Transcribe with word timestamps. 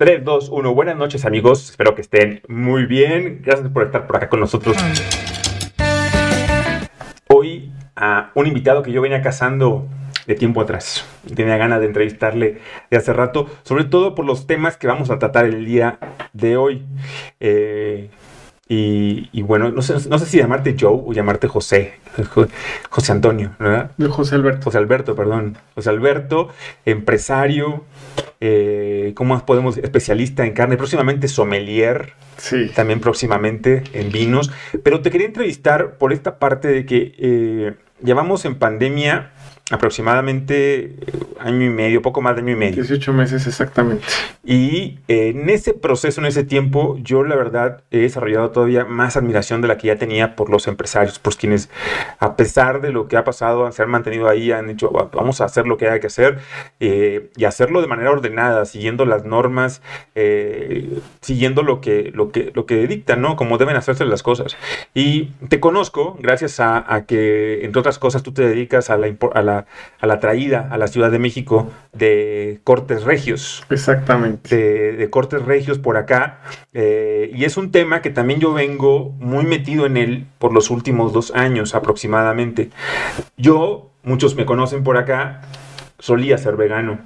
3, 0.00 0.24
2, 0.24 0.48
1. 0.48 0.74
Buenas 0.74 0.96
noches, 0.96 1.26
amigos. 1.26 1.72
Espero 1.72 1.94
que 1.94 2.00
estén 2.00 2.40
muy 2.48 2.86
bien. 2.86 3.42
Gracias 3.44 3.68
por 3.68 3.82
estar 3.82 4.06
por 4.06 4.16
acá 4.16 4.30
con 4.30 4.40
nosotros. 4.40 4.74
Hoy 7.28 7.70
a 7.96 8.30
un 8.34 8.46
invitado 8.46 8.82
que 8.82 8.92
yo 8.92 9.02
venía 9.02 9.20
cazando 9.20 9.86
de 10.26 10.36
tiempo 10.36 10.62
atrás. 10.62 11.06
Tenía 11.36 11.58
ganas 11.58 11.80
de 11.80 11.86
entrevistarle 11.86 12.60
de 12.90 12.96
hace 12.96 13.12
rato, 13.12 13.46
sobre 13.62 13.84
todo 13.84 14.14
por 14.14 14.24
los 14.24 14.46
temas 14.46 14.78
que 14.78 14.86
vamos 14.86 15.10
a 15.10 15.18
tratar 15.18 15.44
el 15.44 15.66
día 15.66 15.98
de 16.32 16.56
hoy. 16.56 16.86
Eh, 17.38 18.08
y, 18.72 19.42
bueno, 19.42 19.72
no 19.72 19.82
sé, 19.82 19.94
no 20.08 20.16
sé 20.20 20.26
si 20.26 20.38
llamarte 20.38 20.76
Joe 20.78 21.02
o 21.04 21.12
llamarte 21.12 21.48
José. 21.48 21.94
José 22.88 23.10
Antonio, 23.10 23.56
¿verdad? 23.58 23.90
José 24.08 24.36
Alberto. 24.36 24.66
José 24.66 24.78
Alberto, 24.78 25.16
perdón. 25.16 25.58
José 25.74 25.90
Alberto, 25.90 26.50
empresario, 26.84 27.84
eh, 28.40 29.12
¿cómo 29.16 29.44
podemos? 29.44 29.76
Especialista 29.76 30.46
en 30.46 30.52
carne, 30.52 30.76
próximamente 30.76 31.26
sommelier. 31.26 32.12
Sí. 32.36 32.70
También 32.72 33.00
próximamente 33.00 33.82
en 33.92 34.12
vinos. 34.12 34.52
Pero 34.84 35.00
te 35.00 35.10
quería 35.10 35.26
entrevistar 35.26 35.96
por 35.98 36.12
esta 36.12 36.38
parte 36.38 36.68
de 36.68 36.86
que 36.86 37.12
eh, 37.18 37.74
llevamos 38.04 38.44
en 38.44 38.54
pandemia 38.54 39.32
aproximadamente 39.70 40.84
eh, 40.84 40.94
año 41.38 41.64
y 41.64 41.70
medio, 41.70 42.02
poco 42.02 42.20
más 42.20 42.34
de 42.34 42.42
año 42.42 42.52
y 42.52 42.56
medio. 42.56 42.74
18 42.82 43.12
meses 43.12 43.46
exactamente. 43.46 44.04
Y 44.44 44.98
eh, 45.06 45.28
en 45.28 45.48
ese 45.48 45.74
proceso, 45.74 46.20
en 46.20 46.26
ese 46.26 46.44
tiempo, 46.44 46.98
yo 47.00 47.22
la 47.22 47.36
verdad 47.36 47.84
he 47.90 47.98
desarrollado 47.98 48.50
todavía 48.50 48.84
más 48.84 49.16
admiración 49.16 49.62
de 49.62 49.68
la 49.68 49.78
que 49.78 49.86
ya 49.86 49.96
tenía 49.96 50.34
por 50.34 50.50
los 50.50 50.66
empresarios, 50.66 51.18
por 51.18 51.36
quienes, 51.36 51.70
a 52.18 52.36
pesar 52.36 52.80
de 52.80 52.90
lo 52.90 53.06
que 53.06 53.16
ha 53.16 53.24
pasado, 53.24 53.70
se 53.70 53.82
han 53.82 53.90
mantenido 53.90 54.28
ahí, 54.28 54.50
han 54.50 54.66
dicho, 54.66 54.90
vamos 54.90 55.40
a 55.40 55.44
hacer 55.44 55.66
lo 55.66 55.76
que 55.76 55.88
hay 55.88 56.00
que 56.00 56.08
hacer 56.08 56.38
eh, 56.80 57.30
y 57.36 57.44
hacerlo 57.44 57.80
de 57.80 57.86
manera 57.86 58.10
ordenada, 58.10 58.64
siguiendo 58.64 59.04
las 59.04 59.24
normas, 59.24 59.82
siguiendo 61.20 61.62
lo 61.62 61.80
que, 61.80 62.10
lo, 62.12 62.32
que, 62.32 62.50
lo 62.54 62.66
que 62.66 62.86
dictan, 62.86 63.22
¿no? 63.22 63.36
Como 63.36 63.56
deben 63.56 63.76
hacerse 63.76 64.04
las 64.04 64.22
cosas. 64.22 64.56
Y 64.94 65.26
te 65.48 65.60
conozco 65.60 66.16
gracias 66.20 66.58
a, 66.58 67.04
que, 67.06 67.64
entre 67.64 67.78
otras 67.78 67.98
cosas, 67.98 68.22
tú 68.22 68.32
te 68.32 68.42
dedicas 68.42 68.90
a 68.90 68.96
la, 68.96 69.14
a 69.34 69.42
la 69.42 69.59
a 70.00 70.06
la 70.06 70.20
traída 70.20 70.68
a 70.70 70.78
la 70.78 70.88
Ciudad 70.88 71.10
de 71.10 71.18
México 71.18 71.70
de 71.92 72.60
cortes 72.64 73.04
regios. 73.04 73.64
Exactamente. 73.70 74.92
De, 74.92 75.10
cortes 75.10 75.42
regios 75.42 75.78
por 75.78 75.96
acá. 75.96 76.40
Eh, 76.72 77.30
y 77.34 77.44
es 77.44 77.56
un 77.56 77.70
tema 77.70 78.02
que 78.02 78.10
también 78.10 78.40
yo 78.40 78.52
vengo 78.52 79.14
muy 79.18 79.44
metido 79.44 79.86
en 79.86 79.96
él 79.96 80.26
por 80.38 80.52
los 80.52 80.70
últimos 80.70 81.12
dos 81.12 81.32
años 81.32 81.74
aproximadamente. 81.74 82.70
Yo, 83.36 83.90
muchos 84.02 84.34
me 84.36 84.46
conocen 84.46 84.84
por 84.84 84.96
acá, 84.96 85.42
solía 85.98 86.38
ser 86.38 86.56
vegano. 86.56 86.98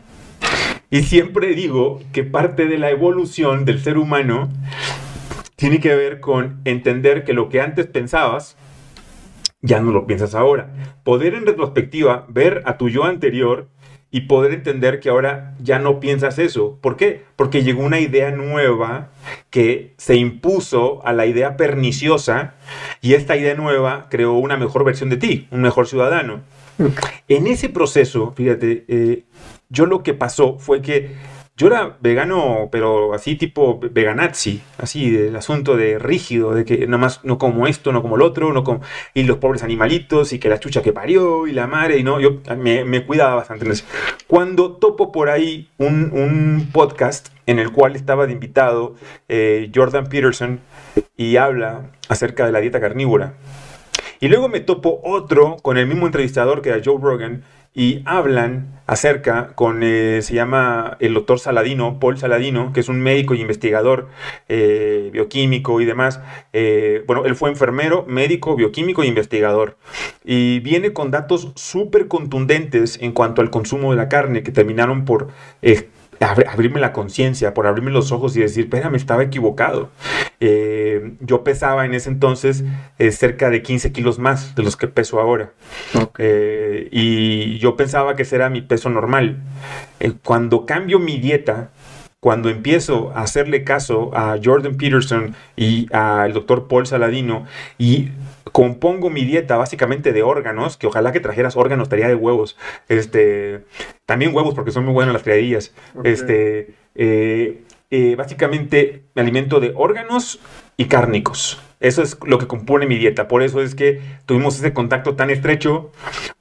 Y 0.91 1.03
siempre 1.03 1.55
digo 1.55 2.01
que 2.13 2.23
parte 2.23 2.67
de 2.67 2.79
la 2.79 2.91
evolución 2.91 3.65
del 3.65 3.81
ser 3.81 3.99
humano 3.99 4.49
tiene 5.57 5.81
que 5.81 5.95
ver 5.95 6.21
con 6.21 6.61
entender 6.65 7.25
que 7.25 7.33
lo 7.33 7.49
que 7.49 7.61
antes 7.61 7.87
pensabas 7.87 8.57
ya 9.65 9.81
no 9.81 9.93
lo 9.93 10.07
piensas 10.07 10.35
ahora. 10.35 10.69
Poder 11.05 11.35
en 11.35 11.47
retrospectiva 11.47 12.27
ver 12.29 12.63
a 12.67 12.77
tu 12.77 12.91
yo 12.91 13.05
anterior 13.05 13.69
y 14.11 14.23
poder 14.23 14.53
entender 14.53 15.01
que 15.01 15.09
ahora 15.09 15.55
ya 15.59 15.79
no 15.79 16.01
piensas 16.01 16.39
eso. 16.39 16.79
¿Por 16.83 16.97
qué? 16.97 17.23
Porque 17.35 17.65
llegó 17.65 17.83
una 17.83 17.99
idea 17.99 18.31
nueva 18.31 19.09
que 19.49 19.95
se 19.97 20.17
impuso 20.17 21.05
a 21.07 21.15
la 21.15 21.25
idea 21.25 21.57
perniciosa 21.57 22.55
y 23.01 23.15
esta 23.15 23.37
idea 23.37 23.55
nueva 23.55 24.09
creó 24.11 24.35
una 24.35 24.59
mejor 24.59 24.85
versión 24.85 25.09
de 25.09 25.17
ti, 25.17 25.49
un 25.51 25.63
mejor 25.63 25.89
ciudadano. 25.89 26.43
En 27.29 27.47
ese 27.47 27.71
proceso, 27.71 28.33
fíjate, 28.37 28.85
eh, 28.87 29.25
yo 29.71 29.87
lo 29.87 30.03
que 30.03 30.13
pasó 30.13 30.59
fue 30.59 30.83
que 30.83 31.13
yo 31.57 31.69
era 31.69 31.97
vegano, 32.01 32.69
pero 32.73 33.15
así 33.15 33.37
tipo 33.37 33.79
veganazzi, 33.79 34.61
así 34.79 35.11
del 35.11 35.37
asunto 35.37 35.77
de 35.77 36.01
rígido, 36.01 36.53
de 36.53 36.65
que 36.65 36.89
nomás 36.89 37.21
no 37.23 37.39
como 37.39 37.69
esto, 37.69 37.93
no 37.93 38.03
como 38.03 38.17
el 38.17 38.23
otro, 38.23 38.53
no 38.53 38.65
como, 38.65 38.81
y 39.15 39.23
los 39.23 39.39
pobres 39.39 39.63
animalitos, 39.63 40.33
y 40.33 40.41
que 40.41 40.49
la 40.49 40.59
chucha 40.59 40.83
que 40.83 40.93
parió, 40.93 41.47
y 41.47 41.53
la 41.53 41.69
madre, 41.69 41.99
y 41.99 42.03
no, 42.03 42.19
yo 42.19 42.41
me, 42.57 43.07
cuidaba 43.07 43.37
bastante. 43.37 43.71
cuando 44.27 44.73
topo 44.73 45.13
por 45.13 45.31
ahí 45.31 45.69
un, 45.79 46.69
podcast 46.73 47.29
en 47.47 47.61
el 47.61 47.71
cual 47.71 47.95
estaba 47.95 48.27
de 48.27 48.33
invitado 48.33 48.97
eh, 49.29 49.71
Jordan 49.73 50.09
Peterson 50.09 50.61
y 51.17 51.37
habla 51.37 51.93
acerca 52.09 52.47
de 52.47 52.53
la 52.53 52.61
dieta 52.61 52.81
carnívora. 52.81 53.35
Y 54.19 54.29
luego 54.29 54.49
me 54.49 54.61
topo 54.61 55.01
otro 55.05 55.57
con 55.63 55.77
el 55.77 55.87
mismo 55.87 56.07
entrevistador 56.07 56.63
que 56.63 56.71
era 56.71 56.81
Joe 56.85 56.99
Rogan, 57.01 57.45
y 57.75 58.03
hablan 58.05 58.81
acerca 58.87 59.49
con, 59.55 59.83
eh, 59.83 60.21
se 60.23 60.35
llama 60.35 60.97
el 61.01 61.15
doctor 61.15 61.41
Saladino, 61.41 61.99
Paul 61.99 62.19
Saladino, 62.19 62.73
que 62.73 62.81
es 62.81 62.89
un 62.89 63.01
médico 63.01 63.35
y 63.35 63.41
investigador 63.41 64.09
eh, 64.49 65.11
bioquímico 65.13 65.81
y 65.81 65.85
demás. 65.85 66.21
Eh, 66.53 67.03
bueno, 67.07 67.25
él 67.25 67.35
fue 67.35 67.51
enfermero, 67.51 68.05
médico, 68.07 68.55
bioquímico 68.57 69.03
e 69.03 69.07
investigador. 69.07 69.77
Y 70.25 70.61
viene 70.61 70.93
con 70.93 71.11
datos 71.11 71.53
súper 71.57 72.09
contundentes 72.09 72.99
en 73.01 73.13
cuanto 73.13 73.43
al 73.43 73.51
consumo 73.51 73.91
de 73.91 73.97
la 73.97 74.09
carne, 74.09 74.43
que 74.43 74.53
terminaron 74.53 75.05
por 75.05 75.29
abrirme 76.21 76.81
la 76.81 76.93
conciencia, 76.93 77.55
por 77.55 77.67
abrirme 77.67 77.91
los 77.91 78.13
ojos 78.13 78.37
y 78.37 78.41
decir, 78.41 78.69
me 78.91 78.97
estaba 78.97 79.23
equivocado. 79.23 79.91
Eh, 80.41 81.15
yo 81.21 81.45
pesaba 81.45 81.85
en 81.85 81.95
ese 81.95 82.11
entonces 82.11 82.65
eh, 82.99 83.13
cerca 83.13 83.51
de 83.51 83.63
15 83.63 83.93
kilos 83.93 84.19
más 84.19 84.55
de 84.55 84.63
los 84.63 84.77
que 84.77 84.89
peso 84.89 85.21
ahora. 85.21 85.53
Eh, 86.19 86.89
y 86.91 87.59
yo 87.59 87.77
pensaba 87.77 88.17
que 88.17 88.23
ese 88.23 88.37
era 88.37 88.51
mi 88.51 88.63
peso 88.63 88.91
normal. 88.91 89.43
cuando 90.23 90.67
cambio 90.67 90.99
mi 90.99 91.19
dieta, 91.19 91.71
cuando 92.21 92.49
empiezo 92.49 93.13
a 93.15 93.23
hacerle 93.23 93.65
caso 93.65 94.11
a 94.15 94.39
Jordan 94.43 94.77
Peterson 94.77 95.35
y 95.57 95.93
al 95.93 96.33
doctor 96.33 96.69
Paul 96.69 96.87
Saladino 96.87 97.45
y 97.77 98.09
compongo 98.55 99.11
mi 99.11 99.25
dieta 99.25 99.57
básicamente 99.57 100.13
de 100.13 100.23
órganos, 100.23 100.77
que 100.77 100.87
ojalá 100.87 101.11
que 101.11 101.19
trajeras 101.19 101.57
órganos, 101.57 101.87
estaría 101.87 102.07
de 102.07 102.15
huevos. 102.15 102.57
Este, 102.89 103.65
también 104.07 104.33
huevos 104.33 104.55
porque 104.55 104.71
son 104.71 104.85
muy 104.85 104.95
buenas 104.95 105.13
las 105.13 105.25
criadillas. 105.25 105.75
Este, 106.05 106.73
eh, 106.95 107.65
eh, 107.91 108.15
básicamente 108.15 109.03
me 109.17 109.23
alimento 109.23 109.59
de 109.59 109.73
órganos 109.75 110.39
y 110.77 110.85
cárnicos. 110.85 111.61
Eso 111.81 112.01
es 112.01 112.17
lo 112.25 112.39
que 112.39 112.47
compone 112.47 112.87
mi 112.87 112.97
dieta. 112.97 113.27
Por 113.27 113.43
eso 113.43 113.61
es 113.61 113.75
que 113.75 114.01
tuvimos 114.25 114.57
ese 114.57 114.73
contacto 114.73 115.17
tan 115.17 115.31
estrecho, 115.31 115.91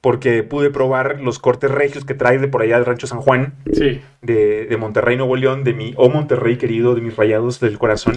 porque 0.00 0.44
pude 0.44 0.70
probar 0.70 1.20
los 1.20 1.40
cortes 1.40 1.68
regios 1.68 2.04
que 2.04 2.14
traes 2.14 2.40
de 2.40 2.46
por 2.46 2.62
allá 2.62 2.76
del 2.76 2.86
Rancho 2.86 3.08
San 3.08 3.20
Juan, 3.22 3.54
sí. 3.72 4.00
de, 4.22 4.66
de, 4.66 4.76
Monterrey, 4.76 5.16
Nuevo 5.16 5.34
León, 5.34 5.64
de 5.64 5.74
mi, 5.74 5.94
oh 5.96 6.10
Monterrey 6.10 6.58
querido, 6.58 6.94
de 6.94 7.00
mis 7.00 7.16
rayados 7.16 7.58
del 7.58 7.76
corazón. 7.76 8.14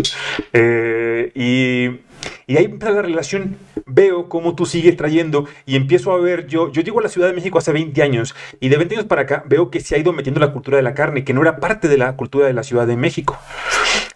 Eh, 0.53 1.31
y 1.33 2.06
y 2.47 2.57
ahí 2.57 2.65
empieza 2.65 2.91
la 2.93 3.01
relación. 3.01 3.57
Veo 3.85 4.29
cómo 4.29 4.55
tú 4.55 4.65
sigues 4.65 4.95
trayendo 4.97 5.45
y 5.65 5.75
empiezo 5.75 6.11
a 6.11 6.19
ver, 6.19 6.47
yo, 6.47 6.71
yo 6.71 6.81
llego 6.81 6.99
a 6.99 7.03
la 7.03 7.09
Ciudad 7.09 7.27
de 7.27 7.33
México 7.33 7.57
hace 7.57 7.71
20 7.71 8.01
años 8.01 8.35
y 8.59 8.69
de 8.69 8.77
20 8.77 8.95
años 8.95 9.07
para 9.07 9.23
acá 9.23 9.43
veo 9.47 9.69
que 9.69 9.79
se 9.79 9.95
ha 9.95 9.97
ido 9.97 10.13
metiendo 10.13 10.39
la 10.39 10.51
cultura 10.51 10.77
de 10.77 10.83
la 10.83 10.93
carne, 10.93 11.23
que 11.23 11.33
no 11.33 11.41
era 11.41 11.59
parte 11.59 11.87
de 11.87 11.97
la 11.97 12.15
cultura 12.15 12.47
de 12.47 12.53
la 12.53 12.63
Ciudad 12.63 12.87
de 12.87 12.97
México. 12.97 13.37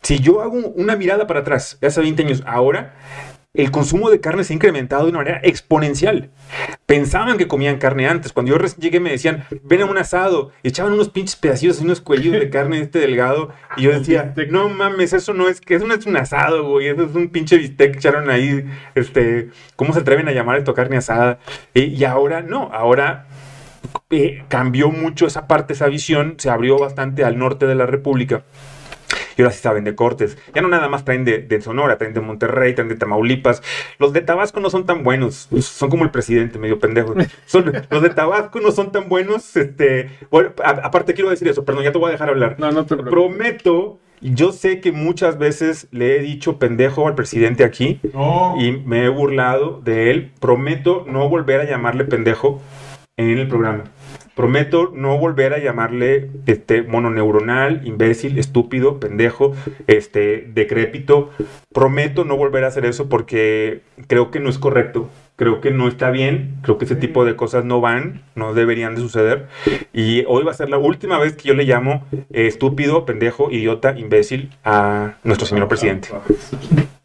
Si 0.02 0.20
yo 0.20 0.42
hago 0.42 0.58
una 0.58 0.96
mirada 0.96 1.28
para 1.28 1.42
atrás, 1.42 1.78
hace 1.82 2.02
20 2.02 2.24
años, 2.24 2.44
ahora 2.46 2.96
el 3.54 3.70
consumo 3.70 4.10
de 4.10 4.22
carne 4.22 4.46
se 4.46 4.54
ha 4.54 4.56
incrementado 4.56 5.04
de 5.04 5.10
una 5.10 5.20
manera 5.20 5.42
exponencial. 5.44 6.30
Pensaban 6.86 7.38
que 7.38 7.50
comían 7.50 7.80
carne 7.80 8.08
antes. 8.08 8.32
Cuando 8.32 8.56
yo 8.56 8.66
llegué 8.80 9.02
me 9.02 9.12
decían, 9.12 9.46
ven 9.64 9.82
a 9.82 9.86
un 9.86 9.98
asado. 9.98 10.52
echaban 10.64 10.94
unos 10.94 11.10
pinches 11.10 11.36
pedacitos, 11.36 11.82
unos 11.82 12.00
cuellos 12.00 12.34
de 12.34 12.50
carne 12.50 12.80
este 12.80 13.00
delgado. 13.00 13.50
Y 13.76 13.84
yo 13.84 13.92
decía, 14.00 14.34
no 14.50 14.70
mames, 14.70 15.12
eso 15.12 15.34
no 15.34 15.50
es 15.50 15.60
que 15.60 15.76
eso 15.76 15.86
no 15.86 15.94
es 15.94 16.06
un 16.06 16.16
asado, 16.16 16.64
güey. 16.64 16.88
Eso 16.88 17.04
es 17.04 17.14
un 17.14 17.28
pinche 17.28 17.58
bistec 17.58 17.92
que 17.92 17.98
echaron 17.98 18.30
ahí. 18.30 18.64
Este, 18.96 19.50
¿cómo 19.76 19.94
se 19.94 20.00
atreven 20.00 20.30
a 20.30 20.32
llamar 20.32 20.58
esto 20.58 20.74
carne 20.74 20.98
asada? 20.98 21.40
y 21.74 22.04
ahora 22.06 22.42
no, 22.42 22.70
ahora 22.72 23.28
eh, 24.10 24.44
cambió 24.48 24.92
mucho 24.92 25.28
esa 25.28 25.48
parte, 25.48 25.74
esa 25.74 25.88
visión. 25.88 26.36
Se 26.38 26.50
abrió 26.50 26.78
bastante 26.78 27.26
al 27.26 27.38
norte 27.38 27.68
de 27.68 27.76
la 27.76 27.86
República 27.86 28.44
y 29.42 29.44
ahora 29.44 29.54
sí 29.54 29.62
saben 29.62 29.84
de 29.84 29.96
cortes. 29.96 30.38
Ya 30.54 30.62
no 30.62 30.68
nada 30.68 30.88
más 30.88 31.04
traen 31.04 31.26
de, 31.26 31.62
Sonora, 31.62 31.98
traen 31.98 32.14
de 32.14 32.22
Monterrey, 32.22 32.74
traen 32.74 32.90
de 32.90 32.96
Tamaulipas. 32.96 33.62
Los 34.00 34.14
de 34.14 34.22
Tabasco 34.22 34.60
no 34.60 34.70
son 34.70 34.86
tan 34.86 35.04
buenos, 35.04 35.50
son 35.60 35.90
como 35.90 36.04
el 36.04 36.12
presidente, 36.12 36.60
medio 36.60 36.80
pendejo. 36.80 37.16
los 37.90 38.02
de 38.02 38.10
Tabasco 38.10 38.60
no 38.60 38.72
son 38.72 38.92
tan 38.92 39.10
buenos. 39.10 39.56
Este, 39.56 40.10
bueno, 40.30 40.52
aparte 40.64 41.14
quiero 41.14 41.30
decir 41.30 41.48
eso, 41.48 41.66
perdón, 41.66 41.84
ya 41.84 41.92
te 41.92 41.98
voy 41.98 42.10
a 42.10 42.12
dejar 42.12 42.30
hablar. 42.30 42.56
No, 42.60 42.72
no 42.72 42.86
te 42.86 42.96
Prometo 42.98 44.00
yo 44.22 44.52
sé 44.52 44.82
que 44.82 44.92
muchas 44.92 45.40
veces 45.40 45.88
le 45.92 46.16
he 46.16 46.20
dicho 46.20 46.60
pendejo 46.60 47.08
al 47.08 47.16
presidente 47.16 47.64
aquí 47.64 48.00
y 48.60 48.72
me 48.72 49.06
he 49.06 49.10
burlado 49.10 49.82
de 49.84 50.12
él. 50.12 50.32
Prometo 50.40 51.06
no 51.08 51.28
volver 51.28 51.62
a 51.62 51.66
llamarle 51.66 52.06
pendejo 52.06 52.62
en 53.18 53.40
el 53.40 53.48
programa. 53.48 53.86
Prometo 54.36 54.92
no 54.96 55.18
volver 55.18 55.54
a 55.54 55.60
llamarle 55.60 56.30
este 56.46 56.82
mononeuronal, 56.84 57.86
imbécil, 57.86 58.38
estúpido, 58.38 59.00
pendejo, 59.00 59.54
este 59.88 60.50
decrépito. 60.54 61.32
Prometo 61.74 62.24
no 62.24 62.38
volver 62.38 62.64
a 62.64 62.68
hacer 62.68 62.86
eso 62.86 63.10
porque 63.10 63.82
creo 64.08 64.32
que 64.32 64.40
no 64.40 64.50
es 64.50 64.58
correcto 64.58 65.10
Creo 65.42 65.60
que 65.60 65.72
no 65.72 65.88
está 65.88 66.12
bien, 66.12 66.58
creo 66.62 66.78
que 66.78 66.86
ese 66.86 66.96
tipo 66.96 67.26
de 67.26 67.36
cosas 67.36 67.66
no 67.66 67.82
van, 67.82 68.22
no 68.36 68.54
deberían 68.54 68.94
de 68.94 69.02
suceder. 69.02 69.48
Y 69.92 70.24
hoy 70.28 70.44
va 70.44 70.52
a 70.52 70.54
ser 70.54 70.70
la 70.70 70.78
última 70.78 71.18
vez 71.18 71.34
que 71.34 71.48
yo 71.48 71.56
le 71.56 71.64
llamo 71.64 72.06
eh, 72.12 72.46
estúpido, 72.46 73.08
pendejo, 73.08 73.50
idiota, 73.50 73.98
imbécil 73.98 74.52
a 74.64 75.16
nuestro 75.24 75.48
señor 75.48 75.68
presidente. 75.68 76.10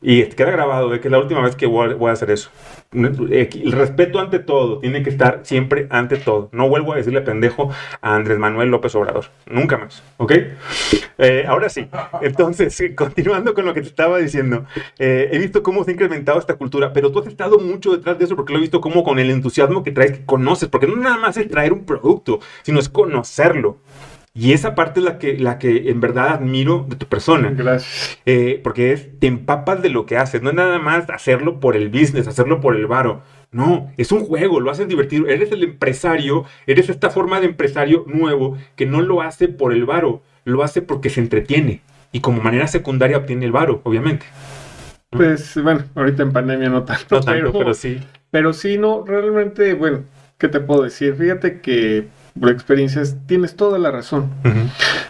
Y 0.09 0.25
queda 0.27 0.53
grabado 0.53 0.89
de 0.89 1.01
que 1.01 1.09
es 1.09 1.13
la 1.13 1.19
última 1.19 1.41
vez 1.41 1.57
que 1.57 1.67
voy 1.67 2.09
a, 2.09 2.13
hacer 2.13 2.31
eso. 2.31 2.49
El 2.93 3.73
respeto 3.73 4.21
ante 4.21 4.39
todo 4.39 4.79
tiene 4.79 5.03
que 5.03 5.11
estar 5.11 5.41
siempre 5.43 5.89
ante 5.91 6.17
todo. 6.17 6.49
No 6.53 6.69
vuelvo 6.69 6.93
a 6.93 6.97
decirle 6.97 7.23
pendejo 7.23 7.73
a 8.01 8.15
Andrés 8.15 8.39
Manuel 8.39 8.69
López 8.69 8.95
Obrador. 8.95 9.25
Nunca 9.47 9.79
más. 9.79 10.05
¿Ok? 10.19 10.33
Eh, 11.19 11.45
ahora 11.49 11.69
sí. 11.69 11.89
Entonces, 12.23 12.81
eh, 12.81 12.95
continuando 12.95 13.53
con 13.53 13.65
lo 13.65 13.75
que 13.75 13.81
te 13.81 13.89
estaba 13.89 14.19
diciendo, 14.19 14.65
eh, 15.01 15.29
he 15.33 15.39
visto 15.39 15.65
cómo 15.65 15.83
se 15.83 15.91
ha 15.91 15.95
incrementado 15.95 16.39
esta 16.39 16.55
cultura, 16.55 16.93
pero 16.93 17.11
tú 17.11 17.19
has 17.19 17.27
estado 17.27 17.59
mucho 17.59 17.91
detrás 17.91 18.17
de 18.17 18.27
eso 18.27 18.37
porque 18.37 18.53
lo 18.53 18.61
he 18.61 18.63
visto 18.63 18.81
como 18.81 19.03
con 19.03 19.19
el 19.19 19.29
entusiasmo 19.29 19.83
que 19.83 19.91
traes, 19.91 20.13
que 20.13 20.25
conoces, 20.25 20.69
porque 20.69 20.87
no 20.87 20.95
nada 20.95 21.17
más 21.17 21.37
es 21.37 21.49
traer 21.49 21.73
un 21.73 21.85
producto, 21.85 22.39
sino 22.63 22.79
es 22.79 22.89
conocerlo. 22.89 23.79
Y 24.39 24.53
esa 24.53 24.75
parte 24.75 25.01
es 25.01 25.05
la 25.07 25.19
que, 25.19 25.39
la 25.39 25.59
que 25.59 25.89
en 25.89 25.99
verdad 26.01 26.29
admiro 26.29 26.85
de 26.87 26.97
tu 26.97 27.07
persona. 27.07 27.51
Gracias. 27.57 28.19
Eh, 28.27 28.61
porque 28.63 28.93
es, 28.93 29.19
te 29.19 29.29
empapas 29.29 29.81
de 29.81 29.89
lo 29.89 30.05
que 30.05 30.19
haces. 30.19 30.43
No 30.43 30.51
es 30.51 30.57
nada 30.57 30.79
más 30.79 31.09
hacerlo 31.09 31.59
por 31.59 31.75
el 31.75 31.89
business, 31.89 32.29
hacerlo 32.29 32.61
por 32.61 32.77
el 32.77 32.87
varo. 32.87 33.23
No, 33.51 33.91
es 33.97 34.13
un 34.13 34.21
juego, 34.21 34.61
lo 34.61 34.71
haces 34.71 34.89
divertido. 34.89 35.27
Eres 35.27 35.51
el 35.53 35.63
empresario, 35.63 36.45
eres 36.67 36.91
esta 36.91 37.09
forma 37.09 37.41
de 37.41 37.47
empresario 37.47 38.05
nuevo 38.07 38.59
que 38.77 38.85
no 38.85 39.01
lo 39.01 39.23
hace 39.23 39.49
por 39.49 39.73
el 39.73 39.87
varo, 39.87 40.23
lo 40.45 40.63
hace 40.63 40.83
porque 40.83 41.09
se 41.09 41.21
entretiene. 41.21 41.81
Y 42.13 42.21
como 42.21 42.43
manera 42.43 42.67
secundaria 42.67 43.17
obtiene 43.17 43.47
el 43.47 43.53
varo, 43.53 43.81
obviamente. 43.85 44.27
Pues 45.09 45.59
bueno, 45.63 45.85
ahorita 45.95 46.25
en 46.25 46.33
pandemia 46.33 46.69
no 46.69 46.85
tanto. 46.85 47.17
No 47.17 47.21
tanto, 47.23 47.59
pero, 47.59 47.73
sí. 47.73 48.01
Pero 48.31 48.53
sí, 48.53 48.77
no, 48.77 49.03
realmente, 49.07 49.73
bueno, 49.73 50.05
¿qué 50.37 50.49
te 50.49 50.61
puedo 50.61 50.83
decir? 50.83 51.15
Fíjate 51.15 51.63
que 51.63 52.09
por 52.41 52.51
experiencias 52.51 53.17
tienes 53.27 53.57
toda 53.57 53.79
la 53.79 53.91
razón. 53.91 54.31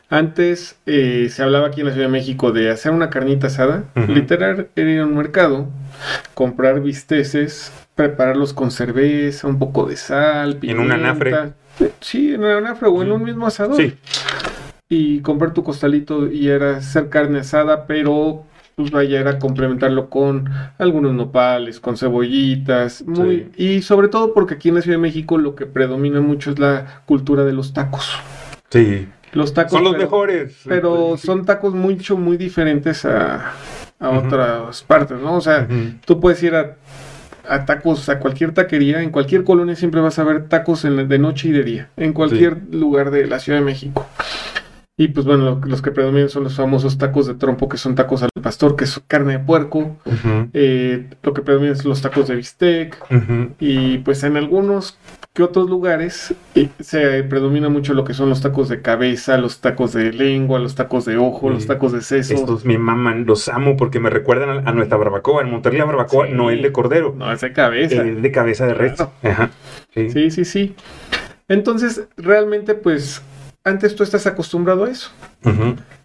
Antes 0.08 0.76
eh, 0.86 1.28
se 1.30 1.42
hablaba 1.42 1.68
aquí 1.68 1.80
en 1.80 1.86
la 1.88 1.92
Ciudad 1.92 2.06
de 2.06 2.12
México 2.12 2.52
de 2.52 2.70
hacer 2.70 2.92
una 2.92 3.10
carnita 3.10 3.48
asada. 3.48 3.84
Ujú. 3.96 4.12
Literal, 4.12 4.68
era 4.76 4.90
ir 4.90 5.00
a 5.00 5.04
un 5.06 5.16
mercado, 5.16 5.66
comprar 6.34 6.80
bisteces, 6.80 7.72
prepararlos 7.94 8.52
con 8.52 8.70
cerveza, 8.70 9.48
un 9.48 9.58
poco 9.58 9.86
de 9.86 9.96
sal, 9.96 10.58
En 10.62 10.78
un 10.78 10.92
anafre. 10.92 11.30
pimienta. 11.32 11.56
Eh, 11.80 11.92
Sí, 12.00 12.32
en 12.34 12.40
un 12.44 12.50
anafre 12.50 12.88
o 12.88 13.02
en 13.02 13.12
un 13.12 13.22
mismo 13.22 13.46
asador. 13.46 13.76
Sí, 13.76 13.94
Y 14.88 15.20
comprar 15.20 15.52
tu 15.52 15.64
costalito 15.64 16.30
y 16.30 16.48
era 16.48 16.76
hacer 16.76 17.08
carne 17.08 17.40
asada, 17.40 17.86
pero 17.86 18.44
pues 18.76 18.90
vaya, 18.90 19.18
era 19.20 19.38
complementarlo 19.38 20.10
con 20.10 20.50
algunos 20.76 21.14
nopales, 21.14 21.80
con 21.80 21.96
cebollitas, 21.96 23.02
muy, 23.06 23.48
y 23.56 23.80
sobre 23.80 24.08
todo 24.08 24.34
porque 24.34 24.52
aquí 24.54 24.68
en 24.68 24.74
la 24.74 24.82
Ciudad 24.82 24.98
de 24.98 25.02
México 25.02 25.38
lo 25.38 25.54
que 25.54 25.64
predomina 25.64 26.20
mucho 26.20 26.50
es 26.50 26.58
la 26.58 27.00
cultura 27.06 27.44
de 27.44 27.54
los 27.54 27.72
tacos. 27.72 28.16
sí. 28.70 29.08
Los 29.32 29.52
tacos 29.52 29.72
Son 29.72 29.84
los 29.84 29.92
pero- 29.94 30.04
mejores. 30.04 30.56
pero 30.66 31.16
son 31.18 31.44
tacos 31.44 31.74
mucho, 31.74 32.16
muy 32.16 32.36
diferentes 32.38 33.04
a, 33.04 33.52
a 33.98 34.08
otras 34.10 34.82
partes, 34.84 35.18
¿no? 35.20 35.34
O 35.34 35.40
sea, 35.42 35.66
Ujú. 35.68 35.90
tú 36.06 36.20
puedes 36.20 36.42
ir 36.42 36.54
a, 36.54 36.76
a 37.46 37.64
tacos, 37.66 38.08
a 38.08 38.18
cualquier 38.18 38.52
taquería, 38.54 39.02
en 39.02 39.10
cualquier 39.10 39.44
colonia 39.44 39.74
siempre 39.76 40.00
vas 40.00 40.18
a 40.18 40.24
ver 40.24 40.48
tacos 40.48 40.84
en 40.86 40.96
la- 40.96 41.04
de 41.04 41.18
noche 41.18 41.48
y 41.48 41.52
de 41.52 41.64
día, 41.64 41.88
en 41.98 42.12
cualquier 42.14 42.62
lugar 42.72 43.10
de 43.10 43.26
la 43.26 43.38
Ciudad 43.38 43.58
de 43.58 43.64
México. 43.64 44.06
Y 44.98 45.08
pues 45.08 45.26
bueno, 45.26 45.44
lo- 45.44 45.60
los 45.66 45.82
que 45.82 45.90
predominan 45.90 46.30
son 46.30 46.44
los 46.44 46.56
famosos 46.56 46.96
tacos 46.96 47.26
de 47.26 47.34
trompo, 47.34 47.68
que 47.68 47.76
son 47.76 47.94
tacos 47.94 48.22
al 48.22 48.30
pastor, 48.42 48.76
que 48.76 48.84
es 48.84 48.98
carne 49.06 49.34
de 49.34 49.38
puerco. 49.40 49.96
Eh, 50.54 51.10
lo 51.22 51.34
que 51.34 51.42
predomina 51.42 51.74
son 51.74 51.90
los 51.90 52.00
tacos 52.00 52.28
de 52.28 52.36
bistec. 52.36 52.96
Y 53.60 53.98
pues 53.98 54.22
en 54.24 54.38
algunos 54.38 54.96
que 55.34 55.42
otros 55.42 55.68
lugares 55.68 56.32
eh, 56.54 56.70
se 56.80 57.22
predomina 57.24 57.68
mucho 57.68 57.92
lo 57.92 58.04
que 58.04 58.14
son 58.14 58.30
los 58.30 58.40
tacos 58.40 58.70
de 58.70 58.80
cabeza, 58.80 59.36
los 59.36 59.60
tacos 59.60 59.92
de 59.92 60.14
lengua, 60.14 60.58
los 60.58 60.74
tacos 60.76 61.04
de 61.04 61.18
ojo, 61.18 61.50
los 61.50 61.66
tacos 61.66 61.92
de 61.92 62.00
seso. 62.00 62.32
Estos 62.32 62.64
me 62.64 62.78
maman, 62.78 63.26
los 63.26 63.48
amo 63.50 63.76
porque 63.76 64.00
me 64.00 64.08
recuerdan 64.08 64.66
a, 64.66 64.70
a 64.70 64.72
nuestra 64.72 64.96
barbacoa. 64.96 65.42
En 65.42 65.50
Monterrey 65.50 65.78
la 65.78 65.84
barbacoa 65.84 66.26
Sí. 66.28 66.32
no 66.32 66.50
es 66.50 66.62
de 66.62 66.72
cordero, 66.72 67.14
No, 67.14 67.30
es 67.30 67.42
de 67.42 67.52
cabeza. 67.52 68.02
es 68.02 68.22
de 68.22 68.32
cabeza 68.32 68.66
de 68.66 68.72
res. 68.72 68.94
Claro. 68.94 69.12
Ajá. 69.24 69.50
Sí. 69.92 70.08
Sí, 70.08 70.30
sí, 70.30 70.44
sí. 70.46 70.74
Entonces, 71.48 72.08
realmente, 72.16 72.74
pues, 72.74 73.20
antes 73.66 73.96
tú 73.96 74.04
estás 74.04 74.26
acostumbrado 74.26 74.84
a 74.84 74.90
eso. 74.90 75.10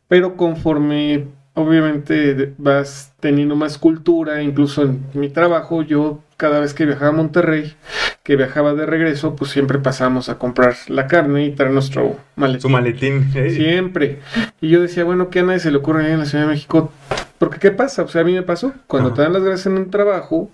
Pero 0.07 0.35
conforme, 0.35 1.27
obviamente, 1.53 2.53
vas 2.57 3.13
teniendo 3.19 3.55
más 3.55 3.77
cultura, 3.77 4.41
incluso 4.41 4.81
en 4.81 5.05
mi 5.13 5.29
trabajo, 5.29 5.83
yo 5.83 6.19
cada 6.37 6.59
vez 6.59 6.73
que 6.73 6.85
viajaba 6.87 7.09
a 7.09 7.13
Monterrey, 7.13 7.75
que 8.23 8.35
viajaba 8.35 8.73
de 8.73 8.87
regreso, 8.87 9.35
pues 9.35 9.51
siempre 9.51 9.77
pasamos 9.77 10.27
a 10.27 10.39
comprar 10.39 10.75
la 10.87 11.05
carne 11.05 11.45
y 11.45 11.51
traer 11.51 11.71
nuestro 11.71 12.17
maletín. 12.35 12.61
Su 12.61 12.69
maletín. 12.69 13.31
Siempre. 13.31 14.19
Y 14.59 14.69
yo 14.69 14.81
decía, 14.81 15.03
bueno, 15.03 15.29
que 15.29 15.39
a 15.39 15.43
nadie 15.43 15.59
se 15.59 15.69
le 15.71 15.77
ocurre 15.77 16.11
en 16.11 16.19
la 16.19 16.25
Ciudad 16.25 16.45
de 16.45 16.49
México. 16.51 16.91
Porque, 17.37 17.59
¿qué 17.59 17.71
pasa? 17.71 18.03
O 18.03 18.07
sea, 18.07 18.21
a 18.21 18.23
mí 18.23 18.33
me 18.33 18.43
pasó. 18.43 18.73
Cuando 18.87 19.09
Ajá. 19.09 19.15
te 19.15 19.21
dan 19.21 19.33
las 19.33 19.43
gracias 19.43 19.67
en 19.67 19.73
un 19.73 19.91
trabajo, 19.91 20.49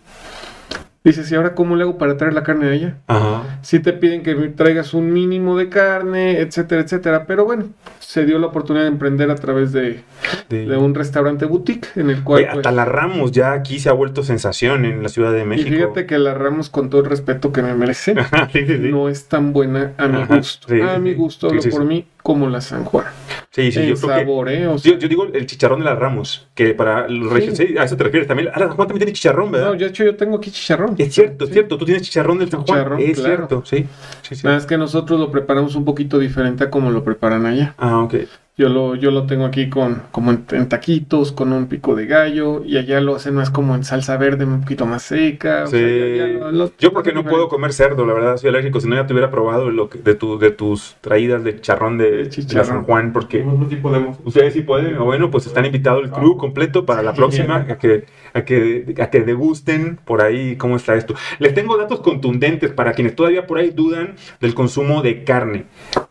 dices, 1.09 1.31
¿y 1.31 1.35
ahora 1.35 1.55
cómo 1.55 1.75
le 1.75 1.83
hago 1.83 1.97
para 1.97 2.17
traer 2.17 2.33
la 2.33 2.43
carne 2.43 2.65
de 2.67 2.73
allá? 2.73 2.97
Ajá. 3.07 3.59
Si 3.61 3.79
te 3.79 3.93
piden 3.93 4.23
que 4.23 4.35
traigas 4.49 4.93
un 4.93 5.11
mínimo 5.13 5.57
de 5.57 5.69
carne, 5.69 6.39
etcétera, 6.39 6.81
etcétera. 6.81 7.25
Pero 7.25 7.45
bueno, 7.45 7.65
se 7.99 8.25
dio 8.25 8.39
la 8.39 8.47
oportunidad 8.47 8.83
de 8.85 8.89
emprender 8.91 9.29
a 9.31 9.35
través 9.35 9.71
de, 9.73 10.01
De- 10.49 10.65
de 10.65 10.77
un 10.77 10.95
restaurante 10.95 11.45
boutique 11.45 11.87
en 11.95 12.09
el 12.09 12.23
cual... 12.23 12.39
Oye, 12.39 12.47
hasta 12.49 12.61
pues, 12.61 12.75
la 12.75 12.85
Ramos 12.85 13.31
ya 13.31 13.53
aquí 13.53 13.79
se 13.79 13.89
ha 13.89 13.93
vuelto 13.93 14.23
sensación 14.23 14.85
en 14.85 15.03
la 15.03 15.09
Ciudad 15.09 15.31
de 15.33 15.41
y 15.41 15.45
México. 15.45 15.69
fíjate 15.69 16.05
que 16.05 16.17
la 16.17 16.33
Ramos, 16.33 16.69
con 16.69 16.89
todo 16.89 17.01
el 17.01 17.07
respeto 17.09 17.51
que 17.51 17.61
me 17.61 17.93
sí, 17.93 18.13
sí, 18.53 18.65
sí. 18.67 18.77
no 18.89 19.09
es 19.09 19.27
tan 19.27 19.53
buena 19.53 19.93
a 19.97 20.07
mi 20.07 20.21
Ajá, 20.21 20.37
gusto. 20.37 20.67
sí, 20.69 20.81
a 20.81 20.95
sí, 20.95 21.01
mi 21.01 21.11
sí. 21.11 21.15
gusto, 21.15 21.47
Sí, 21.49 21.51
hablo 21.51 21.61
sí, 21.61 21.69
por 21.69 21.81
sí. 21.81 21.87
mí, 21.87 22.05
como 22.27 22.49
la 22.49 22.59
San 22.59 22.83
Juan. 22.83 23.05
Sí, 23.51 23.71
sí, 23.71 23.87
yo 23.87 23.95
creo 23.95 24.09
que- 24.09 24.19
sabor, 24.19 24.49
¿eh? 24.49 24.67
O 24.67 24.77
sea, 24.77 24.91
Yo, 24.91 24.99
yo 24.99 25.07
digo 25.07 25.27
el 25.33 25.45
chicharrón 25.45 25.79
de 25.79 25.85
las 25.85 25.97
Ramos, 25.97 26.49
que 26.53 26.73
para 26.73 27.07
los 27.07 27.31
sí, 27.55 27.77
a 27.77 27.85
eso 27.85 27.95
te 27.95 28.03
refieres 28.03 28.27
también. 28.27 28.49
Ah, 28.53 28.59
la 28.59 28.67
San 28.67 28.75
Juan 28.75 28.89
también 28.89 29.05
tiene 29.05 29.13
chicharrón, 29.13 29.49
¿verdad? 29.49 29.67
No, 29.67 29.75
de 29.79 29.85
hecho 29.85 30.03
yo 30.03 30.13
tengo 30.17 30.35
aquí 30.35 30.51
chicharrón. 30.51 30.93
Es 30.97 31.13
cierto, 31.15 31.45
es 31.45 31.51
cierto. 31.51 31.77
Tú 31.77 31.85
tienes 31.85 32.03
chicharrón 32.03 32.37
del 32.39 32.49
San 32.49 32.63
Juan. 32.63 32.79
Chicharrón, 32.79 32.99
es 32.99 33.17
claro. 33.17 33.47
cierto, 33.47 33.63
sí. 33.65 33.85
sí, 34.23 34.35
sí. 34.35 34.41
Nada 34.43 34.57
más 34.57 34.65
que 34.65 34.77
nosotros 34.77 35.17
lo 35.21 35.31
preparamos 35.31 35.75
un 35.75 35.85
poquito 35.85 36.19
diferente 36.19 36.65
a 36.65 36.69
como 36.69 36.91
lo 36.91 37.01
preparan 37.05 37.45
allá. 37.45 37.75
Ah, 37.77 37.99
ok. 37.99 38.15
Yo 38.59 38.69
lo, 38.69 38.95
yo 38.95 39.11
lo 39.11 39.27
tengo 39.27 39.45
aquí 39.45 39.69
con, 39.69 40.01
como 40.11 40.31
en, 40.31 40.43
en 40.49 40.67
taquitos, 40.67 41.31
con 41.31 41.53
un 41.53 41.67
pico 41.67 41.93
de 41.95 42.07
gallo, 42.07 42.63
y 42.65 42.77
allá 42.77 42.99
lo 43.01 43.15
hacen 43.15 43.35
más 43.35 43.51
como 43.51 43.75
en 43.75 43.83
salsa 43.83 44.17
verde, 44.17 44.45
un 44.45 44.61
poquito 44.61 44.87
más 44.87 45.03
seca. 45.03 45.65
o 45.65 45.67
Sí. 45.67 45.77
sea, 45.77 45.87
ya- 45.87 46.15
ya 46.17 46.27
lo- 46.39 46.51
lo- 46.51 46.71
Yo 46.79 46.91
porque 46.91 47.13
no 47.13 47.23
puedo 47.23 47.49
comer 47.49 47.71
cerdo, 47.71 48.03
la 48.07 48.13
verdad, 48.13 48.37
soy 48.37 48.49
alérgico. 48.49 48.79
Si 48.81 48.87
no, 48.89 48.95
ya 48.95 49.05
te 49.05 49.13
hubiera 49.13 49.29
probado 49.29 49.69
lo 49.69 49.89
que- 49.89 49.99
de, 49.99 50.15
tu, 50.15 50.39
de 50.39 50.49
tus 50.49 50.95
traídas 51.01 51.43
de 51.43 51.61
chicharrón 51.61 51.99
de. 51.99 52.31
San 52.31 52.83
Juan, 52.83 53.13
porque 53.13 53.43
Nosotros 53.43 53.69
sí 53.69 53.75
podemos. 53.75 54.17
ustedes 54.25 54.53
sí 54.53 54.61
pueden. 54.61 54.97
O 54.97 55.05
bueno, 55.05 55.29
pues 55.29 55.45
están 55.45 55.65
invitados 55.65 56.03
el 56.03 56.09
crew 56.09 56.35
completo 56.37 56.83
para 56.83 57.03
la 57.03 57.13
próxima 57.13 57.57
a 57.57 57.77
que, 57.77 58.05
a, 58.33 58.43
que, 58.43 58.95
a 58.99 59.09
que 59.11 59.21
degusten 59.21 59.99
por 60.03 60.23
ahí 60.23 60.55
cómo 60.55 60.77
está 60.77 60.95
esto. 60.95 61.13
Les 61.37 61.53
tengo 61.53 61.77
datos 61.77 61.99
contundentes 61.99 62.71
para 62.71 62.93
quienes 62.93 63.15
todavía 63.15 63.45
por 63.45 63.59
ahí 63.59 63.69
dudan 63.69 64.15
del 64.41 64.55
consumo 64.55 65.03
de 65.03 65.23
carne. 65.23 65.65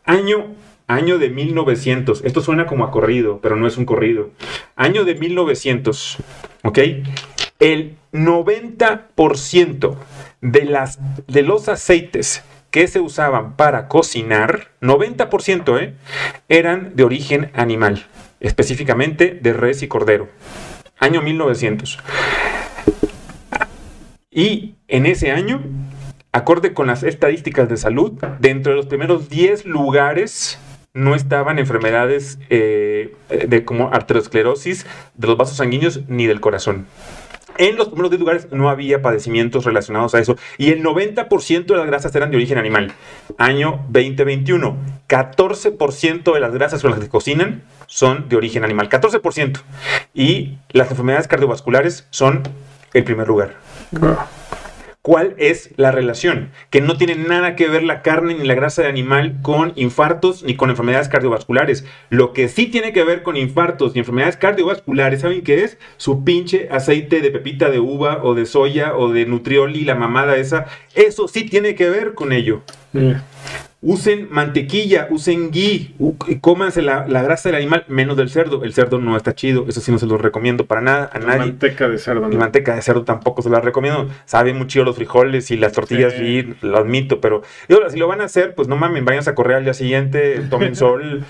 Año 0.04 0.54
Año 0.88 1.18
de 1.18 1.30
1900. 1.30 2.24
Esto 2.24 2.40
suena 2.40 2.66
como 2.66 2.84
a 2.84 2.90
corrido, 2.90 3.40
pero 3.42 3.56
no 3.56 3.66
es 3.66 3.76
un 3.76 3.86
corrido. 3.86 4.30
Año 4.76 5.04
de 5.04 5.16
1900. 5.16 6.18
¿Ok? 6.62 6.78
El 7.58 7.96
90% 8.12 9.96
de, 10.40 10.64
las, 10.64 10.98
de 11.26 11.42
los 11.42 11.68
aceites 11.68 12.44
que 12.70 12.86
se 12.86 13.00
usaban 13.00 13.56
para 13.56 13.88
cocinar, 13.88 14.68
90%, 14.80 15.80
¿eh? 15.80 15.94
eran 16.48 16.94
de 16.94 17.04
origen 17.04 17.50
animal, 17.54 18.06
específicamente 18.38 19.38
de 19.40 19.52
res 19.54 19.82
y 19.82 19.88
cordero. 19.88 20.28
Año 20.98 21.22
1900. 21.22 21.98
Y 24.30 24.74
en 24.88 25.06
ese 25.06 25.32
año, 25.32 25.62
acorde 26.32 26.74
con 26.74 26.86
las 26.86 27.02
estadísticas 27.02 27.68
de 27.68 27.78
salud, 27.78 28.12
dentro 28.38 28.72
de 28.72 28.76
los 28.76 28.86
primeros 28.86 29.30
10 29.30 29.64
lugares 29.64 30.58
no 30.96 31.14
estaban 31.14 31.58
enfermedades 31.58 32.38
eh, 32.50 33.14
de 33.28 33.64
como 33.64 33.88
arteriosclerosis 33.92 34.86
de 35.14 35.26
los 35.26 35.36
vasos 35.36 35.58
sanguíneos 35.58 36.00
ni 36.08 36.26
del 36.26 36.40
corazón. 36.40 36.86
En 37.58 37.76
los 37.76 37.88
primeros 37.88 38.10
10 38.10 38.20
lugares 38.20 38.48
no 38.50 38.68
había 38.68 39.02
padecimientos 39.02 39.64
relacionados 39.64 40.14
a 40.14 40.20
eso. 40.20 40.36
Y 40.58 40.72
el 40.72 40.82
90% 40.82 41.66
de 41.66 41.76
las 41.76 41.86
grasas 41.86 42.14
eran 42.14 42.30
de 42.30 42.36
origen 42.36 42.58
animal. 42.58 42.92
Año 43.38 43.84
2021. 43.88 44.76
14% 45.08 46.34
de 46.34 46.40
las 46.40 46.52
grasas 46.52 46.82
con 46.82 46.90
las 46.90 47.00
que 47.00 47.08
cocinan 47.08 47.62
son 47.86 48.28
de 48.28 48.36
origen 48.36 48.64
animal. 48.64 48.88
14%. 48.88 49.60
Y 50.12 50.58
las 50.70 50.90
enfermedades 50.90 51.28
cardiovasculares 51.28 52.06
son 52.10 52.42
el 52.92 53.04
primer 53.04 53.28
lugar. 53.28 53.54
Cuál 55.06 55.36
es 55.38 55.70
la 55.76 55.92
relación, 55.92 56.50
que 56.68 56.80
no 56.80 56.96
tiene 56.96 57.14
nada 57.14 57.54
que 57.54 57.68
ver 57.68 57.84
la 57.84 58.02
carne 58.02 58.34
ni 58.34 58.44
la 58.44 58.56
grasa 58.56 58.82
de 58.82 58.88
animal 58.88 59.36
con 59.40 59.72
infartos 59.76 60.42
ni 60.42 60.56
con 60.56 60.68
enfermedades 60.68 61.08
cardiovasculares. 61.08 61.84
Lo 62.10 62.32
que 62.32 62.48
sí 62.48 62.66
tiene 62.66 62.92
que 62.92 63.04
ver 63.04 63.22
con 63.22 63.36
infartos 63.36 63.94
y 63.94 64.00
enfermedades 64.00 64.36
cardiovasculares, 64.36 65.20
¿saben 65.20 65.44
qué 65.44 65.62
es? 65.62 65.78
Su 65.96 66.24
pinche 66.24 66.66
aceite 66.72 67.20
de 67.20 67.30
pepita 67.30 67.70
de 67.70 67.78
uva 67.78 68.24
o 68.24 68.34
de 68.34 68.46
soya 68.46 68.96
o 68.96 69.12
de 69.12 69.26
nutrioli, 69.26 69.84
la 69.84 69.94
mamada 69.94 70.38
esa. 70.38 70.66
Eso 70.96 71.28
sí 71.28 71.44
tiene 71.44 71.76
que 71.76 71.88
ver 71.88 72.14
con 72.14 72.32
ello. 72.32 72.62
Usen 73.82 74.28
mantequilla, 74.30 75.06
usen 75.10 75.50
ghee, 75.50 75.94
cómanse 76.40 76.80
la, 76.80 77.06
la, 77.06 77.22
grasa 77.22 77.50
del 77.50 77.56
animal, 77.56 77.84
menos 77.88 78.16
del 78.16 78.30
cerdo. 78.30 78.64
El 78.64 78.72
cerdo 78.72 78.98
no 78.98 79.16
está 79.16 79.34
chido, 79.34 79.66
eso 79.68 79.80
sí 79.82 79.92
no 79.92 79.98
se 79.98 80.06
lo 80.06 80.16
recomiendo 80.16 80.64
para 80.64 80.80
nada 80.80 81.10
a 81.12 81.18
nadie. 81.18 81.38
Manteca 81.38 81.86
de 81.86 81.98
cerdo. 81.98 82.26
La 82.28 82.38
manteca 82.38 82.74
de 82.74 82.80
cerdo 82.80 83.04
tampoco 83.04 83.42
se 83.42 83.50
la 83.50 83.60
recomiendo. 83.60 84.08
Saben 84.24 84.56
muy 84.56 84.66
chido 84.66 84.84
los 84.84 84.96
frijoles 84.96 85.50
y 85.50 85.58
las 85.58 85.72
tortillas 85.72 86.14
sí. 86.14 86.54
lo 86.62 86.78
admito, 86.78 87.20
pero 87.20 87.42
si 87.90 87.98
lo 87.98 88.08
van 88.08 88.22
a 88.22 88.24
hacer, 88.24 88.54
pues 88.54 88.66
no 88.66 88.76
mamen, 88.76 89.04
vayan 89.04 89.28
a 89.28 89.34
correr 89.34 89.58
al 89.58 89.64
día 89.64 89.74
siguiente, 89.74 90.40
tomen 90.48 90.74
sol. 90.76 91.24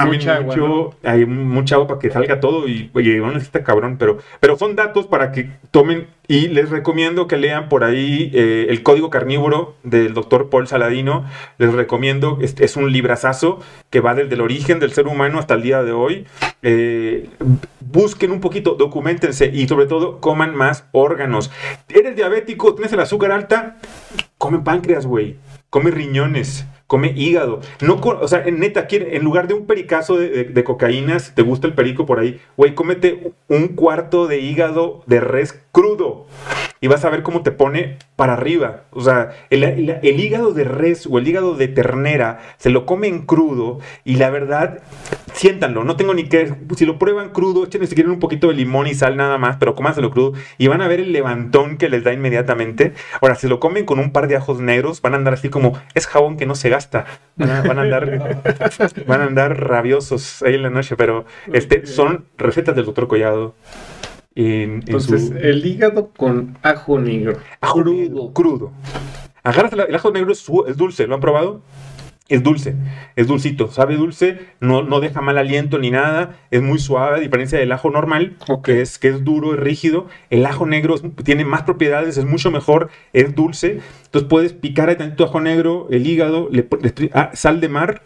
Hay 0.00 0.06
mucha 0.08 0.36
agua, 0.36 0.90
hay 1.02 1.26
mucha 1.26 1.74
agua 1.74 1.88
para 1.88 2.00
que 2.00 2.10
salga 2.10 2.40
todo 2.40 2.68
y, 2.68 2.90
oye, 2.94 3.18
no 3.18 3.32
necesita 3.32 3.64
cabrón, 3.64 3.96
pero, 3.98 4.18
pero 4.40 4.56
son 4.56 4.76
datos 4.76 5.06
para 5.06 5.32
que 5.32 5.50
tomen 5.70 6.06
y 6.26 6.48
les 6.48 6.68
recomiendo 6.68 7.26
que 7.26 7.38
lean 7.38 7.70
por 7.70 7.84
ahí 7.84 8.30
eh, 8.34 8.66
el 8.68 8.82
Código 8.82 9.08
Carnívoro 9.08 9.76
del 9.82 10.12
doctor 10.12 10.50
Paul 10.50 10.68
Saladino. 10.68 11.24
Les 11.56 11.72
recomiendo, 11.72 12.38
es, 12.42 12.54
es, 12.60 12.76
un 12.76 12.92
librazazo 12.92 13.60
que 13.88 14.00
va 14.00 14.14
desde 14.14 14.34
el 14.34 14.42
origen 14.42 14.78
del 14.78 14.92
ser 14.92 15.06
humano 15.06 15.38
hasta 15.38 15.54
el 15.54 15.62
día 15.62 15.82
de 15.82 15.92
hoy. 15.92 16.26
Eh, 16.62 17.30
busquen 17.80 18.30
un 18.30 18.40
poquito, 18.40 18.74
documentense 18.74 19.50
y 19.52 19.66
sobre 19.68 19.86
todo 19.86 20.20
coman 20.20 20.54
más 20.54 20.84
órganos. 20.92 21.50
¿Eres 21.88 22.14
diabético? 22.14 22.74
¿Tienes 22.74 22.92
el 22.92 23.00
azúcar 23.00 23.32
alta? 23.32 23.78
Come 24.36 24.58
páncreas, 24.58 25.06
güey. 25.06 25.36
Come 25.70 25.90
riñones 25.90 26.66
come 26.88 27.12
hígado. 27.14 27.60
No, 27.80 28.00
o 28.00 28.28
sea, 28.28 28.44
neta, 28.50 28.88
en 28.90 29.22
lugar 29.22 29.46
de 29.46 29.54
un 29.54 29.66
pericazo 29.66 30.16
de, 30.16 30.44
de, 30.44 30.64
cocaína, 30.64 31.20
si 31.20 31.32
te 31.32 31.42
gusta 31.42 31.68
el 31.68 31.74
perico 31.74 32.06
por 32.06 32.18
ahí, 32.18 32.40
güey, 32.56 32.74
cómete 32.74 33.32
un 33.46 33.68
cuarto 33.68 34.26
de 34.26 34.40
hígado 34.40 35.04
de 35.06 35.20
res 35.20 35.62
crudo 35.78 36.26
y 36.80 36.88
vas 36.88 37.04
a 37.04 37.10
ver 37.10 37.22
cómo 37.22 37.42
te 37.42 37.52
pone 37.52 37.98
para 38.16 38.32
arriba. 38.32 38.82
O 38.90 39.00
sea, 39.00 39.30
el, 39.48 39.62
hígado 40.02 40.52
de 40.52 40.64
res 40.64 41.06
o 41.08 41.18
el 41.18 41.28
hígado 41.28 41.54
de 41.54 41.68
ternera 41.68 42.40
se 42.56 42.70
lo 42.70 42.84
comen 42.84 43.24
crudo 43.26 43.78
y 44.04 44.16
la 44.16 44.30
verdad, 44.30 44.80
siéntanlo. 45.34 45.84
No 45.84 45.94
tengo 45.94 46.14
ni 46.14 46.28
que. 46.28 46.52
Si 46.76 46.84
lo 46.84 46.98
prueban 46.98 47.30
crudo, 47.30 47.64
echen 47.64 47.86
si 47.86 47.94
quieren 47.94 48.10
un 48.10 48.18
poquito 48.18 48.48
de 48.48 48.54
limón 48.54 48.88
y 48.88 48.94
sal 48.94 49.16
nada 49.16 49.38
más, 49.38 49.56
pero 49.58 49.76
cómanselo 49.76 50.10
crudo 50.10 50.32
y 50.58 50.66
van 50.66 50.80
a 50.80 50.88
ver 50.88 50.98
el 50.98 51.12
levantón 51.12 51.76
que 51.76 51.88
les 51.88 52.02
da 52.02 52.12
inmediatamente. 52.12 52.92
Ahora, 53.20 53.36
si 53.36 53.46
lo 53.46 53.60
comen 53.60 53.84
con 53.84 54.00
un 54.00 54.10
par 54.10 54.26
de 54.26 54.34
ajos 54.34 54.58
negros, 54.58 55.00
van 55.00 55.14
a 55.14 55.18
andar 55.18 55.34
así 55.34 55.48
como 55.48 55.80
es 55.94 56.08
jabón 56.08 56.36
que 56.36 56.46
no 56.46 56.56
se 56.56 56.70
gasta. 56.70 57.06
Van 57.36 57.50
a, 57.50 57.62
van 57.62 57.78
a 57.78 57.82
andar, 57.82 58.42
van 59.06 59.20
a 59.20 59.24
andar 59.24 59.60
rabiosos 59.60 60.42
ahí 60.42 60.56
en 60.56 60.62
la 60.62 60.70
noche, 60.70 60.96
pero 60.96 61.24
este, 61.52 61.86
son 61.86 62.24
recetas 62.36 62.74
del 62.74 62.84
doctor 62.84 63.06
Collado. 63.06 63.54
Entonces, 64.40 65.32
el 65.40 65.66
hígado 65.66 66.10
con 66.16 66.56
ajo 66.62 67.00
negro. 67.00 67.38
Ajo 67.60 67.82
crudo. 67.82 68.32
Crudo. 68.32 68.72
Agarras 69.42 69.72
el, 69.72 69.94
ajo 69.94 70.12
negro, 70.12 70.30
es, 70.30 70.46
es 70.68 70.76
dulce, 70.76 71.08
¿lo 71.08 71.16
han 71.16 71.20
probado? 71.20 71.62
Es 72.28 72.42
dulce, 72.42 72.76
es 73.16 73.26
dulcito, 73.26 73.70
sabe 73.70 73.96
dulce, 73.96 74.38
no, 74.60 74.82
no 74.82 75.00
deja 75.00 75.22
mal 75.22 75.38
aliento 75.38 75.78
ni 75.78 75.90
nada, 75.90 76.36
es 76.50 76.60
muy 76.60 76.78
suave 76.78 77.16
a 77.16 77.20
diferencia 77.20 77.58
del 77.58 77.72
ajo 77.72 77.90
normal, 77.90 78.36
que, 78.62 78.82
es, 78.82 78.98
que 78.98 79.08
es 79.08 79.24
duro 79.24 79.54
y 79.54 79.56
rígido. 79.56 80.08
El 80.28 80.44
ajo 80.44 80.66
negro 80.66 80.96
tiene 81.24 81.46
más 81.46 81.62
propiedades, 81.62 82.18
es 82.18 82.26
mucho 82.26 82.50
mejor, 82.50 82.90
es 83.14 83.34
dulce. 83.34 83.80
Entonces 84.08 84.28
puedes 84.28 84.52
picar 84.54 84.88
ahí 84.88 84.96
tu 85.16 85.24
ajo 85.24 85.38
negro, 85.38 85.86
el 85.90 86.06
hígado, 86.06 86.48
le, 86.50 86.66
le 86.80 87.10
ah, 87.12 87.30
sal 87.34 87.60
de 87.60 87.68
mar 87.68 88.00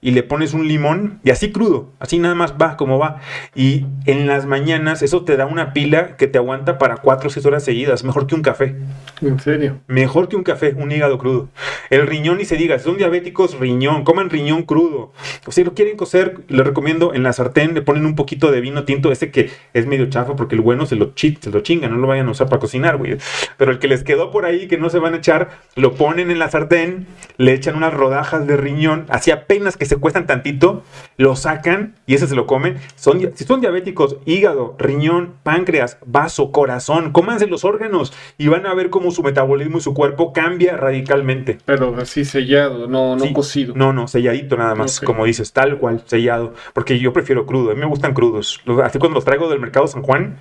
y 0.00 0.12
le 0.12 0.22
pones 0.22 0.54
un 0.54 0.68
limón 0.68 1.18
y 1.24 1.30
así 1.30 1.50
crudo, 1.50 1.90
así 1.98 2.20
nada 2.20 2.36
más 2.36 2.54
va 2.60 2.76
como 2.76 2.98
va. 2.98 3.20
Y 3.56 3.84
en 4.06 4.28
las 4.28 4.46
mañanas 4.46 5.02
eso 5.02 5.24
te 5.24 5.36
da 5.36 5.46
una 5.46 5.72
pila 5.72 6.16
que 6.16 6.28
te 6.28 6.38
aguanta 6.38 6.78
para 6.78 6.98
4 6.98 7.26
o 7.26 7.30
6 7.30 7.44
horas 7.46 7.64
seguidas, 7.64 8.04
mejor 8.04 8.28
que 8.28 8.36
un 8.36 8.42
café. 8.42 8.76
¿En 9.20 9.40
serio? 9.40 9.80
Mejor 9.88 10.28
que 10.28 10.36
un 10.36 10.44
café, 10.44 10.74
un 10.76 10.92
hígado 10.92 11.18
crudo. 11.18 11.48
El 11.90 12.06
riñón, 12.06 12.40
y 12.40 12.44
se 12.44 12.56
diga, 12.56 12.78
son 12.78 12.96
diabéticos, 12.96 13.58
riñón, 13.58 14.04
coman 14.04 14.30
riñón 14.30 14.62
crudo. 14.62 15.12
O 15.44 15.50
si 15.50 15.64
lo 15.64 15.74
quieren 15.74 15.96
cocer, 15.96 16.38
les 16.46 16.64
recomiendo 16.64 17.14
en 17.14 17.24
la 17.24 17.32
sartén, 17.32 17.74
le 17.74 17.82
ponen 17.82 18.06
un 18.06 18.14
poquito 18.14 18.52
de 18.52 18.60
vino 18.60 18.84
tinto, 18.84 19.10
ese 19.10 19.32
que 19.32 19.50
es 19.74 19.86
medio 19.86 20.08
chafa 20.08 20.36
porque 20.36 20.54
el 20.54 20.60
bueno 20.60 20.86
se 20.86 20.94
lo, 20.94 21.12
se 21.16 21.50
lo 21.50 21.60
chinga, 21.60 21.88
no 21.88 21.96
lo 21.96 22.06
vayan 22.06 22.28
a 22.28 22.30
usar 22.30 22.48
para 22.48 22.60
cocinar, 22.60 22.96
güey. 22.96 23.16
Pero 23.56 23.72
el 23.72 23.78
que 23.80 23.88
les 23.88 24.04
quedó 24.04 24.30
por 24.30 24.44
ahí, 24.44 24.68
que 24.68 24.78
no 24.78 24.90
se 24.90 24.98
van 24.98 25.14
a 25.14 25.18
echar, 25.18 25.47
lo 25.78 25.94
ponen 25.94 26.30
en 26.30 26.38
la 26.38 26.50
sartén, 26.50 27.06
le 27.36 27.52
echan 27.52 27.76
unas 27.76 27.94
rodajas 27.94 28.46
de 28.46 28.56
riñón, 28.56 29.06
así 29.08 29.30
apenas 29.30 29.76
que 29.76 29.86
se 29.86 29.96
cuestan 29.96 30.26
tantito, 30.26 30.82
lo 31.16 31.36
sacan 31.36 31.94
y 32.04 32.14
ese 32.14 32.26
se 32.26 32.34
lo 32.34 32.46
comen. 32.46 32.78
Son, 32.96 33.20
si 33.34 33.44
son 33.44 33.60
diabéticos, 33.60 34.16
hígado, 34.26 34.74
riñón, 34.78 35.34
páncreas, 35.44 35.98
vaso, 36.04 36.50
corazón, 36.50 37.12
cómanse 37.12 37.46
los 37.46 37.64
órganos 37.64 38.12
y 38.38 38.48
van 38.48 38.66
a 38.66 38.74
ver 38.74 38.90
cómo 38.90 39.12
su 39.12 39.22
metabolismo 39.22 39.78
y 39.78 39.80
su 39.80 39.94
cuerpo 39.94 40.32
cambia 40.32 40.76
radicalmente. 40.76 41.58
Pero 41.64 41.96
así 41.96 42.24
sellado, 42.24 42.88
no, 42.88 43.14
no 43.14 43.32
cocido. 43.32 43.74
No, 43.76 43.92
no, 43.92 44.08
selladito 44.08 44.56
nada 44.56 44.74
más, 44.74 45.00
como 45.00 45.24
dices, 45.24 45.52
tal 45.52 45.78
cual, 45.78 46.02
sellado. 46.06 46.54
Porque 46.74 46.98
yo 46.98 47.12
prefiero 47.12 47.46
crudo, 47.46 47.70
a 47.70 47.74
mí 47.74 47.80
me 47.80 47.86
gustan 47.86 48.14
crudos. 48.14 48.60
Así 48.82 48.98
cuando 48.98 49.14
los 49.14 49.24
traigo 49.24 49.48
del 49.48 49.60
mercado 49.60 49.86
San 49.86 50.02
Juan, 50.02 50.38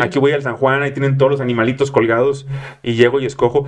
aquí 0.00 0.18
voy 0.18 0.32
al 0.32 0.42
San 0.42 0.56
Juan, 0.56 0.82
ahí 0.82 0.92
tienen 0.92 1.18
todos 1.18 1.32
los 1.32 1.40
animalitos 1.42 1.90
colgados 1.90 2.46
y 2.82 2.94
llego 2.94 3.20
y 3.20 3.26
escojo. 3.26 3.66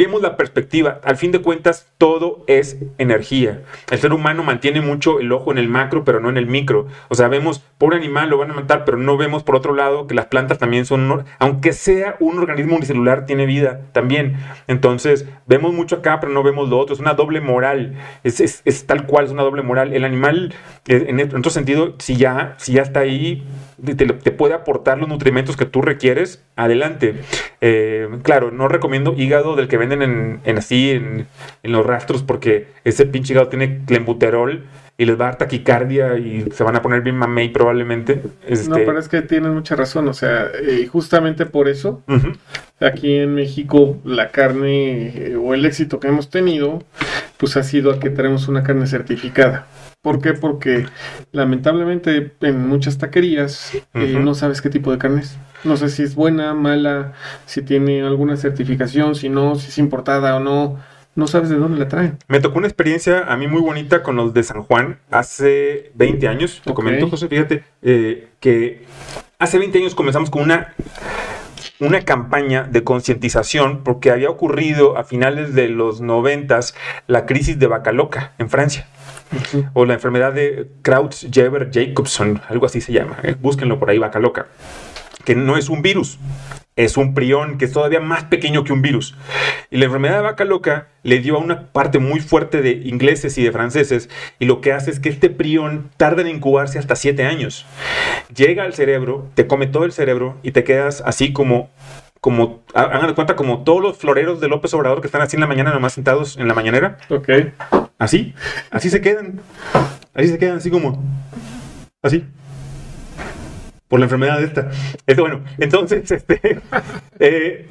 Cambiemos 0.00 0.22
la 0.22 0.38
perspectiva. 0.38 0.98
Al 1.04 1.18
fin 1.18 1.30
de 1.30 1.42
cuentas, 1.42 1.86
todo 1.98 2.42
es 2.46 2.78
energía. 2.96 3.60
El 3.90 3.98
ser 3.98 4.14
humano 4.14 4.42
mantiene 4.42 4.80
mucho 4.80 5.20
el 5.20 5.30
ojo 5.30 5.52
en 5.52 5.58
el 5.58 5.68
macro, 5.68 6.06
pero 6.06 6.20
no 6.20 6.30
en 6.30 6.38
el 6.38 6.46
micro. 6.46 6.86
O 7.10 7.14
sea, 7.14 7.28
vemos, 7.28 7.62
por 7.76 7.92
animal 7.92 8.30
lo 8.30 8.38
van 8.38 8.50
a 8.50 8.54
matar, 8.54 8.86
pero 8.86 8.96
no 8.96 9.18
vemos 9.18 9.42
por 9.42 9.56
otro 9.56 9.74
lado 9.74 10.06
que 10.06 10.14
las 10.14 10.24
plantas 10.24 10.56
también 10.56 10.86
son, 10.86 11.26
aunque 11.38 11.74
sea 11.74 12.16
un 12.18 12.38
organismo 12.38 12.76
unicelular, 12.76 13.26
tiene 13.26 13.44
vida 13.44 13.82
también. 13.92 14.38
Entonces, 14.68 15.28
vemos 15.46 15.74
mucho 15.74 15.96
acá, 15.96 16.18
pero 16.18 16.32
no 16.32 16.42
vemos 16.42 16.70
lo 16.70 16.78
otro. 16.78 16.94
Es 16.94 17.00
una 17.00 17.12
doble 17.12 17.42
moral. 17.42 17.98
Es, 18.24 18.40
es, 18.40 18.86
tal 18.86 19.04
cual, 19.04 19.26
es 19.26 19.32
una 19.32 19.42
doble 19.42 19.60
moral. 19.60 19.92
El 19.92 20.06
animal, 20.06 20.54
eh, 20.88 21.04
en, 21.08 21.20
otro 21.36 21.50
sentido, 21.50 21.96
si 21.98 22.16
ya, 22.16 22.54
si 22.56 22.72
ya 22.72 22.80
está 22.80 23.00
ahí, 23.00 23.44
te, 23.84 24.06
te, 24.06 24.30
puede 24.30 24.54
aportar 24.54 24.98
los 24.98 25.08
nutrimentos 25.08 25.56
que 25.56 25.66
tú 25.66 25.82
requieres, 25.82 26.42
adelante. 26.56 27.16
Eh, 27.60 28.08
claro, 28.22 28.50
no 28.50 28.68
recomiendo 28.68 29.14
hígado 29.16 29.56
del 29.56 29.68
que 29.68 29.76
venden 29.76 30.02
en, 30.02 30.40
en 30.44 30.58
así, 30.58 30.90
en, 30.90 31.26
en, 31.62 31.72
los 31.72 31.86
rastros, 31.86 32.22
porque 32.22 32.68
ese 32.84 33.06
pinche 33.06 33.32
hígado 33.32 33.48
tiene 33.48 33.84
clenbuterol 33.84 34.64
y 35.00 35.06
les 35.06 35.18
va 35.18 35.24
a 35.24 35.28
dar 35.28 35.38
taquicardia 35.38 36.18
y 36.18 36.50
se 36.52 36.62
van 36.62 36.76
a 36.76 36.82
poner 36.82 37.00
bien 37.00 37.16
mamey 37.16 37.48
probablemente. 37.48 38.22
Este... 38.46 38.68
No, 38.68 38.76
pero 38.76 38.98
es 38.98 39.08
que 39.08 39.22
tienes 39.22 39.50
mucha 39.50 39.74
razón, 39.74 40.06
o 40.08 40.12
sea, 40.12 40.48
eh, 40.62 40.86
justamente 40.86 41.46
por 41.46 41.68
eso, 41.68 42.02
aquí 42.80 43.16
en 43.16 43.34
México 43.34 43.96
la 44.04 44.28
carne 44.28 45.08
eh, 45.08 45.36
o 45.36 45.54
el 45.54 45.64
éxito 45.64 46.00
que 46.00 46.08
hemos 46.08 46.28
tenido, 46.28 46.82
pues 47.38 47.56
ha 47.56 47.62
sido 47.62 47.92
a 47.92 47.98
que 47.98 48.10
tenemos 48.10 48.46
una 48.48 48.62
carne 48.62 48.86
certificada. 48.86 49.66
¿Por 50.02 50.20
qué? 50.22 50.32
Porque 50.32 50.86
lamentablemente 51.32 52.32
en 52.40 52.68
muchas 52.68 52.96
taquerías 52.98 53.72
eh, 53.94 54.18
no 54.18 54.34
sabes 54.34 54.62
qué 54.62 54.70
tipo 54.70 54.90
de 54.90 54.98
carne 54.98 55.20
es. 55.20 55.36
No 55.62 55.76
sé 55.76 55.90
si 55.90 56.02
es 56.02 56.14
buena, 56.14 56.54
mala, 56.54 57.12
si 57.44 57.60
tiene 57.60 58.00
alguna 58.02 58.36
certificación, 58.38 59.14
si 59.14 59.28
no, 59.28 59.56
si 59.56 59.68
es 59.68 59.78
importada 59.78 60.36
o 60.36 60.40
no 60.40 60.78
no 61.16 61.26
sabes 61.26 61.48
de 61.50 61.56
dónde 61.56 61.78
la 61.78 61.88
traen. 61.88 62.18
Me 62.28 62.40
tocó 62.40 62.58
una 62.58 62.68
experiencia 62.68 63.24
a 63.24 63.36
mí 63.36 63.46
muy 63.46 63.60
bonita 63.60 64.02
con 64.02 64.16
los 64.16 64.32
de 64.32 64.42
San 64.42 64.62
Juan 64.62 65.00
hace 65.10 65.90
20 65.94 66.28
años. 66.28 66.62
Te 66.64 66.72
comento, 66.72 67.10
José, 67.10 67.28
fíjate, 67.28 67.64
eh, 67.82 68.28
que 68.38 68.84
hace 69.38 69.58
20 69.58 69.78
años 69.78 69.94
comenzamos 69.94 70.30
con 70.30 70.42
una 70.42 70.74
una 71.78 72.02
campaña 72.02 72.64
de 72.64 72.84
concientización 72.84 73.82
porque 73.82 74.10
había 74.10 74.28
ocurrido 74.28 74.98
a 74.98 75.04
finales 75.04 75.54
de 75.54 75.68
los 75.68 76.00
noventas 76.02 76.74
la 77.06 77.24
crisis 77.24 77.58
de 77.58 77.66
vaca 77.66 77.92
loca 77.92 78.32
en 78.38 78.50
Francia. 78.50 78.86
O 79.74 79.84
la 79.84 79.94
enfermedad 79.94 80.32
de 80.32 80.68
Krauts-Jeber-Jacobson, 80.82 82.42
algo 82.48 82.66
así 82.66 82.80
se 82.80 82.92
llama. 82.92 83.18
¿eh? 83.22 83.36
Búsquenlo 83.38 83.78
por 83.78 83.90
ahí, 83.90 83.98
vaca 83.98 84.18
loca. 84.18 84.46
Que 85.24 85.34
no 85.34 85.56
es 85.56 85.68
un 85.68 85.82
virus, 85.82 86.18
es 86.76 86.96
un 86.96 87.14
prión 87.14 87.58
que 87.58 87.66
es 87.66 87.72
todavía 87.72 88.00
más 88.00 88.24
pequeño 88.24 88.64
que 88.64 88.72
un 88.72 88.82
virus. 88.82 89.16
Y 89.70 89.76
la 89.76 89.84
enfermedad 89.86 90.16
de 90.16 90.22
vaca 90.22 90.44
loca 90.44 90.88
le 91.02 91.18
dio 91.18 91.36
a 91.36 91.38
una 91.38 91.72
parte 91.72 91.98
muy 91.98 92.20
fuerte 92.20 92.62
de 92.62 92.72
ingleses 92.84 93.36
y 93.38 93.44
de 93.44 93.52
franceses 93.52 94.08
y 94.38 94.46
lo 94.46 94.60
que 94.60 94.72
hace 94.72 94.90
es 94.90 95.00
que 95.00 95.08
este 95.08 95.30
prión 95.30 95.90
tarda 95.96 96.22
en 96.22 96.28
incubarse 96.28 96.78
hasta 96.78 96.96
7 96.96 97.24
años. 97.24 97.66
Llega 98.34 98.64
al 98.64 98.74
cerebro, 98.74 99.28
te 99.34 99.46
come 99.46 99.66
todo 99.66 99.84
el 99.84 99.92
cerebro 99.92 100.38
y 100.42 100.52
te 100.52 100.64
quedas 100.64 101.02
así 101.04 101.32
como 101.32 101.70
como, 102.20 102.60
hagan 102.74 103.06
de 103.06 103.14
cuenta, 103.14 103.34
como 103.34 103.64
todos 103.64 103.80
los 103.80 103.96
floreros 103.96 104.40
de 104.40 104.48
López 104.48 104.74
Obrador 104.74 105.00
que 105.00 105.06
están 105.06 105.22
así 105.22 105.36
en 105.36 105.40
la 105.40 105.46
mañana, 105.46 105.72
nomás 105.72 105.94
sentados 105.94 106.36
en 106.36 106.48
la 106.48 106.54
mañanera. 106.54 106.98
Ok. 107.08 107.28
Así, 108.00 108.32
así 108.70 108.88
se 108.88 109.02
quedan. 109.02 109.40
Así 110.14 110.28
se 110.28 110.38
quedan, 110.38 110.56
así 110.56 110.70
como. 110.70 111.04
Así. 112.02 112.24
por 113.88 114.00
la 114.00 114.06
enfermedad 114.06 114.42
esta. 114.42 114.70
Este, 115.06 115.20
bueno, 115.20 115.44
entonces, 115.58 116.10
este, 116.10 116.60
eh, 117.18 117.68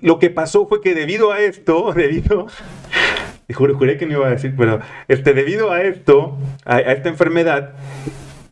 lo 0.00 0.18
que 0.18 0.30
pasó 0.30 0.66
fue 0.66 0.80
que 0.80 0.94
debido 0.94 1.30
a 1.30 1.40
esto, 1.40 1.92
debido, 1.96 2.46
juré, 3.52 3.74
juré 3.74 3.98
que 3.98 4.06
no 4.06 4.14
iba 4.14 4.28
a 4.28 4.30
decir, 4.30 4.54
pero 4.56 4.80
este, 5.08 5.34
debido 5.34 5.72
a 5.72 5.82
esto, 5.82 6.38
a, 6.64 6.76
a 6.76 6.92
esta 6.92 7.10
enfermedad, 7.10 7.74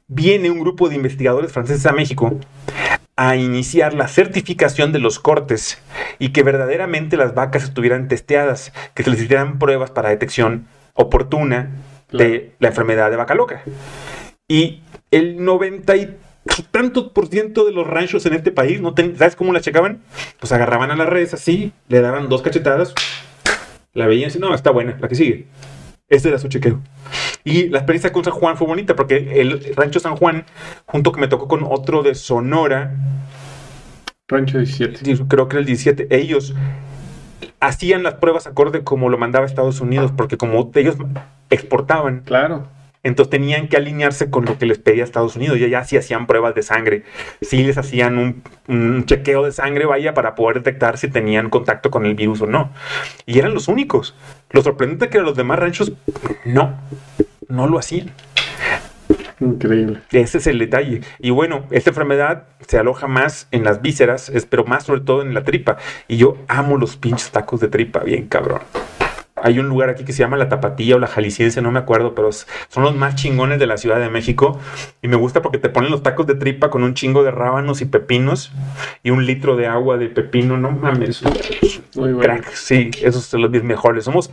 viene 0.08 0.50
un 0.50 0.60
grupo 0.60 0.90
de 0.90 0.96
investigadores 0.96 1.52
franceses 1.52 1.86
a 1.86 1.92
México 1.92 2.38
a 3.16 3.36
iniciar 3.36 3.94
la 3.94 4.08
certificación 4.08 4.92
de 4.92 4.98
los 4.98 5.18
cortes 5.18 5.82
y 6.18 6.32
que 6.32 6.42
verdaderamente 6.42 7.16
las 7.16 7.34
vacas 7.34 7.64
estuvieran 7.64 8.08
testeadas, 8.08 8.74
que 8.92 9.04
se 9.04 9.10
les 9.10 9.22
hicieran 9.22 9.58
pruebas 9.58 9.90
para 9.90 10.10
detección 10.10 10.66
oportuna 10.94 11.70
de 12.10 12.52
la 12.58 12.68
enfermedad 12.68 13.10
de 13.10 13.16
vaca 13.16 13.34
loca. 13.34 13.62
Y 14.48 14.82
el 15.10 15.44
90 15.44 15.96
y 15.96 16.16
tantos 16.70 17.10
por 17.10 17.28
ciento 17.28 17.64
de 17.64 17.72
los 17.72 17.86
ranchos 17.86 18.26
en 18.26 18.34
este 18.34 18.50
país, 18.50 18.80
¿no 18.80 18.94
¿sabes 19.16 19.36
cómo 19.36 19.52
la 19.52 19.60
checaban? 19.60 20.02
Pues 20.40 20.52
agarraban 20.52 20.90
a 20.90 20.96
la 20.96 21.06
res 21.06 21.34
así, 21.34 21.72
le 21.88 22.00
daban 22.00 22.28
dos 22.28 22.42
cachetadas, 22.42 22.94
la 23.94 24.06
veían 24.06 24.30
y 24.34 24.38
no, 24.38 24.54
está 24.54 24.70
buena, 24.70 24.96
la 25.00 25.08
que 25.08 25.14
sigue. 25.14 25.46
Este 26.08 26.28
era 26.28 26.38
su 26.38 26.48
chequeo. 26.48 26.80
Y 27.44 27.68
la 27.68 27.78
experiencia 27.78 28.12
con 28.12 28.24
San 28.24 28.34
Juan 28.34 28.56
fue 28.56 28.66
bonita 28.66 28.94
porque 28.94 29.40
el 29.40 29.74
rancho 29.74 29.98
San 29.98 30.16
Juan, 30.16 30.44
junto 30.86 31.12
que 31.12 31.20
me 31.20 31.28
tocó 31.28 31.48
con 31.48 31.64
otro 31.64 32.02
de 32.02 32.14
Sonora. 32.14 32.94
Rancho 34.28 34.58
17. 34.58 35.24
Creo 35.28 35.48
que 35.48 35.56
era 35.56 35.60
el 35.60 35.66
17. 35.66 36.08
Ellos 36.10 36.54
hacían 37.60 38.02
las 38.02 38.14
pruebas 38.14 38.46
acorde 38.46 38.84
como 38.84 39.08
lo 39.08 39.18
mandaba 39.18 39.46
Estados 39.46 39.80
Unidos, 39.80 40.12
porque 40.16 40.36
como 40.36 40.70
ellos 40.74 40.96
exportaban. 41.50 42.22
Claro. 42.24 42.68
Entonces 43.04 43.30
tenían 43.30 43.66
que 43.66 43.76
alinearse 43.76 44.30
con 44.30 44.44
lo 44.44 44.58
que 44.58 44.66
les 44.66 44.78
pedía 44.78 45.02
Estados 45.02 45.34
Unidos. 45.34 45.58
Y 45.58 45.68
ya 45.68 45.84
sí 45.84 45.96
hacían 45.96 46.26
pruebas 46.26 46.54
de 46.54 46.62
sangre. 46.62 47.04
Sí 47.40 47.64
les 47.64 47.76
hacían 47.76 48.16
un, 48.16 48.42
un, 48.68 49.04
chequeo 49.06 49.44
de 49.44 49.52
sangre, 49.52 49.86
vaya, 49.86 50.14
para 50.14 50.34
poder 50.34 50.58
detectar 50.58 50.98
si 50.98 51.08
tenían 51.08 51.50
contacto 51.50 51.90
con 51.90 52.06
el 52.06 52.14
virus 52.14 52.42
o 52.42 52.46
no. 52.46 52.70
Y 53.26 53.38
eran 53.38 53.54
los 53.54 53.66
únicos. 53.68 54.14
Lo 54.50 54.62
sorprendente 54.62 55.08
que 55.08 55.20
los 55.20 55.36
demás 55.36 55.58
ranchos 55.58 55.92
no, 56.44 56.78
no 57.48 57.66
lo 57.66 57.78
hacían. 57.78 58.12
Increíble. 59.42 60.00
Ese 60.12 60.38
es 60.38 60.46
el 60.46 60.58
detalle. 60.58 61.00
Y 61.18 61.30
bueno, 61.30 61.64
esta 61.70 61.90
enfermedad 61.90 62.44
se 62.66 62.78
aloja 62.78 63.08
más 63.08 63.48
en 63.50 63.64
las 63.64 63.82
vísceras, 63.82 64.30
pero 64.48 64.64
más 64.64 64.84
sobre 64.84 65.00
todo 65.00 65.22
en 65.22 65.34
la 65.34 65.42
tripa. 65.42 65.78
Y 66.06 66.16
yo 66.16 66.36
amo 66.48 66.76
los 66.76 66.96
pinches 66.96 67.30
tacos 67.30 67.60
de 67.60 67.68
tripa, 67.68 68.00
bien 68.00 68.28
cabrón. 68.28 68.60
Hay 69.42 69.58
un 69.58 69.68
lugar 69.68 69.90
aquí 69.90 70.04
que 70.04 70.12
se 70.12 70.20
llama 70.20 70.36
La 70.36 70.48
Tapatía 70.48 70.96
o 70.96 70.98
La 71.00 71.08
Jalisciense, 71.08 71.60
no 71.60 71.72
me 71.72 71.80
acuerdo, 71.80 72.14
pero 72.14 72.30
son 72.32 72.84
los 72.84 72.94
más 72.94 73.16
chingones 73.16 73.58
de 73.58 73.66
la 73.66 73.76
Ciudad 73.76 73.98
de 73.98 74.08
México. 74.08 74.58
Y 75.02 75.08
me 75.08 75.16
gusta 75.16 75.42
porque 75.42 75.58
te 75.58 75.68
ponen 75.68 75.90
los 75.90 76.04
tacos 76.04 76.28
de 76.28 76.36
tripa 76.36 76.70
con 76.70 76.84
un 76.84 76.94
chingo 76.94 77.24
de 77.24 77.32
rábanos 77.32 77.80
y 77.80 77.86
pepinos 77.86 78.52
y 79.02 79.10
un 79.10 79.26
litro 79.26 79.56
de 79.56 79.66
agua 79.66 79.98
de 79.98 80.08
pepino. 80.08 80.56
No 80.56 80.70
mames. 80.70 81.22
Muy 81.96 82.12
bueno. 82.12 82.20
Crack, 82.20 82.52
sí, 82.52 82.90
esos 83.02 83.24
son 83.24 83.42
los 83.42 83.50
mejores. 83.50 84.04
Somos, 84.04 84.30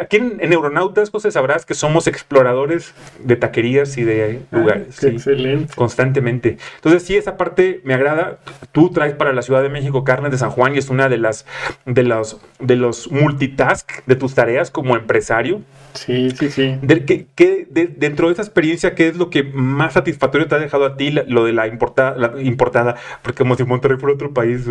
aquí 0.00 0.16
en, 0.16 0.38
Neuronautas, 0.38 1.10
José, 1.10 1.30
sabrás 1.30 1.66
que 1.66 1.74
somos 1.74 2.06
exploradores 2.06 2.94
de 3.22 3.36
taquerías 3.36 3.98
y 3.98 4.04
de 4.04 4.40
lugares. 4.50 5.02
Excelente. 5.04 5.74
Constantemente. 5.74 6.56
Entonces, 6.76 7.02
sí, 7.02 7.14
esa 7.14 7.36
parte 7.36 7.82
me 7.84 7.92
agrada. 7.92 8.38
Tú 8.72 8.90
traes 8.90 9.12
para 9.12 9.34
la 9.34 9.42
Ciudad 9.42 9.62
de 9.62 9.68
México 9.68 10.02
carne 10.02 10.30
de 10.30 10.38
San 10.38 10.50
Juan 10.50 10.74
y 10.74 10.78
es 10.78 10.88
una 10.88 11.10
de 11.10 11.18
las 11.18 11.44
de 11.84 12.02
los, 12.02 12.40
de 12.58 12.76
los 12.76 13.10
multitask 13.10 14.04
de 14.06 14.16
tus 14.16 14.34
tareas 14.34 14.45
como 14.70 14.96
empresario. 14.96 15.62
Sí, 15.94 16.30
sí, 16.30 16.50
sí. 16.50 16.78
dentro 16.82 18.26
de 18.26 18.34
esa 18.34 18.42
experiencia, 18.42 18.94
¿qué 18.94 19.08
es 19.08 19.16
lo 19.16 19.30
que 19.30 19.42
más 19.42 19.94
satisfactorio 19.94 20.46
te 20.46 20.54
ha 20.54 20.58
dejado 20.58 20.84
a 20.84 20.96
ti 20.96 21.10
lo 21.10 21.44
de 21.44 21.52
la 21.52 21.66
importada? 21.66 22.16
La 22.16 22.42
importada 22.42 22.96
porque 23.22 23.38
como 23.38 23.56
si 23.56 23.64
Monterrey 23.64 23.98
fuera 23.98 24.14
otro 24.14 24.32
país. 24.32 24.66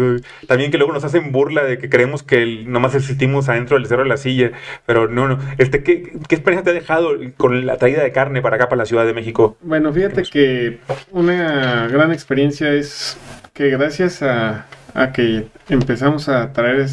También 0.47 0.71
que 0.71 0.77
luego 0.77 0.93
nos 0.93 1.03
hacen 1.03 1.31
burla 1.31 1.63
de 1.63 1.77
que 1.77 1.89
creemos 1.89 2.21
que 2.21 2.63
nomás 2.67 2.95
existimos 2.95 3.49
adentro 3.49 3.77
del 3.77 3.87
cerro 3.87 4.03
de 4.03 4.09
la 4.09 4.17
silla. 4.17 4.51
Pero 4.85 5.07
no, 5.07 5.27
no. 5.27 5.39
Este, 5.57 5.83
¿qué, 5.83 6.13
¿Qué 6.27 6.35
experiencia 6.35 6.63
te 6.63 6.69
ha 6.69 6.73
dejado 6.73 7.11
con 7.37 7.65
la 7.65 7.77
traída 7.77 8.03
de 8.03 8.11
carne 8.11 8.41
para 8.41 8.57
acá, 8.57 8.69
para 8.69 8.77
la 8.77 8.85
Ciudad 8.85 9.05
de 9.05 9.13
México? 9.13 9.57
Bueno, 9.61 9.91
fíjate 9.91 10.23
que 10.23 10.79
una 11.11 11.87
gran 11.87 12.11
experiencia 12.11 12.71
es 12.73 13.17
que 13.53 13.69
gracias 13.69 14.21
a, 14.21 14.67
que 15.13 15.47
empezamos 15.69 16.29
a 16.29 16.51
traer 16.53 16.85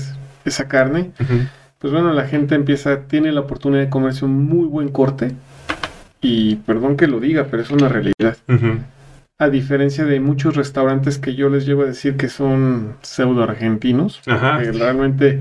esa 0.44 0.68
carne, 0.68 1.10
pues 1.82 1.92
bueno, 1.92 2.12
la 2.12 2.28
gente 2.28 2.54
empieza, 2.54 3.08
tiene 3.08 3.32
la 3.32 3.40
oportunidad 3.40 3.82
de 3.82 3.90
comerse 3.90 4.24
un 4.24 4.44
muy 4.44 4.68
buen 4.68 4.88
corte. 4.88 5.32
Y 6.20 6.54
perdón 6.54 6.96
que 6.96 7.08
lo 7.08 7.18
diga, 7.18 7.48
pero 7.50 7.60
es 7.60 7.70
una 7.70 7.88
realidad. 7.88 8.36
A 9.36 9.48
diferencia 9.48 10.04
de 10.04 10.20
muchos 10.20 10.54
restaurantes 10.54 11.18
que 11.18 11.34
yo 11.34 11.48
les 11.48 11.66
llevo 11.66 11.82
a 11.82 11.86
decir 11.86 12.16
que 12.16 12.28
son 12.28 12.94
pseudo 13.02 13.42
argentinos, 13.42 14.22
realmente 14.24 15.40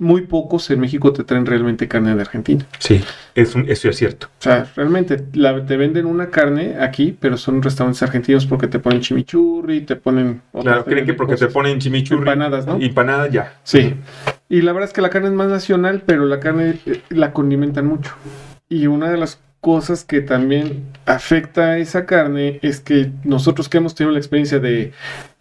muy 0.00 0.22
pocos 0.22 0.70
en 0.70 0.80
México 0.80 1.12
te 1.12 1.24
traen 1.24 1.46
realmente 1.46 1.86
carne 1.86 2.14
de 2.14 2.20
Argentina. 2.22 2.66
Sí, 2.78 3.04
es 3.34 3.54
eso 3.54 3.88
es 3.88 3.96
cierto. 3.96 4.26
O 4.26 4.42
sea, 4.42 4.66
realmente 4.74 5.18
te 5.18 5.76
venden 5.76 6.06
una 6.06 6.30
carne 6.30 6.76
aquí, 6.80 7.16
pero 7.18 7.36
son 7.36 7.62
restaurantes 7.62 8.02
argentinos 8.02 8.46
porque 8.46 8.66
te 8.66 8.78
ponen 8.78 9.00
chimichurri, 9.00 9.82
te 9.82 9.96
ponen... 9.96 10.40
Claro, 10.58 10.84
creen 10.84 11.06
que 11.06 11.14
porque 11.14 11.36
te 11.36 11.46
ponen 11.48 11.78
chimichurri... 11.78 12.20
Empanadas, 12.20 12.66
¿no? 12.66 12.78
Empanadas 12.80 13.30
ya. 13.30 13.60
Sí. 13.62 13.94
Y 14.48 14.62
la 14.62 14.72
verdad 14.72 14.88
es 14.88 14.94
que 14.94 15.02
la 15.02 15.10
carne 15.10 15.28
es 15.28 15.34
más 15.34 15.48
nacional, 15.48 16.02
pero 16.04 16.24
la 16.24 16.40
carne 16.40 16.78
eh, 16.86 17.02
la 17.10 17.32
condimentan 17.32 17.86
mucho. 17.86 18.12
Y 18.68 18.86
una 18.86 19.10
de 19.10 19.18
las 19.18 19.38
cosas 19.60 20.04
que 20.04 20.20
también 20.20 20.84
afecta 21.06 21.72
a 21.72 21.78
esa 21.78 22.06
carne 22.06 22.58
es 22.62 22.80
que 22.80 23.12
nosotros 23.24 23.68
que 23.68 23.78
hemos 23.78 23.94
tenido 23.94 24.12
la 24.12 24.18
experiencia 24.18 24.58
de 24.58 24.92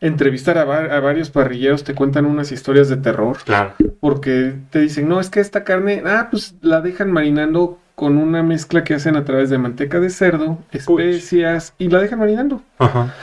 entrevistar 0.02 0.58
a, 0.58 0.62
a, 0.64 1.00
varios 1.00 1.30
parrilleros 1.30 1.84
te 1.84 1.96
cuentan 1.96 2.26
unas 2.26 2.52
historias 2.52 2.90
de 2.90 2.98
terror. 2.98 3.38
Claro. 3.46 3.74
Porque 4.00 4.56
te 4.72 4.80
dicen, 4.80 5.08
no, 5.08 5.20
es 5.20 5.30
que 5.30 5.40
esta 5.40 5.64
carne, 5.64 6.04
ah, 6.06 6.28
pues 6.32 6.56
la 6.62 6.82
dejan 6.82 7.12
marinando 7.12 7.80
con 8.00 8.18
una 8.18 8.44
mezcla 8.44 8.86
que 8.86 8.94
hacen 8.94 9.18
a 9.18 9.26
través 9.26 9.50
de 9.50 9.58
manteca 9.58 10.00
de 10.00 10.10
cerdo, 10.10 10.58
especias 10.72 11.74
y 11.78 11.90
la 11.90 12.00
dejan 12.00 12.20
marinando. 12.20 12.62
Ajá. 12.78 13.14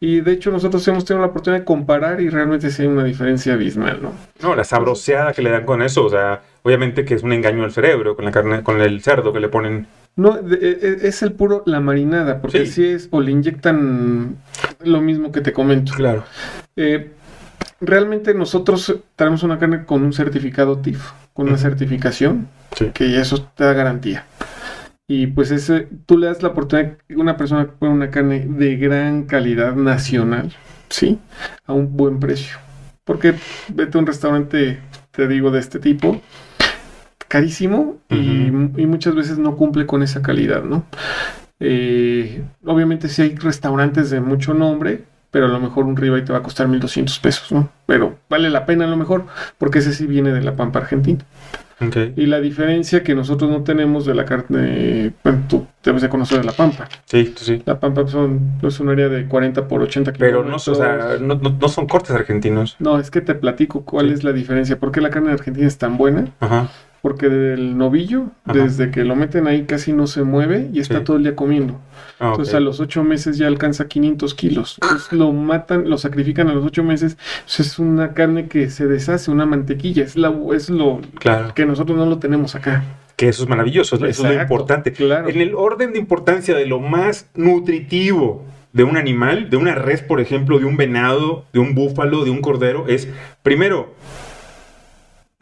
Y 0.00 0.22
de 0.22 0.32
hecho 0.32 0.50
nosotros 0.50 0.88
hemos 0.88 1.04
tenido 1.04 1.20
la 1.20 1.28
oportunidad 1.30 1.60
de 1.60 1.66
comparar 1.66 2.18
y 2.22 2.30
realmente 2.30 2.70
sí 2.70 2.80
hay 2.80 2.88
una 2.88 3.04
diferencia 3.04 3.52
abismal, 3.52 4.00
¿no? 4.00 4.12
No, 4.40 4.54
la 4.54 4.64
sabroseada 4.64 5.34
que 5.34 5.42
le 5.42 5.50
dan 5.50 5.66
con 5.66 5.82
eso, 5.82 6.06
o 6.06 6.08
sea, 6.08 6.40
obviamente 6.62 7.04
que 7.04 7.12
es 7.12 7.22
un 7.22 7.34
engaño 7.34 7.62
al 7.62 7.72
cerebro 7.72 8.16
con 8.16 8.24
la 8.24 8.30
carne, 8.30 8.62
con 8.62 8.80
el 8.80 9.02
cerdo 9.02 9.34
que 9.34 9.40
le 9.40 9.50
ponen. 9.50 9.86
No, 10.14 10.36
e, 10.36 10.42
e, 10.60 11.08
es 11.08 11.22
el 11.22 11.32
puro 11.32 11.62
la 11.66 11.80
marinada, 11.80 12.40
porque 12.40 12.66
sí. 12.66 12.84
es 12.84 13.08
o 13.10 13.20
le 13.20 13.32
inyectan 13.32 14.36
lo 14.84 15.00
mismo 15.00 15.32
que 15.32 15.40
te 15.40 15.52
comento. 15.52 15.94
Claro. 15.94 16.24
Eh, 16.76 17.10
realmente 17.80 18.34
nosotros 18.34 18.94
tenemos 19.16 19.42
una 19.42 19.58
carne 19.58 19.84
con 19.84 20.02
un 20.02 20.12
certificado 20.12 20.78
TIF, 20.78 21.10
con 21.32 21.48
una 21.48 21.58
certificación 21.58 22.48
que 22.94 23.18
eso 23.18 23.42
te 23.54 23.64
da 23.64 23.72
garantía. 23.72 24.26
Y 25.08 25.26
pues 25.26 25.50
ese, 25.50 25.88
tú 26.06 26.16
le 26.16 26.26
das 26.26 26.42
la 26.42 26.50
oportunidad 26.50 26.92
a 26.92 27.20
una 27.20 27.36
persona 27.36 27.66
que 27.66 27.72
pone 27.72 27.92
una 27.92 28.10
carne 28.10 28.46
de 28.48 28.76
gran 28.76 29.24
calidad 29.24 29.74
nacional, 29.74 30.52
¿sí? 30.88 31.18
A 31.66 31.72
un 31.72 31.96
buen 31.96 32.20
precio. 32.20 32.56
Porque 33.04 33.34
vete 33.68 33.98
a 33.98 34.00
un 34.00 34.06
restaurante, 34.06 34.78
te 35.10 35.28
digo, 35.28 35.50
de 35.50 35.58
este 35.58 35.80
tipo, 35.80 36.20
carísimo 37.32 37.96
y, 38.10 38.50
muchas 38.86 39.14
veces 39.14 39.38
no 39.38 39.56
cumple 39.56 39.86
con 39.86 40.02
esa 40.02 40.20
calidad, 40.20 40.64
¿no? 40.64 40.84
Eh, 41.60 42.42
obviamente 42.66 43.08
si 43.08 43.22
hay 43.22 43.34
restaurantes 43.36 44.10
de 44.10 44.20
mucho 44.20 44.52
nombre, 44.52 45.04
pero 45.30 45.46
a 45.46 45.48
lo 45.48 45.58
mejor 45.58 45.86
un 45.86 45.96
ribeye 45.96 46.26
te 46.26 46.32
va 46.34 46.40
a 46.40 46.42
costar 46.42 46.68
1200 46.68 47.18
pesos, 47.20 47.50
¿no? 47.50 47.70
Pero 47.86 48.18
vale 48.28 48.50
la 48.50 48.66
pena 48.66 48.84
a 48.84 48.88
lo 48.88 48.98
mejor, 48.98 49.24
porque 49.56 49.78
ese 49.78 49.94
sí 49.94 50.06
viene 50.06 50.30
de 50.30 50.42
la 50.42 50.56
pampa 50.56 50.80
argentina. 50.80 51.24
Y 52.16 52.26
la 52.26 52.38
diferencia 52.38 53.02
que 53.02 53.14
nosotros 53.14 53.50
no 53.50 53.62
tenemos 53.62 54.04
de 54.04 54.14
la 54.14 54.24
carne, 54.24 55.12
bueno, 55.24 55.42
tú 55.48 55.66
debes 55.82 56.02
de 56.02 56.08
conocer 56.08 56.38
de 56.38 56.44
la 56.44 56.52
Pampa. 56.52 56.86
Sí, 57.06 57.34
sí. 57.36 57.60
La 57.66 57.80
Pampa 57.80 58.06
son, 58.06 58.52
es 58.62 58.78
un 58.78 58.88
área 58.88 59.08
de 59.08 59.26
40 59.26 59.66
por 59.66 59.82
80 59.82 60.12
kilómetros. 60.12 60.78
Pero 60.78 61.18
no, 61.18 61.34
no, 61.34 61.68
son 61.68 61.88
cortes 61.88 62.12
argentinos. 62.12 62.76
No, 62.78 63.00
es 63.00 63.10
que 63.10 63.20
te 63.20 63.34
platico 63.34 63.84
cuál 63.84 64.12
es 64.12 64.22
la 64.22 64.32
diferencia. 64.32 64.78
¿Por 64.78 64.92
qué 64.92 65.00
la 65.00 65.10
carne 65.10 65.32
argentina 65.32 65.66
es 65.66 65.76
tan 65.76 65.96
buena? 65.96 66.26
Ajá. 66.38 66.70
Porque 67.02 67.28
del 67.28 67.76
novillo, 67.76 68.26
desde 68.44 68.92
que 68.92 69.04
lo 69.04 69.16
meten 69.16 69.48
ahí 69.48 69.64
casi 69.64 69.92
no 69.92 70.06
se 70.06 70.22
mueve 70.22 70.70
y 70.72 70.78
está 70.78 71.02
todo 71.02 71.16
el 71.16 71.24
día 71.24 71.34
comiendo. 71.34 71.80
Ah, 72.20 72.28
Entonces 72.30 72.54
a 72.54 72.60
los 72.60 72.78
ocho 72.78 73.02
meses 73.02 73.36
ya 73.36 73.48
alcanza 73.48 73.88
500 73.88 74.34
kilos. 74.34 74.78
Entonces 74.80 75.12
lo 75.12 75.32
matan, 75.32 75.90
lo 75.90 75.98
sacrifican 75.98 76.48
a 76.48 76.54
los 76.54 76.64
ocho 76.64 76.84
meses. 76.84 77.18
es 77.58 77.78
una 77.80 78.14
carne 78.14 78.46
que 78.46 78.70
se 78.70 78.86
deshace, 78.86 79.32
una 79.32 79.46
mantequilla. 79.46 80.04
Es, 80.04 80.16
la, 80.16 80.32
es 80.54 80.70
lo 80.70 81.00
que 81.56 81.66
nosotros 81.66 81.98
no 81.98 82.06
lo 82.06 82.18
tenemos 82.18 82.54
acá. 82.54 82.84
Que 83.16 83.28
eso 83.28 83.42
es 83.42 83.48
maravilloso, 83.48 83.96
eso 83.96 84.06
es 84.06 84.18
lo 84.20 84.40
importante. 84.40 84.92
Claro. 84.92 85.28
En 85.28 85.40
el 85.40 85.56
orden 85.56 85.92
de 85.92 85.98
importancia 85.98 86.54
de 86.56 86.66
lo 86.66 86.78
más 86.78 87.26
nutritivo 87.34 88.44
de 88.72 88.84
un 88.84 88.96
animal, 88.96 89.50
de 89.50 89.56
una 89.56 89.74
res, 89.74 90.02
por 90.02 90.20
ejemplo, 90.20 90.58
de 90.58 90.64
un 90.64 90.76
venado, 90.76 91.44
de 91.52 91.58
un 91.58 91.74
búfalo, 91.74 92.24
de 92.24 92.30
un 92.30 92.40
cordero, 92.40 92.86
es 92.88 93.08
primero 93.42 93.94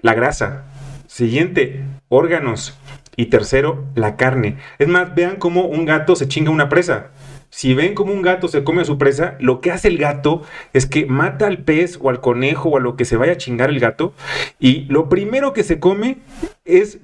la 0.00 0.14
grasa. 0.14 0.64
Siguiente, 1.10 1.82
órganos. 2.08 2.78
Y 3.16 3.26
tercero, 3.26 3.84
la 3.96 4.16
carne. 4.16 4.58
Es 4.78 4.86
más, 4.86 5.12
vean 5.12 5.36
cómo 5.36 5.62
un 5.64 5.84
gato 5.84 6.14
se 6.14 6.28
chinga 6.28 6.52
una 6.52 6.68
presa. 6.68 7.08
Si 7.50 7.74
ven 7.74 7.94
cómo 7.94 8.12
un 8.12 8.22
gato 8.22 8.46
se 8.46 8.62
come 8.62 8.82
a 8.82 8.84
su 8.84 8.96
presa, 8.96 9.34
lo 9.40 9.60
que 9.60 9.72
hace 9.72 9.88
el 9.88 9.98
gato 9.98 10.42
es 10.72 10.86
que 10.86 11.06
mata 11.06 11.48
al 11.48 11.58
pez 11.58 11.98
o 12.00 12.10
al 12.10 12.20
conejo 12.20 12.68
o 12.68 12.76
a 12.76 12.80
lo 12.80 12.94
que 12.94 13.04
se 13.04 13.16
vaya 13.16 13.32
a 13.32 13.36
chingar 13.36 13.70
el 13.70 13.80
gato 13.80 14.14
y 14.60 14.82
lo 14.82 15.08
primero 15.08 15.52
que 15.52 15.64
se 15.64 15.80
come 15.80 16.18
es, 16.64 17.00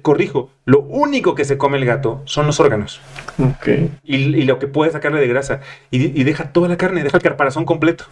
corrijo, 0.00 0.48
lo 0.64 0.80
único 0.80 1.34
que 1.34 1.44
se 1.44 1.58
come 1.58 1.76
el 1.76 1.84
gato 1.84 2.22
son 2.24 2.46
los 2.46 2.58
órganos. 2.58 3.02
Okay. 3.58 3.90
Y, 4.02 4.44
lo 4.44 4.58
que 4.58 4.66
puede 4.66 4.92
sacarle 4.92 5.20
de 5.20 5.28
grasa. 5.28 5.60
Y, 5.90 6.24
deja 6.24 6.52
toda 6.52 6.68
la 6.68 6.78
carne, 6.78 7.04
deja 7.04 7.18
el 7.18 7.22
caparazón 7.22 7.66
completo. 7.66 8.06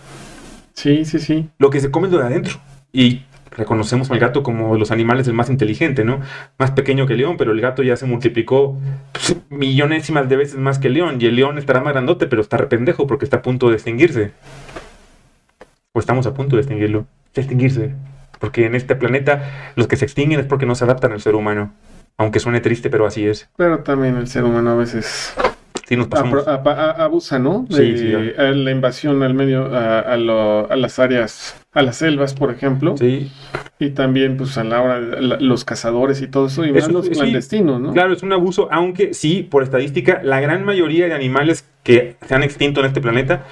Sí, 0.74 1.06
sí, 1.06 1.18
sí. 1.18 1.48
Lo 1.56 1.70
que 1.70 1.80
se 1.80 1.90
come 1.90 2.08
es 2.08 2.12
lo 2.12 2.18
de 2.18 2.26
adentro. 2.26 2.60
Y 2.92 3.22
reconocemos 3.56 4.10
al 4.10 4.18
gato 4.18 4.42
como 4.42 4.76
los 4.76 4.90
animales 4.90 5.26
el 5.28 5.34
más 5.34 5.50
inteligente, 5.50 6.04
¿no? 6.04 6.20
Más 6.58 6.72
pequeño 6.72 7.06
que 7.06 7.14
el 7.14 7.20
león, 7.20 7.36
pero 7.36 7.52
el 7.52 7.60
gato 7.60 7.82
ya 7.82 7.96
se 7.96 8.06
multiplicó 8.06 8.78
pues, 9.12 9.36
millonésimas 9.50 10.28
de 10.28 10.36
veces 10.36 10.56
más 10.56 10.78
que 10.78 10.88
el 10.88 10.94
león. 10.94 11.16
Y 11.20 11.26
el 11.26 11.36
león 11.36 11.58
estará 11.58 11.80
más 11.80 11.92
grandote, 11.92 12.26
pero 12.26 12.42
está 12.42 12.56
rependejo 12.56 13.06
porque 13.06 13.24
está 13.24 13.38
a 13.38 13.42
punto 13.42 13.68
de 13.68 13.74
extinguirse. 13.74 14.32
O 15.92 16.00
estamos 16.00 16.26
a 16.26 16.34
punto 16.34 16.56
de 16.56 16.62
extinguirlo. 16.62 17.06
De 17.34 17.40
extinguirse. 17.42 17.94
Porque 18.40 18.66
en 18.66 18.74
este 18.74 18.96
planeta 18.96 19.72
los 19.76 19.86
que 19.86 19.96
se 19.96 20.04
extinguen 20.04 20.40
es 20.40 20.46
porque 20.46 20.66
no 20.66 20.74
se 20.74 20.84
adaptan 20.84 21.12
al 21.12 21.20
ser 21.20 21.34
humano. 21.34 21.72
Aunque 22.16 22.40
suene 22.40 22.60
triste, 22.60 22.90
pero 22.90 23.06
así 23.06 23.26
es. 23.26 23.48
Pero 23.56 23.80
también 23.80 24.16
el 24.16 24.28
ser 24.28 24.44
humano 24.44 24.70
a 24.70 24.76
veces 24.76 25.34
Sí, 25.86 25.96
nos 25.96 26.06
pasamos. 26.08 26.46
abusa, 26.46 27.38
¿no? 27.38 27.66
De 27.68 28.34
la 28.54 28.70
invasión 28.70 29.22
al 29.22 29.34
medio, 29.34 29.66
a, 29.74 30.16
las 30.16 30.98
áreas, 30.98 31.56
a 31.74 31.82
las 31.82 31.96
selvas, 31.96 32.34
por 32.34 32.50
ejemplo. 32.50 32.96
Sí. 32.96 33.30
Y 33.78 33.90
también, 33.90 34.36
pues, 34.36 34.56
a 34.56 34.64
la 34.64 34.80
hora, 34.80 35.00
los 35.00 35.64
cazadores 35.64 36.22
y 36.22 36.28
todo 36.28 36.46
eso, 36.46 36.64
y 36.64 36.72
más 36.72 36.90
los 36.90 37.08
clandestinos, 37.08 37.80
¿no? 37.80 37.92
Claro, 37.92 38.12
es 38.12 38.22
un 38.22 38.32
abuso, 38.32 38.68
aunque 38.70 39.12
sí, 39.14 39.42
por 39.42 39.62
estadística, 39.62 40.22
la 40.22 40.40
gran 40.40 40.64
mayoría 40.64 41.06
de 41.06 41.14
animales 41.14 41.68
que 41.82 42.16
se 42.26 42.34
han 42.34 42.42
extinto 42.42 42.80
en 42.80 42.86
este 42.86 43.00
planeta 43.00 43.44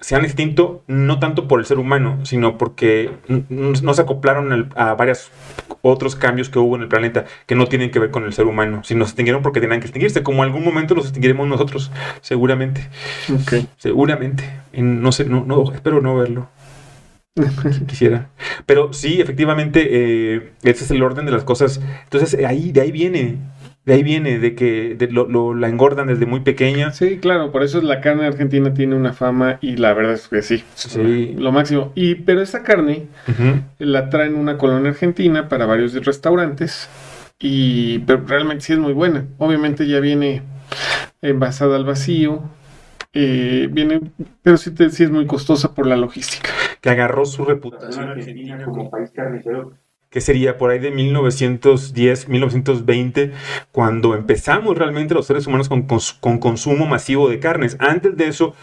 se 0.00 0.14
han 0.14 0.24
extinto 0.24 0.84
no 0.86 1.18
tanto 1.18 1.48
por 1.48 1.58
el 1.58 1.66
ser 1.66 1.78
humano, 1.78 2.18
sino 2.24 2.58
porque 2.58 3.10
no 3.48 3.94
se 3.94 4.02
acoplaron 4.02 4.70
a 4.76 4.94
varios 4.94 5.30
otros 5.80 6.16
cambios 6.16 6.50
que 6.50 6.58
hubo 6.58 6.76
en 6.76 6.82
el 6.82 6.88
planeta 6.88 7.24
que 7.46 7.54
no 7.54 7.66
tienen 7.66 7.90
que 7.90 7.98
ver 7.98 8.10
con 8.10 8.24
el 8.24 8.32
ser 8.32 8.46
humano, 8.46 8.82
sino 8.84 9.04
se 9.04 9.10
extinguieron 9.10 9.42
porque 9.42 9.60
tenían 9.60 9.80
que 9.80 9.86
extinguirse, 9.86 10.22
como 10.22 10.42
algún 10.42 10.64
momento 10.64 10.94
los 10.94 11.06
extinguiremos 11.06 11.48
nosotros, 11.48 11.90
seguramente. 12.20 12.88
Seguramente. 13.78 14.44
no 14.74 15.12
sé, 15.12 15.24
no, 15.24 15.44
no, 15.44 15.72
espero 15.72 16.00
no 16.00 16.14
verlo. 16.14 16.48
Quisiera. 17.86 18.30
Pero 18.64 18.92
sí, 18.92 19.20
efectivamente, 19.20 19.88
eh, 19.90 20.52
ese 20.62 20.84
es 20.84 20.90
el 20.90 21.02
orden 21.02 21.26
de 21.26 21.32
las 21.32 21.44
cosas. 21.44 21.80
Entonces, 22.04 22.42
ahí, 22.44 22.72
de 22.72 22.80
ahí 22.80 22.92
viene 22.92 23.38
de 23.86 23.94
ahí 23.94 24.02
viene, 24.02 24.40
de 24.40 24.56
que 24.56 24.96
lo, 25.10 25.54
la 25.54 25.68
engordan 25.68 26.08
desde 26.08 26.26
muy 26.26 26.40
pequeña. 26.40 26.90
Sí, 26.90 27.18
claro, 27.18 27.52
por 27.52 27.62
eso 27.62 27.80
la 27.80 28.00
carne 28.00 28.26
argentina 28.26 28.74
tiene 28.74 28.96
una 28.96 29.12
fama 29.12 29.58
y 29.60 29.76
la 29.76 29.94
verdad 29.94 30.14
es 30.14 30.26
que 30.26 30.42
sí, 30.42 30.64
sí. 30.74 31.36
lo 31.38 31.52
máximo. 31.52 31.92
Y, 31.94 32.16
pero 32.16 32.42
esa 32.42 32.64
carne 32.64 33.06
la 33.78 34.10
traen 34.10 34.34
una 34.34 34.58
colonia 34.58 34.90
argentina 34.90 35.48
para 35.48 35.66
varios 35.66 35.94
restaurantes 36.04 36.88
y 37.38 38.00
pero 38.00 38.24
realmente 38.26 38.64
sí 38.64 38.72
es 38.72 38.80
muy 38.80 38.92
buena. 38.92 39.24
Obviamente 39.38 39.86
ya 39.86 40.00
viene 40.00 40.42
envasada 41.22 41.76
al 41.76 41.84
vacío, 41.84 42.42
eh, 43.12 43.68
viene, 43.70 44.00
pero 44.42 44.56
sí, 44.56 44.72
sí 44.90 45.04
es 45.04 45.10
muy 45.10 45.26
costosa 45.26 45.74
por 45.74 45.86
la 45.86 45.96
logística. 45.96 46.50
Que 46.80 46.90
agarró 46.90 47.24
su 47.24 47.44
reputación 47.44 48.10
argentina 48.10 48.64
como 48.64 48.90
país 48.90 49.10
carnicero 49.10 49.74
que 50.16 50.22
sería 50.22 50.56
por 50.56 50.70
ahí 50.70 50.78
de 50.78 50.90
1910, 50.90 52.30
1920, 52.30 53.32
cuando 53.70 54.14
empezamos 54.14 54.78
realmente 54.78 55.12
los 55.12 55.26
seres 55.26 55.46
humanos 55.46 55.68
con, 55.68 55.82
con, 55.82 56.38
consumo 56.38 56.86
masivo 56.86 57.28
de 57.28 57.38
carnes. 57.38 57.76
Antes 57.80 58.16
de 58.16 58.26
eso, 58.26 58.54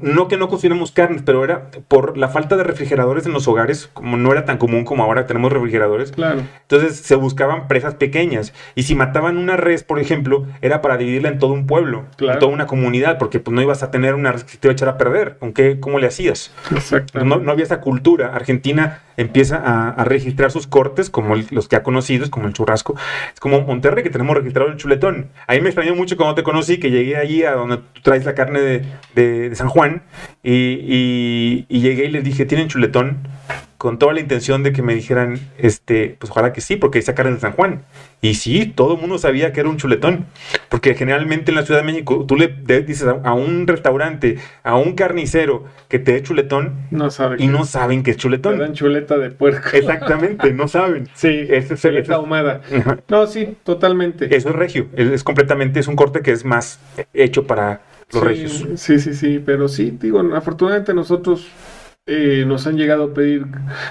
no 0.00 0.26
que 0.26 0.38
no 0.38 0.48
consumiéramos 0.48 0.90
carnes, 0.90 1.20
pero 1.22 1.44
era 1.44 1.70
por 1.86 2.16
la 2.16 2.28
falta 2.28 2.56
de 2.56 2.64
refrigeradores 2.64 3.26
en 3.26 3.34
los 3.34 3.46
hogares, 3.46 3.90
como 3.92 4.16
no 4.16 4.32
era 4.32 4.46
tan 4.46 4.56
común 4.56 4.84
como 4.84 5.04
ahora 5.04 5.26
tenemos 5.26 5.52
refrigeradores. 5.52 6.12
Claro. 6.12 6.44
Entonces 6.62 6.96
se 6.96 7.14
buscaban 7.14 7.68
presas 7.68 7.96
pequeñas. 7.96 8.54
Y 8.74 8.84
si 8.84 8.94
mataban 8.94 9.36
una 9.36 9.58
res, 9.58 9.84
por 9.84 9.98
ejemplo, 9.98 10.46
era 10.62 10.80
para 10.80 10.96
dividirla 10.96 11.28
en 11.28 11.38
todo 11.38 11.52
un 11.52 11.66
pueblo, 11.66 12.06
en 12.18 12.38
toda 12.38 12.50
una 12.50 12.66
comunidad, 12.66 13.18
porque 13.18 13.38
pues, 13.38 13.54
no 13.54 13.60
ibas 13.60 13.82
a 13.82 13.90
tener 13.90 14.14
una 14.14 14.32
res 14.32 14.44
que 14.44 14.56
te 14.56 14.66
iba 14.66 14.72
a 14.72 14.76
echar 14.76 14.88
a 14.88 14.96
perder. 14.96 15.36
¿Con 15.36 15.52
qué, 15.52 15.78
¿Cómo 15.78 15.98
le 15.98 16.06
hacías? 16.06 16.54
Exacto. 16.70 17.22
No, 17.22 17.36
no 17.36 17.52
había 17.52 17.64
esa 17.64 17.82
cultura. 17.82 18.34
Argentina 18.34 19.02
empieza 19.20 19.90
a, 19.90 20.04
registrar 20.04 20.50
sus 20.50 20.66
cortes, 20.66 21.10
como 21.10 21.36
los 21.50 21.68
que 21.68 21.76
ha 21.76 21.82
conocido, 21.82 22.28
como 22.30 22.46
el 22.46 22.54
churrasco. 22.54 22.96
Es 23.32 23.40
como 23.40 23.60
Monterrey, 23.62 24.02
que 24.02 24.10
tenemos 24.10 24.36
registrado 24.36 24.70
el 24.70 24.76
chuletón. 24.76 25.30
Ahí 25.46 25.60
me 25.60 25.68
extrañó 25.68 25.94
mucho 25.94 26.16
cuando 26.16 26.34
te 26.34 26.42
conocí, 26.42 26.78
que 26.78 26.90
llegué 26.90 27.16
allí 27.16 27.44
a 27.44 27.52
donde 27.52 27.78
tú 27.78 28.00
traes 28.02 28.24
la 28.24 28.34
carne 28.34 28.60
de, 28.60 28.84
de, 29.14 29.54
San 29.54 29.68
Juan, 29.68 30.02
y, 30.42 31.66
y, 31.68 31.80
llegué 31.80 32.06
y 32.06 32.10
les 32.10 32.24
dije, 32.24 32.46
¿tienen 32.46 32.68
chuletón? 32.68 33.28
con 33.80 33.98
toda 33.98 34.12
la 34.12 34.20
intención 34.20 34.62
de 34.62 34.74
que 34.74 34.82
me 34.82 34.94
dijeran, 34.94 35.40
este, 35.56 36.14
pues 36.18 36.30
ojalá 36.30 36.52
que 36.52 36.60
sí, 36.60 36.76
porque 36.76 36.98
hay 36.98 37.14
carne 37.14 37.32
de 37.32 37.40
San 37.40 37.52
Juan. 37.52 37.82
Y 38.22 38.34
sí, 38.34 38.66
todo 38.66 38.94
el 38.94 39.00
mundo 39.00 39.16
sabía 39.16 39.52
que 39.52 39.60
era 39.60 39.68
un 39.70 39.78
chuletón, 39.78 40.26
porque 40.68 40.94
generalmente 40.94 41.50
en 41.50 41.54
la 41.54 41.64
Ciudad 41.64 41.80
de 41.80 41.86
México 41.86 42.26
tú 42.26 42.36
le 42.36 42.48
dices 42.82 43.06
a, 43.08 43.32
un 43.32 43.66
restaurante, 43.66 44.36
a 44.62 44.76
un 44.76 44.94
carnicero 44.94 45.64
que 45.88 45.98
te 45.98 46.12
dé 46.12 46.22
chuletón, 46.22 46.86
no 46.90 47.08
y 47.38 47.46
no 47.46 47.64
saben 47.64 48.02
que 48.02 48.10
es 48.10 48.18
chuletón. 48.18 48.56
Te 48.56 48.62
dan 48.62 48.74
chuleta 48.74 49.16
de 49.16 49.30
puerco. 49.30 49.70
Exactamente, 49.72 50.52
no 50.52 50.68
saben. 50.68 51.08
Sí, 51.14 51.46
es, 51.48 51.70
es, 51.70 52.10
ahumada. 52.10 52.60
No, 53.08 53.26
sí, 53.26 53.56
totalmente. 53.64 54.34
Eso 54.34 54.50
es 54.50 54.54
regio, 54.54 54.88
es, 54.94 55.24
completamente, 55.24 55.80
es 55.80 55.88
un 55.88 55.96
corte 55.96 56.20
que 56.20 56.32
es 56.32 56.44
más 56.44 56.78
hecho 57.14 57.46
para 57.46 57.80
los 58.12 58.22
regios. 58.22 58.66
Sí, 58.76 58.98
sí, 58.98 59.14
sí, 59.14 59.42
pero 59.44 59.68
sí, 59.68 59.96
digo, 59.98 60.20
afortunadamente 60.34 60.92
nosotros 60.92 61.48
eh, 62.06 62.44
nos 62.46 62.66
han 62.66 62.76
llegado 62.76 63.04
a 63.04 63.14
pedir 63.14 63.46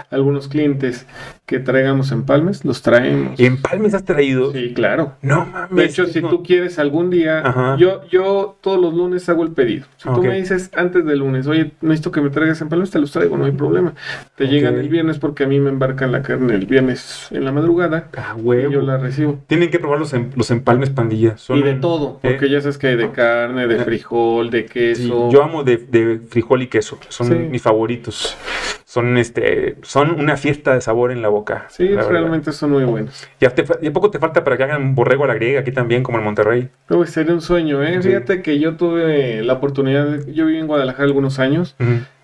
algunos 0.09 0.47
clientes 0.47 1.05
que 1.45 1.59
traigamos 1.59 2.11
empalmes, 2.11 2.65
los 2.65 2.81
traemos. 2.81 3.39
¿Empalmes 3.39 3.93
has 3.93 4.03
traído? 4.03 4.51
Sí, 4.51 4.73
claro. 4.73 5.13
No 5.21 5.45
mames. 5.45 5.75
De 5.75 5.85
hecho, 5.85 6.05
si 6.05 6.21
tú 6.21 6.43
quieres 6.43 6.77
algún 6.77 7.09
día, 7.09 7.75
yo, 7.79 8.07
yo 8.09 8.57
todos 8.61 8.79
los 8.79 8.93
lunes 8.93 9.27
hago 9.29 9.43
el 9.43 9.51
pedido. 9.51 9.87
Si 9.97 10.09
tú 10.09 10.21
me 10.21 10.37
dices 10.37 10.69
antes 10.75 11.05
del 11.05 11.19
lunes, 11.19 11.47
oye, 11.47 11.71
necesito 11.81 12.11
que 12.11 12.21
me 12.21 12.29
traigas 12.29 12.61
empalmes, 12.61 12.91
te 12.91 12.99
los 12.99 13.11
traigo, 13.11 13.37
no 13.37 13.45
hay 13.45 13.51
problema. 13.51 13.93
Te 14.35 14.47
llegan 14.47 14.75
el 14.75 14.89
viernes 14.89 15.17
porque 15.17 15.45
a 15.45 15.47
mí 15.47 15.59
me 15.59 15.69
embarcan 15.69 16.11
la 16.11 16.21
carne 16.21 16.53
el 16.53 16.65
viernes 16.65 17.29
en 17.31 17.45
la 17.45 17.51
madrugada. 17.51 18.09
Ah, 18.17 18.35
huevo. 18.35 18.69
Y 18.69 18.73
yo 18.73 18.81
la 18.81 18.97
recibo. 18.97 19.39
Tienen 19.47 19.71
que 19.71 19.79
probar 19.79 19.97
los, 19.97 20.13
em, 20.13 20.29
los 20.35 20.51
empalmes 20.51 20.89
pandillas. 20.89 21.47
y 21.49 21.61
de 21.61 21.75
todo, 21.75 22.19
porque 22.21 22.45
¿Eh? 22.45 22.49
ya 22.49 22.61
sabes 22.61 22.77
que 22.77 22.87
hay 22.87 22.95
de 22.95 23.11
carne, 23.11 23.67
de 23.67 23.83
frijol, 23.83 24.49
de 24.49 24.65
queso. 24.65 25.29
yo 25.31 25.43
amo 25.43 25.63
de, 25.63 26.19
frijol 26.29 26.61
y 26.63 26.67
queso, 26.67 26.99
son 27.07 27.49
mis 27.49 27.61
favoritos 27.61 28.08
son, 28.11 29.17
este, 29.17 29.75
son 29.83 30.19
una 30.19 30.35
fiesta 30.35 30.73
de 30.73 30.81
sabor 30.81 31.11
en 31.11 31.21
la 31.21 31.29
boca. 31.29 31.67
Sí, 31.69 31.87
realmente 31.87 32.51
son 32.51 32.71
muy 32.71 32.83
buenos. 32.85 33.27
Ya, 33.39 33.53
poco 33.93 34.09
te 34.09 34.17
falta 34.17 34.43
para 34.43 34.57
que 34.57 34.63
hagan 34.63 34.95
borrego 34.95 35.25
a 35.25 35.27
la 35.27 35.35
griega 35.35 35.59
aquí 35.59 35.71
también, 35.71 36.01
como 36.01 36.17
en 36.17 36.23
Monterrey. 36.23 36.69
sería 37.05 37.33
un 37.33 37.41
sueño, 37.41 37.83
¿eh? 37.83 38.01
Fíjate 38.01 38.41
que 38.41 38.59
yo 38.59 38.77
tuve 38.77 39.43
la 39.43 39.53
oportunidad, 39.53 40.25
yo 40.25 40.47
viví 40.47 40.57
en 40.57 40.65
Guadalajara 40.65 41.03
algunos 41.03 41.37
años 41.37 41.75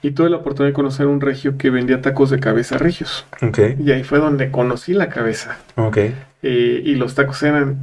y 0.02 0.12
tuve 0.12 0.30
la 0.30 0.38
oportunidad 0.38 0.71
de 0.71 0.74
conocer 0.74 1.06
un 1.06 1.21
regio 1.21 1.58
que 1.58 1.69
vendía 1.69 2.02
tacos 2.02 2.32
de 2.32 2.39
cabeza 2.39 2.78
regios. 2.78 3.28
Okay. 3.41 3.76
Y 3.80 3.91
ahí 3.91 4.04
fue 4.04 4.17
donde 4.17 4.50
conocí 4.50 4.93
la 4.93 5.10
cabeza. 5.10 5.58
Okay. 5.76 6.15
Eh, 6.41 6.82
y 6.84 6.95
los 6.95 7.13
tacos 7.15 7.43
eran 7.43 7.78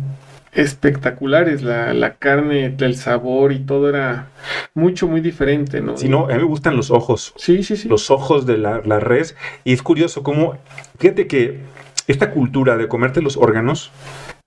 espectaculares, 0.52 1.62
la, 1.62 1.94
la, 1.94 2.14
carne, 2.14 2.74
el 2.78 2.96
sabor 2.96 3.52
y 3.52 3.60
todo 3.60 3.88
era 3.88 4.28
mucho, 4.74 5.08
muy 5.08 5.20
diferente, 5.20 5.80
¿no? 5.80 5.96
Sí, 5.96 6.08
no, 6.08 6.26
a 6.26 6.28
mí 6.28 6.34
me 6.34 6.44
gustan 6.44 6.76
los 6.76 6.90
ojos. 6.90 7.32
Sí, 7.36 7.62
sí, 7.62 7.76
sí. 7.76 7.88
Los 7.88 8.10
ojos 8.10 8.46
de 8.46 8.58
la, 8.58 8.82
la 8.84 9.00
res. 9.00 9.34
Y 9.64 9.72
es 9.72 9.82
curioso 9.82 10.22
cómo, 10.22 10.58
fíjate 10.98 11.26
que 11.26 11.60
esta 12.06 12.30
cultura 12.30 12.76
de 12.76 12.88
comerte 12.88 13.22
los 13.22 13.36
órganos 13.36 13.90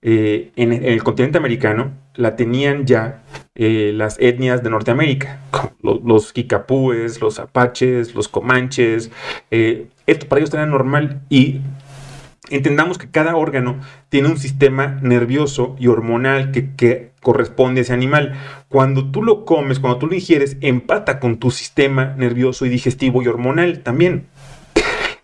eh, 0.08 0.52
en, 0.56 0.72
el 0.72 1.02
continente 1.04 1.40
americano 1.40 1.92
la 2.14 2.36
tenían 2.36 2.86
ya 2.86 3.24
eh, 3.56 3.92
las 3.92 4.20
etnias 4.20 4.62
de 4.62 4.70
Norteamérica, 4.70 5.40
los, 5.82 6.04
los 6.04 6.32
kikapúes, 6.32 7.20
los 7.22 7.40
apaches, 7.40 8.14
los 8.14 8.28
comanches. 8.28 9.10
Eh, 9.50 9.88
esto 10.06 10.28
para 10.28 10.42
ellos 10.42 10.54
era 10.54 10.68
normal 10.68 11.22
y 11.30 11.62
entendamos 12.50 12.98
que 12.98 13.10
cada 13.10 13.36
órgano 13.36 13.80
tiene 14.10 14.30
un 14.30 14.38
sistema 14.38 15.00
nervioso 15.02 15.76
y 15.80 15.88
hormonal 15.88 16.52
que, 16.52 17.12
corresponde 17.22 17.82
a 17.82 17.84
ese 17.84 17.94
animal. 17.94 18.34
Cuando 18.70 19.10
tú 19.10 19.24
lo 19.24 19.46
comes, 19.46 19.80
cuando 19.80 19.98
tú 19.98 20.08
lo 20.08 20.14
ingieres, 20.14 20.58
empata 20.62 21.20
con 21.20 21.38
tu 21.38 21.50
sistema 21.50 22.14
nervioso 22.18 22.68
y 22.68 22.70
digestivo 22.70 23.24
y 23.24 23.28
hormonal 23.28 23.80
también. 23.80 24.28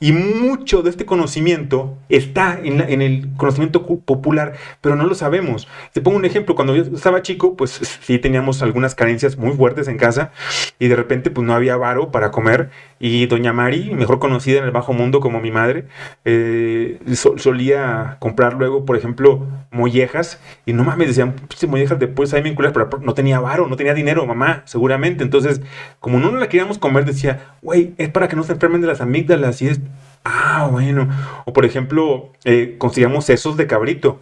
Y 0.01 0.13
mucho 0.13 0.81
de 0.81 0.89
este 0.89 1.05
conocimiento 1.05 1.95
está 2.09 2.59
en, 2.61 2.81
en, 2.81 3.03
el 3.03 3.29
conocimiento 3.37 3.85
popular, 3.85 4.53
pero 4.81 4.95
no 4.95 5.05
lo 5.05 5.13
sabemos. 5.13 5.67
Te 5.93 6.01
pongo 6.01 6.17
un 6.17 6.25
ejemplo, 6.25 6.55
cuando 6.55 6.75
yo 6.75 6.81
estaba 6.81 7.21
chico, 7.21 7.55
pues 7.55 7.99
sí 8.01 8.17
teníamos 8.17 8.63
algunas 8.63 8.95
carencias 8.95 9.37
muy 9.37 9.51
fuertes 9.51 9.87
en 9.87 9.97
casa 9.97 10.31
y 10.79 10.87
de 10.87 10.95
repente 10.95 11.29
pues 11.29 11.45
no 11.45 11.53
había 11.53 11.77
varo 11.77 12.11
para 12.11 12.31
comer 12.31 12.71
y 12.99 13.27
doña 13.27 13.53
Mari, 13.53 13.91
mejor 13.93 14.19
conocida 14.19 14.59
en 14.59 14.65
el 14.65 14.71
bajo 14.71 14.93
mundo 14.93 15.19
como 15.19 15.39
mi 15.39 15.51
madre, 15.51 15.85
eh, 16.25 16.99
solía 17.13 18.17
comprar 18.19 18.55
luego, 18.55 18.85
por 18.85 18.97
ejemplo, 18.97 19.47
mollejas 19.71 20.39
y 20.65 20.73
no 20.73 20.83
mames, 20.83 21.09
decían, 21.09 21.35
mollejas 21.67 21.99
después 21.99 22.33
ahí 22.33 22.41
vincular, 22.41 22.73
pero 22.73 22.89
no 23.01 23.13
tenía 23.13 23.39
varo, 23.39 23.67
no 23.67 23.75
tenía 23.75 23.93
dinero, 23.93 24.25
mamá, 24.25 24.63
seguramente. 24.65 25.23
Entonces, 25.23 25.61
como 25.99 26.19
no 26.19 26.31
la 26.31 26.49
queríamos 26.49 26.77
comer, 26.77 27.05
decía, 27.05 27.55
güey, 27.61 27.93
es 27.97 28.09
para 28.09 28.27
que 28.27 28.35
no 28.35 28.43
se 28.43 28.53
enfermen 28.53 28.81
de 28.81 28.87
las 28.87 29.01
amígdalas 29.01 29.61
y 29.61 29.67
es 29.67 29.79
Ah, 30.23 30.69
bueno. 30.71 31.09
O 31.45 31.53
por 31.53 31.65
ejemplo, 31.65 32.31
eh, 32.43 32.75
conseguíamos 32.77 33.25
sesos 33.25 33.57
de 33.57 33.67
cabrito. 33.67 34.19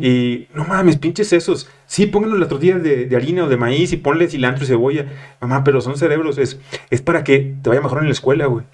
Y 0.00 0.48
no 0.54 0.64
mames, 0.64 0.96
pinches 0.96 1.28
sesos. 1.28 1.68
Sí, 1.86 2.06
pónganlo 2.06 2.36
las 2.36 2.48
tortillas 2.48 2.82
de, 2.82 3.06
de, 3.06 3.16
harina 3.16 3.44
o 3.44 3.48
de 3.48 3.56
maíz 3.56 3.92
y 3.92 3.96
ponle 3.96 4.28
cilantro 4.28 4.64
y 4.64 4.66
cebolla. 4.66 5.06
Mamá, 5.40 5.64
pero 5.64 5.80
son 5.80 5.96
cerebros. 5.96 6.38
Es, 6.38 6.58
es 6.90 7.02
para 7.02 7.24
que 7.24 7.54
te 7.62 7.68
vaya 7.68 7.80
mejor 7.80 7.98
en 8.00 8.06
la 8.06 8.12
escuela, 8.12 8.46
güey. 8.46 8.64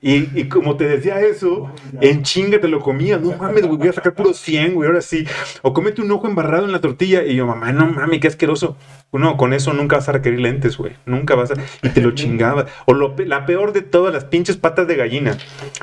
Y, 0.00 0.44
como 0.44 0.76
te 0.76 0.86
decía 0.86 1.20
eso, 1.20 1.72
en 2.00 2.22
chinga 2.22 2.60
te 2.60 2.68
lo 2.68 2.78
comías. 2.78 3.20
No 3.20 3.36
mames, 3.36 3.66
voy 3.66 3.88
a 3.88 3.92
sacar 3.92 4.14
puro 4.14 4.32
100, 4.32 4.74
güey, 4.74 4.86
ahora 4.86 5.00
sí. 5.00 5.26
O 5.62 5.72
comete 5.72 6.00
un 6.00 6.10
ojo 6.12 6.28
embarrado 6.28 6.66
en 6.66 6.72
la 6.72 6.80
tortilla. 6.80 7.24
Y 7.24 7.34
yo, 7.34 7.46
mamá, 7.46 7.72
no 7.72 7.86
mames, 7.86 8.20
qué 8.20 8.28
asqueroso. 8.28 8.76
No, 9.10 9.36
con 9.36 9.52
eso 9.54 9.72
nunca 9.72 9.96
vas 9.96 10.08
a 10.08 10.12
requerir 10.12 10.38
lentes, 10.38 10.76
güey. 10.76 10.92
Nunca 11.04 11.34
vas 11.34 11.50
a. 11.50 11.54
Y 11.82 11.88
te 11.88 12.00
lo 12.00 12.12
chingaba. 12.12 12.66
O 12.86 12.94
lo, 12.94 13.16
la 13.18 13.44
peor 13.44 13.72
de 13.72 13.82
todas, 13.82 14.14
las 14.14 14.24
pinches 14.24 14.56
patas 14.56 14.86
de 14.86 14.94
gallina. 14.94 15.36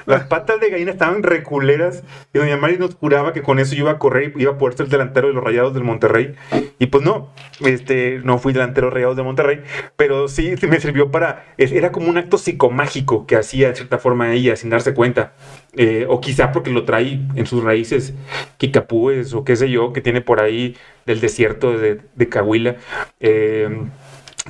Las 0.06 0.28
patas 0.28 0.62
de 0.62 0.70
gallina 0.70 0.92
estaban 0.92 1.22
reculeras. 1.22 2.04
Y 2.34 2.38
doña 2.38 2.56
Mari 2.56 2.78
nos 2.78 2.96
juraba 2.96 3.34
que 3.34 3.42
con 3.42 3.60
eso 3.60 3.76
yo 3.76 3.82
iba 3.82 3.92
a 3.92 4.00
correr 4.00 4.32
y 4.38 4.44
iba 4.44 4.54
a 4.54 4.58
poder 4.58 4.78
ser 4.78 4.88
delantero 4.88 5.28
de 5.28 5.34
los 5.34 5.44
rayados 5.44 5.74
del 5.74 5.84
Monterrey. 5.84 6.36
Y 6.80 6.86
pues 6.86 7.04
no, 7.04 7.32
este, 7.66 8.22
no 8.24 8.38
fui 8.38 8.54
delantero 8.54 8.88
de 8.88 8.94
rayados 8.94 9.18
de 9.18 9.24
Monterrey. 9.24 9.62
Pero 9.98 10.30
sí, 10.30 10.54
me 10.70 10.80
sirvió 10.80 11.12
para. 11.12 11.48
Era 11.58 11.92
como 11.92 12.08
un 12.08 12.18
acto 12.18 12.38
psicomágico 12.38 13.26
que 13.26 13.36
hacía 13.36 13.68
de 13.70 13.76
cierta 13.76 13.98
forma 13.98 14.05
ella 14.34 14.56
sin 14.56 14.70
darse 14.70 14.94
cuenta. 14.94 15.34
Eh, 15.78 16.06
o 16.08 16.22
quizá 16.22 16.52
porque 16.52 16.72
lo 16.72 16.86
trae 16.86 17.20
en 17.36 17.46
sus 17.46 17.64
raíces 17.64 18.14
Kikapúes 18.58 19.34
o 19.34 19.44
qué 19.44 19.56
sé 19.56 19.70
yo, 19.70 19.92
que 19.92 20.02
tiene 20.02 20.22
por 20.22 20.40
ahí 20.40 20.78
del 21.06 21.20
desierto 21.20 21.78
de, 21.78 22.02
de 22.16 22.30
Cahuila. 22.30 22.76
Eh, 23.20 23.70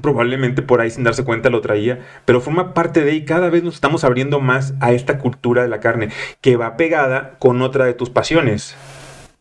probablemente 0.02 0.62
por 0.62 0.82
ahí 0.82 0.89
sin 0.91 1.04
darse 1.04 1.24
cuenta 1.24 1.50
lo 1.50 1.62
traía, 1.62 2.00
pero 2.26 2.41
forma 2.41 2.74
parte 2.74 3.04
de 3.04 3.12
ahí. 3.12 3.26
Cada 3.26 3.50
vez 3.50 3.63
nos 3.63 3.76
estamos 3.76 4.04
abriendo 4.04 4.39
más 4.39 4.74
a 4.80 4.91
esta 4.91 5.18
cultura 5.20 5.63
de 5.63 5.70
la 5.70 5.80
carne, 5.80 6.10
que 6.41 6.58
va 6.58 6.78
pegada 6.78 7.36
con 7.39 7.62
otra 7.62 7.86
de 7.86 7.94
tus 7.94 8.10
pasiones, 8.10 8.76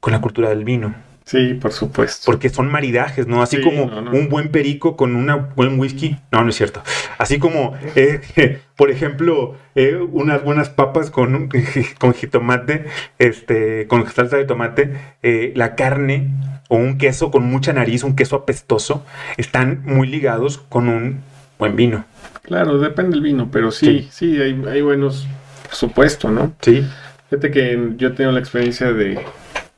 con 0.00 0.12
la 0.12 0.20
cultura 0.20 0.48
del 0.48 0.64
vino. 0.64 0.94
Sí, 1.24 1.54
por 1.54 1.72
supuesto. 1.72 2.22
Porque 2.26 2.50
son 2.50 2.70
maridajes, 2.70 3.26
¿no? 3.26 3.42
Así 3.42 3.60
como 3.62 3.84
un 3.84 4.28
buen 4.28 4.50
perico 4.50 4.94
con 4.94 5.16
un 5.16 5.48
buen 5.56 5.80
whisky. 5.80 6.16
No, 6.30 6.44
no 6.44 6.50
es 6.50 6.56
cierto. 6.56 6.82
Así 7.16 7.38
como, 7.38 7.74
eh, 7.96 8.60
por 8.76 8.90
ejemplo, 8.90 9.56
eh, 9.74 9.96
unas 9.96 10.44
buenas 10.44 10.68
papas 10.68 11.10
con, 11.10 11.48
con 11.98 12.12
jitomate, 12.12 12.84
este, 13.18 13.86
con 13.88 14.06
salsa 14.10 14.36
de 14.36 14.44
tomate, 14.44 14.96
eh, 15.22 15.52
la 15.56 15.74
carne 15.76 16.30
o 16.68 16.76
un 16.76 16.98
queso 16.98 17.30
con 17.30 17.44
mucha 17.44 17.72
nariz, 17.72 18.04
un 18.04 18.16
queso 18.16 18.36
apestoso, 18.36 19.04
están 19.38 19.82
muy 19.84 20.06
ligados 20.06 20.58
con 20.58 20.88
un 20.88 21.20
buen 21.58 21.74
vino. 21.74 22.04
Claro, 22.42 22.78
depende 22.78 23.12
del 23.12 23.22
vino, 23.22 23.48
pero 23.50 23.70
sí, 23.70 24.08
sí, 24.10 24.38
hay, 24.40 24.62
hay 24.70 24.82
buenos, 24.82 25.26
por 25.62 25.74
supuesto, 25.74 26.30
¿no? 26.30 26.52
Sí. 26.60 26.86
Fíjate 27.30 27.50
que 27.50 27.92
yo 27.96 28.12
tengo 28.12 28.32
la 28.32 28.40
experiencia 28.40 28.92
de 28.92 29.18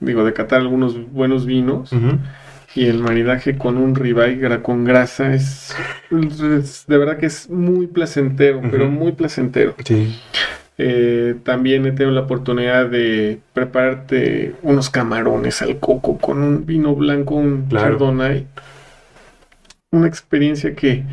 digo, 0.00 0.24
de 0.24 0.32
catar 0.32 0.60
algunos 0.60 1.10
buenos 1.12 1.46
vinos. 1.46 1.90
Y 2.74 2.86
el 2.86 2.98
maridaje 2.98 3.56
con 3.56 3.78
un 3.78 3.94
ribeye 3.94 4.60
con 4.60 4.84
grasa 4.84 5.32
es, 5.32 5.74
de 6.10 6.98
verdad 6.98 7.16
que 7.16 7.26
es 7.26 7.48
muy 7.48 7.86
placentero, 7.86 8.60
pero 8.70 8.90
muy 8.90 9.12
placentero. 9.12 9.74
Eh, 10.78 11.36
también 11.42 11.86
he 11.86 11.92
tenido 11.92 12.10
la 12.10 12.22
oportunidad 12.22 12.86
de 12.90 13.40
prepararte 13.54 14.54
unos 14.62 14.90
camarones 14.90 15.62
al 15.62 15.78
coco 15.78 16.18
con 16.18 16.42
un 16.42 16.66
vino 16.66 16.94
blanco, 16.94 17.36
un 17.36 17.66
chardonnay. 17.70 18.46
Una 19.92 20.06
experiencia 20.06 20.74
que 20.74 21.04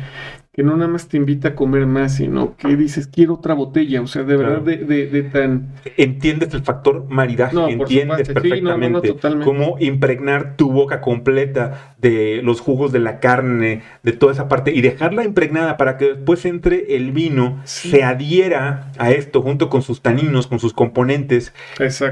que 0.54 0.62
no 0.62 0.76
nada 0.76 0.88
más 0.88 1.08
te 1.08 1.16
invita 1.16 1.48
a 1.48 1.54
comer 1.56 1.84
más, 1.84 2.14
sino 2.14 2.56
que 2.56 2.76
dices, 2.76 3.08
quiero 3.08 3.34
otra 3.34 3.54
botella, 3.54 4.00
o 4.00 4.06
sea, 4.06 4.22
de 4.22 4.36
verdad, 4.36 4.60
de, 4.60 4.76
de, 4.84 5.22
tan... 5.24 5.72
Entiendes 5.96 6.54
el 6.54 6.62
factor 6.62 7.06
maridaje, 7.08 7.56
entiendes 7.70 8.28
perfectamente 8.28 9.16
cómo 9.42 9.76
impregnar 9.80 10.56
tu 10.56 10.70
boca 10.70 11.00
completa 11.00 11.96
de 11.98 12.40
los 12.44 12.60
jugos 12.60 12.92
de 12.92 13.00
la 13.00 13.18
carne, 13.18 13.82
de 14.04 14.12
toda 14.12 14.32
esa 14.32 14.46
parte, 14.46 14.72
y 14.72 14.80
dejarla 14.80 15.24
impregnada 15.24 15.76
para 15.76 15.96
que 15.96 16.14
después 16.14 16.44
entre 16.44 16.94
el 16.94 17.10
vino, 17.10 17.60
se 17.64 18.04
adhiera 18.04 18.92
a 18.96 19.10
esto 19.10 19.42
junto 19.42 19.68
con 19.68 19.82
sus 19.82 20.02
taninos, 20.02 20.46
con 20.46 20.60
sus 20.60 20.72
componentes, 20.72 21.52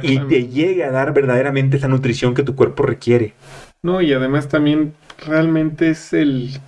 y 0.03 0.19
te 0.19 0.49
llegue 0.49 0.83
a 0.83 0.91
dar 0.91 1.15
verdaderamente 1.15 1.77
esa 1.77 1.87
nutrición 1.87 2.35
que 2.35 2.43
tu 2.43 2.57
cuerpo 2.57 2.83
requiere. 2.83 3.35
No, 3.85 4.03
y 4.03 4.13
además 4.13 4.49
también 4.49 4.95
realmente 5.25 5.91
es 5.91 6.13
el 6.13 6.59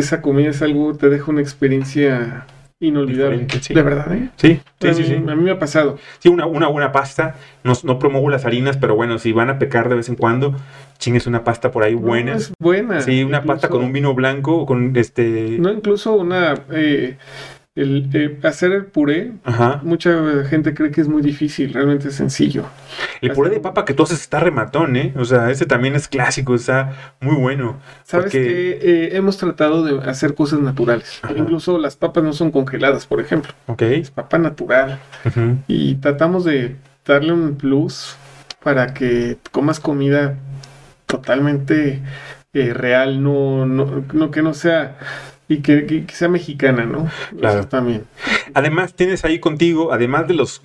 esa 0.00 0.22
comida 0.22 0.50
es 0.50 0.62
algo, 0.62 0.94
te 0.96 1.08
deja 1.08 1.30
una 1.30 1.40
experiencia 1.40 2.46
inolvidable. 2.80 3.46
De 3.46 3.82
verdad, 3.82 4.14
¿eh? 4.14 4.30
Sí, 4.36 4.60
sí, 4.80 5.04
sí, 5.04 5.14
A 5.14 5.34
mí 5.34 5.42
me 5.42 5.50
ha 5.50 5.58
pasado. 5.58 5.98
Sí, 6.20 6.28
una, 6.28 6.46
una 6.46 6.68
buena 6.68 6.92
pasta. 6.92 7.36
No, 7.64 7.72
no, 7.82 7.98
promuevo 7.98 8.30
las 8.30 8.44
harinas, 8.44 8.76
pero 8.76 8.94
bueno, 8.94 9.18
si 9.18 9.32
van 9.32 9.50
a 9.50 9.58
pecar 9.58 9.88
de 9.88 9.96
vez 9.96 10.08
en 10.08 10.14
cuando, 10.14 10.54
chingues 10.98 11.26
una 11.26 11.42
pasta 11.42 11.70
por 11.70 11.82
ahí 11.82 11.94
buena. 11.94 12.36
es 12.36 12.52
buena. 12.60 13.00
Sí, 13.00 13.24
una 13.24 13.42
pasta 13.42 13.68
con 13.68 13.82
un 13.82 13.92
vino 13.92 14.14
blanco, 14.14 14.64
con 14.66 14.94
este... 14.96 15.56
No, 15.58 15.72
incluso 15.72 16.14
una... 16.14 16.54
Eh, 16.70 17.16
el, 17.78 18.10
eh, 18.12 18.38
hacer 18.42 18.72
el 18.72 18.86
puré, 18.86 19.32
mucha 19.82 20.44
gente 20.44 20.74
cree 20.74 20.90
que 20.90 21.00
es 21.00 21.08
muy 21.08 21.22
difícil, 21.22 21.72
realmente 21.72 22.08
es 22.08 22.14
sencillo. 22.16 22.64
El 23.20 23.32
puré 23.32 23.50
de 23.50 23.60
papa 23.60 23.84
que 23.84 23.94
tú 23.94 24.02
haces 24.02 24.20
está 24.20 24.40
rematón, 24.40 24.96
¿eh? 24.96 25.14
O 25.16 25.24
sea, 25.24 25.50
ese 25.50 25.64
también 25.64 25.94
es 25.94 26.08
clásico, 26.08 26.56
está 26.56 27.14
muy 27.20 27.36
bueno. 27.36 27.76
Sabes 28.02 28.32
que 28.32 28.70
eh, 28.82 29.16
hemos 29.16 29.36
tratado 29.36 29.84
de 29.84 30.10
hacer 30.10 30.34
cosas 30.34 30.58
naturales. 30.58 31.20
Incluso 31.36 31.78
las 31.78 31.96
papas 31.96 32.24
no 32.24 32.32
son 32.32 32.50
congeladas, 32.50 33.06
por 33.06 33.20
ejemplo. 33.20 33.52
Ok. 33.66 33.82
Es 33.82 34.10
papa 34.10 34.38
natural. 34.38 34.98
Y 35.68 35.94
tratamos 35.96 36.44
de 36.44 36.76
darle 37.06 37.32
un 37.32 37.54
plus 37.54 38.16
para 38.62 38.92
que 38.92 39.38
comas 39.52 39.78
comida 39.78 40.36
totalmente 41.06 42.02
eh, 42.52 42.74
real, 42.74 43.22
no, 43.22 43.66
no, 43.66 44.04
no 44.12 44.30
que 44.32 44.42
no 44.42 44.52
sea 44.52 44.96
y 45.48 45.58
que, 45.58 46.04
sea 46.12 46.28
mexicana, 46.28 46.84
¿no? 46.84 47.08
Claro. 47.38 47.66
también. 47.66 48.04
Además, 48.52 48.94
tienes 48.94 49.24
ahí 49.24 49.38
contigo, 49.38 49.92
además 49.92 50.28
de 50.28 50.34
los, 50.34 50.60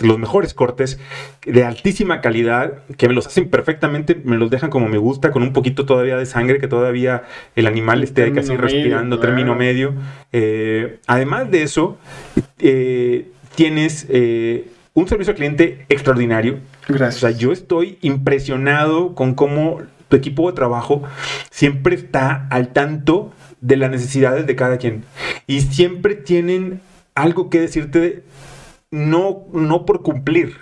los 0.00 0.18
mejores 0.18 0.54
cortes 0.54 0.98
de 1.44 1.64
altísima 1.64 2.20
calidad, 2.20 2.82
que 2.96 3.06
me 3.06 3.14
los 3.14 3.28
hacen 3.28 3.48
perfectamente, 3.48 4.20
me 4.24 4.36
los 4.36 4.50
dejan 4.50 4.70
como 4.70 4.88
me 4.88 4.98
gusta, 4.98 5.30
con 5.30 5.42
un 5.42 5.52
poquito 5.52 5.86
todavía 5.86 6.16
de 6.16 6.26
sangre, 6.26 6.58
que 6.58 6.66
todavía 6.66 7.22
el 7.54 7.68
animal 7.68 8.02
esté 8.02 8.24
ahí 8.24 8.32
casi 8.32 8.56
respirando, 8.56 9.20
término 9.20 9.54
medio. 9.54 9.94
Eh, 10.32 10.98
además 11.06 11.50
de 11.52 11.62
eso, 11.62 11.96
eh, 12.58 13.28
tienes 13.54 14.06
eh, 14.08 14.68
un 14.94 15.06
servicio 15.06 15.30
al 15.30 15.36
cliente 15.36 15.86
extraordinario. 15.88 16.58
Gracias. 16.88 17.16
O 17.16 17.28
sea, 17.28 17.30
yo 17.38 17.52
estoy 17.52 17.98
impresionado 18.00 19.14
con 19.14 19.34
cómo 19.34 19.82
tu 20.08 20.16
equipo 20.16 20.50
de 20.50 20.56
trabajo 20.56 21.02
siempre 21.50 21.94
está 21.94 22.46
al 22.50 22.72
tanto 22.72 23.32
de 23.64 23.78
las 23.78 23.90
necesidades 23.90 24.46
de 24.46 24.56
cada 24.56 24.76
quien. 24.76 25.04
Y 25.46 25.62
siempre 25.62 26.14
tienen 26.14 26.82
algo 27.14 27.48
que 27.48 27.60
decirte, 27.60 28.22
no, 28.90 29.46
no 29.54 29.86
por 29.86 30.02
cumplir, 30.02 30.58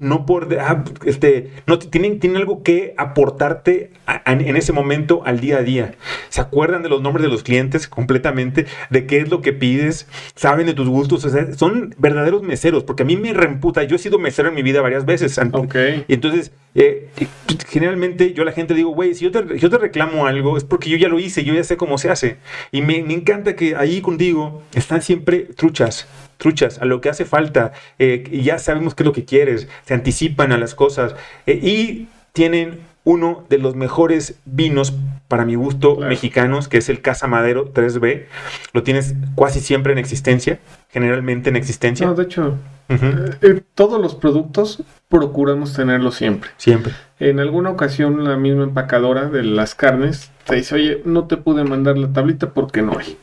no 0.00 0.24
por, 0.24 0.48
ah, 0.58 0.82
este, 1.04 1.50
no 1.66 1.78
tienen, 1.78 2.18
tienen 2.18 2.38
algo 2.38 2.62
que 2.62 2.94
aportarte 2.96 3.90
en 4.26 4.56
ese 4.56 4.72
momento 4.72 5.22
al 5.24 5.40
día 5.40 5.58
a 5.58 5.62
día. 5.62 5.94
Se 6.30 6.40
acuerdan 6.40 6.82
de 6.82 6.88
los 6.88 7.02
nombres 7.02 7.22
de 7.22 7.30
los 7.30 7.42
clientes 7.42 7.86
completamente, 7.86 8.66
de 8.88 9.06
qué 9.06 9.18
es 9.18 9.30
lo 9.30 9.42
que 9.42 9.52
pides, 9.52 10.08
saben 10.34 10.66
de 10.66 10.72
tus 10.72 10.88
gustos, 10.88 11.26
son 11.56 11.94
verdaderos 11.98 12.42
meseros, 12.42 12.82
porque 12.82 13.02
a 13.02 13.06
mí 13.06 13.16
me 13.16 13.34
reemputa, 13.34 13.82
yo 13.84 13.96
he 13.96 13.98
sido 13.98 14.18
mesero 14.18 14.48
en 14.48 14.54
mi 14.54 14.62
vida 14.62 14.80
varias 14.80 15.04
veces. 15.04 15.38
Okay. 15.52 16.04
Y 16.08 16.14
entonces, 16.14 16.50
eh, 16.74 17.08
generalmente 17.68 18.32
yo 18.32 18.42
a 18.42 18.46
la 18.46 18.52
gente 18.52 18.72
digo, 18.74 18.90
güey, 18.90 19.14
si 19.14 19.24
yo, 19.26 19.30
te, 19.30 19.58
yo 19.58 19.68
te 19.68 19.76
reclamo 19.76 20.26
algo, 20.26 20.56
es 20.56 20.64
porque 20.64 20.88
yo 20.88 20.96
ya 20.96 21.08
lo 21.08 21.18
hice, 21.18 21.44
yo 21.44 21.52
ya 21.52 21.62
sé 21.62 21.76
cómo 21.76 21.98
se 21.98 22.08
hace. 22.08 22.38
Y 22.72 22.80
me, 22.80 23.02
me 23.02 23.12
encanta 23.12 23.54
que 23.54 23.76
ahí 23.76 24.00
contigo 24.00 24.62
están 24.74 25.02
siempre 25.02 25.40
truchas 25.40 26.08
truchas, 26.40 26.80
a 26.80 26.84
lo 26.86 27.00
que 27.00 27.08
hace 27.08 27.24
falta, 27.24 27.72
eh, 28.00 28.28
ya 28.42 28.58
sabemos 28.58 28.96
qué 28.96 29.04
es 29.04 29.06
lo 29.06 29.12
que 29.12 29.24
quieres, 29.24 29.68
se 29.84 29.94
anticipan 29.94 30.50
a 30.50 30.58
las 30.58 30.74
cosas 30.74 31.14
eh, 31.46 31.60
y 31.62 32.08
tienen 32.32 32.80
uno 33.04 33.44
de 33.48 33.58
los 33.58 33.76
mejores 33.76 34.34
vinos 34.44 34.92
para 35.30 35.44
mi 35.44 35.54
gusto, 35.54 35.96
mexicanos, 35.96 36.66
que 36.66 36.78
es 36.78 36.88
el 36.88 37.02
Casa 37.02 37.28
Madero 37.28 37.72
3B. 37.72 38.24
Lo 38.72 38.82
tienes 38.82 39.14
casi 39.40 39.60
siempre 39.60 39.92
en 39.92 39.98
existencia, 39.98 40.58
generalmente 40.88 41.50
en 41.50 41.56
existencia. 41.56 42.04
No, 42.04 42.14
de 42.14 42.24
hecho, 42.24 42.56
eh, 42.88 43.62
todos 43.76 44.02
los 44.02 44.16
productos 44.16 44.82
procuramos 45.08 45.72
tenerlos 45.72 46.16
siempre. 46.16 46.50
Siempre. 46.56 46.94
En 47.20 47.38
alguna 47.38 47.70
ocasión 47.70 48.24
la 48.24 48.36
misma 48.36 48.64
empacadora 48.64 49.30
de 49.30 49.44
las 49.44 49.76
carnes 49.76 50.32
te 50.46 50.56
dice, 50.56 50.74
oye, 50.74 51.00
no 51.04 51.28
te 51.28 51.36
pude 51.36 51.62
mandar 51.62 51.96
la 51.96 52.12
tablita 52.12 52.50
porque 52.50 52.82
no 52.82 52.98
hay. 52.98 53.16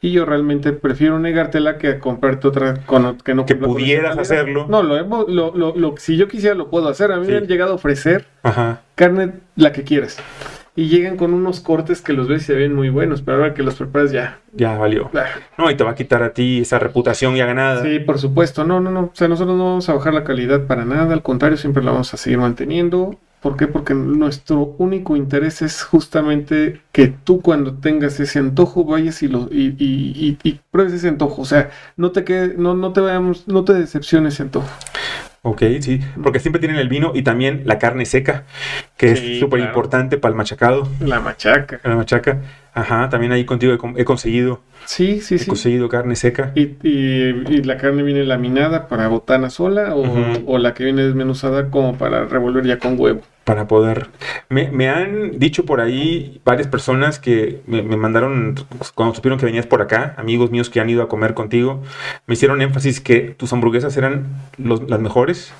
Y 0.00 0.12
yo 0.12 0.24
realmente 0.24 0.72
prefiero 0.72 1.18
negártela 1.18 1.78
que 1.78 1.98
comprarte 1.98 2.46
otra 2.46 2.74
con, 2.86 3.18
que 3.18 3.34
no 3.34 3.44
Que 3.44 3.56
pudieras 3.56 4.16
hacerlo. 4.18 4.66
No, 4.68 4.84
lo, 4.84 5.26
lo, 5.26 5.74
lo, 5.74 5.94
si 5.96 6.16
yo 6.16 6.28
quisiera 6.28 6.54
lo 6.54 6.70
puedo 6.70 6.88
hacer. 6.88 7.10
A 7.10 7.16
mí 7.18 7.26
me 7.26 7.38
han 7.38 7.48
llegado 7.48 7.72
a 7.72 7.74
ofrecer 7.74 8.26
carne 8.94 9.32
la 9.56 9.72
que 9.72 9.82
quieras 9.82 10.18
y 10.76 10.88
llegan 10.88 11.16
con 11.16 11.34
unos 11.34 11.60
cortes 11.60 12.02
que 12.02 12.12
los 12.12 12.26
ves 12.26 12.42
y 12.42 12.46
se 12.46 12.54
ven 12.54 12.74
muy 12.74 12.88
buenos, 12.88 13.22
pero 13.22 13.38
ahora 13.38 13.54
que 13.54 13.62
los 13.62 13.74
preparas 13.74 14.10
ya. 14.10 14.40
Ya 14.52 14.76
valió. 14.76 15.10
No, 15.56 15.70
y 15.70 15.76
te 15.76 15.84
va 15.84 15.92
a 15.92 15.94
quitar 15.94 16.22
a 16.22 16.32
ti 16.32 16.60
esa 16.60 16.78
reputación 16.78 17.36
ya 17.36 17.46
ganada. 17.46 17.82
Sí, 17.82 18.00
por 18.00 18.18
supuesto. 18.18 18.64
No, 18.64 18.80
no, 18.80 18.90
no. 18.90 19.00
O 19.00 19.10
sea, 19.12 19.28
nosotros 19.28 19.56
no 19.56 19.64
vamos 19.64 19.88
a 19.88 19.94
bajar 19.94 20.14
la 20.14 20.24
calidad 20.24 20.66
para 20.66 20.84
nada, 20.84 21.12
al 21.12 21.22
contrario, 21.22 21.56
siempre 21.56 21.82
la 21.82 21.92
vamos 21.92 22.12
a 22.12 22.16
seguir 22.16 22.38
manteniendo. 22.38 23.18
¿Por 23.40 23.58
qué? 23.58 23.66
Porque 23.66 23.92
nuestro 23.92 24.74
único 24.78 25.16
interés 25.16 25.60
es 25.60 25.82
justamente 25.82 26.80
que 26.92 27.08
tú 27.08 27.42
cuando 27.42 27.74
tengas 27.74 28.18
ese 28.18 28.38
antojo 28.38 28.84
vayas 28.84 29.22
y 29.22 29.28
lo 29.28 29.48
y, 29.50 29.76
y, 29.78 30.38
y, 30.42 30.60
pruebes 30.70 30.94
ese 30.94 31.08
antojo. 31.08 31.42
O 31.42 31.44
sea, 31.44 31.70
no 31.98 32.10
te 32.10 32.24
quede, 32.24 32.54
no, 32.56 32.74
no 32.74 32.94
te 32.94 33.02
vayamos, 33.02 33.46
no 33.46 33.62
te 33.64 33.74
decepciones 33.74 34.34
ese 34.34 34.44
antojo. 34.44 34.68
Ok, 35.46 35.62
sí, 35.80 36.00
porque 36.22 36.40
siempre 36.40 36.58
tienen 36.58 36.78
el 36.78 36.88
vino 36.88 37.12
y 37.14 37.20
también 37.20 37.64
la 37.66 37.78
carne 37.78 38.06
seca, 38.06 38.44
que 38.96 39.12
es 39.12 39.38
súper 39.38 39.60
importante 39.60 40.16
para 40.16 40.30
el 40.30 40.36
machacado. 40.36 40.88
La 41.00 41.20
machaca. 41.20 41.80
La 41.84 41.96
machaca. 41.96 42.38
Ajá, 42.74 43.08
también 43.08 43.30
ahí 43.30 43.44
contigo 43.44 43.72
he, 43.96 44.04
conseguido. 44.04 44.60
Sí, 44.84 45.20
sí, 45.20 45.36
he 45.36 45.46
conseguido 45.46 45.88
carne 45.88 46.16
seca. 46.16 46.52
¿Y, 46.56 46.76
y, 46.82 47.62
la 47.62 47.76
carne 47.76 48.02
viene 48.02 48.24
laminada 48.24 48.88
para 48.88 49.06
botana 49.06 49.48
sola 49.48 49.94
o, 49.94 50.04
o 50.46 50.58
la 50.58 50.74
que 50.74 50.84
viene 50.84 51.04
desmenuzada 51.04 51.70
como 51.70 51.96
para 51.96 52.24
revolver 52.24 52.66
ya 52.66 52.78
con 52.78 52.98
huevo? 52.98 53.22
para 53.44 53.68
poder... 53.68 54.08
Me, 54.48 54.88
han 54.88 55.38
dicho 55.38 55.66
por 55.66 55.80
ahí 55.80 56.40
varias 56.44 56.66
personas 56.66 57.18
que 57.18 57.60
me, 57.66 57.82
mandaron, 57.82 58.54
cuando 58.94 59.14
supieron 59.14 59.38
que 59.38 59.46
venías 59.46 59.66
por 59.66 59.82
acá, 59.82 60.14
amigos 60.16 60.50
míos 60.50 60.70
que 60.70 60.80
han 60.80 60.88
ido 60.88 61.02
a 61.02 61.08
comer 61.08 61.34
contigo, 61.34 61.82
me 62.26 62.34
hicieron 62.34 62.62
énfasis 62.62 63.00
que 63.00 63.20
tus 63.36 63.52
hamburguesas 63.52 63.96
eran 63.96 64.26
las 64.58 65.00
mejores. 65.00 65.52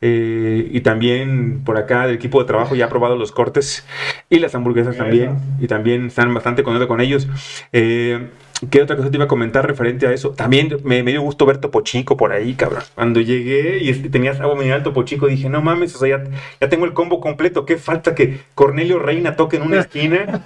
Eh, 0.00 0.68
y 0.70 0.80
también 0.82 1.62
por 1.64 1.76
acá 1.78 2.06
del 2.06 2.14
equipo 2.14 2.40
de 2.40 2.46
trabajo 2.46 2.76
ya 2.76 2.84
ha 2.84 2.88
probado 2.88 3.16
los 3.16 3.32
cortes 3.32 3.84
y 4.30 4.38
las 4.38 4.54
hamburguesas 4.54 4.96
también. 4.96 5.38
Y 5.58 5.66
también 5.66 6.06
están 6.06 6.30
bastante 6.46 6.62
contentos 6.62 6.86
con 6.86 7.00
ellos. 7.00 7.26
Eh, 7.72 8.28
¿Qué 8.70 8.80
otra 8.80 8.96
cosa 8.96 9.10
te 9.10 9.16
iba 9.16 9.24
a 9.24 9.28
comentar 9.28 9.66
referente 9.66 10.06
a 10.06 10.12
eso? 10.12 10.30
También 10.30 10.76
me, 10.84 11.02
dio 11.02 11.20
gusto 11.20 11.44
ver 11.44 11.58
Topo 11.58 11.82
Chico 11.82 12.16
por 12.16 12.32
ahí, 12.32 12.54
cabrón. 12.54 12.82
Cuando 12.94 13.20
llegué 13.20 13.78
y 13.82 13.92
tenías 14.08 14.40
agua 14.40 14.54
mineral 14.54 14.82
Topo 14.82 15.02
Chico, 15.02 15.26
dije, 15.26 15.50
no 15.50 15.60
mames, 15.60 15.94
o 15.96 15.98
sea, 15.98 16.24
ya, 16.60 16.68
tengo 16.68 16.86
el 16.86 16.94
combo 16.94 17.20
completo. 17.20 17.66
¿Qué 17.66 17.76
falta 17.76 18.14
que 18.14 18.40
Cornelio 18.54 18.98
Reina 18.98 19.34
toque 19.36 19.56
en 19.56 19.62
una 19.62 19.80
esquina? 19.80 20.40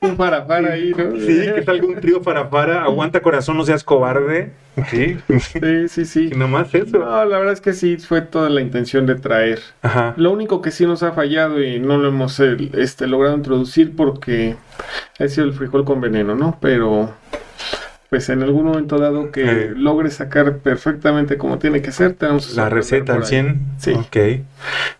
Un 0.00 0.16
para 0.16 0.46
para 0.46 0.72
ahí, 0.72 0.92
¿no? 0.96 1.16
Sí, 1.18 1.52
que 1.54 1.62
salga 1.64 1.86
un 1.86 1.96
trío 1.96 2.22
para 2.22 2.50
para. 2.50 2.84
Aguanta 2.84 3.20
corazón, 3.20 3.56
no 3.56 3.64
seas 3.64 3.84
cobarde. 3.84 4.52
Sí, 4.90 5.18
sí, 5.28 5.88
sí. 5.88 6.04
sí. 6.04 6.30
Y 6.32 6.36
nomás 6.36 6.74
eso. 6.74 6.98
No, 6.98 7.24
la 7.24 7.38
verdad 7.38 7.52
es 7.52 7.60
que 7.60 7.72
sí, 7.72 7.96
fue 7.96 8.20
toda 8.20 8.48
la 8.48 8.60
intención 8.60 9.06
de 9.06 9.16
traer. 9.16 9.60
Ajá. 9.82 10.14
Lo 10.16 10.30
único 10.30 10.62
que 10.62 10.70
sí 10.70 10.86
nos 10.86 11.02
ha 11.02 11.12
fallado 11.12 11.62
y 11.62 11.80
no 11.80 11.98
lo 11.98 12.08
hemos 12.08 12.38
este, 12.40 13.06
logrado 13.06 13.36
introducir 13.36 13.96
porque 13.96 14.56
ha 15.18 15.28
sido 15.28 15.46
el 15.46 15.52
frijol 15.52 15.84
con 15.84 16.00
veneno, 16.00 16.34
¿no? 16.34 16.58
Pero 16.60 17.12
pues 18.08 18.28
en 18.30 18.42
algún 18.42 18.64
momento 18.64 18.98
dado 18.98 19.30
que 19.30 19.44
logres 19.44 19.76
logre 19.76 20.10
sacar 20.10 20.58
perfectamente 20.58 21.36
como 21.36 21.58
tiene 21.58 21.82
que 21.82 21.92
ser, 21.92 22.14
tenemos 22.14 22.54
la 22.56 22.68
receta 22.70 23.14
al 23.14 23.26
100. 23.26 23.60
Sí. 23.78 23.92
Ok. 23.92 24.16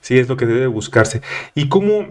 Sí, 0.00 0.18
es 0.18 0.28
lo 0.28 0.36
que 0.36 0.44
debe 0.46 0.66
buscarse. 0.66 1.22
¿Y 1.54 1.68
cómo? 1.68 2.06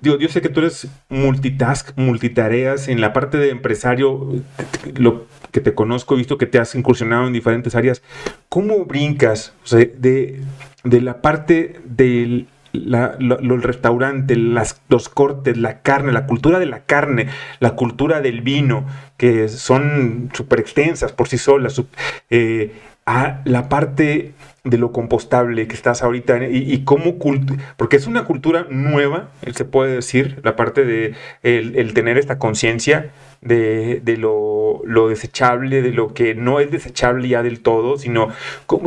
Digo, 0.00 0.18
yo 0.18 0.28
sé 0.28 0.40
que 0.40 0.48
tú 0.48 0.60
eres 0.60 0.88
multitask, 1.08 1.96
multitareas 1.96 2.88
en 2.88 3.00
la 3.00 3.12
parte 3.12 3.38
de 3.38 3.50
empresario, 3.50 4.28
lo 4.96 5.26
que 5.52 5.60
te 5.60 5.74
conozco, 5.74 6.14
he 6.14 6.18
visto 6.18 6.38
que 6.38 6.46
te 6.46 6.58
has 6.58 6.74
incursionado 6.74 7.26
en 7.26 7.32
diferentes 7.32 7.74
áreas. 7.74 8.02
¿Cómo 8.48 8.84
brincas 8.84 9.52
de, 9.70 10.40
de 10.84 11.00
la 11.00 11.20
parte 11.20 11.80
del 11.84 12.48
la, 12.72 13.16
el 13.18 13.62
restaurante, 13.62 14.36
los 14.36 15.08
cortes, 15.08 15.56
la 15.56 15.82
carne, 15.82 16.12
la 16.12 16.26
cultura 16.26 16.58
de 16.58 16.66
la 16.66 16.84
carne, 16.84 17.28
la 17.58 17.74
cultura 17.74 18.20
del 18.20 18.42
vino, 18.42 18.86
que 19.16 19.48
son 19.48 20.30
súper 20.32 20.60
extensas 20.60 21.12
por 21.12 21.28
sí 21.28 21.38
solas, 21.38 21.82
eh, 22.30 22.72
a 23.06 23.40
la 23.44 23.68
parte 23.68 24.34
de 24.62 24.76
lo 24.78 24.92
compostable 24.92 25.66
que 25.66 25.74
estás 25.74 26.02
ahorita 26.02 26.46
y, 26.46 26.84
cómo 26.84 27.16
porque 27.76 27.96
es 27.96 28.06
una 28.06 28.24
cultura 28.24 28.66
nueva, 28.68 29.30
se 29.54 29.64
puede 29.64 29.94
decir, 29.94 30.40
la 30.44 30.54
parte 30.54 30.84
de 30.84 31.14
el, 31.42 31.94
tener 31.94 32.18
esta 32.18 32.38
conciencia 32.38 33.10
de, 33.40 34.00
de 34.04 34.16
lo, 34.18 34.82
lo, 34.84 35.08
desechable, 35.08 35.80
de 35.80 35.92
lo 35.92 36.12
que 36.12 36.34
no 36.34 36.60
es 36.60 36.70
desechable 36.70 37.28
ya 37.28 37.42
del 37.42 37.60
todo, 37.60 37.96
sino 37.96 38.28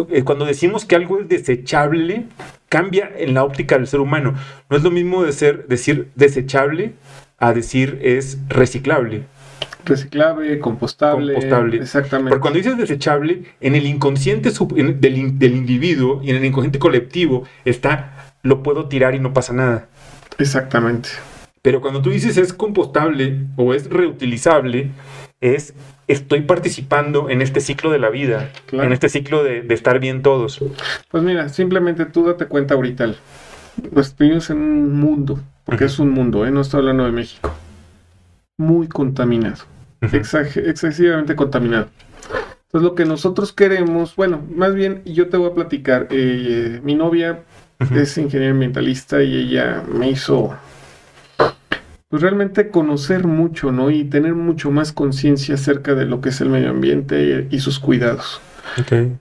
eh, 0.09 0.23
cuando 0.23 0.45
decimos 0.45 0.85
que 0.85 0.95
algo 0.95 1.19
es 1.19 1.27
desechable, 1.27 2.25
cambia 2.69 3.11
en 3.17 3.33
la 3.33 3.43
óptica 3.43 3.75
del 3.75 3.87
ser 3.87 3.99
humano. 3.99 4.35
No 4.69 4.77
es 4.77 4.83
lo 4.83 4.91
mismo 4.91 5.23
de 5.23 5.31
ser, 5.31 5.67
decir 5.67 6.11
desechable 6.15 6.93
a 7.39 7.51
decir 7.51 7.99
es 8.03 8.37
reciclable. 8.47 9.23
Reciclable, 9.85 10.59
compostable. 10.59 11.33
Compostable. 11.33 11.77
Exactamente. 11.77 12.29
Porque 12.29 12.41
cuando 12.41 12.57
dices 12.57 12.77
desechable, 12.77 13.43
en 13.61 13.75
el 13.75 13.85
inconsciente 13.85 14.51
del, 14.51 15.39
del 15.39 15.55
individuo 15.55 16.21
y 16.23 16.29
en 16.29 16.37
el 16.37 16.45
inconsciente 16.45 16.79
colectivo 16.79 17.43
está 17.65 18.35
lo 18.43 18.61
puedo 18.61 18.87
tirar 18.87 19.15
y 19.15 19.19
no 19.19 19.33
pasa 19.33 19.53
nada. 19.53 19.87
Exactamente. 20.37 21.09
Pero 21.61 21.81
cuando 21.81 22.01
tú 22.01 22.09
dices 22.09 22.37
es 22.37 22.53
compostable 22.53 23.47
o 23.55 23.73
es 23.73 23.89
reutilizable, 23.89 24.91
es 25.39 25.73
estoy 26.07 26.41
participando 26.41 27.29
en 27.29 27.41
este 27.41 27.61
ciclo 27.61 27.89
de 27.89 27.99
la 27.99 28.09
vida, 28.09 28.51
en 28.71 28.91
este 28.91 29.07
ciclo 29.07 29.43
de, 29.43 29.65
estar 29.69 29.99
bien 29.99 30.21
todos. 30.21 30.59
Pues 31.09 31.23
mira, 31.23 31.47
simplemente 31.47 32.05
tú 32.05 32.25
date 32.25 32.47
cuenta 32.47 32.73
ahorita. 32.73 33.13
Pues 33.93 34.15
vivimos 34.17 34.49
en 34.49 34.57
un 34.57 34.99
mundo, 34.99 35.39
porque 35.63 35.85
es 35.85 35.99
un 35.99 36.09
mundo, 36.09 36.45
¿eh? 36.45 36.51
no 36.51 36.61
estoy 36.61 36.81
hablando 36.81 37.05
de 37.05 37.11
México, 37.11 37.51
muy 38.57 38.87
contaminado, 38.87 39.63
excesivamente 40.11 41.35
contaminado. 41.35 41.87
Entonces 42.65 42.89
lo 42.89 42.95
que 42.95 43.05
nosotros 43.05 43.53
queremos, 43.53 44.15
bueno, 44.15 44.41
más 44.55 44.73
bien 44.73 45.03
yo 45.05 45.29
te 45.29 45.37
voy 45.37 45.51
a 45.51 45.53
platicar, 45.53 46.07
eh, 46.09 46.81
mi 46.83 46.95
novia 46.95 47.39
es 47.95 48.17
ingeniera 48.17 48.51
ambientalista 48.51 49.21
y 49.21 49.35
ella 49.35 49.83
me 49.87 50.09
hizo 50.09 50.55
pues 52.09 52.21
realmente 52.21 52.69
conocer 52.69 53.25
mucho, 53.25 53.71
¿no? 53.71 53.89
Y 53.89 54.03
tener 54.03 54.35
mucho 54.35 54.69
más 54.69 54.93
conciencia 54.93 55.55
acerca 55.55 55.95
de 55.95 56.05
lo 56.05 56.21
que 56.21 56.29
es 56.29 56.41
el 56.41 56.49
medio 56.49 56.69
ambiente 56.69 57.47
y, 57.49 57.59
sus 57.59 57.79
cuidados. 57.79 58.39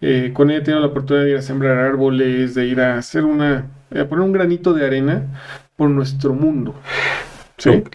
Eh, 0.03 0.31
con 0.35 0.51
ella 0.51 0.61
he 0.61 0.63
tenido 0.63 0.81
la 0.81 0.89
oportunidad 0.89 1.25
de 1.25 1.31
ir 1.31 1.37
a 1.37 1.43
sembrar 1.43 1.79
árboles, 1.79 2.55
de 2.55 2.67
ir 2.67 2.81
a 2.81 2.99
hacer 2.99 3.25
una, 3.25 3.67
a 3.91 4.05
poner 4.05 4.21
un 4.21 4.33
granito 4.33 4.75
de 4.75 4.87
arena 4.87 5.23
por 5.77 5.89
nuestro 5.89 6.35
mundo. 6.35 6.75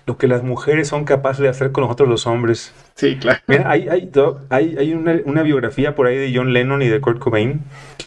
Lo, 0.06 0.18
que 0.18 0.28
las 0.28 0.44
mujeres 0.44 0.88
son 0.88 1.04
capaces 1.06 1.42
de 1.42 1.50
hacer 1.50 1.72
con 1.72 1.84
nosotros 1.84 2.08
los 2.10 2.28
hombres. 2.28 2.74
Sí, 2.96 3.18
claro. 3.18 3.40
Mira, 3.48 3.70
hay, 3.70 3.88
hay, 3.90 4.10
hay, 4.50 4.94
una, 4.94 5.42
biografía 5.44 5.96
por 5.96 6.08
ahí 6.08 6.18
de 6.18 6.32
John 6.34 6.54
Lennon 6.54 6.82
y 6.82 6.88
de 6.88 7.02
Kurt 7.02 7.20
Cobain 7.20 7.62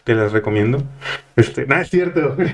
que 0.04 0.14
les 0.14 0.32
recomiendo. 0.32 0.82
Este, 1.36 1.66
nada, 1.66 1.82
es 1.82 1.90
cierto. 1.90 2.36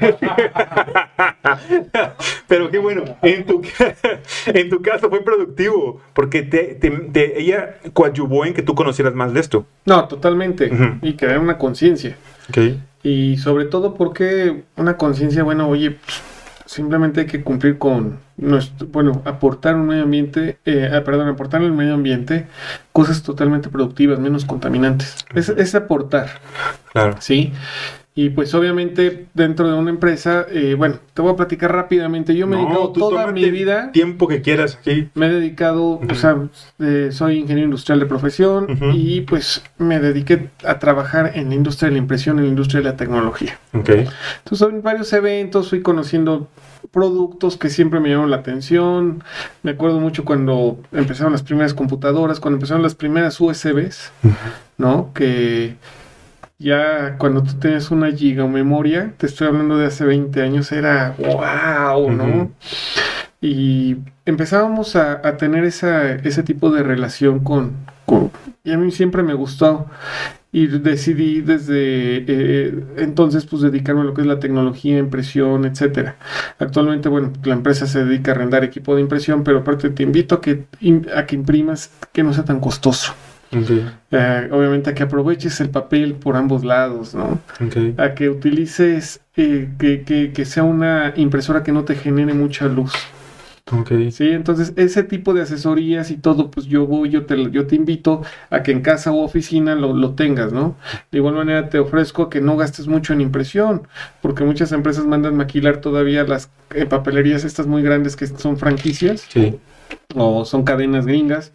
Pero 2.48 2.70
qué 2.70 2.78
bueno, 2.78 3.04
en 3.22 3.46
tu, 3.46 3.62
en 4.46 4.70
tu 4.70 4.82
caso 4.82 5.08
fue 5.08 5.22
productivo, 5.24 6.00
porque 6.12 6.42
te, 6.42 6.78
ella 7.38 7.76
coadyuvó 7.92 8.44
en 8.44 8.54
que 8.54 8.62
tú 8.62 8.74
conocieras 8.74 9.14
más 9.14 9.32
de 9.32 9.40
esto. 9.40 9.66
No, 9.84 10.08
totalmente. 10.08 10.70
Y 11.02 11.14
crear 11.14 11.38
una 11.38 11.58
conciencia. 11.58 12.16
Okay. 12.48 12.82
Y 13.02 13.36
sobre 13.38 13.66
todo 13.66 13.94
porque 13.94 14.64
una 14.76 14.96
conciencia, 14.96 15.42
bueno, 15.42 15.68
oye, 15.68 15.92
pues, 15.92 16.22
simplemente 16.66 17.20
hay 17.20 17.26
que 17.26 17.42
cumplir 17.42 17.78
con 17.78 18.25
nuestro, 18.36 18.86
bueno, 18.88 19.22
aportar 19.24 19.74
un 19.76 19.86
medio 19.86 20.02
ambiente, 20.02 20.58
eh, 20.64 20.90
ah, 20.92 21.02
perdón, 21.04 21.28
aportar 21.28 21.62
al 21.62 21.72
medio 21.72 21.94
ambiente 21.94 22.46
cosas 22.92 23.22
totalmente 23.22 23.68
productivas, 23.68 24.18
menos 24.18 24.44
contaminantes. 24.44 25.24
Es, 25.34 25.48
es 25.48 25.74
aportar. 25.74 26.28
Claro. 26.92 27.16
Sí. 27.20 27.52
Y 28.18 28.30
pues 28.30 28.54
obviamente 28.54 29.26
dentro 29.34 29.70
de 29.70 29.74
una 29.74 29.90
empresa, 29.90 30.46
eh, 30.50 30.74
bueno, 30.74 30.96
te 31.12 31.20
voy 31.20 31.32
a 31.32 31.36
platicar 31.36 31.70
rápidamente. 31.70 32.34
Yo 32.34 32.46
me 32.46 32.56
he 32.56 32.60
dedicado 32.60 32.92
toda 32.92 33.30
mi 33.30 33.50
vida. 33.50 33.92
Tiempo 33.92 34.26
que 34.26 34.40
quieras 34.40 34.78
aquí. 34.80 35.10
Me 35.12 35.26
he 35.26 35.30
dedicado, 35.30 36.00
o 36.00 36.14
sea, 36.14 36.48
eh, 36.78 37.10
soy 37.12 37.40
ingeniero 37.40 37.66
industrial 37.66 38.00
de 38.00 38.06
profesión 38.06 38.78
y 38.94 39.20
pues 39.20 39.62
me 39.76 40.00
dediqué 40.00 40.48
a 40.64 40.78
trabajar 40.78 41.32
en 41.34 41.50
la 41.50 41.56
industria 41.56 41.88
de 41.88 41.92
la 41.92 41.98
impresión, 41.98 42.38
en 42.38 42.44
la 42.44 42.48
industria 42.48 42.80
de 42.80 42.84
la 42.84 42.96
tecnología. 42.96 43.58
Ok. 43.74 43.90
Entonces 43.90 44.66
en 44.66 44.80
varios 44.80 45.12
eventos 45.12 45.68
fui 45.68 45.82
conociendo 45.82 46.48
productos 46.90 47.58
que 47.58 47.68
siempre 47.68 48.00
me 48.00 48.08
llamaron 48.08 48.30
la 48.30 48.38
atención. 48.38 49.22
Me 49.62 49.72
acuerdo 49.72 50.00
mucho 50.00 50.24
cuando 50.24 50.78
empezaron 50.90 51.32
las 51.32 51.42
primeras 51.42 51.74
computadoras, 51.74 52.40
cuando 52.40 52.56
empezaron 52.56 52.82
las 52.82 52.94
primeras 52.94 53.38
USBs, 53.38 54.10
¿no? 54.78 55.12
Que 55.12 55.76
ya 56.58 57.16
cuando 57.18 57.42
tú 57.42 57.54
tienes 57.54 57.90
una 57.90 58.10
giga 58.12 58.44
o 58.44 58.48
memoria, 58.48 59.12
te 59.18 59.26
estoy 59.26 59.48
hablando 59.48 59.76
de 59.76 59.86
hace 59.86 60.04
20 60.04 60.42
años, 60.42 60.72
era 60.72 61.14
wow, 61.18 62.10
¿no? 62.10 62.50
Y 63.40 63.98
empezábamos 64.24 64.96
a, 64.96 65.20
tener 65.36 65.64
esa, 65.64 66.12
ese 66.12 66.42
tipo 66.42 66.70
de 66.70 66.82
relación 66.82 67.40
con, 67.40 67.74
con, 68.06 68.30
Y 68.64 68.72
a 68.72 68.78
mí 68.78 68.90
siempre 68.90 69.22
me 69.22 69.34
gustó. 69.34 69.86
Y 70.52 70.68
decidí 70.68 71.42
desde 71.42 72.24
eh, 72.26 72.84
entonces 72.96 73.44
pues 73.44 73.60
dedicarme 73.60 74.00
a 74.00 74.04
lo 74.04 74.14
que 74.14 74.22
es 74.22 74.26
la 74.26 74.40
tecnología, 74.40 74.96
impresión, 74.96 75.66
etcétera. 75.66 76.16
Actualmente, 76.58 77.10
bueno, 77.10 77.32
la 77.44 77.52
empresa 77.52 77.86
se 77.86 78.04
dedica 78.04 78.30
a 78.30 78.34
arrendar 78.34 78.64
equipo 78.64 78.94
de 78.94 79.02
impresión, 79.02 79.44
pero 79.44 79.58
aparte 79.58 79.90
te 79.90 80.02
invito 80.02 80.36
a 80.36 80.40
que, 80.40 80.64
a 81.14 81.26
que 81.26 81.34
imprimas 81.34 81.90
que 82.12 82.22
no 82.22 82.32
sea 82.32 82.44
tan 82.44 82.60
costoso. 82.60 83.12
Eh, 84.10 84.48
obviamente 84.50 84.90
a 84.90 84.94
que 84.94 85.02
aproveches 85.02 85.60
el 85.60 85.70
papel 85.70 86.14
por 86.14 86.36
ambos 86.36 86.64
lados, 86.64 87.14
¿no? 87.14 87.38
A 87.96 88.14
que 88.14 88.28
utilices, 88.28 89.20
eh, 89.36 89.68
que, 89.78 90.32
que, 90.34 90.44
sea 90.44 90.64
una 90.64 91.12
impresora 91.16 91.62
que 91.62 91.72
no 91.72 91.84
te 91.84 91.94
genere 91.94 92.34
mucha 92.34 92.66
luz. 92.66 92.92
Sí, 94.12 94.28
entonces 94.28 94.72
ese 94.76 95.02
tipo 95.02 95.34
de 95.34 95.42
asesorías 95.42 96.12
y 96.12 96.18
todo, 96.18 96.52
pues 96.52 96.66
yo 96.66 96.86
voy, 96.86 97.10
yo 97.10 97.26
te, 97.26 97.50
yo 97.50 97.66
te 97.66 97.74
invito 97.74 98.22
a 98.48 98.62
que 98.62 98.70
en 98.70 98.80
casa 98.80 99.10
u 99.10 99.18
oficina 99.18 99.74
lo, 99.74 99.92
lo 99.92 100.14
tengas, 100.14 100.52
¿no? 100.52 100.76
De 101.10 101.18
igual 101.18 101.34
manera 101.34 101.68
te 101.68 101.80
ofrezco 101.80 102.30
que 102.30 102.40
no 102.40 102.56
gastes 102.56 102.86
mucho 102.86 103.12
en 103.12 103.20
impresión, 103.20 103.88
porque 104.22 104.44
muchas 104.44 104.70
empresas 104.70 105.04
mandan 105.04 105.36
maquilar 105.36 105.80
todavía 105.80 106.22
las 106.22 106.48
eh, 106.76 106.86
papelerías 106.86 107.42
estas 107.42 107.66
muy 107.66 107.82
grandes 107.82 108.14
que 108.14 108.28
son 108.28 108.56
franquicias. 108.56 109.26
Sí 109.28 109.58
o 110.14 110.44
son 110.44 110.64
cadenas 110.64 111.06
gringas, 111.06 111.52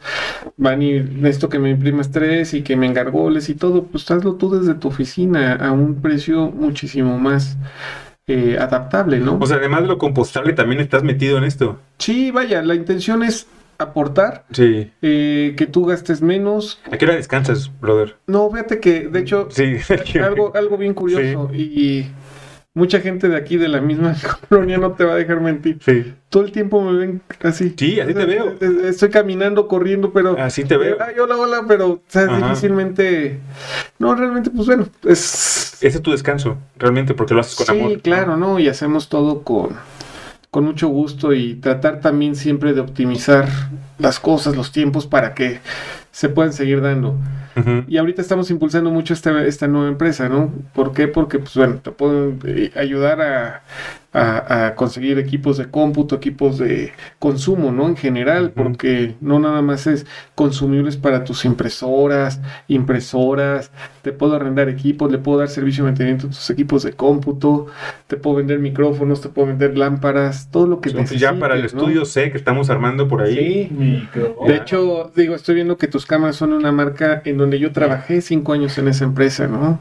van 0.58 0.82
y 0.82 1.04
esto 1.24 1.50
que 1.50 1.60
me 1.60 1.72
imprimas 1.72 2.12
tres 2.12 2.54
y 2.54 2.62
que 2.62 2.76
me 2.76 2.86
engargoles 2.86 3.50
y 3.50 3.56
todo, 3.56 3.84
pues 3.84 4.10
hazlo 4.12 4.36
tú 4.36 4.52
desde 4.52 4.76
tu 4.76 4.88
oficina 4.88 5.56
a 5.56 5.72
un 5.72 6.02
precio 6.02 6.52
muchísimo 6.52 7.18
más 7.18 7.58
eh, 8.28 8.58
adaptable, 8.60 9.20
¿no? 9.20 9.38
O 9.40 9.46
sea, 9.48 9.58
además 9.58 9.82
de 9.82 9.88
lo 9.88 9.98
compostable, 9.98 10.54
también 10.54 10.80
estás 10.82 11.04
metido 11.04 11.38
en 11.38 11.44
esto. 11.44 11.80
Sí, 11.98 12.32
vaya, 12.32 12.62
la 12.62 12.76
intención 12.76 13.24
es 13.24 13.48
aportar, 13.78 14.46
sí. 14.52 14.92
Eh, 15.02 15.56
que 15.58 15.66
tú 15.66 15.86
gastes 15.86 16.22
menos. 16.22 16.80
¿A 16.92 16.98
qué 16.98 17.06
hora 17.06 17.16
descansas, 17.16 17.72
brother? 17.82 18.16
No, 18.28 18.50
fíjate 18.52 18.80
que, 18.80 19.08
de 19.08 19.20
hecho, 19.20 19.48
sí. 19.50 19.78
algo, 20.24 20.54
algo 20.56 20.78
bien 20.78 20.94
curioso 20.94 21.50
y 21.54 22.08
mucha 22.74 23.02
gente 23.02 23.28
de 23.28 23.36
aquí 23.36 23.58
de 23.58 23.68
la 23.68 23.82
misma 23.82 24.16
colonia 24.50 24.78
no 24.78 24.94
te 24.94 25.04
va 25.04 25.14
a 25.14 25.18
dejar 25.18 25.42
mentir. 25.42 25.80
Sí. 25.84 26.14
Todo 26.30 26.44
el 26.44 26.52
tiempo 26.52 26.82
me 26.82 26.98
ven 26.98 27.22
así. 27.42 27.74
Sí, 27.78 28.00
así 28.00 28.14
te 28.14 28.26
veo. 28.26 28.56
Estoy 28.84 29.10
caminando, 29.10 29.68
corriendo, 29.68 30.14
pero. 30.14 30.38
Así 30.40 30.64
te 30.64 30.78
veo. 30.78 30.98
Ay, 31.00 31.16
hola, 31.20 31.38
hola, 31.38 31.66
pero 31.68 32.02
¿sabes? 32.08 32.38
difícilmente. 32.42 33.40
No, 34.00 34.16
realmente, 34.16 34.50
pues 34.50 34.68
bueno, 34.68 34.88
es. 35.04 35.78
Ese 35.82 35.98
es 35.98 36.02
tu 36.02 36.12
descanso, 36.12 36.58
realmente, 36.78 37.14
porque 37.14 37.34
lo 37.34 37.42
haces 37.42 37.56
con 37.56 37.76
amor. 37.76 37.94
Sí, 37.94 37.98
claro, 37.98 38.38
¿no? 38.38 38.60
Y 38.60 38.68
hacemos 38.68 39.10
todo 39.10 39.42
con, 39.42 39.72
con 40.52 40.64
mucho 40.64 40.88
gusto 40.88 41.34
y 41.34 41.56
tratar 41.56 42.02
también 42.02 42.36
siempre 42.36 42.74
de 42.74 42.82
optimizar 42.82 43.48
las 43.98 44.20
cosas, 44.20 44.56
los 44.56 44.72
tiempos 44.72 45.08
para 45.08 45.34
que 45.34 45.60
se 46.12 46.30
puedan 46.30 46.54
seguir 46.54 46.82
dando. 46.82 47.18
Y 47.88 47.98
ahorita 47.98 48.22
estamos 48.22 48.50
impulsando 48.50 48.92
mucho 48.92 49.14
esta, 49.14 49.46
esta 49.46 49.68
nueva 49.68 49.90
empresa, 49.90 50.30
¿no? 50.30 50.54
¿Por 50.74 50.94
qué? 50.94 51.08
Porque, 51.08 51.40
pues 51.40 51.56
bueno, 51.56 51.80
te 51.84 51.92
pueden 51.92 52.40
eh, 52.46 52.72
ayudar 52.76 53.22
a, 53.22 53.64
a, 54.14 54.76
conseguir 54.76 55.18
equipos 55.20 55.58
de 55.58 55.70
cómputo, 55.70 56.16
equipos 56.16 56.58
de 56.58 56.92
consumo, 57.18 57.72
¿no? 57.72 57.88
En 57.88 57.96
general, 57.96 58.52
porque 58.52 59.16
no 59.22 59.40
nada 59.40 59.62
más 59.62 59.88
es 59.88 60.06
consumibles 60.36 60.98
para 60.98 61.24
tus 61.24 61.46
impresoras, 61.46 62.42
impresoras, 62.68 63.72
te 64.02 64.12
puedo 64.12 64.36
arrendar 64.36 64.68
equipos, 64.68 65.12
le 65.12 65.18
puedo 65.18 65.40
dar 65.40 65.48
servicio 65.48 65.86
de 65.86 65.92
mantenimiento 65.92 66.28
a 66.28 66.30
tus 66.32 66.50
equipos 66.50 66.84
de 66.84 66.92
cómputo, 66.94 67.68
te 68.08 68.18
puedo 68.18 68.38
vender 68.38 68.60
micrófonos, 68.60 69.22
te 69.22 69.30
puedo 69.30 69.48
vender 69.48 69.78
lámparas, 69.78 70.50
todo 70.52 70.68
lo 70.68 70.82
que 70.82 70.90
necesites. 70.90 71.22
Ya 71.22 71.40
para 71.40 71.56
el 71.56 71.64
estudio 71.64 72.04
sé 72.04 72.32
que 72.32 72.38
estamos 72.38 72.70
armando 72.70 73.08
por 73.08 73.22
ahí. 73.22 73.70
Sí, 73.70 74.10
de 74.48 74.56
hecho, 74.56 75.12
digo, 75.16 75.36
estoy 75.36 75.56
viendo 75.56 75.78
que 75.78 75.88
tus 75.88 76.01
cámaras 76.06 76.36
son 76.36 76.54
una 76.54 76.72
marca 76.72 77.22
en 77.26 77.38
donde 77.38 77.60
yo 77.60 77.72
trabajé 77.72 78.22
cinco 78.22 78.54
años 78.54 78.78
en 78.78 78.88
esa 78.88 79.04
empresa, 79.06 79.48
¿no? 79.48 79.80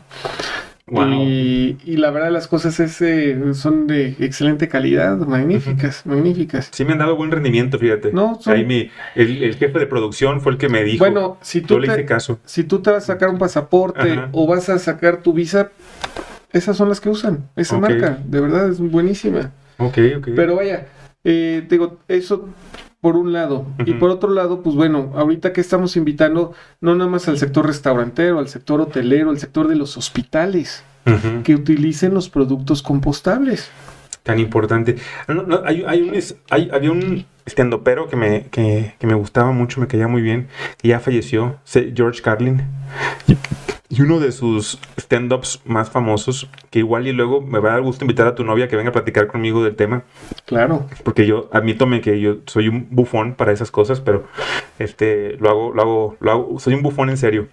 Y, 0.91 1.97
la 1.97 2.11
verdad 2.11 2.33
las 2.33 2.49
cosas 2.49 2.81
es, 2.81 3.01
eh, 3.01 3.39
son 3.55 3.87
de 3.87 4.16
excelente 4.18 4.68
calidad, 4.68 5.16
magníficas, 5.18 6.05
magníficas. 6.05 6.68
Sí 6.73 6.85
me 6.85 6.93
han 6.93 6.99
dado 6.99 7.16
buen 7.16 7.31
rendimiento, 7.31 7.79
fíjate. 7.79 8.12
No, 8.12 8.39
Ahí 8.47 8.91
el, 9.14 9.55
jefe 9.55 9.79
de 9.79 9.87
producción 9.87 10.41
fue 10.41 10.53
el 10.53 10.59
que 10.59 10.68
me 10.68 10.83
dijo. 10.83 11.05
Bueno, 11.05 11.39
si 11.43 11.61
tú, 11.61 11.81
te, 11.81 12.05
caso. 12.05 12.41
si 12.45 12.64
tú 12.64 12.81
te 12.81 12.91
vas 12.91 13.05
a 13.05 13.07
sacar 13.14 13.29
un 13.29 13.39
pasaporte 13.39 14.21
o 14.33 14.47
vas 14.47 14.68
a 14.68 14.79
sacar 14.79 15.23
tu 15.23 15.33
visa, 15.33 15.71
esas 16.53 16.77
son 16.77 16.89
las 16.89 17.01
que 17.01 17.09
usan, 17.09 17.49
esa 17.55 17.79
marca, 17.79 18.18
de 18.25 18.41
verdad 18.41 18.68
es 18.68 18.81
buenísima. 18.81 19.53
Ok, 19.79 19.99
ok. 20.18 20.29
Pero 20.35 20.57
vaya, 20.57 20.89
eh, 21.23 21.64
digo, 21.68 21.99
eso 22.09 22.49
por 23.01 23.17
un 23.17 23.33
lado. 23.33 23.67
Y 23.87 23.95
por 23.95 24.11
otro 24.11 24.31
lado, 24.31 24.63
pues 24.63 24.77
bueno, 24.77 25.13
ahorita 25.15 25.53
que 25.53 25.61
estamos 25.61 25.97
invitando 25.97 26.53
no 26.81 26.95
nada 26.95 27.11
más 27.11 27.29
al 27.29 27.39
sector 27.39 27.67
restaurantero, 27.67 28.39
al 28.39 28.49
sector 28.49 28.81
hotelero, 28.81 29.31
al 29.31 29.39
sector 29.39 29.69
de 29.69 29.77
los 29.77 29.97
hospitales, 29.97 30.85
que 31.45 31.55
utilicen 31.55 32.15
los 32.15 32.29
productos 32.29 32.83
compostables. 32.83 33.71
Tan 34.31 34.39
importante. 34.39 34.95
hay, 35.64 35.85
hay, 35.87 36.03
un, 36.03 36.18
hay, 36.51 36.70
había 36.72 36.93
un 36.93 37.24
pero 37.83 38.09
que 38.09 38.14
me, 38.14 38.47
que, 38.51 38.95
que 38.99 39.07
me 39.09 39.14
gustaba 39.14 39.51
mucho, 39.51 39.81
me 39.81 39.89
caía 39.89 40.07
muy 40.07 40.22
bien, 40.22 40.47
que 40.78 40.87
ya 40.87 41.01
falleció, 41.01 41.59
George 41.95 42.22
Carlin. 42.22 42.62
Y 43.89 44.03
uno 44.03 44.20
de 44.20 44.31
sus 44.31 44.78
stand-ups 44.97 45.62
más 45.64 45.91
famosos, 45.91 46.49
que 46.70 46.78
igual 46.78 47.09
y 47.09 47.12
luego 47.12 47.41
me 47.41 47.59
va 47.59 47.70
a 47.70 47.72
dar 47.72 47.83
gusto 47.83 48.05
invitar 48.05 48.28
a 48.28 48.37
tu 48.37 48.45
novia 48.45 48.68
que 48.68 48.76
venga 48.76 48.91
a 48.91 48.93
platicar 48.93 49.26
conmigo 49.26 49.64
del 49.64 49.74
tema. 49.74 50.05
Claro. 50.47 50.87
Porque 51.03 51.26
yo, 51.26 51.49
admítome 51.53 52.01
que 52.01 52.20
yo 52.20 52.37
soy 52.47 52.68
un 52.68 52.87
bufón 52.91 53.35
para 53.35 53.51
esas 53.51 53.72
cosas, 53.72 54.01
pero 54.01 54.28
este, 54.78 55.37
lo 55.41 55.51
hago, 55.51 55.72
lo 55.74 55.83
hago, 55.83 56.16
lo 56.20 56.31
hago, 56.31 56.61
soy 56.61 56.74
un 56.74 56.83
bufón 56.83 57.11
en 57.11 57.16
serio. 57.16 57.49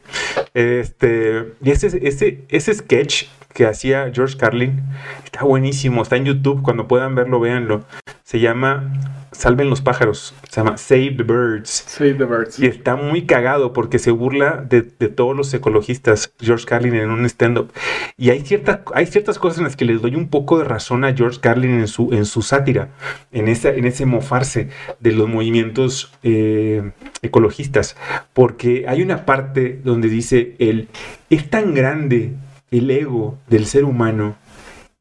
Este, 0.54 1.54
y 1.64 1.72
ese, 1.72 1.88
ese, 2.08 2.46
ese 2.50 2.74
sketch 2.76 3.26
que 3.58 3.66
hacía 3.66 4.12
George 4.14 4.38
Carlin 4.38 4.84
está 5.26 5.44
buenísimo, 5.44 6.04
está 6.04 6.16
en 6.16 6.26
YouTube, 6.26 6.62
cuando 6.62 6.88
puedan 6.88 7.16
verlo, 7.16 7.40
véanlo. 7.40 7.86
Se 8.24 8.40
llama 8.40 8.94
Salven 9.32 9.68
los 9.72 9.82
pájaros. 9.82 10.36
Se 10.48 10.62
llama 10.62 10.78
Save 10.78 11.16
the 11.18 11.24
Birds. 11.24 11.70
Save 11.88 12.14
the 12.14 12.26
Birds. 12.26 12.60
Y 12.60 12.68
está 12.68 12.96
muy 12.96 13.26
cagado 13.26 13.74
porque 13.74 13.98
se 13.98 14.12
burla 14.12 14.64
de, 14.70 14.84
todos 14.84 15.36
los 15.36 15.52
ecologistas, 15.56 16.32
George 16.40 16.66
Carlin, 16.66 16.94
en 16.94 17.10
un 17.10 17.26
stand-up. 17.26 17.72
Y 18.16 18.30
hay, 18.30 18.42
cierta, 18.42 18.84
hay 18.94 19.08
ciertas 19.08 19.40
cosas 19.40 19.58
en 19.58 19.64
las 19.64 19.76
que 19.76 19.86
les 19.86 20.04
doy 20.04 20.14
un 20.14 20.28
poco 20.28 20.60
de 20.60 20.64
razón 20.64 21.04
a 21.04 21.16
George 21.16 21.40
Carlin 21.42 21.80
en 21.80 21.88
su, 21.88 22.14
en 22.14 22.26
su 22.26 22.44
sátira, 22.44 22.90
en, 23.32 23.48
esa, 23.48 23.70
en 23.70 23.86
ese 23.86 24.06
mofarse 24.06 24.70
de 25.00 25.12
los 25.14 25.28
movimientos 25.28 26.14
eh, 26.22 26.92
ecologistas. 27.24 27.98
Porque 28.34 28.86
hay 28.88 29.02
una 29.02 29.26
parte 29.26 29.82
donde 29.84 30.10
dice 30.10 30.56
él, 30.60 30.90
es 31.32 31.50
tan 31.50 31.74
grande 31.74 32.36
el 32.72 32.90
ego 32.92 33.38
del 33.48 33.66
ser 33.66 33.86
humano 33.86 34.36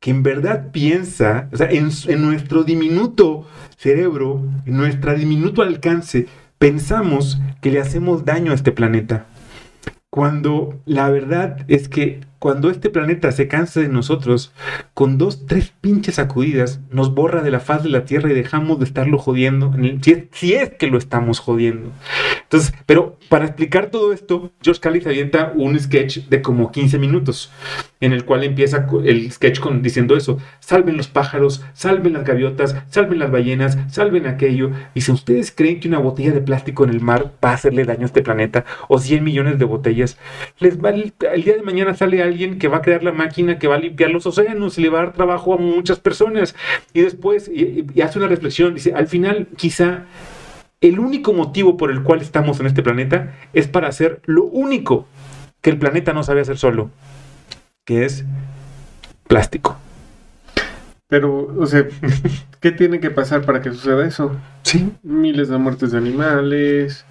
que 0.00 0.10
en 0.10 0.22
verdad 0.22 0.70
piensa, 0.72 1.48
o 1.52 1.56
sea, 1.56 1.70
en, 1.70 1.88
en 2.06 2.22
nuestro 2.22 2.64
diminuto 2.64 3.46
cerebro, 3.76 4.42
en 4.64 4.76
nuestro 4.76 5.14
diminuto 5.14 5.62
alcance, 5.62 6.26
pensamos 6.58 7.40
que 7.60 7.70
le 7.70 7.80
hacemos 7.80 8.24
daño 8.24 8.52
a 8.52 8.54
este 8.54 8.72
planeta. 8.72 9.26
Cuando 10.10 10.80
la 10.84 11.10
verdad 11.10 11.64
es 11.68 11.88
que 11.88 12.20
cuando 12.38 12.70
este 12.70 12.90
planeta 12.90 13.32
se 13.32 13.48
cansa 13.48 13.80
de 13.80 13.88
nosotros, 13.88 14.52
con 14.94 15.18
dos, 15.18 15.46
tres 15.46 15.72
pinches 15.80 16.16
sacudidas, 16.16 16.80
nos 16.90 17.14
borra 17.14 17.42
de 17.42 17.50
la 17.50 17.60
faz 17.60 17.82
de 17.82 17.88
la 17.88 18.04
Tierra 18.04 18.30
y 18.30 18.34
dejamos 18.34 18.78
de 18.78 18.84
estarlo 18.84 19.18
jodiendo, 19.18 19.72
si 20.32 20.52
es, 20.54 20.70
que 20.70 20.86
lo 20.88 20.98
estamos 20.98 21.38
jodiendo. 21.38 21.90
Entonces, 22.42 22.74
pero 22.84 23.18
para 23.28 23.46
explicar 23.46 23.86
todo 23.86 24.12
esto, 24.12 24.52
George 24.62 24.80
Carlin 24.80 25.02
se 25.02 25.08
avienta 25.08 25.52
un 25.56 25.78
sketch 25.78 26.28
de 26.28 26.42
como 26.42 26.70
15 26.70 26.98
minutos, 26.98 27.50
en 28.00 28.12
el 28.12 28.24
cual 28.24 28.44
empieza 28.44 28.86
el 29.04 29.32
sketch 29.32 29.58
con, 29.58 29.82
diciendo 29.82 30.16
eso, 30.16 30.38
salven 30.60 30.96
los 30.96 31.08
pájaros, 31.08 31.64
salven 31.72 32.12
las 32.12 32.24
gaviotas, 32.24 32.76
salven 32.90 33.18
las 33.18 33.30
ballenas, 33.30 33.78
salven 33.90 34.26
aquello. 34.26 34.70
Y 34.94 35.00
si 35.00 35.12
ustedes 35.12 35.50
creen 35.50 35.80
que 35.80 35.88
una 35.88 35.98
botella 35.98 36.32
de 36.32 36.40
plástico 36.40 36.84
en 36.84 36.90
el 36.90 37.00
mar 37.00 37.32
va 37.44 37.50
a 37.50 37.54
hacerle 37.54 37.84
daño 37.84 38.02
a 38.02 38.06
este 38.06 38.22
planeta, 38.22 38.64
o 38.88 38.98
100 38.98 39.24
millones 39.24 39.58
de 39.58 39.64
botellas, 39.64 40.18
les 40.58 40.82
va 40.82 40.90
el, 40.90 41.14
el 41.32 41.42
día 41.42 41.56
de 41.56 41.62
mañana 41.62 41.94
sale 41.94 42.22
alguien 42.26 42.58
que 42.58 42.68
va 42.68 42.78
a 42.78 42.82
crear 42.82 43.02
la 43.02 43.12
máquina 43.12 43.58
que 43.58 43.68
va 43.68 43.76
a 43.76 43.78
limpiar 43.78 44.10
los 44.10 44.26
océanos 44.26 44.78
y 44.78 44.82
le 44.82 44.88
va 44.88 45.00
a 45.00 45.02
dar 45.02 45.12
trabajo 45.14 45.54
a 45.54 45.58
muchas 45.58 45.98
personas. 45.98 46.54
Y 46.92 47.00
después 47.02 47.48
y, 47.48 47.86
y 47.94 48.00
hace 48.00 48.18
una 48.18 48.28
reflexión, 48.28 48.74
dice, 48.74 48.94
al 48.94 49.06
final 49.06 49.48
quizá 49.56 50.04
el 50.80 50.98
único 50.98 51.32
motivo 51.32 51.76
por 51.76 51.90
el 51.90 52.02
cual 52.02 52.20
estamos 52.20 52.60
en 52.60 52.66
este 52.66 52.82
planeta 52.82 53.34
es 53.52 53.66
para 53.66 53.88
hacer 53.88 54.20
lo 54.24 54.44
único 54.44 55.06
que 55.60 55.70
el 55.70 55.78
planeta 55.78 56.12
no 56.12 56.22
sabe 56.22 56.42
hacer 56.42 56.58
solo, 56.58 56.90
que 57.84 58.04
es 58.04 58.24
plástico. 59.26 59.76
Pero, 61.08 61.54
o 61.58 61.66
sea, 61.66 61.86
¿qué 62.60 62.72
tiene 62.72 63.00
que 63.00 63.10
pasar 63.10 63.44
para 63.44 63.62
que 63.62 63.70
suceda 63.70 64.06
eso? 64.06 64.36
Sí. 64.62 64.92
Miles 65.02 65.48
de 65.48 65.58
muertes 65.58 65.92
de 65.92 65.98
animales, 65.98 67.04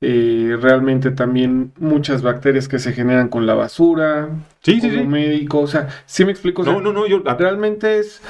eh, 0.00 0.56
realmente 0.60 1.10
también 1.10 1.72
muchas 1.78 2.22
bacterias 2.22 2.68
que 2.68 2.78
se 2.78 2.92
generan 2.92 3.28
con 3.28 3.46
la 3.46 3.54
basura. 3.54 4.28
Sí, 4.62 4.80
sí, 4.80 4.88
como 4.90 5.02
sí. 5.02 5.06
médico, 5.08 5.60
o 5.60 5.66
sea, 5.66 5.88
¿sí 6.06 6.24
me 6.24 6.32
explico? 6.32 6.62
O 6.62 6.64
sea, 6.64 6.74
No, 6.74 6.80
no, 6.80 6.92
no, 6.92 7.06
yo... 7.06 7.20
Realmente 7.38 7.98
es 7.98 8.20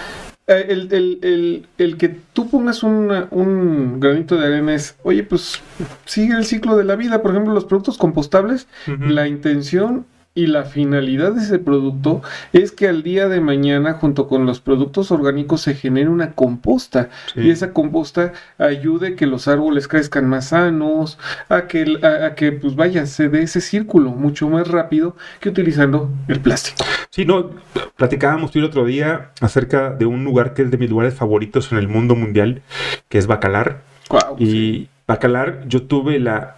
eh, 0.46 0.66
el, 0.68 0.92
el- 0.92 1.18
el- 1.22 1.66
el 1.78 1.96
que 1.96 2.16
tú 2.32 2.48
pongas 2.48 2.82
una- 2.84 3.26
un 3.32 3.98
granito 3.98 4.36
de 4.36 4.46
arena 4.46 4.74
es, 4.74 4.96
oye, 5.02 5.24
pues 5.24 5.60
sigue 6.04 6.34
el 6.36 6.44
ciclo 6.44 6.76
de 6.76 6.84
la 6.84 6.94
vida. 6.94 7.20
Por 7.20 7.32
ejemplo, 7.32 7.52
los 7.52 7.64
productos 7.64 7.98
compostables, 7.98 8.68
la 9.00 9.26
intención 9.26 10.06
y 10.36 10.46
la 10.46 10.64
finalidad 10.64 11.32
de 11.32 11.42
ese 11.42 11.58
producto 11.58 12.22
es 12.52 12.70
que 12.70 12.86
al 12.86 13.02
día 13.02 13.26
de 13.26 13.40
mañana, 13.40 13.94
junto 13.94 14.28
con 14.28 14.46
los 14.46 14.60
productos 14.60 15.10
orgánicos, 15.10 15.62
se 15.62 15.74
genere 15.74 16.08
una 16.08 16.34
composta. 16.34 17.08
Sí. 17.34 17.40
Y 17.40 17.50
esa 17.50 17.72
composta 17.72 18.32
ayude 18.58 19.08
a 19.08 19.16
que 19.16 19.26
los 19.26 19.48
árboles 19.48 19.88
crezcan 19.88 20.28
más 20.28 20.50
sanos, 20.50 21.18
a 21.48 21.66
que, 21.66 21.98
a, 22.02 22.26
a 22.26 22.34
que 22.34 22.52
pues 22.52 22.76
vaya, 22.76 23.06
se 23.06 23.28
dé 23.28 23.42
ese 23.42 23.60
círculo 23.60 24.10
mucho 24.10 24.48
más 24.48 24.68
rápido 24.68 25.16
que 25.40 25.48
utilizando 25.48 26.10
el 26.28 26.38
plástico. 26.40 26.84
Sí, 27.10 27.24
no, 27.24 27.50
platicábamos 27.96 28.50
tú 28.50 28.58
el 28.58 28.66
otro 28.66 28.84
día 28.84 29.30
acerca 29.40 29.90
de 29.90 30.04
un 30.04 30.22
lugar 30.22 30.52
que 30.52 30.62
es 30.62 30.70
de 30.70 30.76
mis 30.76 30.90
lugares 30.90 31.14
favoritos 31.14 31.72
en 31.72 31.78
el 31.78 31.88
mundo 31.88 32.14
mundial, 32.14 32.60
que 33.08 33.16
es 33.16 33.26
Bacalar. 33.26 33.80
Sí. 34.38 34.44
Y 34.44 34.88
Bacalar, 35.06 35.66
yo 35.66 35.82
tuve 35.84 36.18
la. 36.18 36.56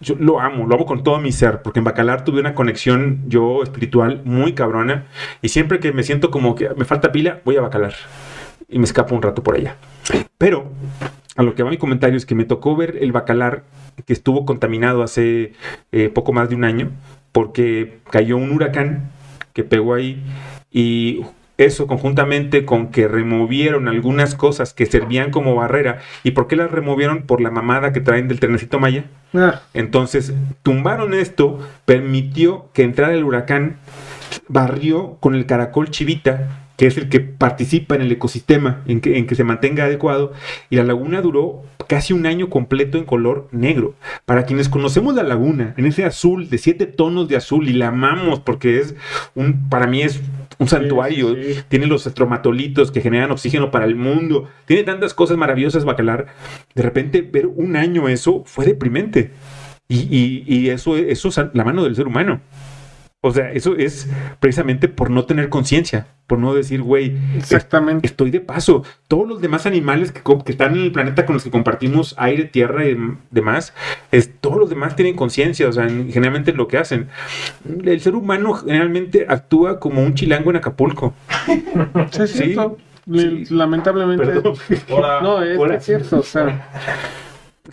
Yo 0.00 0.16
lo 0.18 0.40
amo, 0.40 0.66
lo 0.66 0.74
amo 0.74 0.86
con 0.86 1.02
todo 1.02 1.18
mi 1.20 1.32
ser, 1.32 1.62
porque 1.62 1.78
en 1.78 1.84
Bacalar 1.84 2.24
tuve 2.24 2.40
una 2.40 2.54
conexión 2.54 3.22
yo 3.26 3.62
espiritual 3.62 4.22
muy 4.24 4.52
cabrona. 4.52 5.06
Y 5.40 5.48
siempre 5.48 5.80
que 5.80 5.92
me 5.92 6.02
siento 6.02 6.30
como 6.30 6.54
que 6.54 6.70
me 6.70 6.84
falta 6.84 7.12
pila, 7.12 7.40
voy 7.44 7.56
a 7.56 7.60
Bacalar. 7.60 7.94
Y 8.68 8.78
me 8.78 8.84
escapo 8.84 9.14
un 9.14 9.22
rato 9.22 9.42
por 9.42 9.56
allá. 9.56 9.76
Pero 10.38 10.70
a 11.36 11.42
lo 11.42 11.54
que 11.54 11.62
va 11.62 11.70
mi 11.70 11.78
comentario 11.78 12.16
es 12.16 12.26
que 12.26 12.34
me 12.34 12.44
tocó 12.44 12.76
ver 12.76 12.98
el 13.00 13.12
Bacalar 13.12 13.64
que 14.06 14.12
estuvo 14.12 14.44
contaminado 14.44 15.02
hace 15.02 15.52
eh, 15.92 16.08
poco 16.08 16.32
más 16.32 16.48
de 16.48 16.56
un 16.56 16.64
año, 16.64 16.90
porque 17.32 17.98
cayó 18.10 18.36
un 18.36 18.50
huracán 18.52 19.10
que 19.52 19.64
pegó 19.64 19.94
ahí 19.94 20.22
y 20.70 21.22
eso 21.56 21.86
conjuntamente 21.86 22.64
con 22.64 22.88
que 22.88 23.06
removieron 23.08 23.88
algunas 23.88 24.34
cosas 24.34 24.74
que 24.74 24.86
servían 24.86 25.30
como 25.30 25.54
barrera. 25.54 26.00
¿Y 26.22 26.32
por 26.32 26.48
qué 26.48 26.56
las 26.56 26.70
removieron? 26.70 27.22
Por 27.22 27.40
la 27.40 27.50
mamada 27.50 27.92
que 27.92 28.00
traen 28.00 28.28
del 28.28 28.40
trenecito 28.40 28.80
Maya. 28.80 29.04
Ah, 29.34 29.62
Entonces, 29.72 30.32
tumbaron 30.62 31.14
esto, 31.14 31.58
permitió 31.84 32.66
que 32.72 32.82
entrara 32.82 33.14
el 33.14 33.24
huracán, 33.24 33.76
barrió 34.48 35.16
con 35.20 35.34
el 35.34 35.46
caracol 35.46 35.90
chivita, 35.90 36.60
que 36.76 36.86
es 36.86 36.96
el 36.96 37.08
que 37.08 37.20
participa 37.20 37.94
en 37.94 38.02
el 38.02 38.12
ecosistema, 38.12 38.82
en 38.86 39.00
que, 39.00 39.18
en 39.18 39.26
que 39.26 39.34
se 39.34 39.44
mantenga 39.44 39.84
adecuado, 39.84 40.32
y 40.70 40.76
la 40.76 40.84
laguna 40.84 41.20
duró 41.20 41.62
casi 41.86 42.12
un 42.12 42.26
año 42.26 42.50
completo 42.50 42.98
en 42.98 43.04
color 43.04 43.48
negro. 43.52 43.94
Para 44.24 44.44
quienes 44.44 44.68
conocemos 44.68 45.14
la 45.14 45.22
laguna, 45.22 45.74
en 45.76 45.86
ese 45.86 46.04
azul 46.04 46.48
de 46.48 46.58
siete 46.58 46.86
tonos 46.86 47.28
de 47.28 47.36
azul, 47.36 47.68
y 47.68 47.74
la 47.74 47.88
amamos 47.88 48.40
porque 48.40 48.80
es 48.80 48.96
un, 49.34 49.68
para 49.68 49.86
mí 49.86 50.02
es 50.02 50.20
un 50.58 50.68
santuario, 50.68 51.34
sí, 51.34 51.54
sí. 51.54 51.60
tiene 51.68 51.86
los 51.86 52.06
estromatolitos 52.06 52.90
que 52.90 53.00
generan 53.00 53.30
oxígeno 53.30 53.70
para 53.70 53.84
el 53.84 53.96
mundo, 53.96 54.48
tiene 54.66 54.82
tantas 54.84 55.14
cosas 55.14 55.36
maravillosas 55.36 55.84
Bacalar. 55.84 56.26
De 56.74 56.82
repente 56.82 57.22
ver 57.22 57.46
un 57.46 57.76
año 57.76 58.08
eso 58.08 58.42
fue 58.46 58.64
deprimente. 58.66 59.30
Y, 59.88 59.98
y- 60.10 60.44
y 60.46 60.70
eso, 60.70 60.96
eso 60.96 61.28
es 61.28 61.40
la 61.52 61.64
mano 61.64 61.84
del 61.84 61.94
ser 61.96 62.06
humano. 62.06 62.40
O 63.26 63.32
sea, 63.32 63.50
eso 63.52 63.74
es 63.74 64.06
precisamente 64.38 64.86
por 64.86 65.08
no 65.10 65.24
tener 65.24 65.48
conciencia, 65.48 66.06
por 66.26 66.38
no 66.38 66.52
decir, 66.52 66.82
güey, 66.82 67.16
exactamente. 67.34 68.06
estoy 68.06 68.30
de 68.30 68.40
paso. 68.40 68.84
Todos 69.08 69.26
los 69.26 69.40
demás 69.40 69.64
animales 69.64 70.12
que, 70.12 70.20
están 70.52 70.76
en 70.76 70.82
el 70.82 70.92
planeta 70.92 71.24
con 71.24 71.32
los 71.32 71.42
que 71.42 71.50
compartimos 71.50 72.14
aire, 72.18 72.44
tierra 72.44 72.84
y 72.84 72.94
dem- 72.94 73.16
demás, 73.30 73.72
es, 74.12 74.30
todos 74.42 74.58
los 74.58 74.68
demás 74.68 74.94
tienen 74.94 75.16
conciencia, 75.16 75.66
o 75.68 75.72
sea, 75.72 75.86
en- 75.86 76.12
generalmente 76.12 76.52
lo 76.52 76.68
que 76.68 76.76
hacen. 76.76 77.08
El 77.82 77.98
ser 78.02 78.14
humano 78.14 78.52
generalmente 78.52 79.24
actúa 79.26 79.80
como 79.80 80.02
un 80.02 80.12
chilango 80.14 80.50
en 80.50 80.56
Acapulco. 80.56 81.14
Sí, 81.46 82.22
es 82.24 82.30
Sí, 82.30 82.38
cierto. 82.44 82.76
sí. 83.10 83.44
Lamentablemente. 83.48 84.26
Perdón. 84.26 84.54
No, 85.22 85.42
es 85.42 85.82
cierto. 85.84 86.18
O 86.18 86.22
sea, 86.22 86.68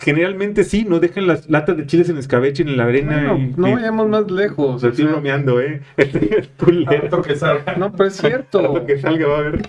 Generalmente 0.00 0.64
sí, 0.64 0.84
no 0.88 1.00
dejan 1.00 1.26
las 1.26 1.50
latas 1.50 1.76
de 1.76 1.86
chiles 1.86 2.08
en 2.08 2.16
escabeche 2.16 2.62
en 2.62 2.76
la 2.78 2.84
arena. 2.84 3.34
bueno, 3.34 3.36
y, 3.38 3.60
no 3.60 3.68
y- 3.68 3.74
vayamos 3.74 4.08
más 4.08 4.30
lejos. 4.30 4.82
Estoy 4.82 5.04
sea, 5.04 5.12
bromeando, 5.12 5.60
¿eh? 5.60 5.82
Culero. 6.58 7.20
que 7.22 7.36
salga. 7.36 7.74
no, 7.76 7.92
pero 7.92 8.08
es 8.08 8.16
cierto. 8.16 8.62
Lo 8.62 8.86
que 8.86 8.98
salga 8.98 9.26
va 9.28 9.38
a. 9.40 9.52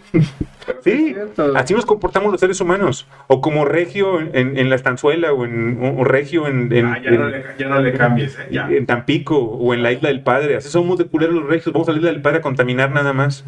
Es 0.64 0.76
Sí, 0.86 1.14
así 1.56 1.74
nos 1.74 1.86
comportamos 1.86 2.32
los 2.32 2.40
seres 2.40 2.62
humanos. 2.62 3.06
O 3.28 3.42
como 3.42 3.66
regio 3.66 4.22
en, 4.22 4.58
en 4.58 4.70
la 4.70 4.76
estanzuela, 4.76 5.34
o, 5.34 5.44
en, 5.44 5.78
o 6.00 6.06
regio 6.06 6.48
en, 6.48 6.72
en- 6.72 6.86
Ah, 6.86 7.02
ya, 7.04 7.12
no 7.12 7.26
en- 7.26 7.32
le, 7.32 7.44
ya 7.60 7.68
no 7.68 7.82
le 7.82 7.92
cambies, 7.94 8.40
¿eh? 8.40 8.48
Ya. 8.50 8.70
en 8.72 8.86
Tampico, 8.86 9.38
o 9.38 9.74
en 9.74 9.84
la 9.84 9.92
isla 9.92 10.08
del 10.08 10.22
Padre. 10.24 10.56
Así 10.56 10.70
somos 10.70 10.98
de 10.98 11.06
culeros 11.06 11.36
los 11.36 11.46
regios. 11.48 11.74
Vamos 11.74 11.90
a 11.90 11.92
la 11.92 11.98
isla 11.98 12.12
del 12.14 12.22
Padre 12.22 12.38
a 12.38 12.42
contaminar 12.42 12.92
nada 12.92 13.12
más. 13.12 13.44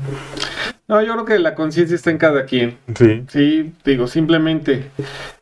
No, 0.87 1.01
yo 1.01 1.13
creo 1.13 1.25
que 1.25 1.39
la 1.39 1.55
conciencia 1.55 1.95
está 1.95 2.11
en 2.11 2.17
cada 2.17 2.45
quien. 2.45 2.77
Sí. 2.95 3.23
Sí, 3.29 3.71
digo, 3.83 4.07
simplemente 4.07 4.83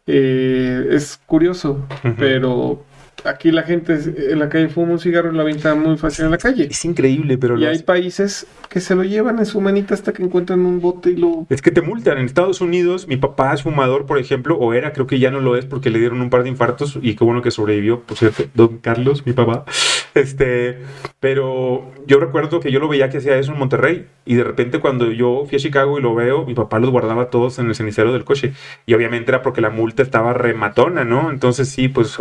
eh, 0.07 0.87
es 0.91 1.19
curioso, 1.25 1.85
pero 2.17 2.83
aquí 3.25 3.51
la 3.51 3.63
gente 3.63 3.97
en 4.31 4.39
la 4.39 4.49
calle 4.49 4.67
fuma 4.69 4.93
un 4.93 4.99
cigarro 4.99 5.31
y 5.31 5.35
la 5.35 5.43
avienta 5.43 5.75
muy 5.75 5.97
fácil 5.97 6.25
en 6.25 6.31
la 6.31 6.37
calle. 6.37 6.67
Es 6.69 6.83
increíble, 6.85 7.37
pero 7.37 7.57
Y 7.57 7.61
los- 7.61 7.69
hay 7.77 7.83
países 7.83 8.47
que 8.69 8.79
se 8.79 8.95
lo 8.95 9.03
llevan 9.03 9.39
en 9.39 9.45
su 9.45 9.61
manita 9.61 9.93
hasta 9.93 10.13
que 10.13 10.23
encuentran 10.23 10.65
un 10.65 10.81
bote 10.81 11.11
y 11.11 11.15
lo... 11.17 11.45
Es 11.49 11.61
que 11.61 11.71
te 11.71 11.81
multan. 11.81 12.17
En 12.17 12.25
Estados 12.25 12.59
Unidos, 12.61 13.07
mi 13.07 13.17
papá 13.17 13.53
es 13.53 13.63
fumador, 13.63 14.05
por 14.05 14.17
ejemplo, 14.19 14.57
o 14.57 14.73
era, 14.73 14.93
creo 14.93 15.07
que 15.07 15.19
ya 15.19 15.29
no 15.31 15.39
lo 15.41 15.55
es 15.55 15.65
porque 15.65 15.89
le 15.89 15.99
dieron 15.99 16.21
un 16.21 16.29
par 16.29 16.43
de 16.43 16.49
infartos 16.49 16.97
y 17.01 17.15
qué 17.15 17.23
bueno 17.23 17.41
que 17.41 17.51
sobrevivió, 17.51 18.01
por 18.01 18.17
cierto, 18.17 18.43
don 18.55 18.77
Carlos, 18.79 19.25
mi 19.25 19.33
papá. 19.33 19.65
Este, 20.15 20.79
pero 21.19 21.91
yo 22.05 22.19
recuerdo 22.19 22.59
que 22.59 22.71
yo 22.71 22.79
lo 22.79 22.87
veía 22.87 23.09
que 23.09 23.17
hacía 23.17 23.37
eso 23.37 23.51
en 23.51 23.59
Monterrey 23.59 24.07
y 24.25 24.35
de 24.35 24.43
repente 24.43 24.79
cuando 24.79 25.11
yo 25.11 25.45
fui 25.47 25.55
a 25.55 25.59
Chicago 25.59 25.97
y 25.97 26.01
lo 26.01 26.13
veo, 26.13 26.45
mi 26.45 26.53
papá 26.53 26.79
los 26.79 26.91
guardaba 26.91 27.29
todos 27.29 27.57
en 27.59 27.67
el 27.67 27.75
cenicero 27.75 28.13
del 28.13 28.23
coche 28.23 28.53
y 28.85 28.93
obviamente 28.93 29.31
era 29.31 29.41
porque 29.41 29.61
la 29.61 29.69
multa 29.69 30.03
estaba 30.03 30.33
rematona, 30.33 31.03
¿no? 31.03 31.31
Entonces 31.31 31.69
sí, 31.69 31.87
pues 31.87 32.17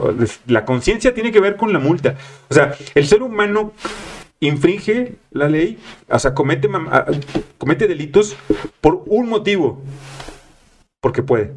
la 0.47 0.64
conciencia 0.64 1.14
tiene 1.14 1.32
que 1.32 1.40
ver 1.40 1.57
con 1.57 1.72
la 1.72 1.78
multa. 1.78 2.16
O 2.49 2.55
sea, 2.55 2.74
el 2.95 3.07
ser 3.07 3.22
humano 3.22 3.72
infringe 4.40 5.14
la 5.30 5.49
ley, 5.49 5.78
o 6.09 6.18
sea, 6.18 6.34
comete, 6.34 6.68
ah, 6.90 7.07
comete 7.59 7.86
delitos 7.86 8.36
por 8.80 9.03
un 9.07 9.28
motivo. 9.28 9.82
Porque 11.01 11.22
puede. 11.22 11.53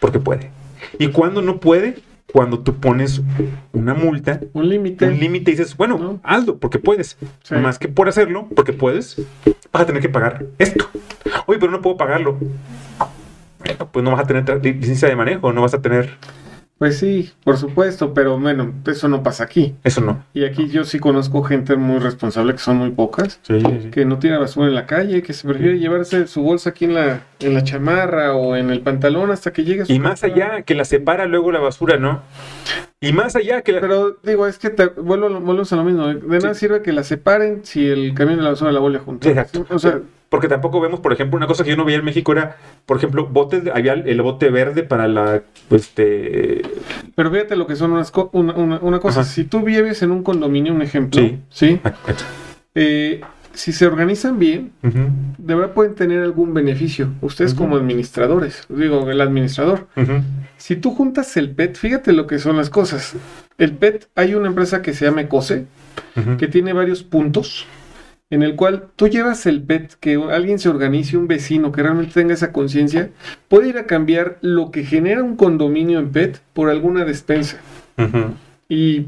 Porque 0.00 0.18
puede. 0.18 0.50
¿Y 0.98 1.08
cuando 1.08 1.42
no 1.42 1.60
puede? 1.60 1.96
Cuando 2.32 2.58
tú 2.60 2.74
pones 2.74 3.22
una 3.72 3.94
multa, 3.94 4.40
Un 4.52 4.68
límite. 4.68 5.06
un 5.08 5.18
límite 5.18 5.50
y 5.50 5.54
dices, 5.54 5.76
bueno, 5.76 5.96
¿No? 5.98 6.20
hazlo 6.22 6.58
porque 6.58 6.78
puedes. 6.78 7.16
Sí. 7.42 7.54
Más 7.54 7.78
que 7.78 7.88
por 7.88 8.08
hacerlo, 8.08 8.46
porque 8.54 8.72
puedes, 8.74 9.16
vas 9.72 9.82
a 9.82 9.86
tener 9.86 10.02
que 10.02 10.08
pagar 10.10 10.44
esto. 10.58 10.88
Oye, 11.46 11.58
pero 11.58 11.72
no 11.72 11.80
puedo 11.80 11.96
pagarlo. 11.96 12.38
Pues 13.92 14.04
no 14.04 14.10
vas 14.12 14.20
a 14.20 14.26
tener 14.26 14.64
licencia 14.64 15.08
de 15.08 15.16
manejo, 15.16 15.52
no 15.52 15.62
vas 15.62 15.74
a 15.74 15.82
tener... 15.82 16.10
Pues 16.78 16.98
sí, 16.98 17.32
por 17.42 17.56
supuesto, 17.56 18.14
pero 18.14 18.38
bueno, 18.38 18.72
eso 18.86 19.08
no 19.08 19.24
pasa 19.24 19.42
aquí. 19.44 19.74
Eso 19.82 20.00
no. 20.00 20.22
Y 20.32 20.44
aquí 20.44 20.68
yo 20.68 20.84
sí 20.84 21.00
conozco 21.00 21.42
gente 21.42 21.74
muy 21.76 21.98
responsable, 21.98 22.52
que 22.52 22.60
son 22.60 22.76
muy 22.76 22.90
pocas, 22.90 23.40
Sí, 23.42 23.60
sí. 23.60 23.90
que 23.90 24.04
no 24.04 24.20
tira 24.20 24.38
basura 24.38 24.68
en 24.68 24.76
la 24.76 24.86
calle, 24.86 25.22
que 25.24 25.32
se 25.32 25.48
prefiere 25.48 25.80
llevarse 25.80 26.28
su 26.28 26.40
bolsa 26.42 26.70
aquí 26.70 26.84
en 26.84 26.94
la, 26.94 27.22
en 27.40 27.54
la 27.54 27.62
chamarra 27.64 28.34
o 28.34 28.56
en 28.56 28.70
el 28.70 28.80
pantalón 28.80 29.30
hasta 29.30 29.52
que 29.52 29.64
llegue 29.64 29.82
a 29.82 29.86
su 29.86 29.92
Y 29.92 29.98
más 29.98 30.20
casa. 30.20 30.26
allá, 30.26 30.62
que 30.62 30.74
la 30.74 30.84
separa 30.84 31.26
luego 31.26 31.52
la 31.52 31.60
basura, 31.60 31.96
¿no? 31.98 32.22
Y 33.00 33.12
más 33.12 33.36
allá, 33.36 33.62
que 33.62 33.72
la... 33.72 33.80
Pero 33.80 34.16
digo, 34.24 34.46
es 34.46 34.58
que 34.58 34.70
te 34.70 34.86
vuelvo, 34.86 35.26
a 35.26 35.30
lo- 35.30 35.40
volvemos 35.40 35.72
a 35.72 35.76
lo 35.76 35.84
mismo. 35.84 36.06
De 36.08 36.38
nada 36.40 36.54
sirve 36.54 36.82
que 36.82 36.92
la 36.92 37.04
separen 37.04 37.60
si 37.64 37.86
el 37.86 38.12
camión 38.14 38.38
de 38.38 38.42
la 38.42 38.50
basura 38.50 38.72
la 38.72 38.80
vuelve 38.80 38.98
a 38.98 39.02
juntar. 39.02 39.30
Exacto. 39.30 39.66
O 39.70 39.78
sea, 39.78 40.00
Porque 40.28 40.48
tampoco 40.48 40.80
vemos, 40.80 40.98
por 41.00 41.12
ejemplo, 41.12 41.36
una 41.36 41.46
cosa 41.46 41.62
que 41.64 41.70
yo 41.70 41.76
no 41.76 41.84
veía 41.84 41.98
en 42.00 42.04
México 42.04 42.32
era, 42.32 42.56
por 42.86 42.96
ejemplo, 42.96 43.26
botes, 43.26 43.62
había 43.72 43.92
el 43.94 44.20
bote 44.20 44.50
verde 44.50 44.82
para 44.82 45.06
la, 45.08 45.42
este, 45.70 46.60
pero 47.14 47.30
fíjate 47.30 47.56
lo 47.56 47.66
que 47.66 47.76
son 47.76 47.92
unas 47.92 48.10
co- 48.10 48.28
una, 48.34 48.52
una, 48.54 48.78
una 48.82 48.98
cosa. 49.00 49.20
Ajá. 49.20 49.30
Si 49.30 49.44
tú 49.44 49.62
vives 49.62 50.02
en 50.02 50.10
un 50.10 50.22
condominio, 50.22 50.74
un 50.74 50.82
ejemplo, 50.82 51.20
Sí. 51.22 51.38
¿sí? 51.50 51.80
ah, 51.84 51.92
Eh, 52.74 53.20
si 53.58 53.72
se 53.72 53.88
organizan 53.88 54.38
bien, 54.38 54.70
de 54.82 55.54
verdad 55.56 55.74
pueden 55.74 55.96
tener 55.96 56.22
algún 56.22 56.54
beneficio. 56.54 57.10
Ustedes 57.20 57.54
como 57.54 57.76
administradores, 57.76 58.64
digo, 58.68 59.10
el 59.10 59.20
administrador. 59.20 59.88
Si 60.56 60.76
tú 60.76 60.94
juntas 60.94 61.36
el 61.36 61.50
PET, 61.50 61.76
fíjate 61.76 62.12
lo 62.12 62.28
que 62.28 62.38
son 62.38 62.56
las 62.56 62.70
cosas. 62.70 63.14
El 63.58 63.72
PET, 63.72 64.06
hay 64.14 64.36
una 64.36 64.46
empresa 64.46 64.80
que 64.80 64.94
se 64.94 65.06
llama 65.06 65.22
Ecose, 65.22 65.66
que 66.38 66.46
tiene 66.46 66.72
varios 66.72 67.02
puntos 67.02 67.66
en 68.30 68.44
el 68.44 68.54
cual 68.54 68.84
tú 68.94 69.08
llevas 69.08 69.44
el 69.46 69.60
PET, 69.60 69.94
que 69.98 70.14
alguien 70.14 70.60
se 70.60 70.68
organice, 70.68 71.16
un 71.16 71.26
vecino 71.26 71.72
que 71.72 71.82
realmente 71.82 72.14
tenga 72.14 72.34
esa 72.34 72.52
conciencia, 72.52 73.10
puede 73.48 73.70
ir 73.70 73.78
a 73.78 73.86
cambiar 73.86 74.38
lo 74.40 74.70
que 74.70 74.84
genera 74.84 75.24
un 75.24 75.34
condominio 75.34 75.98
en 75.98 76.12
PET 76.12 76.38
por 76.52 76.70
alguna 76.70 77.04
despensa. 77.04 77.58
Y 78.68 79.06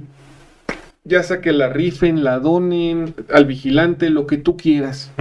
ya 1.05 1.22
sea 1.22 1.40
que 1.40 1.53
la 1.53 1.68
rifen, 1.68 2.24
la 2.24 2.38
donen, 2.38 3.14
al 3.32 3.46
vigilante, 3.46 4.11
lo 4.11 4.26
que 4.26 4.36
tú 4.36 4.57
quieras. 4.57 5.12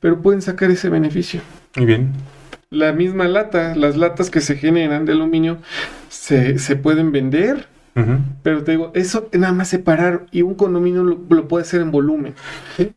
Pero 0.00 0.22
pueden 0.22 0.42
sacar 0.42 0.70
ese 0.70 0.88
beneficio. 0.88 1.40
Muy 1.76 1.86
bien. 1.86 2.12
La 2.70 2.92
misma 2.92 3.28
lata, 3.28 3.74
las 3.74 3.96
latas 3.96 4.30
que 4.30 4.40
se 4.40 4.56
generan 4.56 5.06
de 5.06 5.12
aluminio, 5.12 5.58
se, 6.08 6.58
se 6.58 6.76
pueden 6.76 7.12
vender 7.12 7.66
pero 8.42 8.62
te 8.62 8.72
digo, 8.72 8.92
eso 8.94 9.28
nada 9.32 9.52
más 9.52 9.68
separar 9.68 10.26
y 10.30 10.42
un 10.42 10.54
condominio 10.54 11.02
lo, 11.02 11.48
puede 11.48 11.62
hacer 11.62 11.80
en 11.80 11.90
volumen. 11.90 12.34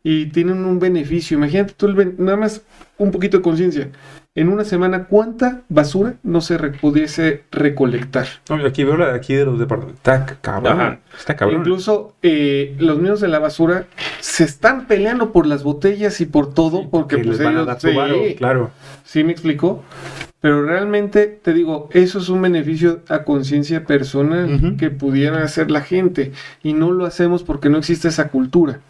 Y 0.02 0.26
tienen 0.26 0.64
un 0.64 0.78
beneficio. 0.78 1.36
Imagínate 1.36 1.74
tú 1.76 1.88
nada 2.18 2.36
más 2.36 2.62
un 2.98 3.10
poquito 3.10 3.38
de 3.38 3.42
conciencia. 3.42 3.88
En 4.34 4.48
una 4.48 4.64
semana, 4.64 5.08
¿cuánta 5.08 5.60
basura 5.68 6.14
no 6.22 6.40
se 6.40 6.58
pudiese 6.58 7.42
recolectar? 7.50 8.26
aquí 8.66 8.82
veo 8.82 8.96
la 8.96 9.08
de 9.08 9.16
aquí 9.18 9.34
de 9.34 9.44
los 9.44 9.58
departamentos. 9.58 9.98
Está 9.98 10.24
cabrón. 10.40 11.00
Está 11.14 11.36
cabrón. 11.36 11.60
Incluso 11.60 12.14
eh, 12.22 12.74
los 12.78 12.98
niños 12.98 13.20
de 13.20 13.28
la 13.28 13.40
basura 13.40 13.84
se 14.20 14.44
están 14.44 14.86
peleando 14.86 15.32
por 15.32 15.46
las 15.46 15.62
botellas 15.64 16.22
y 16.22 16.24
por 16.24 16.54
todo 16.54 16.88
porque 16.88 17.18
pues 17.18 17.40
ellos... 17.40 17.68
claro. 18.38 18.70
¿Sí 19.04 19.22
me 19.22 19.32
explicó? 19.32 19.82
Pero 20.40 20.64
realmente, 20.64 21.26
te 21.26 21.52
digo, 21.52 21.88
eso 21.92 22.18
es 22.18 22.28
un 22.28 22.42
beneficio 22.42 23.02
a 23.08 23.22
conciencia 23.22 23.84
personal 23.84 24.76
que 24.76 24.90
pudiera 24.90 25.44
hacer 25.44 25.70
la 25.70 25.82
gente 25.82 26.32
y 26.64 26.72
no 26.72 26.90
lo 26.90 27.04
hacemos 27.06 27.44
porque 27.44 27.68
no 27.68 27.78
existe 27.78 28.08
esa 28.08 28.28
cultura. 28.28 28.80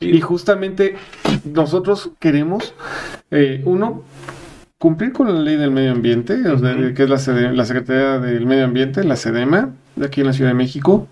Y 0.00 0.20
justamente 0.20 0.96
nosotros 1.44 2.10
queremos, 2.18 2.74
eh, 3.30 3.62
uno, 3.64 4.02
cumplir 4.82 5.12
con 5.12 5.32
la 5.32 5.40
ley 5.40 5.54
del 5.54 5.70
medio 5.70 5.92
ambiente, 5.92 6.42
que 6.96 7.04
es 7.04 7.08
la, 7.08 7.52
la 7.52 7.64
Secretaría 7.64 8.18
del 8.18 8.46
Medio 8.46 8.64
Ambiente, 8.64 9.04
la 9.04 9.14
SEDEMA, 9.14 9.70
de 9.94 10.06
aquí 10.06 10.22
en 10.22 10.26
la 10.26 10.32
Ciudad 10.32 10.50
de 10.50 10.54
México. 10.54 11.06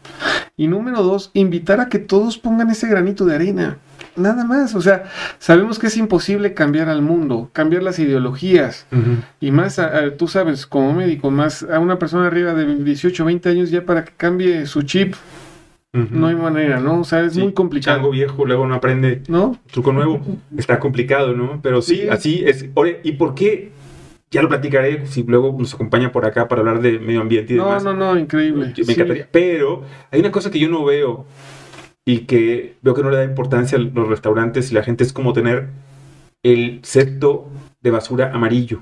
Y 0.57 0.67
número 0.67 1.05
dos, 1.05 1.31
invitar 1.35 1.81
a 1.81 1.89
que 1.89 2.01
todos 2.01 2.37
pongan 2.37 2.71
ese 2.71 2.89
granito 2.89 3.25
de 3.25 3.37
arena. 3.37 3.79
Nada 4.17 4.45
más, 4.45 4.75
o 4.75 4.81
sea, 4.81 5.05
sabemos 5.39 5.79
que 5.79 5.87
es 5.87 5.97
imposible 5.97 6.53
cambiar 6.53 6.89
al 6.89 7.01
mundo, 7.01 7.51
cambiar 7.53 7.85
las 7.85 8.01
ideologías. 8.01 8.89
Y 9.41 9.53
más, 9.53 9.81
tú 10.19 10.27
sabes, 10.27 10.67
como 10.67 10.93
médico, 10.93 11.31
más 11.31 11.63
a 11.63 11.79
una 11.79 11.97
persona 11.97 12.27
arriba 12.27 12.55
de 12.55 12.75
18, 12.75 13.25
20 13.25 13.49
años 13.51 13.71
ya 13.71 13.87
para 13.87 14.05
que 14.05 14.11
cambie 14.17 14.67
su 14.67 14.83
chip. 14.83 15.15
No 15.93 16.29
hay 16.29 16.37
manera, 16.37 16.79
¿no? 16.79 17.01
O 17.01 17.05
sea, 17.05 17.25
es 17.25 17.37
muy 17.37 17.53
complicado. 17.53 17.97
Chango 17.97 18.11
viejo, 18.13 18.45
luego 18.45 18.65
no 18.67 18.77
aprende 18.77 19.23
¿No? 19.27 19.59
truco 19.73 19.93
nuevo. 19.93 20.21
Está 20.57 20.79
complicado, 20.79 21.35
¿no? 21.35 21.61
Pero 21.63 21.83
sí, 21.83 22.09
así 22.09 22.45
es. 22.47 22.67
¿Y 23.03 23.13
por 23.13 23.35
qué? 23.35 23.73
Ya 24.31 24.43
lo 24.43 24.49
platicaré 24.49 25.07
si 25.07 25.25
luego 25.25 25.57
nos 25.59 25.75
acompaña 25.75 26.13
por 26.13 26.25
acá 26.25 26.47
para 26.47 26.61
hablar 26.61 26.81
de 26.81 27.01
medio 27.01 27.21
ambiente 27.21 27.55
y 27.55 27.57
demás. 27.57 27.83
No, 27.83 27.93
no, 27.93 28.15
no, 28.15 28.21
increíble. 28.21 28.73
Me 28.87 28.93
encantaría. 28.93 29.29
Pero 29.33 29.83
hay 30.13 30.21
una 30.21 30.31
cosa 30.31 30.53
que 30.53 30.61
yo 30.61 30.69
no 30.69 30.85
veo 30.85 31.27
y 32.05 32.21
que 32.21 32.77
veo 32.83 32.95
que 32.95 33.03
no 33.03 33.11
le 33.11 33.17
da 33.17 33.25
importancia 33.25 33.77
a 33.77 33.81
los 33.81 34.09
restaurantes 34.09 34.71
y 34.71 34.75
la 34.75 34.85
gente 34.85 35.03
es 35.03 35.13
como 35.13 35.33
tener 35.33 35.71
el 36.45 36.81
cesto 36.85 37.49
de 37.81 37.91
basura 37.91 38.33
amarillo. 38.33 38.81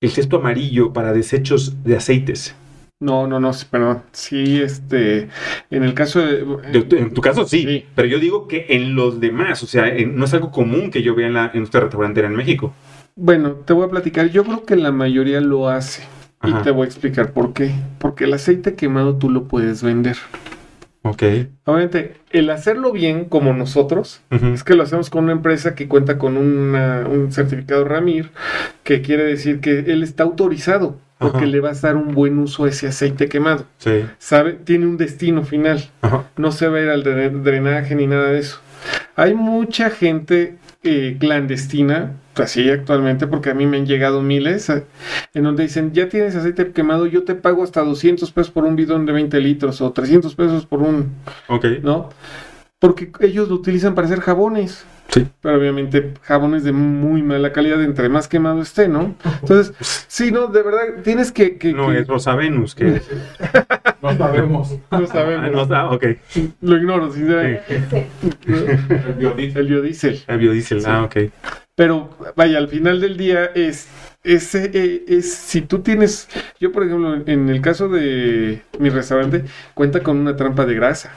El 0.00 0.10
cesto 0.10 0.36
amarillo 0.36 0.92
para 0.92 1.12
desechos 1.12 1.82
de 1.82 1.96
aceites. 1.96 2.54
No, 2.98 3.26
no, 3.26 3.40
no, 3.40 3.50
perdón. 3.70 4.02
Sí, 4.12 4.60
este, 4.62 5.28
en 5.70 5.82
el 5.82 5.92
caso 5.92 6.20
de... 6.20 6.46
en 6.72 7.12
tu 7.12 7.20
caso 7.20 7.46
sí, 7.46 7.84
pero 7.94 8.08
yo 8.08 8.18
digo 8.18 8.48
que 8.48 8.66
en 8.70 8.94
los 8.94 9.20
demás, 9.20 9.62
o 9.62 9.66
sea, 9.66 9.92
no 10.06 10.24
es 10.24 10.32
algo 10.32 10.50
común 10.50 10.90
que 10.90 11.02
yo 11.02 11.14
vea 11.14 11.26
en, 11.26 11.34
la, 11.34 11.50
en 11.52 11.60
nuestra 11.60 11.82
restaurantera 11.82 12.26
en 12.26 12.36
México. 12.36 12.72
Bueno, 13.14 13.52
te 13.52 13.74
voy 13.74 13.86
a 13.86 13.90
platicar. 13.90 14.30
Yo 14.30 14.44
creo 14.44 14.64
que 14.64 14.76
la 14.76 14.92
mayoría 14.92 15.40
lo 15.40 15.68
hace. 15.68 16.04
Y 16.42 16.52
te 16.62 16.70
voy 16.70 16.84
a 16.84 16.86
explicar 16.86 17.32
por 17.32 17.52
qué. 17.52 17.70
Porque 17.98 18.24
el 18.24 18.32
aceite 18.32 18.74
quemado 18.74 19.16
tú 19.16 19.30
lo 19.30 19.44
puedes 19.44 19.82
vender. 19.82 20.16
Ok. 21.02 21.22
Obviamente, 21.64 22.14
el 22.30 22.50
hacerlo 22.50 22.92
bien 22.92 23.26
como 23.26 23.52
nosotros, 23.52 24.22
es 24.30 24.64
que 24.64 24.74
lo 24.74 24.82
hacemos 24.82 25.08
con 25.08 25.24
una 25.24 25.32
empresa 25.32 25.74
que 25.74 25.86
cuenta 25.86 26.18
con 26.18 26.36
un 26.36 27.28
certificado 27.30 27.84
RAMIR, 27.84 28.30
que 28.84 29.02
quiere 29.02 29.24
decir 29.24 29.60
que 29.60 29.78
él 29.80 30.02
está 30.02 30.24
autorizado 30.24 30.98
porque 31.18 31.46
le 31.46 31.60
vas 31.60 31.82
a 31.82 31.88
dar 31.88 31.96
un 31.96 32.14
buen 32.14 32.38
uso 32.38 32.64
a 32.64 32.68
ese 32.68 32.88
aceite 32.88 33.28
quemado. 33.28 33.66
Sí. 33.78 34.04
¿Sabe? 34.18 34.52
Tiene 34.52 34.86
un 34.86 34.96
destino 34.96 35.44
final. 35.44 35.88
No 36.36 36.52
se 36.52 36.68
va 36.68 36.78
a 36.78 36.82
ir 36.82 36.88
al 36.88 37.02
drenaje 37.02 37.94
ni 37.94 38.06
nada 38.06 38.30
de 38.30 38.40
eso. 38.40 38.60
Hay 39.16 39.34
mucha 39.34 39.90
gente 39.90 40.58
eh, 40.82 41.16
clandestina, 41.18 42.12
así 42.36 42.70
actualmente, 42.70 43.26
porque 43.26 43.50
a 43.50 43.54
mí 43.54 43.66
me 43.66 43.78
han 43.78 43.86
llegado 43.86 44.22
miles, 44.22 44.68
eh, 44.68 44.84
en 45.34 45.42
donde 45.42 45.64
dicen, 45.64 45.92
ya 45.92 46.08
tienes 46.08 46.36
aceite 46.36 46.70
quemado, 46.70 47.06
yo 47.06 47.24
te 47.24 47.34
pago 47.34 47.64
hasta 47.64 47.82
200 47.82 48.30
pesos 48.30 48.52
por 48.52 48.64
un 48.64 48.76
bidón 48.76 49.06
de 49.06 49.12
20 49.12 49.40
litros 49.40 49.80
o 49.80 49.90
300 49.90 50.34
pesos 50.34 50.66
por 50.66 50.82
un... 50.82 51.14
Ok. 51.48 51.64
¿No? 51.82 52.10
Porque 52.86 53.10
ellos 53.18 53.48
lo 53.48 53.56
utilizan 53.56 53.96
para 53.96 54.06
hacer 54.06 54.20
jabones. 54.20 54.86
Sí. 55.08 55.26
Pero 55.40 55.58
obviamente 55.58 56.14
jabones 56.22 56.62
de 56.62 56.70
muy 56.70 57.20
mala 57.20 57.50
calidad, 57.52 57.82
entre 57.82 58.08
más 58.08 58.28
quemado 58.28 58.62
esté, 58.62 58.86
¿no? 58.86 59.16
Entonces, 59.40 59.74
sí, 60.06 60.30
no, 60.30 60.46
de 60.46 60.62
verdad, 60.62 61.02
tienes 61.02 61.32
que... 61.32 61.58
que 61.58 61.72
no, 61.72 61.92
es 61.92 62.06
Rosa 62.06 62.36
Venus, 62.36 62.76
que... 62.76 63.00
no 64.00 64.16
sabemos. 64.18 64.78
No 64.92 65.04
sabemos. 65.08 65.68
Ah, 65.72 65.82
no, 65.82 65.90
ok. 65.96 66.04
Lo 66.60 66.76
ignoro, 66.76 67.10
sinceramente. 67.10 68.06
El 68.46 69.14
biodiesel. 69.18 69.56
El 69.56 69.66
biodiesel. 69.66 70.22
El 70.28 70.38
biodiesel, 70.38 70.82
ah, 70.86 71.02
ok. 71.02 71.16
Pero, 71.74 72.10
vaya, 72.36 72.58
al 72.58 72.68
final 72.68 73.00
del 73.00 73.16
día 73.16 73.46
es... 73.46 73.88
Ese 74.22 74.70
eh, 74.74 75.04
es, 75.08 75.34
si 75.34 75.60
tú 75.60 75.80
tienes, 75.80 76.28
yo 76.58 76.72
por 76.72 76.84
ejemplo, 76.84 77.14
en 77.26 77.48
el 77.48 77.60
caso 77.60 77.88
de 77.88 78.60
mi 78.78 78.90
restaurante, 78.90 79.44
cuenta 79.74 80.02
con 80.04 80.18
una 80.18 80.34
trampa 80.34 80.66
de 80.66 80.74
grasa 80.74 81.12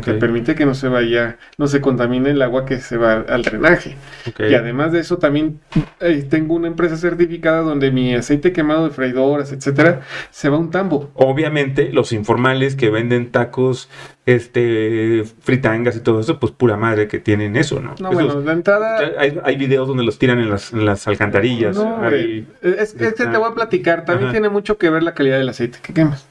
que 0.00 0.14
permite 0.14 0.54
que 0.54 0.66
no 0.66 0.74
se 0.74 0.88
vaya, 0.88 1.38
no 1.58 1.66
se 1.66 1.80
contamine 1.80 2.30
el 2.30 2.42
agua 2.42 2.64
que 2.64 2.78
se 2.78 2.96
va 2.96 3.24
al 3.28 3.42
drenaje. 3.42 3.96
Y 4.38 4.54
además 4.54 4.92
de 4.92 5.00
eso, 5.00 5.18
también 5.18 5.60
eh, 6.00 6.26
tengo 6.28 6.54
una 6.54 6.68
empresa 6.68 6.96
certificada 6.96 7.62
donde 7.62 7.90
mi 7.90 8.14
aceite 8.14 8.52
quemado 8.52 8.84
de 8.84 8.90
freidoras, 8.90 9.52
etcétera, 9.52 10.02
se 10.30 10.48
va 10.48 10.56
a 10.56 10.60
un 10.60 10.70
tambo. 10.70 11.10
Obviamente, 11.14 11.90
los 11.92 12.12
informales 12.12 12.76
que 12.76 12.90
venden 12.90 13.30
tacos, 13.30 13.88
este, 14.34 15.24
fritangas 15.40 15.96
y 15.96 16.00
todo 16.00 16.20
eso, 16.20 16.38
pues 16.38 16.52
pura 16.52 16.76
madre 16.76 17.08
que 17.08 17.18
tienen 17.18 17.56
eso, 17.56 17.80
¿no? 17.80 17.94
No, 18.00 18.12
bueno, 18.12 18.40
la 18.40 18.52
entrada. 18.52 19.00
Hay, 19.18 19.56
videos 19.56 19.88
donde 19.88 20.04
los 20.04 20.18
tiran 20.18 20.38
en 20.38 20.50
las, 20.50 21.08
alcantarillas. 21.08 21.76
No, 21.76 22.06
es, 22.08 22.94
que 22.94 23.10
te 23.10 23.26
voy 23.26 23.50
a 23.50 23.54
platicar. 23.54 24.04
También 24.04 24.30
tiene 24.30 24.48
mucho 24.48 24.78
que 24.78 24.88
ver 24.90 25.02
la 25.02 25.14
calidad 25.14 25.38
del 25.38 25.48
aceite 25.48 25.78
que 25.82 25.92
quemas. 25.92 26.26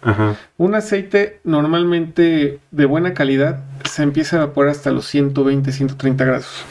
Un 0.57 0.75
aceite 0.75 1.39
normalmente 1.43 2.59
de 2.71 2.85
buena 2.85 3.13
calidad 3.13 3.63
se 3.83 4.03
empieza 4.03 4.37
a 4.37 4.43
evaporar 4.43 4.71
hasta 4.71 4.91
los 4.91 5.05
120, 5.07 5.71
130 5.71 6.25
grados. 6.25 6.65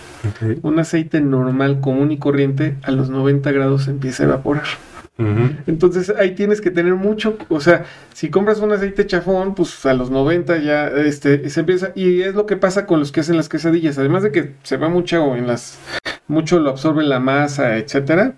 Un 0.63 0.79
aceite 0.79 1.21
normal, 1.21 1.81
común 1.81 2.11
y 2.11 2.19
corriente, 2.19 2.77
a 2.83 2.91
los 2.91 3.11
90 3.11 3.53
grados 3.53 3.85
se 3.85 3.91
empieza 3.91 4.25
a 4.25 4.27
evaporar. 4.27 4.65
Entonces 5.67 6.13
ahí 6.17 6.37
tienes 6.37 6.61
que 6.61 6.71
tener 6.71 6.95
mucho, 6.95 7.37
o 7.49 7.61
sea, 7.61 7.85
si 8.15 8.31
compras 8.31 8.61
un 8.61 8.71
aceite 8.71 9.05
chafón, 9.05 9.57
pues 9.57 9.85
a 9.85 9.93
los 9.93 10.11
90 10.11 10.59
ya 10.59 10.87
este, 10.89 11.51
se 11.51 11.61
empieza, 11.61 11.91
y 11.97 12.23
es 12.23 12.37
lo 12.37 12.47
que 12.47 12.57
pasa 12.57 12.87
con 12.87 13.01
los 13.01 13.11
que 13.11 13.21
hacen 13.21 13.37
las 13.37 13.49
quesadillas, 13.49 13.99
además 13.99 14.23
de 14.23 14.31
que 14.31 14.53
se 14.63 14.77
va 14.77 14.89
mucho 14.89 15.35
en 15.35 15.49
las, 15.49 15.79
mucho 16.29 16.61
lo 16.61 16.71
absorbe 16.71 17.03
la 17.03 17.21
masa, 17.21 17.79
etcétera, 17.79 18.35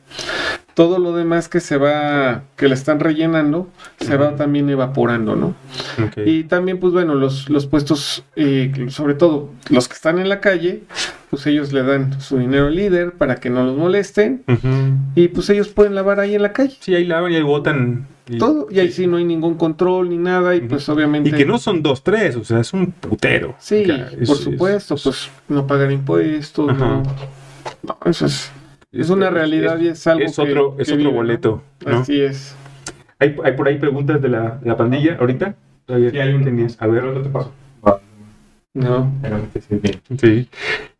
todo 0.74 0.99
lo 0.99 1.12
demás 1.12 1.49
que 1.49 1.61
se 1.61 1.76
va, 1.76 2.45
que 2.57 2.68
le 2.68 2.74
están 2.74 3.01
rellenando, 3.01 3.68
se 3.99 4.16
va 4.16 4.36
también 4.36 4.70
evaporando, 4.70 5.36
¿no? 5.36 5.55
Y 6.24 6.45
también, 6.45 6.78
pues 6.78 6.93
bueno, 6.93 7.14
los, 7.14 7.51
los 7.51 7.66
puestos, 7.66 8.24
eh, 8.36 8.86
sobre 8.88 9.14
todo 9.14 9.51
los 9.68 9.88
que 9.88 9.95
están 9.95 10.18
en 10.18 10.28
la 10.28 10.41
calle, 10.41 10.84
pues 11.28 11.47
ellos 11.47 11.72
le 11.72 11.82
dan 11.82 12.20
su 12.20 12.38
dinero 12.38 12.68
al 12.68 12.76
líder 12.76 13.12
para 13.12 13.36
que 13.36 13.51
no 13.51 13.64
los 13.64 13.76
molesten 13.76 14.43
y 15.14 15.28
pues 15.28 15.51
ellos 15.51 15.68
pueden 15.68 15.95
lavar 15.95 16.18
ahí 16.18 16.34
en 16.34 16.43
la 16.43 16.53
calle. 16.53 16.76
Sí, 16.80 16.95
ahí 16.95 17.05
lavan 17.05 17.32
y 17.32 17.36
ahí 17.36 17.43
botan. 17.43 18.07
Todo, 18.38 18.68
y 18.70 18.78
ahí 18.78 18.93
sí 18.93 19.09
no 19.09 19.16
hay 19.16 19.24
ningún 19.24 19.57
control 19.57 20.09
ni 20.09 20.16
nada 20.16 20.55
y 20.55 20.61
pues 20.61 20.88
obviamente... 20.88 21.30
Y 21.30 21.32
que 21.32 21.45
no 21.45 21.59
son 21.59 21.82
dos, 21.82 22.05
tres, 22.05 22.36
o 22.36 22.45
sea, 22.45 22.61
es 22.61 22.72
un 22.72 22.93
putero. 22.93 23.57
Sí, 23.59 23.84
por 24.24 24.36
supuesto, 24.36 24.95
pues 25.03 25.28
no 25.49 25.66
pagan 25.66 25.91
impuestos, 25.91 26.78
no, 26.78 27.03
no, 27.83 27.99
eso 28.05 28.26
es... 28.26 28.53
Es 28.93 29.09
una 29.09 29.31
realidad 29.31 29.78
y 29.78 29.89
es 29.89 30.05
algo 30.09 30.24
es 30.24 30.37
otro, 30.39 30.74
es 30.78 30.91
otro 30.91 31.12
boleto. 31.12 31.62
Así 31.87 32.20
es. 32.20 32.57
¿Hay, 33.20 33.37
¿Hay, 33.45 33.53
por 33.53 33.68
ahí 33.68 33.78
preguntas 33.78 34.20
de 34.20 34.28
la, 34.28 34.59
de 34.61 34.68
la 34.68 34.76
pandilla 34.76 35.16
ahorita? 35.20 35.55
Todavía 35.87 36.11
sí, 36.11 36.18
hay 36.18 36.35
un... 36.35 36.43
tenías. 36.43 36.76
A 36.83 36.89
ver, 36.89 37.05
¿qué 37.14 37.20
te 37.20 37.28
paso? 37.28 37.53
No. 38.72 39.12
Sí. 40.18 40.49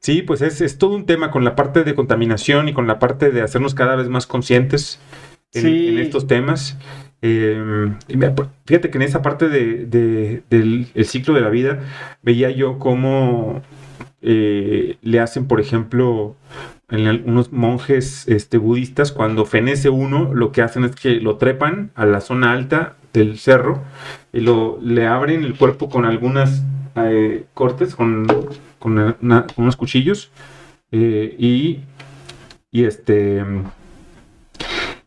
Sí, 0.01 0.23
pues 0.23 0.43
es, 0.43 0.61
es, 0.61 0.79
todo 0.79 0.97
un 0.97 1.07
tema 1.07 1.31
con 1.31 1.45
la 1.45 1.55
parte 1.55 1.85
de 1.85 1.95
contaminación 1.95 2.69
y 2.69 2.73
con 2.73 2.87
la 2.87 2.99
parte 2.99 3.31
de 3.31 3.43
hacernos 3.43 3.75
cada 3.75 3.95
vez 3.95 4.09
más 4.09 4.27
conscientes 4.27 4.99
en, 5.53 5.99
estos 5.99 6.27
temas. 6.27 6.79
Eh, 7.23 7.93
fíjate 8.65 8.91
que 8.91 8.99
en 8.99 9.03
esa 9.03 9.23
parte 9.23 9.49
de, 9.49 9.85
de, 9.87 10.43
del 10.51 10.89
el 10.95 11.05
ciclo 11.05 11.35
de 11.35 11.43
la 11.43 11.51
vida 11.51 11.81
veía 12.23 12.51
yo 12.51 12.79
cómo 12.79 13.63
eh, 14.23 14.97
le 15.03 15.21
hacen, 15.21 15.47
por 15.47 15.61
ejemplo, 15.61 16.37
en 16.91 17.07
el- 17.07 17.23
unos 17.27 17.53
monjes 17.53 18.27
este, 18.29 18.59
budistas, 18.59 19.13
cuando 19.13 19.45
fenece 19.47 19.89
uno, 19.91 20.35
lo 20.35 20.53
que 20.53 20.63
hacen 20.63 20.85
es 20.85 20.95
que 20.97 21.21
lo 21.21 21.37
trepan 21.37 21.91
a 21.95 22.05
la 22.07 22.21
zona 22.21 22.53
alta 22.53 22.97
del 23.13 23.39
cerro 23.39 23.83
y 24.33 24.41
lo, 24.41 24.79
le 24.83 25.07
abren 25.07 25.45
el 25.45 25.55
cuerpo 25.57 25.89
con 25.89 26.05
algunas 26.05 26.63
eh, 26.97 27.45
cortes, 27.55 27.95
con, 27.95 28.27
con, 28.79 29.13
con 29.21 29.45
unos 29.57 29.77
cuchillos 29.77 30.31
eh, 30.93 31.35
y, 31.39 31.81
y 32.73 32.85
este 32.85 33.43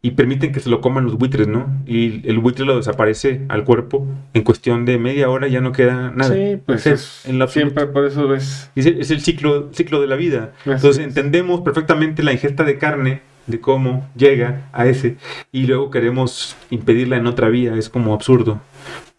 y 0.06 0.12
permiten 0.12 0.52
que 0.52 0.60
se 0.60 0.70
lo 0.70 0.82
coman 0.82 1.06
los 1.06 1.18
buitres, 1.18 1.48
¿no? 1.48 1.66
Y 1.88 2.28
el 2.30 2.38
buitre 2.40 2.66
lo 2.66 2.76
desaparece 2.76 3.46
al 3.48 3.64
cuerpo 3.64 4.06
en 4.34 4.44
cuestión 4.44 4.84
de 4.84 4.98
media 5.00 5.30
hora, 5.30 5.48
ya 5.48 5.62
no 5.62 5.72
queda 5.72 6.12
nada. 6.14 6.34
Sí, 6.36 6.58
pues 6.66 6.82
O 6.82 6.84
sea, 6.84 6.94
es- 6.94 7.26
en 7.26 7.48
siempre 7.48 7.88
por 7.88 8.06
eso 8.06 8.28
ves. 8.28 8.70
Es 8.76 8.86
el, 8.86 9.00
es 9.00 9.12
el 9.12 9.22
ciclo, 9.22 9.70
ciclo 9.72 10.02
de 10.02 10.08
la 10.08 10.18
vida. 10.18 10.52
Así 10.64 10.72
Entonces 10.72 10.98
es. 11.00 11.08
entendemos 11.08 11.62
perfectamente 11.62 12.22
la 12.22 12.34
ingesta 12.34 12.66
de 12.66 12.78
carne, 12.78 13.22
de 13.48 13.62
cómo 13.62 14.06
llega 14.18 14.64
a 14.74 14.88
ese, 14.88 15.16
y 15.54 15.68
luego 15.68 15.90
queremos 15.90 16.58
impedirla 16.70 17.16
en 17.16 17.26
otra 17.26 17.48
vía. 17.48 17.74
Es 17.76 17.88
como 17.88 18.14
absurdo. 18.14 18.60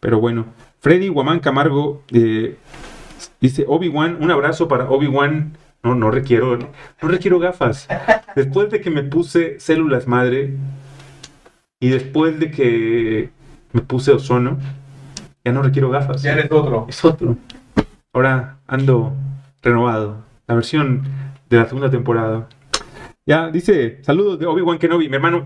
Pero 0.00 0.20
bueno, 0.20 0.44
Freddy 0.80 1.08
Guamán 1.08 1.40
Camargo 1.40 2.02
eh, 2.12 2.56
dice, 3.40 3.64
Obi-Wan, 3.66 4.18
un 4.20 4.30
abrazo 4.30 4.68
para 4.68 4.90
Obi-Wan. 4.90 5.56
No, 5.84 5.94
no 5.94 6.10
requiero, 6.10 6.58
no 6.58 7.08
requiero 7.08 7.38
gafas. 7.38 7.86
Después 8.34 8.70
de 8.70 8.80
que 8.80 8.90
me 8.90 9.02
puse 9.02 9.60
células 9.60 10.08
madre 10.08 10.56
y 11.78 11.90
después 11.90 12.40
de 12.40 12.50
que 12.50 13.28
me 13.72 13.82
puse 13.82 14.10
ozono, 14.10 14.58
ya 15.44 15.52
no 15.52 15.62
requiero 15.62 15.90
gafas. 15.90 16.22
Ya 16.22 16.32
eres 16.32 16.50
otro. 16.50 16.86
Es 16.88 17.04
otro. 17.04 17.36
Ahora 18.14 18.56
ando 18.66 19.12
renovado. 19.62 20.24
La 20.46 20.54
versión 20.54 21.02
de 21.50 21.58
la 21.58 21.66
segunda 21.66 21.90
temporada. 21.90 22.48
Ya, 23.26 23.50
dice, 23.50 24.02
saludos 24.02 24.38
de 24.38 24.46
Obi-Wan 24.46 24.78
Kenobi, 24.78 25.10
mi 25.10 25.16
hermano. 25.16 25.44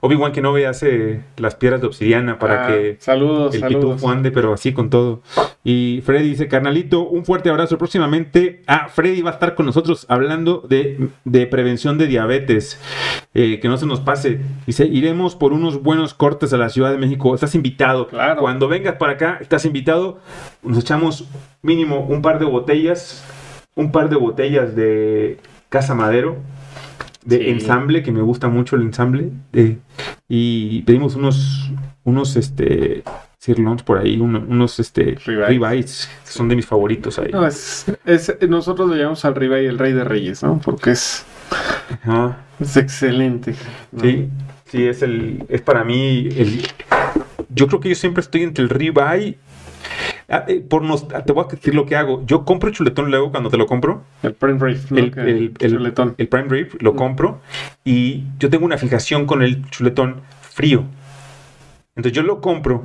Obi-Wan 0.00 0.32
Kenobi 0.32 0.64
hace 0.64 1.22
las 1.36 1.54
piedras 1.54 1.80
de 1.80 1.86
obsidiana 1.86 2.38
para 2.38 2.64
Ah, 2.64 2.68
que 2.68 2.96
Saludos, 3.00 3.54
el 3.54 3.60
saludos. 3.60 3.94
pitufo 3.96 4.10
ande, 4.10 4.30
pero 4.30 4.52
así 4.52 4.72
con 4.72 4.90
todo. 4.90 5.22
Y 5.64 6.02
Freddy 6.04 6.28
dice, 6.30 6.48
carnalito, 6.48 7.02
un 7.08 7.24
fuerte 7.24 7.50
abrazo 7.50 7.76
próximamente. 7.78 8.62
Ah, 8.66 8.88
Freddy 8.88 9.22
va 9.22 9.30
a 9.30 9.34
estar 9.34 9.54
con 9.54 9.66
nosotros 9.66 10.06
hablando 10.08 10.62
de, 10.68 11.08
de 11.24 11.46
prevención 11.46 11.98
de 11.98 12.06
diabetes. 12.06 12.80
Eh, 13.34 13.60
que 13.60 13.68
no 13.68 13.76
se 13.76 13.84
nos 13.86 14.00
pase. 14.00 14.40
Dice, 14.66 14.86
iremos 14.86 15.34
por 15.36 15.52
unos 15.52 15.82
buenos 15.82 16.14
cortes 16.14 16.52
a 16.52 16.56
la 16.56 16.68
Ciudad 16.70 16.90
de 16.90 16.98
México. 16.98 17.34
Estás 17.34 17.54
invitado. 17.54 18.06
Claro. 18.08 18.40
Cuando 18.40 18.66
vengas 18.68 18.96
para 18.96 19.12
acá, 19.14 19.38
estás 19.40 19.64
invitado. 19.66 20.18
Nos 20.62 20.78
echamos 20.78 21.28
mínimo 21.62 22.00
un 22.08 22.22
par 22.22 22.38
de 22.38 22.46
botellas. 22.46 23.24
Un 23.74 23.92
par 23.92 24.08
de 24.08 24.16
botellas 24.16 24.74
de 24.74 25.38
Casa 25.68 25.94
Madero. 25.94 26.36
De 27.26 27.38
Sí. 27.38 27.48
ensamble, 27.50 28.02
que 28.02 28.12
me 28.12 28.22
gusta 28.22 28.48
mucho 28.48 28.76
el 28.76 28.82
ensamble. 28.82 29.30
de- 29.52 29.78
y 30.28 30.80
pedimos 30.82 31.14
unos, 31.16 31.70
unos, 32.04 32.36
este, 32.36 33.02
sirloins 33.38 33.82
por 33.82 33.98
ahí, 33.98 34.18
uno- 34.18 34.44
unos, 34.48 34.78
este, 34.80 35.16
Ribeyes. 35.26 35.48
ribeyes, 35.48 36.10
que 36.24 36.30
son 36.32 36.48
de 36.48 36.56
mis 36.56 36.66
favoritos 36.66 37.18
ahí. 37.18 37.30
No, 37.32 37.46
es, 37.46 37.86
es- 38.04 38.36
nosotros 38.48 38.88
le 38.90 38.96
llamamos 38.98 39.24
al 39.24 39.34
Ribeye 39.34 39.68
el 39.68 39.78
Rey 39.78 39.92
de 39.92 40.04
Reyes, 40.04 40.42
¿no? 40.42 40.60
Porque 40.64 40.92
es, 40.92 41.24
Ajá. 42.02 42.38
es 42.60 42.76
excelente. 42.76 43.54
¿no? 43.92 44.02
Sí, 44.02 44.28
sí, 44.66 44.84
es 44.86 45.02
el, 45.02 45.44
es 45.48 45.60
para 45.62 45.84
mí 45.84 46.28
el, 46.36 46.62
yo 47.50 47.66
creo 47.68 47.80
que 47.80 47.88
yo 47.90 47.94
siempre 47.94 48.20
estoy 48.22 48.42
entre 48.44 48.62
el 48.64 48.70
ribeye. 48.70 49.38
Ah, 50.28 50.44
eh, 50.48 50.60
por 50.60 50.82
nos, 50.82 51.06
te 51.06 51.32
voy 51.32 51.44
a 51.44 51.48
decir 51.54 51.74
lo 51.74 51.86
que 51.86 51.94
hago. 51.94 52.24
Yo 52.26 52.44
compro 52.44 52.70
chuletón 52.70 53.10
luego 53.10 53.30
cuando 53.30 53.48
te 53.48 53.56
lo 53.56 53.66
compro. 53.66 54.02
El 54.24 54.34
Prime 54.34 54.58
el, 54.72 55.12
Que- 55.12 55.20
el- 55.20 55.54
el- 55.60 55.70
chuletón. 55.72 56.14
el 56.18 56.28
prime 56.28 56.48
rib 56.48 56.76
lo 56.80 56.94
Mm. 56.94 56.96
compro 56.96 57.40
y 57.84 58.24
yo 58.40 58.50
tengo 58.50 58.64
una 58.64 58.76
fijación 58.76 59.24
con 59.26 59.42
el 59.42 59.64
chuletón 59.70 60.22
frío. 60.40 60.84
Entonces 61.94 62.12
yo 62.16 62.22
lo 62.22 62.40
compro 62.40 62.84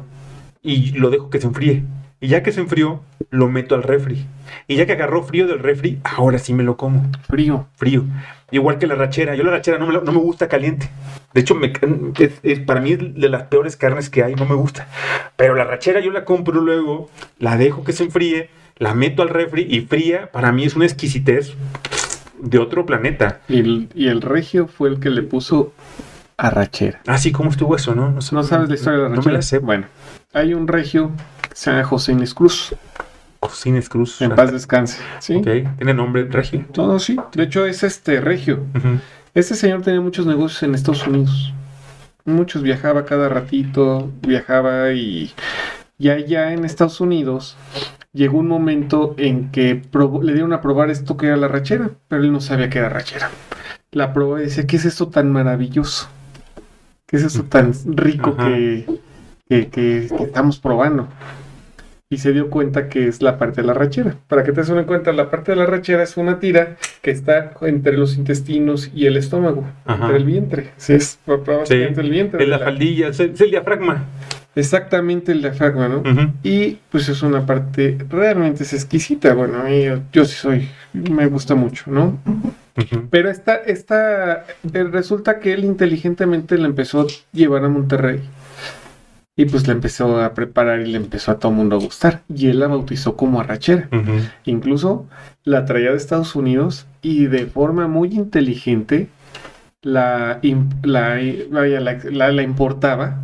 y 0.62 0.92
lo 0.92 1.10
dejo 1.10 1.30
que 1.32 1.40
se 1.42 1.48
enfríe. 1.48 1.84
Y 2.22 2.28
ya 2.28 2.44
que 2.44 2.52
se 2.52 2.62
enfrió, 2.62 3.02
lo 3.32 3.50
meto 3.50 3.74
al 3.76 3.82
refri. 3.84 4.26
Y 4.68 4.76
ya 4.76 4.86
que 4.86 4.94
agarró 4.94 5.24
frío 5.24 5.48
del 5.48 5.60
refri, 5.60 6.00
ahora 6.04 6.38
sí 6.38 6.54
me 6.54 6.64
lo 6.64 6.78
como 6.78 7.10
Frío. 7.28 7.68
frío. 7.76 8.06
Igual 8.52 8.78
que 8.78 8.86
la 8.88 8.96
rachera. 8.96 9.36
Yo 9.36 9.44
la 9.44 9.52
rachera 9.52 9.78
no 9.80 9.88
me, 9.88 9.94
no 9.94 10.12
me 10.12 10.20
gusta 10.20 10.48
caliente. 10.48 10.90
De 11.34 11.42
hecho, 11.42 11.56
me- 11.56 11.74
es- 12.20 12.34
es- 12.44 12.60
para 12.60 12.80
mí 12.80 12.92
es 12.92 13.00
de 13.16 13.28
las 13.30 13.44
peores 13.44 13.76
carnes 13.76 14.10
que 14.10 14.24
hay. 14.24 14.36
No 14.36 14.46
me 14.46 14.54
gusta. 14.56 14.88
Pero 15.36 15.56
la 15.56 15.64
rachera 15.64 16.00
yo 16.00 16.12
la 16.12 16.24
compro 16.26 16.62
luego, 16.62 17.10
la 17.40 17.58
dejo 17.58 17.84
que 17.84 17.94
se 17.94 18.04
enfríe, 18.04 18.50
la 18.78 18.94
meto 18.94 19.24
al 19.24 19.30
refri 19.30 19.66
y 19.68 19.82
fría. 19.82 20.30
Para 20.32 20.52
mí 20.52 20.64
es 20.66 20.76
una 20.76 20.86
exquisitez 20.86 21.54
de 22.40 22.60
otro 22.60 22.86
planeta. 22.86 23.40
Y 23.48 23.60
el, 23.62 23.90
y 23.96 24.10
el 24.10 24.22
regio 24.22 24.68
fue 24.68 24.90
el 24.90 25.00
que 25.00 25.10
le 25.10 25.24
puso 25.24 25.74
arrachera. 26.38 27.02
Así 27.08 27.32
como 27.32 27.50
estuvo 27.50 27.76
eso, 27.76 27.96
¿no? 27.96 28.22
sé- 28.22 28.36
¿No 28.36 28.44
sabes 28.44 28.70
la 28.70 28.76
historia 28.76 28.98
de 28.98 29.04
la 29.04 29.10
No 29.10 29.14
arrachera? 29.16 29.32
me 29.32 29.38
la 29.38 29.42
sé. 29.42 29.60
Bueno, 29.60 29.86
hay 30.34 30.54
un 30.54 30.68
regio 30.68 31.12
llama 31.70 31.84
José 31.84 32.14
Inés 32.14 32.34
Cruz. 32.34 32.74
Cocines 33.40 33.90
Cruz. 33.90 34.22
En 34.22 34.36
paz 34.36 34.52
descanse. 34.52 35.02
¿Sí? 35.20 35.36
Ok. 35.36 35.48
Tiene 35.78 35.94
nombre 35.94 36.26
regio. 36.26 36.66
Todo 36.72 36.98
sí. 37.00 37.18
De 37.34 37.44
hecho, 37.44 37.66
es 37.66 37.84
este 37.84 38.22
regio. 38.22 38.64
Este 39.34 39.56
señor 39.56 39.82
tenía 39.82 40.00
muchos 40.02 40.26
negocios 40.26 40.64
en 40.64 40.76
Estados 40.76 41.06
Unidos. 41.08 41.54
Muchos 42.26 42.62
viajaba 42.62 43.04
cada 43.06 43.30
ratito, 43.30 44.12
viajaba 44.22 44.92
y, 44.92 45.32
y 45.98 46.10
allá 46.10 46.54
en 46.54 46.66
Estados 46.66 47.02
Unidos 47.02 47.58
llegó 48.14 48.38
un 48.38 48.48
momento 48.48 49.16
en 49.18 49.50
que 49.52 49.82
le 50.22 50.34
dieron 50.34 50.54
a 50.54 50.62
probar 50.62 50.92
esto 50.92 51.18
que 51.18 51.28
era 51.28 51.38
la 51.38 51.48
rachera, 51.48 51.90
pero 52.08 52.22
él 52.24 52.32
no 52.32 52.42
sabía 52.42 52.70
que 52.70 52.78
era 52.78 52.90
rachera. 52.90 53.32
La 53.92 54.14
probó 54.14 54.38
y 54.38 54.44
decía, 54.44 54.68
¿qué 54.68 54.76
es 54.76 54.86
esto 54.86 55.08
tan 55.08 55.32
maravilloso? 55.32 56.10
¿Qué 57.08 57.18
es 57.18 57.24
esto 57.24 57.44
tan 57.44 57.74
rico 57.86 58.36
Ajá. 58.38 58.48
que, 58.50 58.86
que- 59.50 59.68
que- 59.70 60.08
que 60.16 60.24
estamos 60.26 60.60
probando? 60.60 61.08
Y 62.12 62.18
se 62.18 62.34
dio 62.34 62.50
cuenta 62.50 62.90
que 62.90 63.08
es 63.08 63.22
la 63.22 63.40
parte 63.40 63.62
de 63.62 63.68
la 63.68 63.74
rachera. 63.74 64.16
Para 64.28 64.44
que 64.44 64.52
te 64.52 64.60
des 64.60 64.70
una 64.70 64.86
cuenta, 64.86 65.14
la 65.14 65.32
parte 65.32 65.54
de 65.54 65.56
la 65.56 65.66
rachera 65.66 66.04
es 66.04 66.18
una 66.18 66.40
tira 66.40 66.76
que 67.02 67.10
está 67.10 67.54
entre 67.62 67.98
los 67.98 68.18
intestinos 68.18 68.92
y 68.94 69.06
el 69.06 69.16
estómago, 69.16 69.66
Ajá. 69.86 70.04
entre 70.04 70.18
el 70.18 70.26
vientre. 70.26 70.72
Sí, 70.76 70.94
es 70.94 71.18
básicamente 71.26 72.02
el 72.02 72.10
vientre. 72.10 72.44
Es 72.44 72.50
la 72.50 72.60
faldilla, 72.60 73.08
es 73.08 73.20
el, 73.22 73.32
es 73.32 73.42
el 73.42 73.52
diafragma. 73.52 74.06
Exactamente 74.56 75.32
el 75.32 75.42
diafragma, 75.42 75.88
¿no? 75.88 76.04
Y 76.44 76.80
pues 76.92 77.08
es 77.08 77.24
una 77.24 77.46
parte 77.46 77.98
realmente 78.10 78.64
es 78.64 78.74
exquisita. 78.74 79.34
Bueno, 79.34 79.60
a 79.62 79.64
mí 79.64 79.86
yo, 79.86 80.00
yo 80.12 80.26
sí 80.26 80.36
soy, 80.36 80.68
me 80.92 81.28
gusta 81.28 81.56
mucho, 81.56 81.90
¿no? 81.90 82.20
Pero 83.10 83.30
esta, 83.30 83.56
esta, 83.56 84.46
eh, 84.74 84.84
resulta 84.84 85.40
que 85.40 85.54
él 85.54 85.64
inteligentemente 85.64 86.58
la 86.58 86.68
empezó 86.68 87.02
a 87.02 87.06
llevar 87.32 87.64
a 87.64 87.70
Monterrey. 87.70 88.22
Y 89.36 89.46
pues 89.46 89.68
la 89.68 89.74
empezó 89.74 90.22
a 90.22 90.34
preparar 90.34 90.82
y 90.82 90.92
le 90.92 90.98
empezó 90.98 91.32
a 91.32 91.40
todo 91.40 91.52
el 91.52 91.58
mundo 91.58 91.76
a 91.76 91.80
gustar. 91.80 92.24
Y 92.34 92.48
él 92.48 92.60
la 92.60 92.68
bautizó 92.68 93.16
como 93.16 93.40
arrachera. 93.40 93.90
Incluso 94.46 95.08
la 95.44 95.66
traía 95.66 95.92
de 95.92 95.98
Estados 95.98 96.36
Unidos 96.36 96.86
y 97.02 97.26
de 97.26 97.46
forma 97.46 97.88
muy 97.88 98.10
inteligente 98.10 99.10
la, 99.82 100.40
la, 100.84 102.44
importaba 102.44 103.20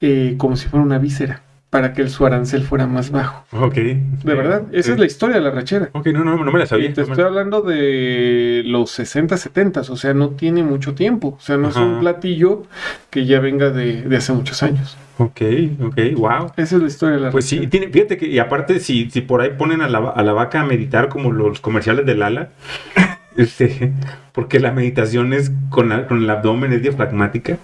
eh, 0.00 0.34
como 0.38 0.56
si 0.56 0.68
fuera 0.68 0.84
una 0.84 0.98
víscera 0.98 1.42
para 1.76 1.92
que 1.92 2.08
su 2.08 2.24
arancel 2.24 2.62
fuera 2.62 2.86
más 2.86 3.10
bajo. 3.10 3.44
Ok. 3.52 3.74
De 3.74 4.34
verdad, 4.34 4.62
esa 4.72 4.94
es 4.94 4.98
la 4.98 5.04
historia 5.04 5.36
de 5.36 5.42
la 5.42 5.50
rachera. 5.50 5.90
Ok, 5.92 6.06
no, 6.06 6.24
no, 6.24 6.42
no 6.42 6.50
me 6.50 6.58
la 6.58 6.64
sabía. 6.64 6.88
Y 6.88 6.94
te 6.94 7.02
No 7.02 7.08
estoy 7.08 7.22
hablando 7.22 7.60
de 7.60 8.62
los 8.64 8.90
60, 8.92 9.36
70, 9.36 9.80
o 9.82 9.96
sea, 9.96 10.14
no 10.14 10.30
tiene 10.30 10.62
mucho 10.62 10.94
tiempo. 10.94 11.36
O 11.38 11.40
sea, 11.42 11.58
no 11.58 11.68
es 11.68 11.76
Ajá. 11.76 11.84
un 11.84 12.00
platillo 12.00 12.62
que 13.10 13.26
ya 13.26 13.40
venga 13.40 13.68
de, 13.68 14.00
de 14.00 14.16
hace 14.16 14.32
muchos 14.32 14.62
años. 14.62 14.96
Ok, 15.18 15.42
ok, 15.82 15.98
wow. 16.16 16.46
Esa 16.56 16.76
es 16.76 16.80
la 16.80 16.88
historia 16.88 17.16
de 17.16 17.20
la 17.24 17.30
Pues 17.30 17.44
sí, 17.44 17.56
rachera. 17.56 17.70
tiene, 17.70 17.88
fíjate 17.88 18.16
que, 18.16 18.26
y 18.26 18.38
aparte, 18.38 18.80
si, 18.80 19.10
si 19.10 19.20
por 19.20 19.42
ahí 19.42 19.50
ponen 19.50 19.82
a 19.82 19.88
la, 19.88 19.98
a 19.98 20.22
la 20.22 20.32
vaca 20.32 20.62
a 20.62 20.64
meditar 20.64 21.10
como 21.10 21.30
los 21.30 21.60
comerciales 21.60 22.06
del 22.06 22.22
ala, 22.22 22.48
este, 23.36 23.92
porque 24.32 24.60
la 24.60 24.72
meditación 24.72 25.34
es 25.34 25.52
con, 25.68 25.90
la- 25.90 26.06
con 26.06 26.22
el 26.22 26.30
abdomen, 26.30 26.72
es 26.72 26.80
diafragmática, 26.80 27.58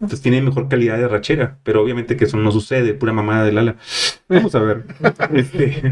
entonces 0.00 0.20
tiene 0.22 0.40
mejor 0.42 0.68
calidad 0.68 0.96
de 0.96 1.08
rachera, 1.08 1.56
pero 1.64 1.82
obviamente 1.82 2.16
que 2.16 2.24
eso 2.24 2.36
no 2.36 2.52
sucede, 2.52 2.94
pura 2.94 3.12
mamada 3.12 3.44
del 3.44 3.58
ala. 3.58 3.76
Vamos 4.28 4.54
a 4.54 4.60
ver. 4.60 4.84
Este, 5.34 5.82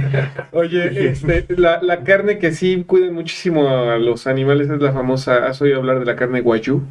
Oye, 0.52 1.08
este, 1.10 1.46
la, 1.56 1.80
la 1.82 2.04
carne 2.04 2.38
que 2.38 2.52
sí 2.52 2.84
cuida 2.86 3.10
muchísimo 3.10 3.68
a 3.68 3.98
los 3.98 4.26
animales 4.26 4.70
es 4.70 4.80
la 4.80 4.92
famosa, 4.92 5.46
¿has 5.46 5.60
oído 5.62 5.78
hablar 5.78 5.98
de 6.00 6.04
la 6.06 6.16
carne 6.16 6.40
guayu? 6.40 6.82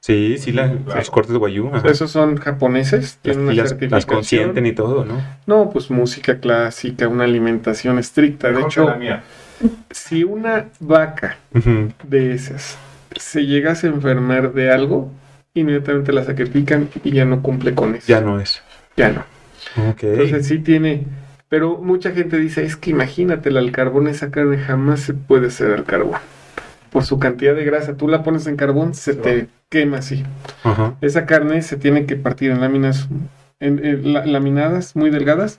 sí, 0.00 0.36
sí, 0.38 0.52
la- 0.52 0.66
los 0.94 1.10
cortes 1.10 1.32
de 1.32 1.38
guayú. 1.38 1.70
ajá. 1.72 1.88
Esos 1.88 2.10
son 2.10 2.36
japoneses, 2.36 3.18
tienen 3.22 3.42
una 3.44 3.52
Y 3.52 3.56
las, 3.56 3.64
las 3.64 3.70
certificación. 3.70 4.14
consienten 4.16 4.66
y 4.66 4.72
todo, 4.72 5.04
¿no? 5.04 5.20
No, 5.46 5.70
pues 5.70 5.90
música 5.90 6.38
clásica, 6.38 7.08
una 7.08 7.24
alimentación 7.24 7.98
estricta. 7.98 8.48
De 8.48 8.54
Mejor 8.54 8.70
hecho, 8.70 8.84
la 8.84 8.94
mía. 8.96 9.22
si 9.90 10.22
una 10.24 10.66
vaca 10.80 11.38
de 12.04 12.32
esas 12.34 12.78
se 13.16 13.46
llegase 13.46 13.86
a 13.88 13.90
enfermar 13.90 14.52
de 14.52 14.70
algo, 14.70 15.10
inmediatamente 15.54 16.12
la 16.12 16.24
sacrifican 16.24 16.88
y 17.04 17.12
ya 17.12 17.24
no 17.24 17.42
cumple 17.42 17.74
con 17.74 17.94
eso. 17.94 18.06
Ya 18.08 18.20
no 18.20 18.40
es. 18.40 18.62
Ya 18.96 19.10
no. 19.10 19.24
Ok. 19.90 20.02
Entonces 20.02 20.46
sí 20.46 20.58
tiene, 20.58 21.06
pero 21.48 21.78
mucha 21.78 22.12
gente 22.12 22.38
dice, 22.38 22.64
es 22.64 22.76
que 22.76 22.90
imagínatela 22.90 23.60
al 23.60 23.72
carbón, 23.72 24.08
esa 24.08 24.30
carne 24.30 24.58
jamás 24.58 25.00
se 25.00 25.14
puede 25.14 25.48
hacer 25.48 25.72
al 25.72 25.84
carbón. 25.84 26.18
Por 26.90 27.04
su 27.04 27.18
cantidad 27.18 27.54
de 27.54 27.64
grasa, 27.64 27.96
tú 27.96 28.08
la 28.08 28.22
pones 28.22 28.46
en 28.46 28.56
carbón, 28.56 28.94
se 28.94 29.14
te 29.14 29.48
quema 29.68 29.98
así. 29.98 30.24
Ajá. 30.64 30.96
Esa 31.00 31.26
carne 31.26 31.60
se 31.62 31.76
tiene 31.76 32.06
que 32.06 32.16
partir 32.16 32.50
en 32.50 32.60
láminas 32.60 33.08
en, 33.60 33.84
en 33.84 34.12
la- 34.12 34.24
laminadas 34.26 34.94
muy 34.96 35.10
delgadas, 35.10 35.58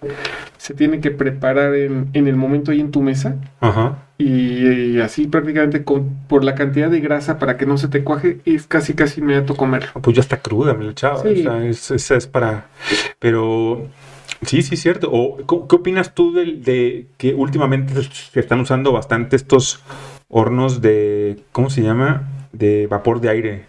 se 0.58 0.74
tiene 0.74 1.00
que 1.02 1.12
preparar 1.12 1.76
en, 1.76 2.10
en 2.14 2.28
el 2.28 2.36
momento 2.36 2.72
ahí 2.72 2.80
en 2.80 2.91
tu 2.91 3.02
mesa 3.02 3.36
Ajá. 3.60 4.04
y, 4.18 4.95
y 4.95 5.00
así 5.02 5.28
prácticamente 5.28 5.84
con, 5.84 6.16
por 6.28 6.43
la 6.43 6.56
cantidad 6.56 6.89
de 6.89 7.00
grasa 7.02 7.39
para 7.39 7.58
que 7.58 7.66
no 7.66 7.78
se 7.78 7.88
te 7.89 8.04
cuaje 8.04 8.39
es 8.45 8.68
casi 8.68 8.93
casi 8.93 9.20
inmediato 9.22 9.56
comerlo. 9.56 9.89
Pues 10.02 10.16
ya 10.16 10.22
está 10.22 10.41
cruda, 10.41 10.74
me 10.74 10.86
lo 10.86 10.91
echaba. 10.91 11.22
Sí. 11.24 11.28
O 11.39 11.43
sea, 11.43 11.66
es, 11.66 11.91
esa 11.91 12.16
es 12.16 12.28
para. 12.28 12.68
Pero. 13.20 13.88
Sí, 14.45 14.62
sí, 14.62 14.76
es 14.76 14.82
cierto. 14.82 15.10
O, 15.12 15.38
¿co- 15.45 15.68
¿Qué 15.68 15.76
opinas 15.76 16.16
tú 16.16 16.34
del- 16.34 16.64
de, 16.64 17.08
que 17.18 17.34
últimamente 17.34 17.93
se 18.04 18.39
están 18.39 18.62
usando 18.62 18.93
bastante 18.93 19.36
estos 19.36 19.82
hornos 20.30 20.82
de. 20.82 21.39
¿Cómo 21.52 21.70
se 21.70 21.82
llama? 21.82 22.30
De 22.54 22.88
vapor 22.88 23.20
de 23.20 23.30
aire. 23.30 23.66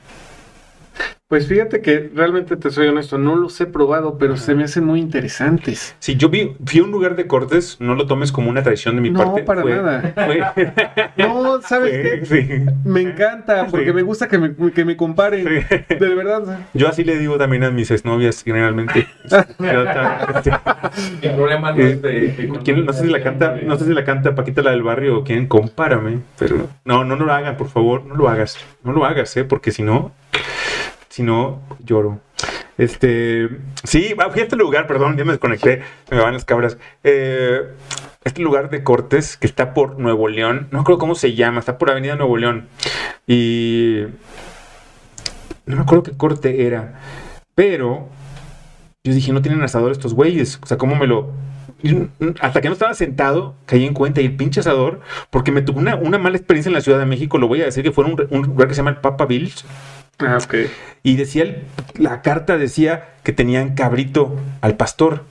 Pues 1.31 1.47
fíjate 1.47 1.81
que 1.81 2.11
realmente 2.13 2.57
te 2.57 2.71
soy 2.73 2.89
honesto, 2.89 3.17
no 3.17 3.37
los 3.37 3.61
he 3.61 3.67
probado, 3.67 4.19
pero 4.19 4.37
se 4.37 4.53
me 4.57 4.65
hacen 4.65 4.85
muy 4.85 4.99
interesantes. 4.99 5.95
Sí, 6.01 6.17
yo 6.17 6.29
vi, 6.29 6.57
fui 6.67 6.81
a 6.81 6.83
un 6.83 6.91
lugar 6.91 7.15
de 7.15 7.29
cortes, 7.29 7.77
no 7.79 7.95
lo 7.95 8.09
tomes 8.09 8.33
como 8.33 8.51
una 8.51 8.65
traición 8.65 8.97
de 8.97 9.01
mi 9.01 9.11
No, 9.11 9.21
parte. 9.23 9.45
para 9.45 9.63
fue- 9.63 9.77
nada. 9.77 10.13
fue- 10.13 10.73
No, 11.17 11.63
¿sabes 11.63 11.93
qué? 11.93 12.27
sí. 12.27 12.65
Me 12.85 13.03
encanta 13.03 13.69
porque 13.71 13.87
Sí. 13.87 13.93
me 13.93 14.03
gusta 14.03 14.27
que 14.27 14.39
me, 14.39 14.73
que 14.73 14.85
me 14.85 14.97
comparen. 14.97 15.47
Sí. 15.69 15.95
De 16.01 16.15
verdad. 16.17 16.67
Yo 16.75 16.89
así 16.89 17.05
le 17.05 17.17
digo 17.17 17.39
también 17.39 17.63
a 17.63 17.71
mis 17.71 17.93
exnovias 17.93 18.43
generalmente. 18.43 19.07
El 21.23 21.35
problema 21.37 21.71
no 21.71 21.79
es 21.81 22.03
de. 22.03 22.51
¿Quién- 22.65 22.85
no 22.85 22.93
sé 22.93 23.03
si 23.05 23.09
la 23.09 23.23
canta, 23.23 23.57
no 23.63 23.79
sé 23.79 23.85
si 23.85 23.93
la 23.93 24.05
canta 24.05 24.35
Paquita 24.35 24.63
la 24.63 24.73
del 24.73 24.83
barrio 24.83 25.19
o 25.19 25.23
quién, 25.25 25.47
compárame, 25.47 26.19
pero 26.41 26.69
no, 26.85 27.05
no, 27.05 27.15
no 27.15 27.25
lo 27.25 27.33
hagan, 27.33 27.57
por 27.57 27.69
favor, 27.69 28.05
no 28.05 28.17
lo 28.17 28.29
hagas, 28.29 28.59
no 28.83 28.91
lo 28.93 29.05
hagas, 29.05 29.37
eh, 29.37 29.45
porque 29.45 29.71
si 29.71 29.85
no, 29.85 30.11
si 31.11 31.23
no, 31.23 31.61
lloro. 31.85 32.21
Este, 32.79 33.51
sí, 33.85 34.15
va, 34.15 34.31
fui 34.31 34.41
a 34.41 34.45
este 34.45 34.57
lugar, 34.57 34.87
perdón, 34.87 35.19
ya 35.19 35.25
me 35.25 35.33
desconecté, 35.33 35.83
me 36.11 36.19
van 36.19 36.33
las 36.33 36.47
cabras. 36.47 36.79
Eh, 37.05 37.69
este 38.25 38.41
lugar 38.41 38.71
de 38.71 38.83
cortes 38.83 39.37
que 39.37 39.47
está 39.47 39.75
por 39.75 39.99
Nuevo 39.99 40.29
León, 40.29 40.69
no 40.71 40.85
creo 40.85 40.97
cómo 40.97 41.15
se 41.15 41.35
llama, 41.35 41.61
está 41.61 41.77
por 41.77 41.91
Avenida 41.91 42.17
Nuevo 42.17 42.39
León. 42.39 42.69
Y 43.27 44.05
no 45.67 45.77
me 45.77 45.83
acuerdo 45.83 46.05
qué 46.05 46.17
corte 46.17 46.67
era, 46.67 47.01
pero 47.55 48.09
yo 49.05 49.13
dije, 49.13 49.33
no 49.33 49.43
tienen 49.43 49.63
asador 49.63 49.93
estos 49.93 50.15
güeyes, 50.15 50.59
o 50.63 50.67
sea, 50.67 50.79
¿cómo 50.79 50.97
me 50.97 51.07
lo, 51.07 51.33
hasta 52.41 52.61
que 52.61 52.69
no 52.69 52.75
estaba 52.75 52.95
sentado, 52.95 53.57
caí 53.67 53.85
en 53.85 53.95
cuenta 53.95 54.21
y 54.21 54.27
el 54.27 54.37
pinche 54.37 54.61
asador, 54.61 55.01
porque 55.31 55.53
me 55.53 55.63
tuvo 55.63 55.81
una, 55.81 56.19
mala 56.19 56.37
experiencia 56.37 56.71
en 56.71 56.75
la 56.75 56.81
Ciudad 56.81 56.99
de 56.99 57.07
México, 57.07 57.39
lo 57.39 57.49
voy 57.49 57.63
a 57.63 57.67
decir 57.67 57.83
que 57.83 57.93
fue 57.93 58.05
un 58.05 58.43
lugar 58.43 58.69
que 58.69 58.75
se 58.75 58.79
llama 58.79 58.91
el 58.91 58.97
Papa 58.99 59.27
Bills, 59.27 59.65
Ah, 60.21 60.39
y 61.03 61.17
decía, 61.17 61.43
el- 61.45 61.63
la 61.97 62.23
carta 62.23 62.59
decía 62.59 63.09
que 63.23 63.33
tenían 63.33 63.75
cabrito 63.75 64.37
al 64.61 64.77
pastor. 64.77 65.25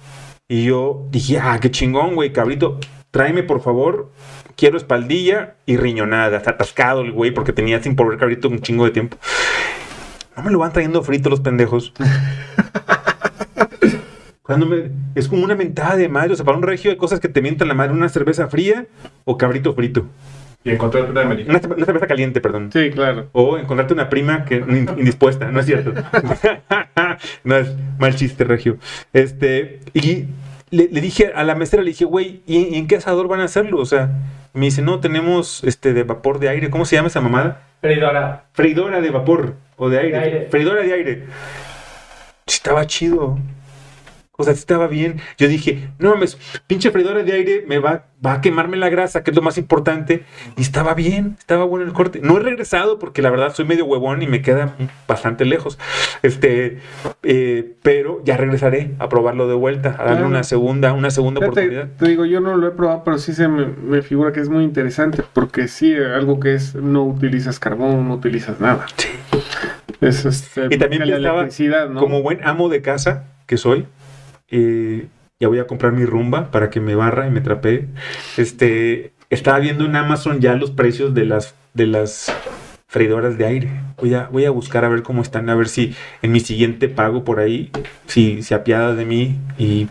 Y 0.47 0.63
yo 0.65 1.05
dije, 1.11 1.39
ah, 1.39 1.59
qué 1.61 1.69
chingón, 1.69 2.15
güey, 2.15 2.33
cabrito, 2.33 2.79
tráeme 3.11 3.43
por 3.43 3.61
favor, 3.61 4.11
quiero 4.55 4.77
espaldilla 4.77 5.55
y 5.67 5.77
riñonada. 5.77 6.37
Está 6.37 6.51
atascado 6.51 7.01
el 7.01 7.11
güey 7.11 7.31
porque 7.31 7.53
tenía 7.53 7.81
sin 7.83 7.95
probar 7.95 8.17
cabrito 8.17 8.49
un 8.49 8.59
chingo 8.61 8.85
de 8.85 8.91
tiempo. 8.91 9.17
No 10.35 10.43
me 10.43 10.51
lo 10.51 10.59
van 10.59 10.71
trayendo 10.73 11.03
frito 11.03 11.29
los 11.29 11.39
pendejos. 11.41 11.93
Cuando 14.41 14.65
me- 14.65 14.89
es 15.13 15.27
como 15.27 15.43
una 15.43 15.55
mentada 15.55 15.95
de 15.95 16.09
madre, 16.09 16.33
o 16.33 16.35
sea, 16.35 16.43
para 16.45 16.57
un 16.57 16.63
regio 16.63 16.89
hay 16.89 16.97
cosas 16.97 17.19
que 17.19 17.29
te 17.29 17.41
mientan 17.41 17.67
la 17.67 17.75
madre, 17.75 17.93
una 17.93 18.09
cerveza 18.09 18.47
fría 18.47 18.87
o 19.25 19.37
cabrito 19.37 19.73
frito. 19.75 20.07
Y 20.63 20.71
encontré 20.71 21.01
otra 21.01 21.21
americana. 21.23 21.59
Una, 21.63 21.75
una 21.75 21.85
cerveza 21.85 22.07
caliente, 22.07 22.41
perdón. 22.41 22.69
Sí, 22.73 22.89
claro. 22.91 23.29
O 23.31 23.57
encontrarte 23.57 23.93
una 23.93 24.09
prima 24.09 24.43
que 24.45 24.55
in- 24.57 24.89
indispuesta, 24.97 25.49
no 25.51 25.59
es 25.61 25.65
cierto. 25.65 25.93
no 27.43 27.55
es 27.55 27.69
mal 27.97 28.15
chiste, 28.15 28.43
Regio. 28.43 28.77
Este, 29.13 29.79
y 29.93 30.25
le, 30.69 30.89
le 30.91 31.01
dije 31.01 31.31
a 31.33 31.43
la 31.43 31.55
mesera, 31.55 31.81
le 31.81 31.91
dije, 31.91 32.05
güey, 32.05 32.41
¿y, 32.45 32.57
y 32.57 32.75
en 32.77 32.87
qué 32.87 32.97
asador 32.97 33.27
van 33.29 33.39
a 33.39 33.45
hacerlo? 33.45 33.79
O 33.79 33.85
sea, 33.85 34.09
me 34.53 34.65
dice, 34.65 34.81
no, 34.81 34.99
tenemos 34.99 35.63
este 35.63 35.93
de 35.93 36.03
vapor 36.03 36.39
de 36.39 36.49
aire. 36.49 36.69
¿Cómo 36.69 36.83
se 36.85 36.95
llama 36.97 37.07
esa 37.07 37.21
mamada? 37.21 37.61
Freidora. 37.81 38.43
Freidora 38.51 38.99
de 38.99 39.09
vapor 39.11 39.55
o 39.77 39.89
de 39.89 39.99
aire. 39.99 40.11
De 40.11 40.17
aire. 40.25 40.47
Freidora 40.49 40.81
de 40.81 40.93
aire. 40.93 41.23
Estaba 42.45 42.85
chido. 42.85 43.39
O 44.39 44.43
sea, 44.45 44.53
sí 44.53 44.59
estaba 44.59 44.87
bien. 44.87 45.19
Yo 45.37 45.47
dije, 45.49 45.89
no 45.99 46.11
mames, 46.11 46.37
pinche 46.65 46.91
freidora 46.91 47.23
de 47.23 47.33
aire 47.33 47.65
me 47.67 47.79
va, 47.79 48.05
va 48.25 48.33
a 48.35 48.41
quemarme 48.41 48.77
la 48.77 48.87
grasa, 48.89 49.21
que 49.21 49.31
es 49.31 49.35
lo 49.35 49.41
más 49.41 49.57
importante. 49.57 50.23
Y 50.57 50.61
estaba 50.61 50.93
bien, 50.93 51.35
estaba 51.39 51.65
bueno 51.65 51.85
el 51.85 51.91
corte. 51.91 52.21
No 52.23 52.37
he 52.37 52.39
regresado 52.39 52.99
porque 52.99 53.21
la 53.21 53.29
verdad 53.31 53.53
soy 53.53 53.65
medio 53.65 53.83
huevón 53.85 54.21
y 54.21 54.27
me 54.27 54.41
queda 54.41 54.75
bastante 55.09 55.43
lejos. 55.43 55.77
Este, 56.23 56.79
eh, 57.23 57.73
pero 57.83 58.21
ya 58.23 58.37
regresaré 58.37 58.91
a 58.99 59.09
probarlo 59.09 59.47
de 59.49 59.55
vuelta, 59.55 59.89
a 59.89 60.03
darle 60.03 60.11
Claro. 60.13 60.27
una 60.27 60.43
segunda, 60.43 60.93
una 60.93 61.11
segunda 61.11 61.41
Fíjate, 61.41 61.59
oportunidad. 61.61 61.89
te 61.97 62.07
digo, 62.07 62.25
yo 62.25 62.39
no 62.39 62.55
lo 62.55 62.67
he 62.67 62.71
probado, 62.71 63.03
pero 63.03 63.17
sí 63.17 63.33
se 63.33 63.47
me, 63.49 63.65
me 63.65 64.01
figura 64.01 64.31
que 64.31 64.39
es 64.39 64.47
muy 64.49 64.63
interesante, 64.63 65.21
porque 65.33 65.67
sí, 65.67 65.93
algo 65.95 66.39
que 66.39 66.53
es, 66.55 66.75
no 66.75 67.03
utilizas 67.03 67.59
carbón, 67.59 68.07
no 68.07 68.13
utilizas 68.13 68.59
nada. 68.61 68.85
Es 70.01 70.23
este, 70.25 70.67
Y 70.69 70.77
también 70.77 71.21
la 71.21 71.47
¿no? 71.89 71.99
Como 71.99 72.21
buen 72.21 72.39
amo 72.47 72.69
de 72.69 72.81
casa 72.81 73.25
que 73.45 73.57
soy, 73.57 73.85
eh, 74.51 75.07
ya 75.39 75.47
voy 75.47 75.59
a 75.59 75.67
comprar 75.67 75.93
mi 75.93 76.05
rumba 76.05 76.51
para 76.51 76.69
que 76.69 76.79
me 76.79 76.95
barra 76.95 77.27
y 77.27 77.31
me 77.31 77.41
trapee. 77.41 77.87
Este, 78.37 79.13
estaba 79.29 79.59
viendo 79.59 79.85
en 79.85 79.95
Amazon 79.95 80.39
ya 80.39 80.55
los 80.55 80.71
precios 80.71 81.13
de 81.13 81.25
las, 81.25 81.55
de 81.73 81.87
las 81.87 82.33
freidoras 82.87 83.37
de 83.37 83.45
aire. 83.45 83.69
Voy 83.97 84.13
a, 84.13 84.27
voy 84.27 84.45
a 84.45 84.51
buscar 84.51 84.83
a 84.83 84.89
ver 84.89 85.03
cómo 85.03 85.21
están, 85.21 85.49
a 85.49 85.55
ver 85.55 85.69
si 85.69 85.95
en 86.21 86.31
mi 86.31 86.39
siguiente 86.39 86.89
pago 86.89 87.23
por 87.23 87.39
ahí, 87.39 87.71
si 88.07 88.43
se 88.43 88.55
apiada 88.55 88.95
de 88.95 89.05
mí 89.05 89.37
y 89.57 89.87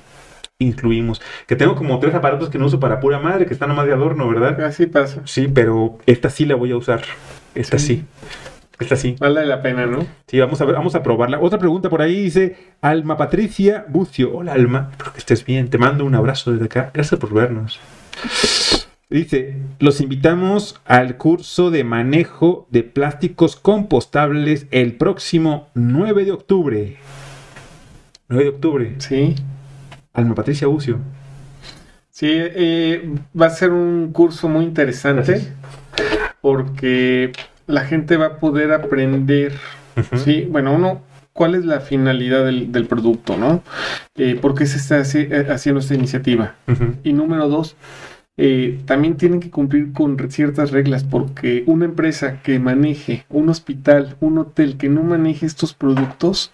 incluimos. 0.58 1.22
Que 1.46 1.56
tengo 1.56 1.76
como 1.76 1.98
tres 2.00 2.14
aparatos 2.14 2.50
que 2.50 2.58
no 2.58 2.66
uso 2.66 2.80
para 2.80 3.00
pura 3.00 3.18
madre, 3.20 3.46
que 3.46 3.54
están 3.54 3.68
nomás 3.68 3.86
de 3.86 3.92
adorno, 3.92 4.28
¿verdad? 4.28 4.60
Así 4.64 4.86
pasa. 4.86 5.22
Sí, 5.24 5.48
pero 5.48 5.98
esta 6.06 6.30
sí 6.30 6.44
la 6.44 6.56
voy 6.56 6.72
a 6.72 6.76
usar. 6.76 7.02
Esta 7.54 7.78
sí. 7.78 8.04
Esta 8.78 8.96
sí. 8.96 9.16
Vale 9.18 9.44
la 9.44 9.60
pena, 9.60 9.86
¿no? 9.86 10.06
Sí, 10.26 10.38
vamos 10.38 10.60
a 10.60 10.64
ver, 10.64 10.74
vamos 10.76 10.94
a 10.94 11.02
probarla. 11.02 11.40
Otra 11.40 11.58
pregunta 11.58 11.90
por 11.90 12.00
ahí 12.00 12.22
dice 12.22 12.56
Alma 12.80 13.16
Patricia 13.16 13.84
Bucio. 13.88 14.36
Hola 14.36 14.52
Alma, 14.52 14.88
espero 14.92 15.12
que 15.12 15.18
estés 15.18 15.44
bien. 15.44 15.68
Te 15.68 15.78
mando 15.78 16.04
un 16.04 16.14
abrazo 16.14 16.52
desde 16.52 16.66
acá. 16.66 16.90
Gracias 16.94 17.18
por 17.20 17.32
vernos. 17.34 17.80
Dice, 19.10 19.56
los 19.78 20.00
invitamos 20.00 20.80
al 20.84 21.16
curso 21.16 21.70
de 21.70 21.82
manejo 21.82 22.66
de 22.70 22.82
plásticos 22.82 23.56
compostables 23.56 24.66
el 24.70 24.94
próximo 24.96 25.68
9 25.74 26.24
de 26.26 26.32
octubre. 26.32 26.96
9 28.28 28.44
de 28.44 28.50
octubre. 28.50 28.94
Sí. 28.98 29.34
Alma 30.12 30.34
Patricia 30.34 30.66
Bucio. 30.66 30.98
Sí, 32.10 32.28
eh, 32.30 33.14
va 33.40 33.46
a 33.46 33.50
ser 33.50 33.70
un 33.70 34.12
curso 34.12 34.48
muy 34.48 34.64
interesante 34.64 35.32
Gracias. 35.32 35.52
porque 36.40 37.32
la 37.68 37.82
gente 37.84 38.16
va 38.16 38.26
a 38.26 38.36
poder 38.38 38.72
aprender, 38.72 39.52
sí, 40.16 40.46
bueno, 40.50 40.72
uno, 40.74 41.02
cuál 41.32 41.54
es 41.54 41.64
la 41.64 41.78
finalidad 41.80 42.44
del, 42.44 42.72
del 42.72 42.86
producto, 42.86 43.36
¿no? 43.36 43.62
Eh, 44.16 44.36
¿Por 44.40 44.54
qué 44.56 44.66
se 44.66 44.78
está 44.78 45.00
eh, 45.18 45.46
haciendo 45.50 45.78
esta 45.78 45.94
iniciativa? 45.94 46.54
Y 47.04 47.12
número 47.12 47.48
dos, 47.48 47.76
eh, 48.36 48.80
también 48.86 49.16
tienen 49.16 49.40
que 49.40 49.50
cumplir 49.50 49.92
con 49.92 50.16
ciertas 50.30 50.70
reglas 50.70 51.04
porque 51.04 51.62
una 51.66 51.84
empresa 51.84 52.40
que 52.42 52.58
maneje, 52.58 53.24
un 53.28 53.48
hospital, 53.48 54.16
un 54.20 54.38
hotel 54.38 54.76
que 54.76 54.88
no 54.88 55.02
maneje 55.02 55.46
estos 55.46 55.74
productos, 55.74 56.50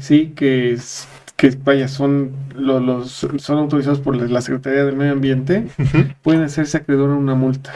sí, 0.00 0.32
que 0.36 0.72
es 0.72 1.06
que 1.36 1.56
vaya, 1.64 1.86
son 1.86 2.32
lo- 2.56 2.80
los 2.80 3.10
son 3.38 3.58
autorizados 3.58 4.00
por 4.00 4.16
la 4.16 4.40
Secretaría 4.40 4.84
del 4.84 4.96
Medio 4.96 5.12
Ambiente, 5.12 5.66
pueden 6.22 6.42
hacerse 6.42 6.78
acreedor 6.78 7.10
a 7.10 7.14
una 7.14 7.34
multa. 7.36 7.72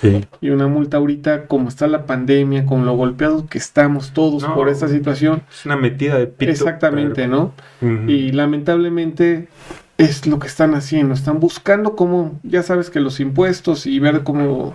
Sí. 0.00 0.26
Y 0.42 0.50
una 0.50 0.66
multa 0.66 0.98
ahorita, 0.98 1.46
como 1.46 1.68
está 1.68 1.86
la 1.86 2.04
pandemia, 2.04 2.66
con 2.66 2.84
lo 2.84 2.94
golpeados 2.96 3.44
que 3.48 3.56
estamos 3.56 4.12
todos 4.12 4.42
No. 4.42 4.54
por 4.54 4.68
esta 4.68 4.88
situación, 4.88 5.42
Es 5.50 5.64
una 5.64 5.76
metida 5.76 6.18
de 6.18 6.26
pito. 6.26 6.50
exactamente, 6.52 7.26
¿no? 7.26 7.52
Y 7.80 8.32
lamentablemente 8.32 9.48
es 9.96 10.26
lo 10.26 10.38
que 10.38 10.48
están 10.48 10.74
haciendo. 10.74 11.14
Están 11.14 11.40
buscando 11.40 11.96
cómo, 11.96 12.38
ya 12.42 12.62
sabes 12.62 12.90
que 12.90 13.00
los 13.00 13.20
impuestos 13.20 13.86
y 13.86 13.98
ver 13.98 14.22
cómo. 14.22 14.74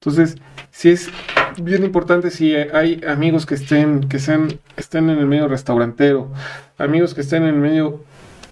Entonces, 0.00 0.36
sí 0.72 0.90
es 0.90 1.08
bien 1.62 1.84
importante 1.84 2.30
si 2.30 2.54
hay 2.54 3.00
amigos 3.06 3.46
que 3.46 3.54
estén, 3.54 4.08
que 4.08 4.18
sean, 4.18 4.48
estén 4.76 5.08
en 5.10 5.18
el 5.18 5.26
medio 5.26 5.46
restaurantero, 5.46 6.32
amigos 6.78 7.14
que 7.14 7.20
estén 7.20 7.44
en 7.44 7.50
el 7.54 7.60
medio 7.60 8.02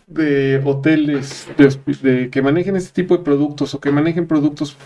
de 0.07 0.61
hoteles, 0.64 1.48
de 1.59 1.76
de- 2.02 2.30
que 2.30 2.42
manejen 2.42 2.76
este 2.76 2.92
tipo 3.02 3.16
de 3.16 3.24
productos 3.24 3.74
o 3.74 3.80
que 3.80 3.90
manejen 3.90 4.26
productos 4.28 4.76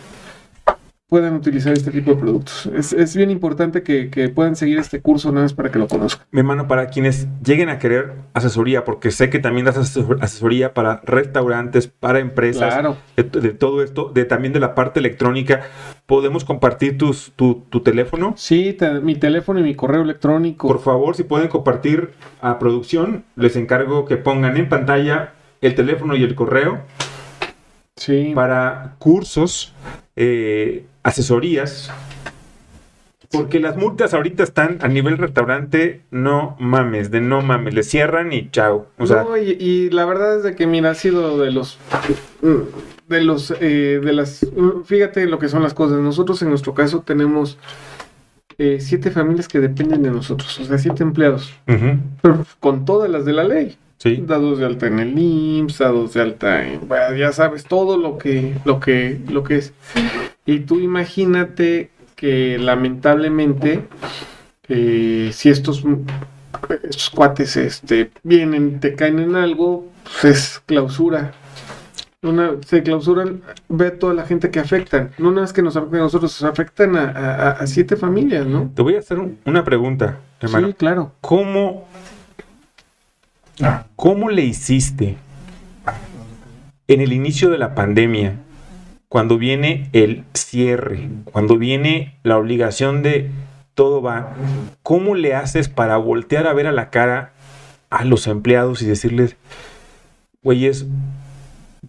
puedan 1.10 1.34
utilizar 1.34 1.72
este 1.72 1.90
tipo 1.90 2.12
de 2.12 2.16
productos. 2.16 2.66
Es, 2.66 2.92
es 2.92 3.16
bien 3.16 3.30
importante 3.30 3.82
que, 3.82 4.10
que, 4.10 4.28
puedan 4.28 4.54
seguir 4.54 4.78
este 4.78 5.02
curso 5.02 5.32
nada 5.32 5.42
más 5.42 5.52
para 5.52 5.70
que 5.70 5.78
lo 5.80 5.88
conozcan. 5.88 6.24
Mi 6.30 6.38
hermano, 6.38 6.68
para 6.68 6.86
quienes 6.86 7.26
lleguen 7.44 7.68
a 7.68 7.80
querer 7.80 8.12
asesoría, 8.32 8.84
porque 8.84 9.10
sé 9.10 9.28
que 9.28 9.40
también 9.40 9.66
das 9.66 9.76
asesoría 9.76 10.72
para 10.72 11.00
restaurantes, 11.04 11.88
para 11.88 12.20
empresas, 12.20 12.74
claro. 12.74 12.96
de, 13.16 13.24
de, 13.24 13.50
todo 13.50 13.82
esto, 13.82 14.12
de 14.14 14.24
también 14.24 14.52
de 14.52 14.60
la 14.60 14.76
parte 14.76 15.00
electrónica, 15.00 15.62
¿podemos 16.06 16.44
compartir 16.44 16.96
tus, 16.96 17.32
tu, 17.34 17.64
tu 17.68 17.80
teléfono? 17.80 18.34
Sí, 18.36 18.72
te, 18.72 19.00
mi 19.00 19.16
teléfono 19.16 19.58
y 19.58 19.64
mi 19.64 19.74
correo 19.74 20.02
electrónico. 20.02 20.68
Por 20.68 20.80
favor, 20.80 21.16
si 21.16 21.24
pueden 21.24 21.48
compartir 21.48 22.10
a 22.40 22.60
producción, 22.60 23.24
les 23.34 23.56
encargo 23.56 24.04
que 24.04 24.16
pongan 24.16 24.56
en 24.56 24.68
pantalla 24.68 25.32
el 25.60 25.74
teléfono 25.74 26.14
y 26.14 26.22
el 26.22 26.36
correo. 26.36 26.82
Sí. 27.96 28.30
Para 28.32 28.94
cursos, 28.98 29.74
eh, 30.14 30.86
asesorías. 31.02 31.90
Porque 33.32 33.60
las 33.60 33.76
multas 33.76 34.12
ahorita 34.12 34.42
están 34.42 34.78
a 34.80 34.88
nivel 34.88 35.16
restaurante, 35.16 36.00
no 36.10 36.56
mames, 36.58 37.12
de 37.12 37.20
no 37.20 37.42
mames, 37.42 37.74
le 37.74 37.84
cierran 37.84 38.32
y 38.32 38.50
chao. 38.50 38.88
O 38.98 39.06
sea, 39.06 39.22
no, 39.22 39.36
y, 39.36 39.50
y, 39.52 39.90
la 39.90 40.04
verdad 40.04 40.38
es 40.38 40.42
de 40.42 40.56
que, 40.56 40.66
mira, 40.66 40.90
ha 40.90 40.94
sido 40.96 41.38
de 41.38 41.52
los. 41.52 41.78
De 43.06 43.20
los. 43.22 43.54
Eh, 43.60 44.00
de 44.02 44.12
las. 44.12 44.44
Fíjate 44.84 45.26
lo 45.26 45.38
que 45.38 45.48
son 45.48 45.62
las 45.62 45.74
cosas. 45.74 46.00
Nosotros, 46.00 46.42
en 46.42 46.48
nuestro 46.48 46.74
caso, 46.74 47.02
tenemos. 47.02 47.56
Eh, 48.58 48.78
siete 48.80 49.10
familias 49.10 49.48
que 49.48 49.58
dependen 49.58 50.02
de 50.02 50.10
nosotros, 50.10 50.60
o 50.60 50.64
sea, 50.66 50.76
siete 50.76 51.02
empleados, 51.02 51.54
uh 51.66 51.72
-huh. 51.72 51.98
pero 52.20 52.44
con 52.58 52.84
todas 52.84 53.08
las 53.08 53.24
de 53.24 53.32
la 53.32 53.44
ley. 53.44 53.78
Sí. 53.96 54.22
Dados 54.26 54.58
de 54.58 54.66
alta 54.66 54.86
en 54.86 54.98
el 54.98 55.18
IMSS, 55.18 55.78
dados 55.78 56.12
de 56.12 56.20
alta 56.20 56.66
en, 56.66 56.86
bueno, 56.86 57.16
ya 57.16 57.32
sabes, 57.32 57.64
todo 57.64 57.96
lo 57.96 58.18
que, 58.18 58.54
lo 58.66 58.78
que, 58.78 59.18
lo 59.30 59.44
que 59.44 59.56
es. 59.56 59.72
Y 60.46 60.60
tú 60.60 60.80
imagínate 60.80 61.90
que 62.16 62.58
lamentablemente, 62.58 63.84
eh, 64.68 65.30
si 65.32 65.48
estos, 65.48 65.84
estos 66.82 67.10
cuates 67.10 67.56
este, 67.56 68.10
vienen, 68.22 68.80
te 68.80 68.94
caen 68.94 69.18
en 69.18 69.36
algo, 69.36 69.86
pues 70.20 70.24
es 70.24 70.62
clausura. 70.66 71.32
Una, 72.22 72.52
se 72.66 72.82
clausuran, 72.82 73.40
ve 73.70 73.86
a 73.86 73.98
toda 73.98 74.12
la 74.12 74.26
gente 74.26 74.50
que 74.50 74.60
afectan. 74.60 75.10
No 75.16 75.30
nada 75.30 75.42
más 75.42 75.52
que 75.54 75.62
nos 75.62 75.76
afectan 75.76 76.00
a 76.00 76.02
nosotros, 76.04 76.42
nos 76.42 76.50
afectan 76.50 76.96
a, 76.96 77.10
a, 77.10 77.50
a 77.52 77.66
siete 77.66 77.96
familias, 77.96 78.46
¿no? 78.46 78.70
Te 78.74 78.82
voy 78.82 78.96
a 78.96 78.98
hacer 78.98 79.18
un, 79.18 79.38
una 79.46 79.64
pregunta, 79.64 80.18
hermano. 80.40 80.68
Sí, 80.68 80.74
claro. 80.74 81.12
¿Cómo, 81.22 81.88
¿Cómo 83.96 84.28
le 84.28 84.42
hiciste 84.44 85.16
en 86.88 87.00
el 87.00 87.12
inicio 87.12 87.48
de 87.50 87.58
la 87.58 87.74
pandemia, 87.74 88.36
cuando 89.10 89.38
viene 89.38 89.90
el 89.92 90.24
cierre, 90.34 91.08
cuando 91.24 91.58
viene 91.58 92.14
la 92.22 92.38
obligación 92.38 93.02
de 93.02 93.28
todo 93.74 94.00
va, 94.00 94.34
¿cómo 94.84 95.16
le 95.16 95.34
haces 95.34 95.68
para 95.68 95.96
voltear 95.96 96.46
a 96.46 96.52
ver 96.52 96.68
a 96.68 96.72
la 96.72 96.90
cara 96.90 97.32
a 97.90 98.04
los 98.04 98.28
empleados 98.28 98.82
y 98.82 98.86
decirles, 98.86 99.36
güeyes, 100.44 100.86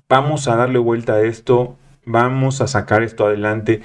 vamos 0.10 0.48
a 0.48 0.56
darle 0.56 0.80
vuelta 0.80 1.14
a 1.14 1.22
esto, 1.22 1.78
vamos 2.06 2.60
a 2.60 2.66
sacar 2.66 3.04
esto 3.04 3.28
adelante? 3.28 3.82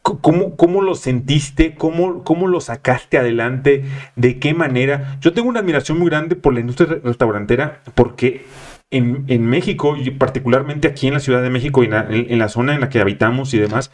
¿Cómo, 0.00 0.56
cómo 0.56 0.80
lo 0.80 0.94
sentiste? 0.94 1.74
¿Cómo, 1.74 2.24
¿Cómo 2.24 2.46
lo 2.46 2.62
sacaste 2.62 3.18
adelante? 3.18 3.84
¿De 4.16 4.38
qué 4.38 4.54
manera? 4.54 5.18
Yo 5.20 5.34
tengo 5.34 5.50
una 5.50 5.60
admiración 5.60 5.98
muy 5.98 6.08
grande 6.08 6.36
por 6.36 6.54
la 6.54 6.60
industria 6.60 7.00
restaurantera 7.04 7.82
porque 7.94 8.46
en, 8.90 9.24
en, 9.28 9.46
México, 9.46 9.96
y 9.96 10.10
particularmente 10.10 10.88
aquí 10.88 11.08
en 11.08 11.14
la 11.14 11.20
Ciudad 11.20 11.42
de 11.42 11.50
México 11.50 11.82
y 11.82 11.86
en 11.86 12.38
la, 12.38 12.48
zona 12.48 12.74
en 12.74 12.80
la 12.80 12.88
que 12.88 13.00
habitamos 13.00 13.52
y 13.54 13.58
demás, 13.58 13.90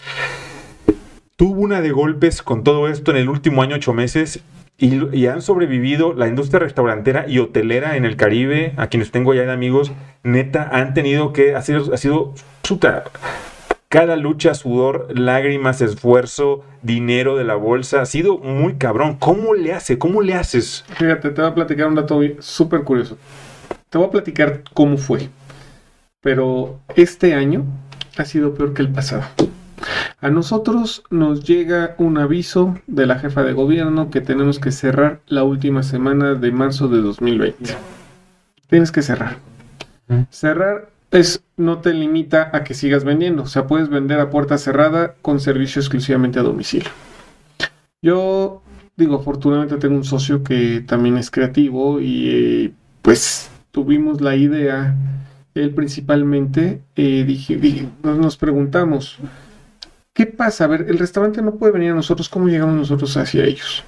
tuvo 1.36 1.60
una 1.60 1.80
de 1.80 1.90
golpes 1.90 2.42
con 2.42 2.64
todo 2.64 2.88
esto 2.88 3.10
en 3.10 3.16
el 3.18 3.28
último 3.28 3.62
año, 3.62 3.76
ocho 3.76 3.92
meses, 3.92 4.42
y, 4.76 5.26
han 5.26 5.40
sobrevivido 5.40 6.14
la 6.14 6.26
industria 6.26 6.60
restaurantera 6.60 7.26
y 7.28 7.38
hotelera 7.38 7.96
en 7.96 8.04
el 8.04 8.16
Caribe, 8.16 8.72
a 8.76 8.88
quienes 8.88 9.10
tengo 9.10 9.34
ya 9.34 9.42
de 9.42 9.52
amigos, 9.52 9.92
neta, 10.22 10.68
han 10.72 10.94
tenido 10.94 11.32
que, 11.32 11.54
ha 11.54 11.58
ha 11.58 11.62
sido 11.62 12.34
puta, 12.68 13.04
cada 13.94 14.16
lucha, 14.16 14.54
sudor, 14.54 15.06
lágrimas, 15.16 15.80
esfuerzo, 15.80 16.64
dinero 16.82 17.36
de 17.36 17.44
la 17.44 17.54
bolsa, 17.54 18.00
ha 18.00 18.06
sido 18.06 18.38
muy 18.38 18.74
cabrón. 18.74 19.16
¿Cómo 19.20 19.54
le 19.54 19.72
hace? 19.72 19.98
¿Cómo 19.98 20.20
le 20.20 20.34
haces? 20.34 20.84
Fíjate, 20.96 21.30
te 21.30 21.40
voy 21.40 21.52
a 21.52 21.54
platicar 21.54 21.86
un 21.86 21.94
dato 21.94 22.20
súper 22.40 22.82
curioso. 22.82 23.16
Te 23.94 23.98
voy 23.98 24.08
a 24.08 24.10
platicar 24.10 24.64
cómo 24.74 24.96
fue. 24.96 25.28
Pero 26.20 26.80
este 26.96 27.32
año 27.32 27.64
ha 28.16 28.24
sido 28.24 28.52
peor 28.52 28.74
que 28.74 28.82
el 28.82 28.88
pasado. 28.88 29.22
A 30.20 30.30
nosotros 30.30 31.04
nos 31.10 31.44
llega 31.44 31.94
un 31.98 32.18
aviso 32.18 32.76
de 32.88 33.06
la 33.06 33.20
jefa 33.20 33.44
de 33.44 33.52
gobierno 33.52 34.10
que 34.10 34.20
tenemos 34.20 34.58
que 34.58 34.72
cerrar 34.72 35.20
la 35.28 35.44
última 35.44 35.84
semana 35.84 36.34
de 36.34 36.50
marzo 36.50 36.88
de 36.88 37.02
2020. 37.02 37.72
Tienes 38.66 38.90
que 38.90 39.02
cerrar. 39.02 39.36
Cerrar 40.28 40.90
es, 41.12 41.44
no 41.56 41.78
te 41.78 41.94
limita 41.94 42.50
a 42.52 42.64
que 42.64 42.74
sigas 42.74 43.04
vendiendo. 43.04 43.44
O 43.44 43.46
sea, 43.46 43.68
puedes 43.68 43.90
vender 43.90 44.18
a 44.18 44.28
puerta 44.28 44.58
cerrada 44.58 45.14
con 45.22 45.38
servicio 45.38 45.78
exclusivamente 45.78 46.40
a 46.40 46.42
domicilio. 46.42 46.90
Yo 48.02 48.60
digo, 48.96 49.14
afortunadamente 49.14 49.76
tengo 49.76 49.94
un 49.94 50.02
socio 50.02 50.42
que 50.42 50.80
también 50.84 51.16
es 51.16 51.30
creativo 51.30 52.00
y 52.00 52.28
eh, 52.28 52.72
pues 53.00 53.52
tuvimos 53.74 54.20
la 54.20 54.36
idea, 54.36 54.94
él 55.56 55.74
principalmente, 55.74 56.80
eh, 56.94 57.24
dije, 57.26 57.56
dije, 57.56 57.88
nos 58.04 58.36
preguntamos, 58.36 59.18
¿qué 60.12 60.26
pasa? 60.26 60.64
A 60.64 60.68
ver, 60.68 60.86
el 60.88 60.96
restaurante 60.96 61.42
no 61.42 61.56
puede 61.56 61.72
venir 61.72 61.90
a 61.90 61.94
nosotros, 61.94 62.28
¿cómo 62.28 62.46
llegamos 62.46 62.76
nosotros 62.76 63.16
hacia 63.16 63.42
ellos? 63.42 63.82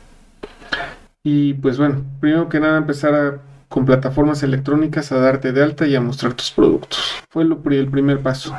Y 1.23 1.55
pues 1.55 1.79
bueno, 1.79 2.03
primero 2.19 2.49
que 2.49 2.59
nada 2.59 2.79
empezar 2.79 3.15
a 3.15 3.39
con 3.69 3.85
plataformas 3.85 4.43
electrónicas 4.43 5.13
a 5.13 5.19
darte 5.19 5.53
de 5.53 5.63
alta 5.63 5.87
y 5.87 5.95
a 5.95 6.01
mostrar 6.01 6.35
tus 6.35 6.51
productos. 6.51 7.15
Fue 7.31 7.45
lo, 7.45 7.61
el 7.71 7.89
primer 7.89 8.21
paso. 8.21 8.57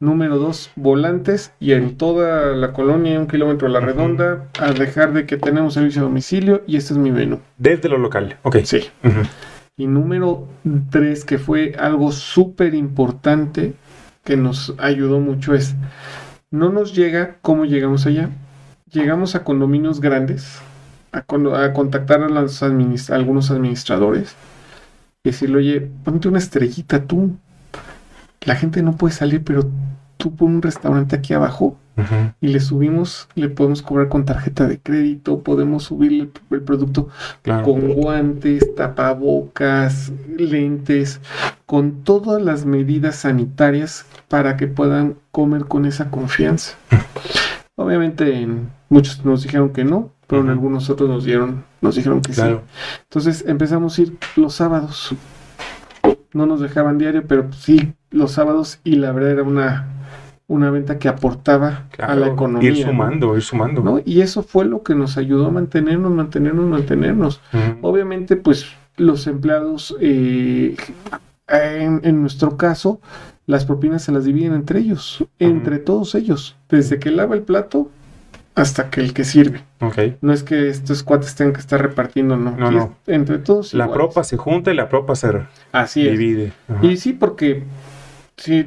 Número 0.00 0.38
dos, 0.38 0.70
volantes 0.76 1.52
y 1.60 1.72
en 1.72 1.96
toda 1.96 2.54
la 2.54 2.72
colonia, 2.72 3.18
un 3.18 3.26
kilómetro 3.26 3.68
a 3.68 3.70
la 3.70 3.80
redonda, 3.80 4.48
a 4.60 4.72
dejar 4.72 5.12
de 5.12 5.24
que 5.26 5.36
tenemos 5.36 5.74
servicio 5.74 6.02
a 6.02 6.04
domicilio 6.04 6.62
y 6.66 6.76
este 6.76 6.94
es 6.94 6.98
mi 6.98 7.10
menú. 7.10 7.40
Desde 7.58 7.88
lo 7.88 7.98
local, 7.98 8.36
ok. 8.42 8.56
Sí. 8.64 8.90
Uh 9.02 9.08
-huh. 9.08 9.26
Y 9.76 9.88
número 9.88 10.46
tres, 10.90 11.24
que 11.24 11.38
fue 11.38 11.74
algo 11.78 12.12
súper 12.12 12.74
importante 12.74 13.74
que 14.22 14.36
nos 14.36 14.74
ayudó 14.78 15.18
mucho, 15.18 15.52
es 15.54 15.74
no 16.50 16.70
nos 16.70 16.94
llega 16.94 17.38
cómo 17.42 17.64
llegamos 17.64 18.06
allá. 18.06 18.30
Llegamos 18.92 19.34
a 19.34 19.42
condominios 19.42 20.00
grandes, 20.00 20.60
a, 21.10 21.22
con, 21.22 21.52
a 21.52 21.72
contactar 21.72 22.22
a, 22.22 22.28
los 22.28 22.62
algunos 22.62 23.50
administradores 23.50 24.36
y 25.24 25.30
decirle, 25.30 25.56
oye, 25.58 25.90
ponte 26.04 26.28
una 26.28 26.38
estrellita 26.38 27.04
tú. 27.04 27.36
La 28.42 28.54
gente 28.54 28.82
no 28.82 28.96
puede 28.96 29.14
salir, 29.14 29.42
pero 29.42 29.68
tú 30.16 30.36
pon 30.36 30.54
un 30.56 30.62
restaurante 30.62 31.16
aquí 31.16 31.34
abajo 31.34 31.76
uh 31.96 32.00
-huh. 32.00 32.34
y 32.40 32.48
le 32.48 32.60
subimos, 32.60 33.28
le 33.34 33.48
podemos 33.48 33.82
cobrar 33.82 34.08
con 34.08 34.24
tarjeta 34.24 34.66
de 34.66 34.78
crédito, 34.78 35.40
podemos 35.40 35.84
subirle 35.84 36.24
el, 36.24 36.30
el 36.50 36.62
producto 36.62 37.08
claro. 37.42 37.64
con 37.64 37.92
guantes, 37.94 38.74
tapabocas, 38.74 40.12
lentes, 40.36 41.20
con 41.66 42.02
todas 42.04 42.42
las 42.42 42.66
medidas 42.66 43.16
sanitarias 43.16 44.06
para 44.28 44.56
que 44.56 44.66
puedan 44.66 45.16
comer 45.30 45.64
con 45.64 45.86
esa 45.86 46.10
confianza. 46.10 46.76
Obviamente 47.76 48.46
muchos 48.88 49.24
nos 49.24 49.42
dijeron 49.42 49.70
que 49.70 49.84
no, 49.84 50.10
pero 50.26 50.42
en 50.42 50.48
algunos 50.48 50.88
otros 50.90 51.08
nos 51.08 51.24
dieron, 51.24 51.64
nos 51.80 51.96
dijeron 51.96 52.22
que 52.22 52.32
claro. 52.32 52.62
sí. 52.64 53.00
Entonces 53.02 53.44
empezamos 53.46 53.98
a 53.98 54.02
ir 54.02 54.16
los 54.36 54.54
sábados. 54.54 55.14
No 56.32 56.46
nos 56.46 56.60
dejaban 56.60 56.98
diario, 56.98 57.26
pero 57.26 57.52
sí 57.52 57.94
los 58.10 58.32
sábados 58.32 58.80
y 58.84 58.96
la 58.96 59.12
verdad 59.12 59.32
era 59.32 59.42
una, 59.42 59.88
una 60.46 60.70
venta 60.70 60.98
que 60.98 61.08
aportaba 61.08 61.86
claro, 61.90 62.12
a 62.12 62.16
la 62.16 62.26
economía. 62.28 62.70
Ir 62.70 62.84
sumando, 62.84 63.28
¿no? 63.28 63.36
ir 63.36 63.42
sumando. 63.42 63.82
¿no? 63.82 64.00
Y 64.04 64.20
eso 64.20 64.42
fue 64.42 64.64
lo 64.64 64.82
que 64.82 64.94
nos 64.94 65.16
ayudó 65.16 65.46
a 65.46 65.50
mantenernos, 65.50 66.12
mantenernos, 66.12 66.66
mantenernos. 66.66 67.40
Uh 67.52 67.56
-huh. 67.56 67.78
Obviamente, 67.82 68.36
pues 68.36 68.66
los 68.96 69.26
empleados, 69.26 69.96
eh, 70.00 70.76
en, 71.48 72.00
en, 72.04 72.20
nuestro 72.20 72.56
caso, 72.56 73.00
las 73.46 73.64
propinas 73.64 74.02
se 74.02 74.12
las 74.12 74.24
dividen 74.24 74.54
entre 74.54 74.80
ellos, 74.80 75.20
uh 75.20 75.24
-huh. 75.24 75.28
entre 75.38 75.78
todos 75.78 76.14
ellos, 76.14 76.56
desde 76.68 76.98
que 76.98 77.10
lava 77.10 77.34
el 77.34 77.42
plato 77.42 77.90
hasta 78.54 78.90
que 78.90 79.00
el 79.00 79.12
que 79.12 79.24
sirve. 79.24 79.62
Okay. 79.80 80.16
No 80.20 80.32
es 80.32 80.42
que 80.42 80.68
estos 80.68 81.02
cuates 81.02 81.34
tengan 81.34 81.54
que 81.54 81.60
estar 81.60 81.80
repartiendo, 81.80 82.36
no. 82.36 82.56
No, 82.56 82.70
no. 82.70 82.96
entre 83.06 83.38
todos. 83.38 83.74
La 83.74 83.84
iguales. 83.84 84.06
propa 84.06 84.24
se 84.24 84.36
junta 84.36 84.72
y 84.72 84.76
la 84.76 84.88
propa 84.88 85.16
se 85.16 85.46
Así 85.72 86.08
divide. 86.08 86.52
Es. 86.82 86.84
Y 86.84 86.96
sí, 86.96 87.12
porque 87.14 87.64
si 88.36 88.66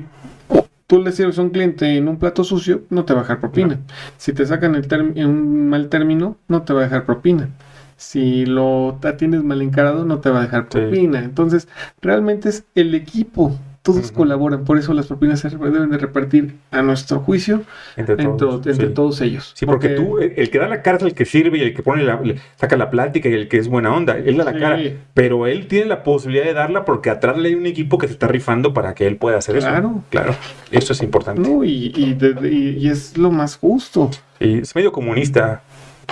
tú 0.87 1.01
le 1.01 1.11
sirves 1.11 1.37
a 1.37 1.41
un 1.41 1.49
cliente 1.49 1.97
en 1.97 2.07
un 2.07 2.17
plato 2.17 2.43
sucio, 2.43 2.83
no 2.89 3.05
te 3.05 3.13
va 3.13 3.19
a 3.19 3.23
dejar 3.23 3.39
propina. 3.39 3.75
No. 3.75 3.81
Si 4.17 4.33
te 4.33 4.45
sacan 4.45 4.75
el 4.75 4.87
en 4.91 5.27
un 5.27 5.69
mal 5.69 5.89
término, 5.89 6.37
no 6.47 6.63
te 6.63 6.73
va 6.73 6.81
a 6.81 6.83
dejar 6.83 7.05
propina. 7.05 7.49
Si 7.97 8.45
lo 8.45 8.99
atiendes 9.03 9.43
mal 9.43 9.61
encarado, 9.61 10.05
no 10.05 10.19
te 10.19 10.29
va 10.29 10.39
a 10.39 10.43
dejar 10.43 10.69
propina. 10.69 11.19
Sí. 11.19 11.25
Entonces, 11.25 11.67
realmente 12.01 12.49
es 12.49 12.63
el 12.75 12.95
equipo 12.95 13.57
todos 13.93 14.11
colaboran, 14.11 14.63
por 14.65 14.77
eso 14.77 14.93
las 14.93 15.07
propinas 15.07 15.39
se 15.39 15.49
deben 15.49 15.89
de 15.89 15.97
repartir 15.97 16.55
a 16.71 16.81
nuestro 16.81 17.19
juicio 17.19 17.63
Entre 17.95 18.15
todos, 18.17 18.65
entre 18.67 18.87
sí. 18.87 18.93
todos 18.93 19.21
ellos. 19.21 19.51
Sí, 19.55 19.65
porque, 19.65 19.89
tú, 19.89 20.19
el 20.19 20.49
que 20.49 20.59
da 20.59 20.67
la 20.67 20.81
cara 20.81 20.97
es 20.97 21.03
el 21.03 21.13
que 21.13 21.25
sirve 21.25 21.57
y 21.57 21.61
el 21.61 21.73
que 21.73 21.81
pone 21.83 22.03
la, 22.03 22.21
saca 22.57 22.75
la 22.77 22.89
plática 22.89 23.29
y 23.29 23.33
el 23.33 23.47
que 23.47 23.57
es 23.57 23.67
buena 23.67 23.93
onda. 23.95 24.17
Él 24.17 24.37
da 24.37 24.43
la 24.43 24.53
Sí. 24.53 24.59
cara, 24.59 24.79
pero 25.13 25.47
él 25.47 25.67
tiene 25.67 25.85
la 25.87 26.03
posibilidad 26.03 26.45
de 26.45 26.53
darla 26.53 26.85
porque 26.85 27.09
atrás 27.09 27.37
le 27.37 27.49
hay 27.49 27.55
un 27.55 27.65
equipo 27.65 27.97
que 27.97 28.07
se 28.07 28.13
está 28.13 28.27
rifando 28.27 28.73
para 28.73 28.93
que 28.93 29.07
él 29.07 29.17
pueda 29.17 29.37
hacer 29.37 29.57
Claro. 29.59 29.77
eso. 29.89 30.03
Claro. 30.09 30.35
Eso 30.71 30.93
es 30.93 31.01
importante. 31.01 31.41
No, 31.41 31.63
y, 31.63 31.91
y, 31.95 32.13
de- 32.13 32.33
de- 32.33 32.51
y- 32.51 32.77
y 32.77 32.89
es 32.89 33.17
lo 33.17 33.31
más 33.31 33.55
justo. 33.57 34.09
Y 34.39 34.59
es 34.59 34.75
medio 34.75 34.91
comunista, 34.91 35.61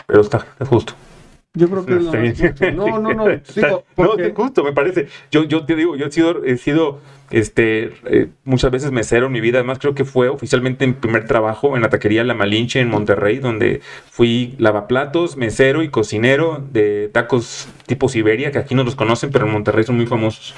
pero 0.08 0.22
está, 0.22 0.46
es 0.60 0.68
justo. 0.68 0.94
Yo 1.56 1.70
creo 1.70 1.86
que 1.86 1.96
Está 1.96 2.18
bien. 2.20 2.76
No, 2.76 3.00
no, 3.00 3.14
no. 3.14 3.26
Digo, 3.56 3.68
no, 3.70 3.84
porque- 3.96 4.28
es 4.28 4.34
justo, 4.34 4.64
me 4.64 4.74
parece. 4.74 5.08
Yo, 5.32 5.44
yo 5.46 5.66
te 5.66 5.76
digo, 5.76 5.96
yo 5.96 6.08
he 6.08 6.12
sido, 6.12 6.44
he 6.44 6.58
sido 6.58 7.00
este, 7.32 7.94
eh, 8.06 8.28
muchas 8.44 8.72
veces 8.72 8.92
mesero 8.92 9.28
en 9.28 9.32
mi 9.32 9.42
vida. 9.42 9.60
Además, 9.60 9.80
creo 9.80 9.96
que 9.96 10.06
fue 10.06 10.28
oficialmente 10.30 10.86
mi 10.86 10.94
primer 10.94 11.26
trabajo 11.26 11.76
en 11.76 11.82
la 11.82 11.90
taquería 11.90 12.24
La 12.24 12.34
Malinche 12.34 12.80
en 12.82 12.90
Monterrey, 12.90 13.40
donde 13.40 13.82
fui 14.12 14.56
lavaplatos, 14.60 15.38
mesero 15.38 15.82
y 15.82 15.90
cocinero 15.90 16.64
de 16.72 17.10
tacos 17.12 17.68
tipo 17.88 18.10
Siberia, 18.10 18.52
que 18.52 18.60
aquí 18.60 18.76
no 18.76 18.84
los 18.84 18.96
conocen, 18.96 19.32
pero 19.32 19.46
en 19.46 19.54
Monterrey 19.54 19.84
son 19.86 19.96
muy 19.96 20.06
famosos. 20.08 20.54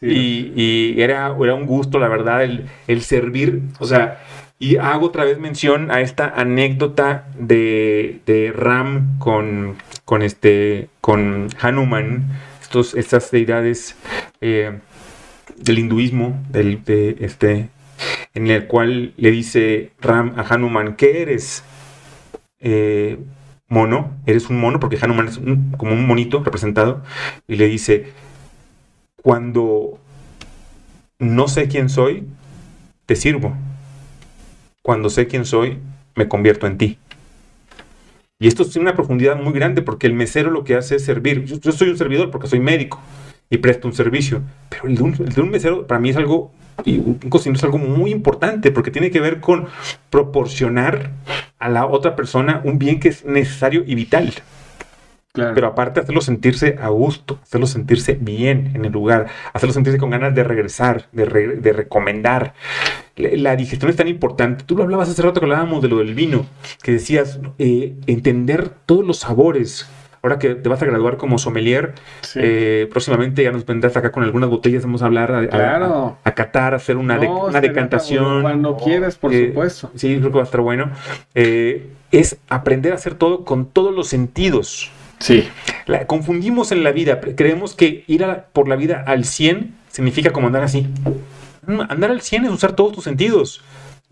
Y, 0.00 0.52
y 0.56 0.94
era, 1.02 1.34
era 1.42 1.54
un 1.54 1.66
gusto, 1.66 1.98
la 1.98 2.08
verdad, 2.08 2.42
el, 2.44 2.66
el 2.86 3.02
servir. 3.02 3.60
O 3.80 3.84
sea, 3.84 4.22
y 4.60 4.76
hago 4.76 5.06
otra 5.06 5.24
vez 5.24 5.40
mención 5.40 5.90
a 5.90 6.02
esta 6.02 6.28
anécdota 6.28 7.26
de, 7.38 8.20
de 8.26 8.52
Ram 8.54 9.18
con, 9.18 9.76
con, 10.04 10.22
este, 10.22 10.88
con 11.00 11.48
Hanuman, 11.60 12.28
estos, 12.60 12.94
estas 12.94 13.30
deidades 13.32 13.96
eh, 14.42 14.78
del 15.56 15.78
hinduismo, 15.78 16.40
de 16.50 17.16
este, 17.20 17.70
en 18.34 18.46
el 18.48 18.66
cual 18.66 19.14
le 19.16 19.30
dice 19.30 19.92
Ram 20.00 20.34
a 20.36 20.42
Hanuman, 20.42 20.94
¿qué 20.94 21.22
eres? 21.22 21.64
Eh, 22.60 23.18
mono, 23.68 24.12
eres 24.26 24.50
un 24.50 24.60
mono, 24.60 24.78
porque 24.78 24.98
Hanuman 25.00 25.28
es 25.28 25.38
un- 25.38 25.72
como 25.78 25.92
un 25.94 26.06
monito 26.06 26.42
representado, 26.44 27.02
y 27.48 27.56
le 27.56 27.66
dice, 27.66 28.12
cuando 29.22 29.98
no 31.18 31.48
sé 31.48 31.68
quién 31.68 31.88
soy, 31.88 32.24
te 33.06 33.16
sirvo. 33.16 33.56
Cuando 34.82 35.10
sé 35.10 35.26
quién 35.26 35.44
soy, 35.44 35.78
me 36.16 36.28
convierto 36.28 36.66
en 36.66 36.78
ti. 36.78 36.98
Y 38.38 38.48
esto 38.48 38.64
tiene 38.64 38.88
una 38.88 38.96
profundidad 38.96 39.36
muy 39.36 39.52
grande 39.52 39.82
porque 39.82 40.06
el 40.06 40.14
mesero 40.14 40.50
lo 40.50 40.64
que 40.64 40.74
hace 40.74 40.96
es 40.96 41.04
servir. 41.04 41.44
Yo, 41.44 41.60
yo 41.60 41.72
soy 41.72 41.90
un 41.90 41.98
servidor 41.98 42.30
porque 42.30 42.48
soy 42.48 42.60
médico 42.60 43.00
y 43.50 43.58
presto 43.58 43.88
un 43.88 43.94
servicio. 43.94 44.42
Pero 44.70 44.86
el 44.86 44.94
de 44.94 45.02
un, 45.02 45.14
el 45.14 45.28
de 45.34 45.40
un 45.42 45.50
mesero 45.50 45.86
para 45.86 46.00
mí 46.00 46.08
es 46.08 46.16
algo, 46.16 46.52
y 46.84 46.98
un 46.98 47.18
cocinero 47.28 47.58
es 47.58 47.64
algo 47.64 47.78
muy 47.78 48.10
importante 48.10 48.70
porque 48.70 48.90
tiene 48.90 49.10
que 49.10 49.20
ver 49.20 49.40
con 49.40 49.66
proporcionar 50.08 51.10
a 51.58 51.68
la 51.68 51.84
otra 51.84 52.16
persona 52.16 52.62
un 52.64 52.78
bien 52.78 53.00
que 53.00 53.08
es 53.08 53.24
necesario 53.26 53.84
y 53.86 53.94
vital. 53.94 54.32
Claro. 55.32 55.54
Pero 55.54 55.66
aparte 55.68 56.00
hacerlo 56.00 56.20
sentirse 56.22 56.76
a 56.82 56.88
gusto, 56.88 57.38
hacerlo 57.42 57.66
sentirse 57.68 58.18
bien 58.20 58.72
en 58.74 58.84
el 58.84 58.90
lugar, 58.90 59.26
hacerlo 59.52 59.72
sentirse 59.72 59.98
con 59.98 60.10
ganas 60.10 60.34
de 60.34 60.42
regresar, 60.42 61.06
de, 61.12 61.24
re- 61.24 61.56
de 61.56 61.72
recomendar. 61.72 62.54
La, 63.14 63.28
la 63.34 63.56
digestión 63.56 63.90
es 63.90 63.96
tan 63.96 64.08
importante. 64.08 64.64
Tú 64.64 64.76
lo 64.76 64.82
hablabas 64.82 65.08
hace 65.08 65.22
rato 65.22 65.38
que 65.40 65.46
hablábamos 65.46 65.82
de 65.82 65.88
lo 65.88 65.98
del 65.98 66.14
vino, 66.14 66.46
que 66.82 66.92
decías 66.92 67.38
eh, 67.58 67.94
entender 68.08 68.70
todos 68.86 69.06
los 69.06 69.18
sabores. 69.18 69.88
Ahora 70.22 70.38
que 70.40 70.54
te 70.56 70.68
vas 70.68 70.82
a 70.82 70.86
graduar 70.86 71.16
como 71.16 71.38
sommelier, 71.38 71.94
Sí. 72.22 72.40
eh, 72.42 72.88
próximamente 72.90 73.42
ya 73.44 73.52
nos 73.52 73.64
vendrás 73.64 73.96
acá 73.96 74.10
con 74.12 74.24
algunas 74.24 74.50
botellas, 74.50 74.82
vamos 74.84 75.00
a 75.02 75.06
hablar, 75.06 75.32
a, 75.32 75.46
Claro. 75.48 76.18
a, 76.24 76.28
a 76.28 76.34
catar, 76.34 76.74
hacer 76.74 76.96
una, 76.96 77.18
de- 77.18 77.28
una 77.28 77.60
decantación. 77.60 78.42
Cuando 78.42 78.76
quieras, 78.76 79.16
por 79.16 79.32
Eh, 79.32 79.46
supuesto. 79.50 79.90
Sí, 79.94 80.16
creo 80.18 80.30
que 80.30 80.36
va 80.36 80.42
a 80.42 80.44
estar 80.44 80.60
bueno. 80.60 80.90
Eh, 81.36 81.88
es 82.10 82.36
aprender 82.48 82.92
a 82.92 82.96
hacer 82.96 83.14
todo 83.14 83.44
con 83.44 83.64
todos 83.66 83.94
los 83.94 84.08
sentidos. 84.08 84.90
Sí. 85.20 85.48
La- 85.86 86.06
confundimos 86.06 86.72
en 86.72 86.82
la 86.82 86.92
vida. 86.92 87.20
Creemos 87.20 87.74
que 87.74 88.04
ir 88.06 88.26
por 88.52 88.68
la 88.68 88.76
vida 88.76 89.04
al 89.06 89.24
100 89.24 89.74
significa 89.88 90.32
como 90.32 90.46
andar 90.48 90.62
así. 90.64 90.86
No, 91.66 91.82
Andar 91.88 92.10
al 92.10 92.20
100 92.22 92.46
es 92.46 92.50
usar 92.50 92.72
todos 92.72 92.92
tus 92.92 93.04
sentidos. 93.04 93.62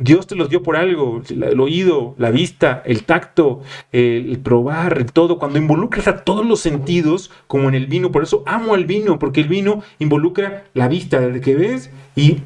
Dios 0.00 0.28
te 0.28 0.36
los 0.36 0.48
dio 0.48 0.62
por 0.62 0.76
algo, 0.76 1.22
el 1.28 1.58
oído, 1.58 2.14
la 2.18 2.30
vista, 2.30 2.82
el 2.86 3.02
tacto, 3.02 3.62
el, 3.90 4.38
probar, 4.38 4.98
el 4.98 5.06
todo. 5.12 5.40
Cuando 5.40 5.58
involucras 5.58 6.06
a 6.06 6.18
todos 6.18 6.46
los 6.46 6.60
sentidos, 6.60 7.32
como 7.48 7.68
en 7.68 7.74
el 7.74 7.86
vino, 7.86 8.12
por 8.12 8.22
eso 8.22 8.44
amo 8.46 8.74
al 8.74 8.84
vino, 8.84 9.18
porque 9.18 9.40
el 9.40 9.48
vino 9.48 9.82
involucra 9.98 10.64
la 10.74 10.86
vista, 10.86 11.18
desde 11.18 11.40
que 11.40 11.56
ves 11.56 11.90
y 12.14 12.38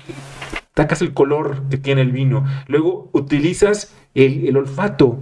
sacas 0.75 1.03
el 1.03 1.13
color 1.13 1.65
que 1.69 1.77
tiene 1.77 2.01
el 2.01 2.13
vino. 2.13 2.47
Luego 2.69 3.11
utilizas 3.13 3.95
el 4.15 4.57
olfato. 4.57 5.19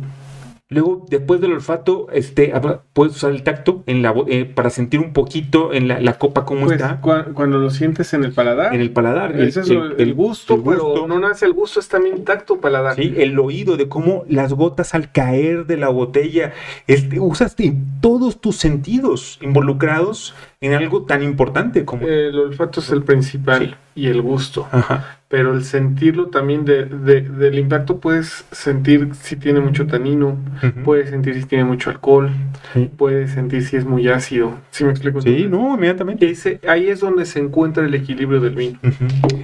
Luego, 0.72 1.04
después 1.10 1.40
del 1.40 1.52
olfato, 1.52 2.06
este, 2.12 2.52
puedes 2.92 3.16
usar 3.16 3.32
el 3.32 3.42
tacto 3.42 3.82
en 3.86 4.02
la, 4.02 4.14
eh, 4.28 4.44
para 4.44 4.70
sentir 4.70 5.00
un 5.00 5.12
poquito 5.12 5.72
en 5.72 5.88
la, 5.88 5.98
la 6.00 6.16
copa 6.16 6.44
cómo 6.44 6.66
Pues, 6.66 6.80
está 6.80 7.00
cua- 7.02 7.32
cuando 7.34 7.58
lo 7.58 7.70
sientes 7.70 8.14
en 8.14 8.22
el 8.22 8.32
paladar. 8.32 8.72
en 8.72 8.80
el 8.80 8.92
paladar. 8.92 9.34
ese 9.40 9.62
es 9.62 9.70
el, 9.70 9.96
el 9.98 10.14
gusto, 10.14 10.54
el 10.54 10.60
gusto. 10.60 10.92
pero 10.94 11.06
no 11.08 11.18
nace 11.18 11.44
el 11.46 11.54
gusto, 11.54 11.80
es 11.80 11.88
también 11.88 12.24
tacto 12.24 12.60
paladar. 12.60 12.94
Sí, 12.94 13.12
el 13.16 13.36
oído 13.40 13.76
de 13.76 13.88
cómo 13.88 14.24
las 14.28 14.52
gotas 14.52 14.94
al 14.94 15.10
caer 15.10 15.66
de 15.66 15.76
la 15.76 15.88
botella, 15.88 16.52
este, 16.86 17.18
usas 17.18 17.56
de 17.56 17.74
todos 18.00 18.40
tus 18.40 18.54
sentidos 18.56 19.38
involucrados 19.42 20.34
en 20.62 20.74
algo 20.74 21.04
tan 21.04 21.22
importante 21.22 21.86
como... 21.86 22.06
El 22.06 22.38
olfato 22.38 22.80
es 22.80 22.90
el 22.90 23.02
principal 23.02 23.76
y 23.94 24.08
el 24.08 24.20
gusto. 24.20 24.68
Ajá. 24.70 25.16
Pero 25.28 25.54
el 25.54 25.64
sentirlo 25.64 26.26
también 26.26 26.64
de, 26.66 26.84
de- 26.84 27.22
del 27.22 27.58
impacto 27.58 27.98
puedes 27.98 28.44
sentir 28.50 29.10
si 29.14 29.36
tiene 29.36 29.60
mucho 29.60 29.86
tanino, 29.86 30.36
puedes 30.84 31.08
sentir 31.10 31.34
si 31.40 31.44
tiene 31.46 31.64
mucho 31.64 31.88
alcohol, 31.88 32.30
Sí. 32.74 32.90
puedes 32.94 33.30
sentir 33.30 33.62
si 33.64 33.76
es 33.76 33.84
muy 33.86 34.08
ácido. 34.08 34.52
¿Sí 34.70 34.84
me 34.84 34.90
explico? 34.90 35.22
Sí, 35.22 35.46
no, 35.48 35.76
inmediatamente. 35.76 36.28
Ese- 36.28 36.60
ahí 36.68 36.88
es 36.88 37.00
donde 37.00 37.24
se 37.26 37.38
encuentra 37.38 37.84
el 37.86 37.94
equilibrio 37.94 38.40
del 38.40 38.54
vino. 38.56 38.78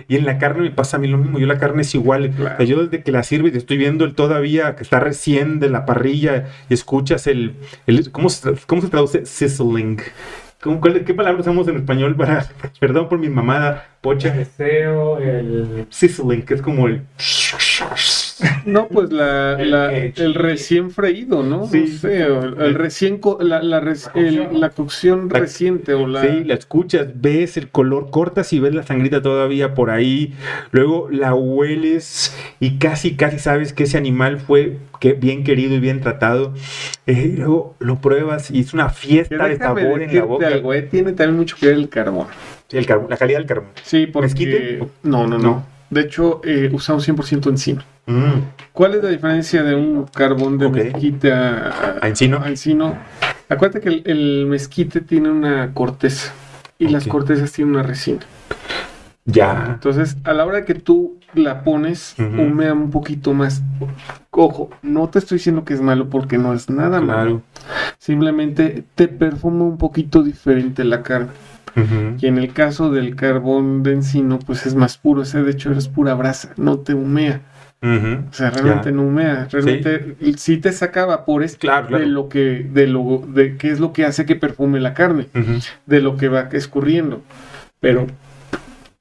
Y 0.09 0.17
en 0.17 0.27
la 0.27 0.37
carne 0.39 0.65
me 0.65 0.71
pasa 0.71 0.97
a 0.99 1.01
mí 1.01 1.09
lo 1.09 1.17
mismo. 1.19 1.39
Yo 1.39 1.47
la 1.47 1.59
carne 1.59 1.81
es 1.83 1.95
igual. 1.95 2.31
Claro. 2.37 2.55
O 2.55 2.57
sea, 2.59 2.67
yo 2.67 2.83
desde 2.85 3.03
que 3.03 3.11
la 3.13 3.23
sirves 3.23 3.55
y 3.55 3.59
estoy 3.59 3.79
viendo 3.79 4.05
el 4.05 4.15
todavía 4.15 4.77
que 4.77 4.83
está 4.83 5.01
recién 5.01 5.61
de 5.61 5.71
la 5.71 5.87
parrilla 5.87 6.49
y 6.69 6.75
escuchas 6.75 7.27
el... 7.27 7.55
el 7.87 8.11
¿cómo, 8.11 8.29
se, 8.29 8.53
¿Cómo 8.67 8.83
se 8.83 8.89
traduce? 8.89 9.25
Sizzling. 9.25 9.99
¿Cómo- 10.67 10.81
cuál- 10.81 11.05
¿Qué 11.05 11.15
palabra 11.15 11.41
usamos 11.41 11.67
en 11.69 11.77
español 11.77 12.15
para... 12.17 12.45
Perdón 12.81 13.09
por 13.09 13.19
mi 13.19 13.29
mamada 13.29 13.87
pocha. 14.01 14.31
Deseo, 14.31 15.19
el... 15.19 15.87
Sizzling, 15.91 16.43
que 16.43 16.55
es 16.55 16.63
como 16.63 16.87
el... 16.89 17.03
No, 18.67 18.89
pues 18.89 19.13
la, 19.13 19.55
El- 19.61 19.71
la- 19.71 19.97
el 19.97 20.13
el 20.17 20.35
recién 20.35 20.91
freído, 20.91 21.43
¿no? 21.43 21.67
Sí. 21.67 21.85
No 21.93 21.99
sé, 21.99 22.23
el, 22.23 22.61
el 22.61 22.75
recién, 22.75 23.19
co- 23.19 23.39
la, 23.41 23.63
la, 23.63 23.81
res- 23.81 24.11
el- 24.15 24.61
la 24.61 24.71
cocción 24.71 25.29
La- 25.33 25.39
reciente 25.41 25.95
o 25.95 26.07
la... 26.07 26.23
Sí, 26.23 26.45
la 26.45 26.55
escuchas, 26.55 27.07
ves 27.15 27.57
el 27.57 27.69
color, 27.69 28.11
cortas 28.11 28.53
y 28.53 28.59
ves 28.61 28.75
la 28.75 28.83
sangrita 28.83 29.23
todavía 29.23 29.75
por 29.75 29.91
ahí. 29.91 30.35
Luego 30.73 31.09
la 31.11 31.35
hueles 31.35 32.35
y 32.61 32.79
casi, 32.79 33.15
casi 33.17 33.39
sabes 33.39 33.73
que 33.73 33.85
ese 33.85 33.99
animal 33.99 34.39
fue 34.39 34.79
que, 35.01 35.13
bien 35.13 35.45
querido 35.45 35.75
y 35.75 35.81
bien 35.81 36.01
tratado. 36.01 36.53
Eh, 37.07 37.33
y 37.35 37.37
luego 37.37 37.77
lo 37.79 38.01
pruebas 38.01 38.51
y 38.51 38.61
es 38.61 38.75
una 38.75 38.89
fiesta 38.89 39.47
de 39.49 39.57
sabor 39.59 40.03
en 40.03 40.15
la 40.15 40.25
boca. 40.25 40.47
algo, 40.49 40.75
eh, 40.75 40.83
tiene 40.83 41.13
también 41.13 41.37
mucho 41.37 41.57
que 41.59 41.67
ver 41.67 41.77
el 41.77 41.89
carbón. 41.89 42.27
Sí, 42.69 42.77
el 42.79 42.87
carbón- 42.87 43.09
la 43.11 43.17
calidad 43.17 43.39
del 43.39 43.47
carbón. 43.47 43.69
Sí, 43.83 44.07
porque... 44.07 44.27
¿Mezquite? 44.27 44.79
No, 45.05 45.27
no, 45.27 45.39
no. 45.39 45.39
No. 45.39 45.67
De 45.89 46.01
hecho, 46.01 46.41
eh, 46.45 46.69
usamos 46.73 47.07
100% 47.09 47.49
encino. 47.49 47.83
Mm, 48.07 48.41
¿Cuál 48.73 48.95
es 48.95 49.03
la 49.03 49.11
diferencia 49.11 49.63
de 49.63 49.75
un 49.75 50.05
carbón 50.07 50.59
de 50.59 50.69
mezquite 50.69 51.33
a, 51.33 51.99
¿A 52.01 52.09
encino? 52.09 52.41
a 52.43 52.49
encino? 52.49 52.97
Acuérdate 53.49 53.81
que 53.81 53.89
el, 53.89 54.03
el 54.07 54.47
mezquite 54.47 55.01
tiene 55.01 55.31
una 55.31 55.73
corteza 55.75 56.33
y 56.79 56.89
las 56.89 57.07
cortezas 57.07 57.53
tienen 57.53 57.75
una 57.75 57.83
resina. 57.83 58.21
Ya. 59.25 59.71
Entonces, 59.75 60.17
a 60.23 60.33
la 60.33 60.47
hora 60.47 60.65
que 60.65 60.75
tú 60.75 61.19
la 61.35 61.65
pones, 61.65 62.15
humea 62.19 62.73
un 62.73 62.91
poquito 62.91 63.35
más. 63.35 63.63
Ojo, 64.31 64.71
no 64.83 65.09
te 65.09 65.19
estoy 65.19 65.39
diciendo 65.39 65.65
que 65.65 65.75
es 65.75 65.81
malo 65.81 66.09
porque 66.09 66.39
no 66.39 66.55
es 66.55 66.71
nada 66.71 67.01
malo. 67.01 67.43
Simplemente 67.99 68.85
te 68.95 69.09
perfuma 69.09 69.65
un 69.65 69.79
poquito 69.79 70.23
diferente 70.23 70.85
la 70.85 71.03
carne. 71.03 71.29
Y 72.21 72.27
en 72.27 72.39
el 72.39 72.53
caso 72.53 72.91
del 72.91 73.17
carbón 73.17 73.83
de 73.83 73.93
encino, 73.95 74.39
pues 74.39 74.65
es 74.65 74.75
más 74.77 74.97
puro. 74.97 75.23
Ese 75.23 75.43
de 75.43 75.51
hecho 75.51 75.73
es 75.73 75.89
pura 75.89 76.15
brasa, 76.15 76.53
no 76.57 76.79
te 76.79 76.95
humea. 76.95 77.41
O 78.31 78.33
sea, 78.33 78.51
realmente 78.51 78.91
Ya. 78.91 78.97
no 78.97 79.03
humea. 79.03 79.47
Realmente 79.51 80.17
sí, 80.37 80.57
te 80.59 80.73
saca 80.73 81.07
vapores 81.07 81.57
Claro, 81.57 81.87
claro. 81.89 82.05
de 82.05 82.11
lo 82.11 82.29
que, 82.29 82.67
de 82.73 82.87
lo, 82.87 83.23
de 83.29 83.57
qué 83.57 83.71
es 83.71 83.79
lo 83.81 83.93
que 83.93 84.05
hace 84.05 84.27
que 84.27 84.37
perfume 84.37 84.81
la 84.81 84.93
carne, 84.95 85.27
de 85.87 86.01
lo 86.01 86.17
que 86.17 86.29
va 86.29 86.49
escurriendo. 86.53 87.23
Pero 87.81 88.07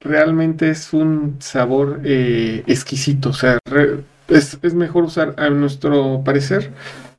realmente 0.00 0.68
es 0.70 0.92
un 0.92 1.36
sabor 1.40 2.00
eh, 2.04 2.62
exquisito. 2.66 3.30
O 3.30 3.32
sea, 3.32 3.58
re- 3.68 4.00
es, 4.28 4.58
es 4.62 4.74
mejor 4.74 5.04
usar, 5.04 5.34
a 5.38 5.48
nuestro 5.50 6.22
parecer, 6.24 6.70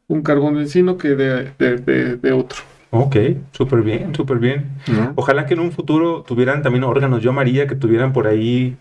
un 0.07 0.21
carbón 0.21 0.55
de 0.55 0.61
encino 0.61 0.97
que 0.97 1.09
de, 1.09 1.51
de- 1.59 1.77
de- 1.77 2.15
de 2.17 2.31
otro. 2.31 2.59
Ok, 2.91 3.17
súper 3.51 3.81
bien, 3.81 4.15
súper 4.15 4.37
bien. 4.39 4.67
Ojalá 5.15 5.45
que 5.45 5.53
en 5.55 5.59
un 5.59 5.73
futuro 5.73 6.23
tuvieran 6.25 6.61
también 6.61 6.85
órganos. 6.85 7.21
Yo, 7.21 7.33
María, 7.33 7.67
que 7.67 7.75
tuvieran 7.75 8.13
por 8.13 8.27
ahí 8.27 8.77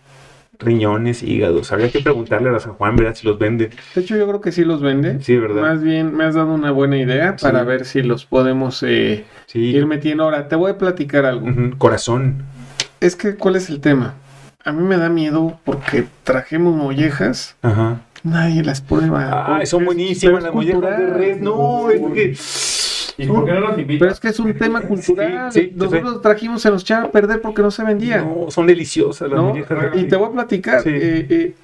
riñones, 0.58 1.22
hígados. 1.22 1.72
Habría 1.72 1.90
que 1.90 2.00
preguntarle 2.00 2.50
a 2.50 2.58
San 2.60 2.74
Juan, 2.74 2.96
¿verdad? 2.96 3.14
Si 3.14 3.26
los 3.26 3.38
vende. 3.38 3.70
De 3.94 4.00
hecho, 4.00 4.16
yo 4.16 4.26
creo 4.26 4.40
que 4.40 4.52
sí 4.52 4.64
los 4.64 4.80
vende. 4.82 5.20
Sí, 5.22 5.36
¿verdad? 5.36 5.62
Más 5.62 5.82
bien, 5.82 6.14
me 6.16 6.24
has 6.24 6.34
dado 6.34 6.52
una 6.54 6.70
buena 6.70 6.96
idea 6.98 7.36
para 7.36 7.62
ver 7.64 7.84
si 7.84 8.02
los 8.02 8.24
podemos 8.26 8.82
eh, 8.82 9.24
Sí. 9.46 9.60
ir 9.60 9.86
metiendo. 9.86 10.24
Ahora, 10.24 10.48
te 10.48 10.56
voy 10.56 10.70
a 10.72 10.78
platicar 10.78 11.24
algo. 11.26 11.46
Corazón. 11.78 12.44
Es 13.00 13.16
que, 13.16 13.36
¿cuál 13.36 13.56
es 13.56 13.68
el 13.70 13.80
tema? 13.80 14.14
A 14.64 14.72
mí 14.72 14.82
me 14.82 14.96
da 14.96 15.08
miedo 15.08 15.60
porque 15.64 16.06
trajimos 16.24 16.74
mollejas, 16.74 17.56
Ajá. 17.62 18.00
nadie 18.24 18.64
las 18.64 18.80
prueba. 18.80 19.58
Ah, 19.58 19.64
son 19.66 19.84
buenísimas 19.84 20.42
las 20.42 20.52
mollejas 20.52 20.98
de 20.98 21.06
res. 21.06 21.40
No, 21.40 21.88
es 21.90 22.00
que. 22.14 22.34
¿Y 23.18 23.26
por 23.26 23.44
qué 23.44 23.52
no 23.52 23.60
los 23.60 23.70
Pero 23.70 23.80
invitas? 23.82 24.12
es 24.14 24.20
que 24.20 24.28
es 24.28 24.38
un 24.40 24.54
tema 24.58 24.80
cultural. 24.82 25.52
Sí, 25.52 25.60
sí, 25.60 25.72
Nosotros 25.74 26.20
trajimos, 26.22 26.62
se 26.62 26.70
nos 26.70 26.82
echaba 26.82 27.06
a 27.06 27.10
perder 27.10 27.40
porque 27.40 27.62
no 27.62 27.70
se 27.70 27.82
vendía. 27.84 28.22
No, 28.22 28.50
son 28.50 28.66
deliciosas 28.66 29.30
las 29.30 29.40
¿no? 29.40 29.54
Y 29.94 30.04
te 30.04 30.16
voy 30.16 30.28
a 30.28 30.32
platicar. 30.32 30.82
Sí. 30.82 30.90
eh, 30.92 31.26
eh, 31.30 31.54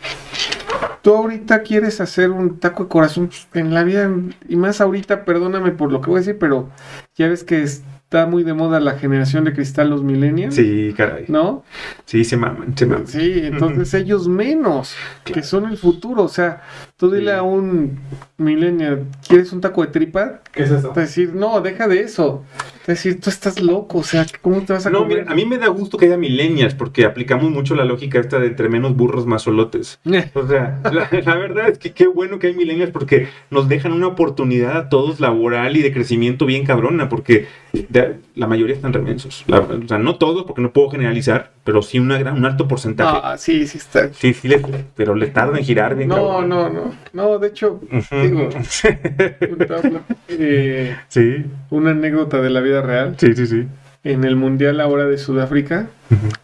tú 1.02 1.14
ahorita 1.14 1.62
quieres 1.62 2.00
hacer 2.00 2.30
un 2.30 2.58
taco 2.58 2.84
de 2.84 2.88
corazón 2.88 3.26
pues, 3.28 3.46
en 3.54 3.74
la 3.74 3.84
vida, 3.84 4.10
y 4.48 4.56
más 4.56 4.80
ahorita, 4.80 5.24
perdóname 5.24 5.72
por 5.72 5.92
lo 5.92 6.00
que 6.00 6.08
voy 6.10 6.18
a 6.18 6.20
decir, 6.20 6.38
pero 6.38 6.70
ya 7.16 7.28
ves 7.28 7.44
que 7.44 7.62
está 7.62 8.26
muy 8.26 8.44
de 8.44 8.54
moda 8.54 8.78
la 8.78 8.92
generación 8.98 9.44
de 9.44 9.52
cristal, 9.52 9.90
los 9.90 10.02
millennials. 10.02 10.54
Sí, 10.54 10.94
caray. 10.96 11.24
¿No? 11.28 11.64
Sí, 12.04 12.24
se 12.24 12.36
maman, 12.36 12.76
se 12.76 12.86
maman. 12.86 13.06
Sí, 13.06 13.40
entonces 13.42 13.92
ellos 14.00 14.28
menos, 14.28 14.94
que 15.24 15.42
son 15.42 15.66
el 15.66 15.76
futuro. 15.76 16.22
O 16.22 16.28
sea, 16.28 16.62
tú 17.02 17.10
dile 17.10 17.32
Sí. 17.32 17.36
a 17.36 17.42
un 17.42 17.98
millennial, 18.38 19.06
¿quieres 19.26 19.52
un 19.52 19.60
taco 19.60 19.82
de 19.82 19.88
tripa? 19.88 20.40
¿Qué 20.52 20.62
es 20.62 20.70
eso? 20.70 20.90
Te 20.90 21.00
decir, 21.00 21.34
no, 21.34 21.60
deja 21.60 21.88
de 21.88 22.00
eso. 22.00 22.44
Te 22.86 22.92
decir, 22.92 23.20
tú 23.20 23.28
estás 23.28 23.60
loco, 23.60 23.98
o 23.98 24.02
sea, 24.04 24.24
¿cómo 24.40 24.60
te 24.62 24.72
vas 24.72 24.86
a 24.86 24.90
No, 24.90 24.98
comer? 25.00 25.18
mira, 25.20 25.32
a 25.32 25.34
mí 25.34 25.44
me 25.44 25.58
da 25.58 25.66
gusto 25.66 25.98
que 25.98 26.06
haya 26.06 26.16
millennials 26.16 26.74
porque 26.74 27.04
aplicamos 27.04 27.50
mucho 27.50 27.74
la 27.74 27.84
lógica 27.84 28.20
esta 28.20 28.38
de 28.38 28.46
entre 28.48 28.68
menos 28.68 28.94
burros 28.96 29.26
más 29.26 29.42
solotes. 29.42 29.98
O 30.34 30.46
sea, 30.46 30.80
la, 30.92 31.08
la 31.24 31.34
verdad 31.36 31.70
es 31.70 31.78
que 31.78 31.92
qué 31.92 32.06
bueno 32.06 32.38
que 32.38 32.46
hay 32.48 32.54
millennials 32.54 32.92
porque 32.92 33.26
nos 33.50 33.68
dejan 33.68 33.92
una 33.92 34.06
oportunidad 34.06 34.76
a 34.76 34.88
todos 34.88 35.18
laboral 35.18 35.76
y 35.76 35.82
de 35.82 35.92
crecimiento 35.92 36.46
bien 36.46 36.64
cabrona 36.64 37.08
porque 37.08 37.46
de- 37.72 38.16
la 38.34 38.46
mayoría 38.46 38.74
están 38.74 38.92
remensos. 38.92 39.44
La- 39.46 39.60
o 39.60 39.86
sea, 39.88 39.98
no 39.98 40.16
todos 40.16 40.44
porque 40.44 40.62
no 40.62 40.72
puedo 40.72 40.90
generalizar, 40.90 41.52
pero 41.64 41.82
sí 41.82 41.98
una 41.98 42.18
gran, 42.18 42.36
un 42.36 42.44
alto 42.46 42.66
porcentaje. 42.68 43.20
Ah, 43.22 43.36
sí, 43.38 43.66
sí 43.66 43.78
está. 43.78 44.12
Sí, 44.12 44.32
sí, 44.34 44.48
les- 44.48 44.62
pero 44.96 45.14
le 45.14 45.26
tarda 45.28 45.58
en 45.58 45.64
girar 45.64 45.94
bien 45.96 46.08
No, 46.08 46.16
cabrón. 46.16 46.48
no, 46.48 46.68
no. 46.70 46.94
No, 47.12 47.38
de 47.38 47.48
hecho, 47.48 47.80
digo, 48.22 48.48
eh, 50.28 50.96
sí, 51.08 51.44
una 51.70 51.90
anécdota 51.90 52.40
de 52.40 52.50
la 52.50 52.60
vida 52.60 52.82
real. 52.82 53.14
sí, 53.18 53.34
sí, 53.34 53.46
sí. 53.46 53.66
En 54.04 54.24
el 54.24 54.34
Mundial 54.34 54.80
ahora 54.80 55.04
de 55.06 55.16
Sudáfrica, 55.16 55.86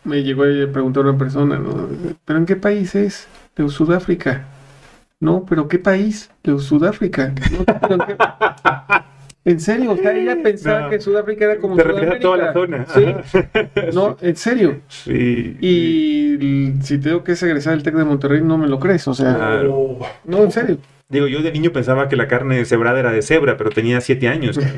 me 0.05 0.23
llegó 0.23 0.47
y 0.47 0.55
le 0.55 0.67
preguntó 0.69 1.01
a 1.01 1.03
una 1.05 1.19
persona, 1.19 1.59
¿no? 1.59 1.89
¿pero 2.25 2.39
en 2.39 2.47
qué 2.47 2.55
país 2.55 2.95
es? 2.95 3.27
De 3.57 3.69
Sudáfrica. 3.69 4.45
No, 5.19 5.45
pero 5.45 5.67
¿qué 5.67 5.81
país? 5.81 6.31
De 6.45 6.57
Sudáfrica. 6.61 7.33
No, 7.51 7.65
pero 7.81 7.95
¿en, 7.95 8.01
qué- 8.07 8.17
¿En 9.49 9.61
serio, 9.61 9.93
o 9.93 9.97
sea, 9.97 10.13
ella 10.17 10.37
pensaba 10.43 10.81
No. 10.83 10.91
que 10.91 11.01
Sudáfrica 11.01 11.47
era 11.47 11.57
como 11.59 11.77
Te 11.77 11.83
refleja 11.85 12.19
toda 12.19 12.37
la 12.37 12.53
zona. 12.53 12.87
Sí, 12.93 13.05
no, 13.95 14.17
en 14.21 14.37
serio. 14.37 14.81
Sí. 14.89 15.57
Y 15.61 16.73
si 16.83 16.99
te 16.99 17.09
digo 17.09 17.25
que 17.25 17.33
es 17.33 17.43
egresada 17.43 17.75
del 17.77 17.83
TEC 17.83 17.95
de 17.95 18.05
Monterrey, 18.05 18.43
no 18.43 18.59
me 18.59 18.69
lo 18.69 18.79
crees, 18.79 19.09
o 19.09 19.15
sea, 19.15 19.35
Claro. 19.35 19.99
no, 20.25 20.43
en 20.45 20.51
serio. 20.51 20.79
Digo, 21.11 21.27
yo 21.27 21.41
de 21.41 21.51
niño 21.53 21.73
pensaba 21.73 22.07
que 22.07 22.17
la 22.17 22.29
carne 22.29 22.63
cebrada 22.67 23.01
era 23.01 23.11
de 23.11 23.23
cebra, 23.23 23.57
pero 23.57 23.71
tenía 23.71 23.99
siete 24.03 24.29
años. 24.29 24.59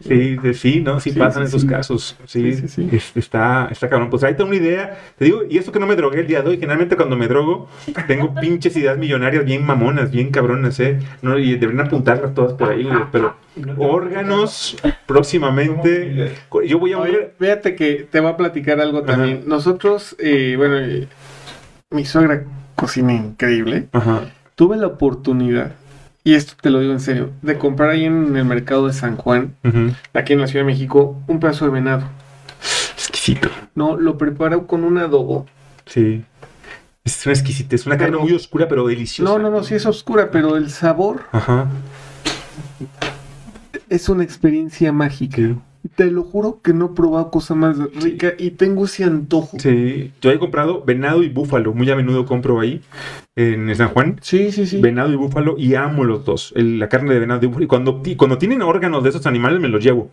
Sí, 0.00 0.36
de- 0.36 0.54
sí, 0.54 0.80
¿no? 0.80 0.98
Sí, 0.98 1.12
Sí, 1.12 1.18
pasan 1.18 1.44
sí, 1.44 1.48
esos 1.50 1.62
sí. 1.62 1.68
casos. 1.68 2.16
Sí, 2.26 2.52
Sí, 2.52 2.66
sí, 2.66 2.68
sí. 2.68 2.88
es- 2.96 3.16
está, 3.16 3.68
está 3.70 3.88
cabrón. 3.88 4.10
Pues 4.10 4.24
ahí 4.24 4.32
está 4.32 4.42
una 4.44 4.56
idea. 4.56 4.98
Te 5.16 5.26
digo, 5.26 5.42
y 5.48 5.56
esto 5.58 5.70
que 5.70 5.78
no 5.78 5.86
me 5.86 5.94
drogué 5.94 6.20
el 6.20 6.26
día 6.26 6.42
de 6.42 6.48
hoy, 6.50 6.56
generalmente 6.56 6.96
cuando 6.96 7.16
me 7.16 7.28
drogo, 7.28 7.68
tengo 8.08 8.34
pinches 8.40 8.76
ideas 8.76 8.98
millonarias 8.98 9.44
bien 9.44 9.64
mamonas, 9.64 10.10
bien 10.10 10.30
cabronas, 10.32 10.80
¿eh? 10.80 10.98
No, 11.22 11.38
y 11.38 11.56
deberían 11.56 11.86
apuntarlas 11.86 12.34
todas 12.34 12.54
por 12.54 12.70
ahí, 12.70 12.88
pero 13.12 13.36
órganos 13.78 14.76
próximamente. 15.06 16.32
Yo 16.66 16.80
voy 16.80 16.92
a. 16.92 16.98
Oye, 16.98 17.30
fíjate 17.38 17.76
que 17.76 18.08
te 18.10 18.18
voy 18.18 18.32
a 18.32 18.36
platicar 18.36 18.80
algo 18.80 18.98
Ajá. 18.98 19.06
también. 19.06 19.44
Nosotros, 19.46 20.16
eh, 20.18 20.54
bueno, 20.56 20.78
eh, 20.78 21.06
mi 21.90 22.04
suegra 22.04 22.42
cocina 22.74 23.12
increíble. 23.12 23.88
Ajá. 23.92 24.30
Tuve 24.54 24.76
la 24.76 24.86
oportunidad, 24.86 25.72
y 26.24 26.34
esto 26.34 26.54
te 26.60 26.70
lo 26.70 26.80
digo 26.80 26.92
en 26.92 27.00
serio, 27.00 27.30
de 27.42 27.58
comprar 27.58 27.90
ahí 27.90 28.04
en 28.04 28.36
el 28.36 28.44
mercado 28.44 28.86
de 28.86 28.92
San 28.92 29.16
Juan, 29.16 29.54
aquí 30.12 30.32
en 30.32 30.40
la 30.40 30.46
Ciudad 30.46 30.64
de 30.64 30.72
México, 30.72 31.16
un 31.26 31.40
pedazo 31.40 31.64
de 31.64 31.70
venado. 31.72 32.04
Exquisito. 32.94 33.48
No, 33.74 33.96
lo 33.96 34.18
preparo 34.18 34.66
con 34.66 34.84
un 34.84 34.98
adobo. 34.98 35.46
Sí. 35.86 36.24
Es 37.04 37.26
una 37.26 37.32
exquisita, 37.32 37.74
es 37.74 37.86
una 37.86 37.96
carne 37.96 38.16
muy 38.18 38.32
oscura 38.32 38.68
pero 38.68 38.86
deliciosa. 38.86 39.28
No, 39.30 39.38
no, 39.38 39.50
no, 39.50 39.64
sí 39.64 39.74
es 39.74 39.86
oscura, 39.86 40.30
pero 40.30 40.56
el 40.56 40.70
sabor 40.70 41.22
Ajá. 41.32 41.66
es 43.88 44.08
una 44.08 44.22
experiencia 44.22 44.92
mágica. 44.92 45.42
Te 45.96 46.10
lo 46.10 46.22
juro 46.22 46.60
que 46.62 46.72
no 46.72 46.86
he 46.86 46.88
probado 46.90 47.30
cosa 47.30 47.54
más 47.56 47.76
rica 48.00 48.34
y 48.38 48.52
tengo 48.52 48.84
ese 48.84 49.02
antojo. 49.04 49.58
Sí. 49.58 50.12
Yo 50.20 50.30
he 50.30 50.38
comprado 50.38 50.82
venado 50.84 51.22
y 51.24 51.28
búfalo. 51.28 51.74
Muy 51.74 51.90
a 51.90 51.96
menudo 51.96 52.24
compro 52.24 52.60
ahí 52.60 52.80
en 53.34 53.74
San 53.74 53.88
Juan. 53.88 54.16
Sí, 54.22 54.52
sí, 54.52 54.66
sí. 54.66 54.80
Venado 54.80 55.12
y 55.12 55.16
búfalo 55.16 55.56
y 55.58 55.74
amo 55.74 56.04
los 56.04 56.24
dos. 56.24 56.52
El- 56.56 56.78
la 56.78 56.88
carne 56.88 57.12
de 57.12 57.18
venado 57.20 57.40
y 57.42 57.46
búfalo. 57.48 57.64
Y 57.64 57.66
cuando, 57.66 58.02
cuando 58.16 58.38
tienen 58.38 58.62
órganos 58.62 59.02
de 59.02 59.08
esos 59.10 59.26
animales 59.26 59.60
me 59.60 59.68
los 59.68 59.82
llevo. 59.82 60.10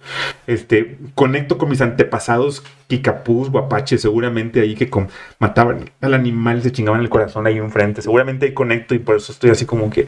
Este, 0.48 0.98
conecto 1.14 1.60
con 1.60 1.70
mis 1.70 1.82
antepasados, 1.82 2.64
kikapús, 2.88 3.52
guapaches, 3.52 4.02
seguramente 4.02 4.62
ahí 4.62 4.74
que 4.74 4.90
mataban 5.38 5.92
al 6.02 6.14
animal, 6.16 6.64
se 6.64 6.72
chingaban 6.72 7.02
el 7.02 7.10
corazón 7.10 7.46
ahí 7.46 7.58
enfrente. 7.58 8.02
Seguramente 8.02 8.48
ahí 8.48 8.54
conecto 8.54 8.96
y 8.96 9.00
por 9.00 9.18
eso 9.18 9.32
estoy 9.32 9.52
así 9.52 9.66
como 9.66 9.92
que 9.92 10.08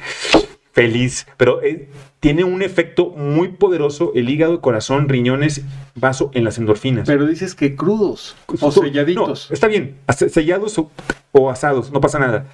feliz. 0.72 1.28
Pero 1.38 1.62
eh, 1.62 1.88
tiene 2.22 2.44
un 2.46 2.62
efecto 2.62 3.10
muy 3.10 3.50
poderoso 3.50 4.12
el 4.16 4.30
hígado, 4.30 4.62
corazón, 4.62 5.10
riñones, 5.10 5.66
vaso 5.96 6.32
en 6.34 6.44
las 6.46 6.58
endorfinas. 6.58 7.06
Pero 7.08 7.26
dices 7.26 7.56
que 7.56 7.76
crudos 7.76 8.36
o 8.48 8.54
No, 8.68 8.72
selladitos. 8.72 9.50
está 9.52 9.68
bien, 9.68 9.96
sellados 10.30 10.78
o, 10.80 10.90
o 11.34 11.50
asados, 11.50 11.92
no 11.92 12.00
pasa 12.00 12.20
nada. 12.20 12.46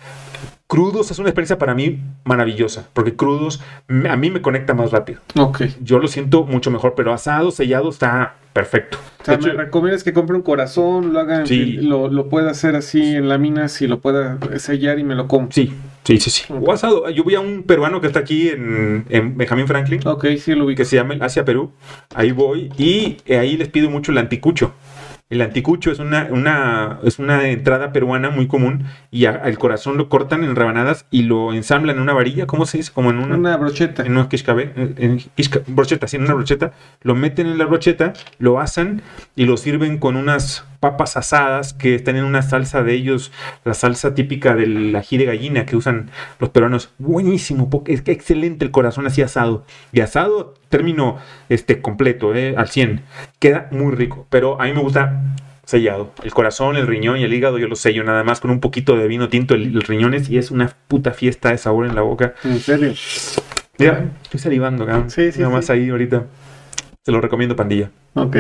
Crudos 0.68 1.12
es 1.12 1.20
una 1.20 1.30
experiencia 1.30 1.58
para 1.58 1.74
mí 1.74 2.02
maravillosa, 2.26 2.90
porque 2.94 3.16
crudos 3.16 3.62
a 4.10 4.16
mí 4.18 4.30
me 4.32 4.42
conecta 4.42 4.74
más 4.74 4.92
rápido. 4.92 5.22
Ok. 5.38 5.62
Yo 5.82 5.98
lo 6.00 6.10
siento 6.10 6.44
mucho 6.44 6.72
mejor, 6.72 6.94
pero 6.96 7.14
asado, 7.14 7.52
sellado 7.52 7.90
está 7.90 8.36
perfecto. 8.52 8.98
O 9.22 9.24
sea, 9.26 9.36
hecho, 9.36 9.48
me 9.48 9.54
recomiendas 9.54 10.04
que 10.04 10.12
compre 10.12 10.36
un 10.36 10.42
corazón, 10.42 11.14
lo 11.14 11.20
haga, 11.22 11.46
Sí. 11.46 11.74
lo, 11.74 12.10
lo 12.10 12.28
pueda 12.28 12.52
hacer 12.52 12.76
así 12.76 13.02
en 13.02 13.30
láminas 13.30 13.82
y 13.82 13.88
lo 13.88 14.00
pueda 14.02 14.40
sellar 14.58 15.00
y 15.00 15.04
me 15.06 15.16
lo 15.16 15.28
como. 15.30 15.50
sí, 15.52 15.74
sí, 16.08 16.20
sí, 16.20 16.30
sí. 16.30 16.44
Ok. 16.50 16.68
O 16.68 16.72
asado. 16.72 17.10
Yo 17.10 17.24
voy 17.24 17.36
a 17.36 17.40
un 17.40 17.64
peruano 17.64 18.02
que 18.02 18.08
está 18.08 18.20
aquí 18.20 18.50
en, 18.50 19.06
en 19.10 19.38
Benjamín 19.38 19.68
Franklin, 19.68 20.00
Ok, 20.06 20.26
sí 20.40 20.56
lo 20.56 20.66
ubico. 20.66 20.78
que 20.78 20.86
se 20.86 20.96
llama 20.96 21.14
el 21.14 21.22
Asia 21.22 21.46
Perú. 21.46 21.72
Ahí 22.16 22.32
voy 22.32 22.70
y 22.78 23.18
eh, 23.26 23.38
ahí 23.38 23.58
les 23.58 23.68
pido 23.70 23.90
mucho 23.90 24.12
el 24.12 24.18
anticucho. 24.18 24.74
El 25.30 25.42
anticucho 25.42 25.92
es 25.92 26.00
una, 26.00 26.30
una, 26.32 27.00
es 27.04 27.20
una 27.20 27.50
entrada 27.50 27.92
peruana 27.92 28.30
muy 28.30 28.48
común 28.48 28.86
y 29.12 29.26
a- 29.26 29.32
al 29.32 29.58
corazón 29.58 29.98
lo 29.98 30.08
cortan 30.08 30.46
en 30.46 30.56
rebanadas 30.56 31.06
y 31.12 31.24
lo 31.24 31.52
ensamblan 31.54 31.98
en 31.98 32.02
una 32.02 32.14
varilla, 32.14 32.48
¿cómo 32.48 32.66
se 32.66 32.78
dice? 32.78 32.94
Como 32.94 33.10
en 33.10 33.18
una, 33.18 33.36
Una 33.36 33.58
brocheta. 33.58 34.04
en 34.06 34.14
una 34.14 34.30
quiscabe- 34.30 34.72
en, 34.78 34.96
en 34.98 35.18
quisca- 35.36 35.64
brocheta, 35.68 36.08
sí, 36.08 36.16
en 36.16 36.24
una 36.24 36.34
brocheta, 36.34 36.72
lo 37.02 37.14
meten 37.14 37.48
en 37.48 37.58
la 37.58 37.66
brocheta, 37.66 38.14
lo 38.40 38.62
asan 38.62 39.02
y 39.36 39.44
lo 39.44 39.58
sirven 39.58 39.98
con 39.98 40.16
unas 40.16 40.64
papas 40.80 41.18
asadas 41.18 41.74
que 41.74 41.96
están 41.96 42.16
en 42.16 42.24
una 42.24 42.42
salsa 42.42 42.84
de 42.84 42.94
ellos, 42.94 43.32
la 43.64 43.74
salsa 43.74 44.14
típica 44.16 44.56
del 44.56 44.96
ají 44.96 45.18
de 45.18 45.26
gallina 45.26 45.66
que 45.66 45.76
usan 45.76 46.10
los 46.40 46.50
peruanos. 46.50 46.94
Buenísimo, 46.98 47.70
es 47.86 48.02
que 48.02 48.12
excelente 48.12 48.66
el 48.66 48.72
corazón 48.72 49.08
así 49.08 49.22
asado. 49.22 49.66
Y 49.92 50.02
asado, 50.02 50.54
término 50.70 51.18
este, 51.50 51.82
completo, 51.82 52.34
eh, 52.36 52.56
al 52.58 52.70
100. 52.70 53.02
Queda 53.40 53.68
muy 53.72 53.96
rico, 53.96 54.28
pero 54.30 54.62
a 54.62 54.66
mí 54.66 54.74
me 54.74 54.82
gusta 54.82 55.22
sellado. 55.66 56.12
El 56.24 56.34
corazón, 56.34 56.78
el 56.78 56.88
riñón 56.88 57.18
y 57.18 57.24
el 57.24 57.34
hígado 57.34 57.58
yo 57.58 57.68
lo 57.68 57.76
sello 57.76 58.04
nada 58.04 58.24
más 58.24 58.40
con 58.40 58.52
un 58.52 58.62
poquito 58.62 58.96
de 58.96 59.08
vino 59.08 59.28
tinto, 59.30 59.54
el, 59.54 59.76
el 59.76 59.82
riñones 59.82 60.30
y 60.30 60.38
es 60.38 60.50
una 60.50 60.72
puta 60.88 61.12
fiesta 61.12 61.52
de 61.52 61.58
sabor 61.58 61.86
en 61.86 61.96
la 61.96 62.02
boca. 62.02 62.34
En 62.44 62.60
serio. 62.60 62.94
Mira, 63.78 64.10
estoy 64.24 64.40
salivando, 64.40 64.86
cabrón. 64.86 65.10
Sí, 65.12 65.32
sí, 65.32 65.40
Nada 65.40 65.54
más 65.54 65.66
sí. 65.66 65.74
ahí 65.74 65.90
ahorita. 65.90 66.26
Se 67.06 67.12
lo 67.12 67.22
recomiendo, 67.22 67.56
pandilla. 67.56 67.92
Ok. 68.18 68.38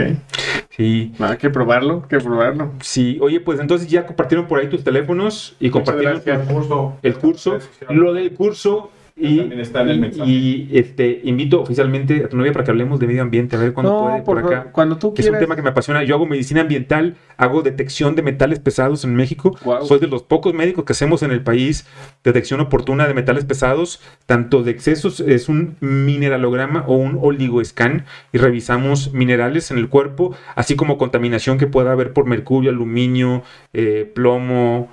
Sí. 0.69 1.13
Hay 1.19 1.37
que 1.37 1.49
probarlo, 1.49 2.03
hay 2.03 2.09
que 2.17 2.23
probarlo. 2.23 2.71
Sí, 2.81 3.17
oye, 3.21 3.39
pues 3.39 3.59
entonces 3.59 3.87
ya 3.87 4.05
compartieron 4.05 4.47
por 4.47 4.59
ahí 4.59 4.69
tus 4.69 4.83
teléfonos 4.83 5.55
y 5.59 5.69
compartieron. 5.69 6.21
El 6.25 6.43
curso. 6.45 6.97
el 7.01 7.17
curso, 7.17 7.57
lo 7.89 8.13
del 8.13 8.33
curso 8.33 8.91
y, 9.19 9.37
También 9.39 9.59
está 9.59 9.81
en 9.81 9.89
el 9.89 9.97
y- 9.97 9.99
mensaje. 9.99 10.29
y, 10.31 10.69
este 10.73 11.21
invito 11.23 11.59
oficialmente 11.61 12.23
a 12.25 12.29
tu 12.29 12.37
novia 12.37 12.51
para 12.53 12.63
que 12.63 12.71
hablemos 12.71 12.99
de 12.99 13.07
medio 13.07 13.21
ambiente, 13.23 13.55
a 13.55 13.59
ver 13.59 13.73
cuándo 13.73 13.91
no, 13.91 13.99
puede 14.07 14.21
por 14.21 14.41
por 14.43 14.53
acá. 14.53 14.71
cuando 14.71 14.97
tú 14.97 15.13
Que 15.13 15.21
es 15.21 15.29
un 15.29 15.39
tema 15.39 15.55
que 15.55 15.61
me 15.63 15.69
apasiona. 15.69 16.03
Yo 16.03 16.15
hago 16.15 16.25
medicina 16.27 16.61
ambiental 16.61 17.15
hago 17.37 17.61
detección 17.61 18.15
de 18.15 18.21
metales 18.21 18.59
pesados 18.59 19.03
en 19.03 19.15
México. 19.15 19.55
Soy 19.83 19.99
de 19.99 20.07
los 20.07 20.23
pocos 20.23 20.53
médicos 20.53 20.85
que 20.85 20.93
hacemos 20.93 21.23
en 21.23 21.31
el 21.31 21.41
país 21.41 21.87
detección 22.23 22.59
oportuna 22.59 23.07
de 23.07 23.13
metales 23.13 23.45
pesados, 23.45 24.01
tanto 24.25 24.63
de 24.63 24.71
excesos, 24.71 25.19
es 25.19 25.47
un 25.49 25.77
mineralograma 25.79 26.83
o 26.87 26.95
un 26.97 27.17
oligoescan 27.21 28.05
y 28.33 28.37
revisamos 28.37 29.13
minerales 29.13 29.71
en 29.71 29.77
el 29.77 29.87
cuerpo, 29.89 30.35
así 30.55 30.75
como 30.75 30.97
contaminación 30.97 31.57
que 31.57 31.67
pueda 31.67 31.91
haber 31.91 32.13
por 32.13 32.25
mercurio, 32.25 32.69
aluminio, 32.71 33.43
eh, 33.73 34.11
plomo, 34.13 34.89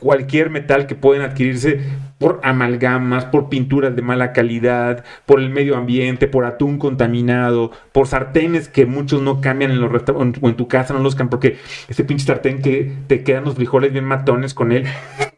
cualquier 0.00 0.50
metal 0.50 0.86
que 0.86 0.94
pueden 0.94 1.22
adquirirse 1.22 1.80
por 2.18 2.40
amalgamas, 2.42 3.26
por 3.26 3.48
pinturas 3.48 3.94
de 3.94 4.02
mala 4.02 4.32
calidad, 4.32 5.04
por 5.26 5.40
el 5.40 5.50
medio 5.50 5.76
ambiente, 5.76 6.28
por 6.28 6.44
atún 6.44 6.78
contaminado, 6.78 7.72
por 7.92 8.06
sartenes 8.06 8.68
que 8.68 8.86
muchos 8.86 9.20
no 9.22 9.40
cambian 9.40 9.70
en 9.70 9.80
los 9.80 9.92
restaurantes 9.92 10.42
o 10.42 10.48
en 10.48 10.56
tu 10.56 10.68
casa 10.68 10.94
no 10.94 11.00
los 11.00 11.14
cambian 11.14 11.30
porque 11.30 11.58
ese 11.88 12.04
pinche 12.04 12.24
sartén 12.24 12.62
que 12.62 12.92
te 13.06 13.22
quedan 13.22 13.44
los 13.44 13.54
frijoles 13.54 13.92
bien 13.92 14.04
matones 14.04 14.54
con 14.54 14.72
él, 14.72 14.84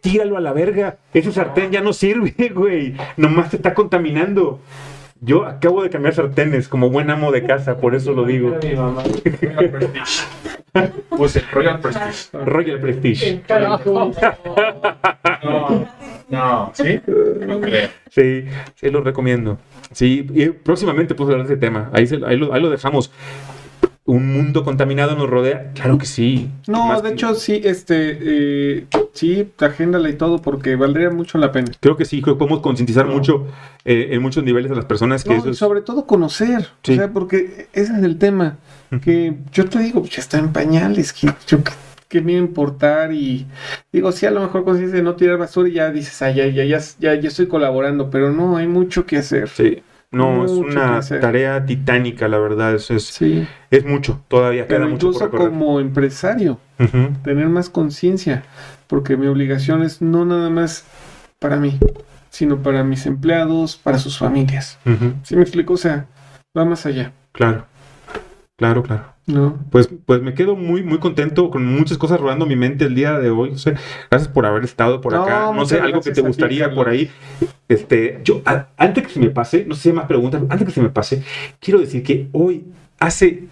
tíralo 0.00 0.36
a 0.36 0.40
la 0.40 0.52
verga. 0.52 0.98
Ese 1.12 1.32
sartén 1.32 1.70
ya 1.70 1.80
no 1.80 1.92
sirve, 1.92 2.34
güey. 2.54 2.94
Nomás 3.16 3.50
te 3.50 3.56
está 3.56 3.74
contaminando. 3.74 4.60
Yo 5.20 5.46
acabo 5.46 5.82
de 5.82 5.90
cambiar 5.90 6.14
sartenes 6.14 6.68
como 6.68 6.90
buen 6.90 7.10
amo 7.10 7.32
de 7.32 7.42
casa, 7.42 7.78
por 7.78 7.96
eso 7.96 8.12
lo 8.12 8.24
digo. 8.24 8.56
Pues 11.10 11.34
el 11.34 11.42
Royal 11.50 11.80
Prestige. 11.80 12.44
Royal 12.44 12.78
Prestige. 12.78 13.42
No, 16.28 16.70
¿sí? 16.74 17.00
No 17.46 17.60
creo. 17.60 17.88
Sí, 18.10 18.44
sí, 18.74 18.90
lo 18.90 19.00
recomiendo. 19.02 19.58
Sí, 19.92 20.26
y 20.34 20.48
próximamente 20.50 21.14
pues 21.14 21.30
hablar 21.30 21.46
de 21.46 21.54
ese 21.54 21.60
tema. 21.60 21.90
Ahí, 21.92 22.08
ahí, 22.26 22.36
lo, 22.36 22.52
ahí 22.52 22.60
lo 22.60 22.70
dejamos 22.70 23.10
un 24.08 24.32
mundo 24.32 24.64
contaminado 24.64 25.14
nos 25.16 25.28
rodea? 25.28 25.70
Claro 25.74 25.98
que 25.98 26.06
sí. 26.06 26.50
No, 26.66 26.98
de 27.02 27.12
hecho 27.12 27.34
sí, 27.34 27.60
este, 27.62 28.18
eh, 28.22 28.86
sí, 29.12 29.52
agéndala 29.58 30.08
y 30.08 30.14
todo 30.14 30.40
porque 30.40 30.76
valdría 30.76 31.10
mucho 31.10 31.36
la 31.36 31.52
pena. 31.52 31.72
Creo 31.78 31.98
que 31.98 32.06
sí, 32.06 32.22
creo 32.22 32.36
que 32.36 32.38
podemos 32.38 32.60
concientizar 32.60 33.06
mucho 33.06 33.46
eh, 33.84 34.08
en 34.12 34.22
muchos 34.22 34.42
niveles 34.44 34.72
a 34.72 34.74
las 34.74 34.86
personas 34.86 35.24
que 35.24 35.36
eso 35.36 35.52
Sobre 35.52 35.82
todo 35.82 36.06
conocer, 36.06 36.68
o 36.82 36.94
sea, 36.94 37.12
porque 37.12 37.68
ese 37.74 37.92
es 37.98 38.02
el 38.02 38.18
tema, 38.18 38.56
que 39.02 39.36
yo 39.52 39.68
te 39.68 39.78
digo, 39.78 40.02
ya 40.04 40.22
está 40.22 40.38
en 40.38 40.54
pañales, 40.54 41.12
que 41.12 41.30
yo 41.46 41.58
que 42.08 42.20
me 42.20 42.32
importar 42.32 43.12
y 43.12 43.46
digo, 43.92 44.12
sí, 44.12 44.26
a 44.26 44.30
lo 44.30 44.40
mejor 44.40 44.64
consiste 44.64 45.02
no 45.02 45.14
tirar 45.14 45.36
basura 45.36 45.68
y 45.68 45.72
ya 45.72 45.90
dices, 45.90 46.20
ay, 46.22 46.34
ya, 46.36 46.46
ya, 46.46 46.64
ya, 46.64 46.78
ya, 46.98 47.14
ya 47.14 47.28
estoy 47.28 47.46
colaborando, 47.46 48.10
pero 48.10 48.32
no, 48.32 48.56
hay 48.56 48.66
mucho 48.66 49.06
que 49.06 49.18
hacer. 49.18 49.48
Sí. 49.48 49.82
No, 50.10 50.46
es 50.46 50.52
una 50.52 51.00
tarea 51.02 51.66
titánica, 51.66 52.28
la 52.28 52.38
verdad. 52.38 52.74
Es, 52.74 52.90
es, 52.90 53.20
es 53.70 53.84
mucho, 53.84 54.22
todavía 54.28 54.66
queda 54.66 54.86
mucho 54.86 55.12
por 55.12 55.30
como 55.30 55.80
empresario, 55.80 56.58
tener 57.22 57.48
más 57.48 57.68
conciencia, 57.68 58.42
porque 58.86 59.18
mi 59.18 59.26
obligación 59.26 59.82
es 59.82 60.00
no 60.00 60.24
nada 60.24 60.48
más 60.48 60.84
para 61.38 61.58
mí, 61.58 61.78
sino 62.30 62.62
para 62.62 62.84
mis 62.84 63.04
empleados, 63.04 63.76
para 63.76 63.98
sus 63.98 64.16
familias. 64.16 64.78
¿Sí 65.24 65.36
me 65.36 65.42
explico? 65.42 65.74
O 65.74 65.78
sea, 65.78 66.06
va 66.56 66.64
más 66.64 66.86
allá. 66.86 67.12
Claro, 67.32 67.66
claro, 68.58 68.82
claro. 68.82 69.18
No. 69.28 69.58
Pues, 69.70 69.90
pues 70.06 70.22
me 70.22 70.32
quedo 70.34 70.56
muy, 70.56 70.82
muy 70.82 70.98
contento 70.98 71.50
con 71.50 71.64
muchas 71.66 71.98
cosas 71.98 72.18
rodando 72.18 72.46
mi 72.46 72.56
mente 72.56 72.86
el 72.86 72.94
día 72.94 73.18
de 73.18 73.28
hoy. 73.28 73.50
gracias 74.10 74.28
por 74.28 74.46
haber 74.46 74.64
estado 74.64 75.00
por 75.00 75.14
acá. 75.14 75.52
No 75.54 75.66
sé, 75.66 75.80
algo 75.80 76.00
que 76.00 76.12
te 76.12 76.22
gustaría 76.22 76.74
por 76.74 76.88
ahí. 76.88 77.10
Este, 77.68 78.20
yo, 78.24 78.40
antes 78.76 79.06
que 79.06 79.12
se 79.12 79.20
me 79.20 79.28
pase, 79.28 79.66
no 79.66 79.74
sé 79.74 79.82
si 79.82 79.88
hay 79.90 79.94
más 79.94 80.06
preguntas, 80.06 80.42
antes 80.48 80.66
que 80.66 80.72
se 80.72 80.80
me 80.80 80.88
pase, 80.88 81.22
quiero 81.60 81.78
decir 81.78 82.02
que 82.02 82.28
hoy, 82.32 82.64
hace 82.98 83.44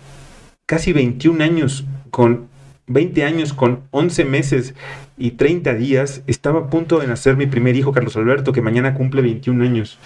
casi 0.65 0.95
21 0.95 1.45
años, 1.45 1.85
con 2.11 2.49
20 2.87 3.25
años, 3.25 3.53
con 3.53 3.83
11 3.91 4.25
meses 4.25 4.75
y 5.19 5.33
30 5.33 5.75
días, 5.75 6.23
estaba 6.27 6.61
a 6.61 6.71
punto 6.71 6.99
de 7.01 7.07
nacer 7.07 7.37
mi 7.37 7.47
primer 7.47 7.77
hijo, 7.77 7.93
Carlos 7.93 8.17
Alberto, 8.17 8.53
que 8.53 8.63
mañana 8.63 8.95
cumple 8.95 9.21
21 9.21 9.63
años. 9.63 9.99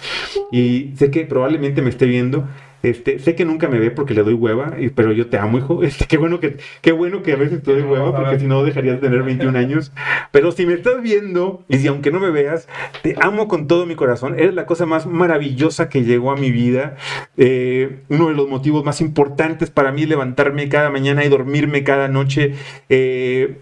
Y 0.51 0.91
sé 0.97 1.11
que 1.11 1.25
probablemente 1.25 1.81
me 1.81 1.89
esté 1.89 2.05
viendo 2.05 2.45
este, 2.83 3.19
sé 3.19 3.35
que 3.35 3.45
nunca 3.45 3.67
me 3.67 3.79
ve 3.79 3.91
porque 3.91 4.13
le 4.13 4.23
doy 4.23 4.33
hueva, 4.33 4.75
pero 4.95 5.11
yo 5.11 5.27
te 5.27 5.37
amo, 5.37 5.57
hijo. 5.57 5.81
Este, 5.91 6.05
qué 6.05 6.17
bueno 6.17 6.39
que, 6.39 6.57
qué 6.81 6.91
bueno 6.91 7.21
que 7.21 7.33
a 7.33 7.35
veces 7.35 7.61
te 7.63 7.71
doy 7.73 7.81
hueva, 7.81 8.15
porque 8.15 8.39
si 8.39 8.47
no 8.47 8.63
dejarías 8.63 9.01
de 9.01 9.07
tener 9.07 9.23
21 9.23 9.57
años. 9.57 9.91
Pero 10.31 10.51
si 10.51 10.65
me 10.65 10.73
estás 10.73 11.01
viendo, 11.01 11.65
y 11.67 11.77
si 11.79 11.87
aunque 11.87 12.11
no 12.11 12.19
me 12.19 12.29
veas, 12.29 12.67
te 13.01 13.15
amo 13.19 13.47
con 13.47 13.67
todo 13.67 13.85
mi 13.85 13.95
corazón. 13.95 14.39
Eres 14.39 14.53
la 14.53 14.65
cosa 14.65 14.85
más 14.85 15.05
maravillosa 15.05 15.89
que 15.89 16.03
llegó 16.03 16.31
a 16.31 16.37
mi 16.37 16.51
vida. 16.51 16.95
Eh, 17.37 17.99
uno 18.09 18.29
de 18.29 18.35
los 18.35 18.47
motivos 18.47 18.85
más 18.85 19.01
importantes 19.01 19.69
para 19.69 19.91
mí 19.91 20.05
levantarme 20.05 20.69
cada 20.69 20.89
mañana 20.89 21.25
y 21.25 21.29
dormirme 21.29 21.83
cada 21.83 22.07
noche. 22.07 22.53
Eh, 22.89 23.57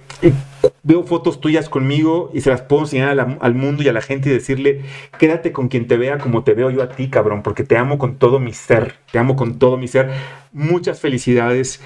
veo 0.90 1.04
fotos 1.04 1.40
tuyas 1.40 1.70
conmigo 1.70 2.32
y 2.34 2.42
se 2.42 2.50
las 2.50 2.64
puedo 2.64 2.82
enseñar 2.82 3.38
al 3.40 3.54
mundo 3.54 3.84
y 3.84 3.88
a 3.90 3.94
la 3.94 4.02
gente 4.02 4.28
y 4.28 4.34
decirle, 4.34 4.82
quédate 5.20 5.52
con 5.52 5.68
quien 5.68 5.88
te 5.88 5.98
vea 5.98 6.18
como 6.18 6.44
te 6.44 6.56
veo 6.56 6.72
yo 6.72 6.82
a 6.82 6.90
ti, 6.90 7.10
cabrón, 7.10 7.44
porque 7.44 7.64
te 7.64 7.78
amo 7.78 8.00
con 8.00 8.16
todo 8.16 8.40
mi 8.40 8.54
ser, 8.54 8.96
te 9.12 9.20
amo 9.20 9.36
con 9.36 9.60
todo 9.60 9.78
mi 9.78 9.88
ser. 9.88 10.10
Muchas 10.52 11.00
felicidades. 11.00 11.80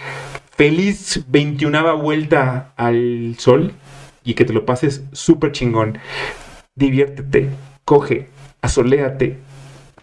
Feliz 0.55 1.25
21 1.27 1.97
vuelta 1.97 2.71
al 2.77 3.35
sol 3.39 3.73
y 4.23 4.35
que 4.35 4.45
te 4.45 4.53
lo 4.53 4.65
pases 4.65 5.03
súper 5.11 5.51
chingón. 5.51 5.97
Diviértete, 6.73 7.49
coge, 7.83 8.29
asoléate, 8.61 9.37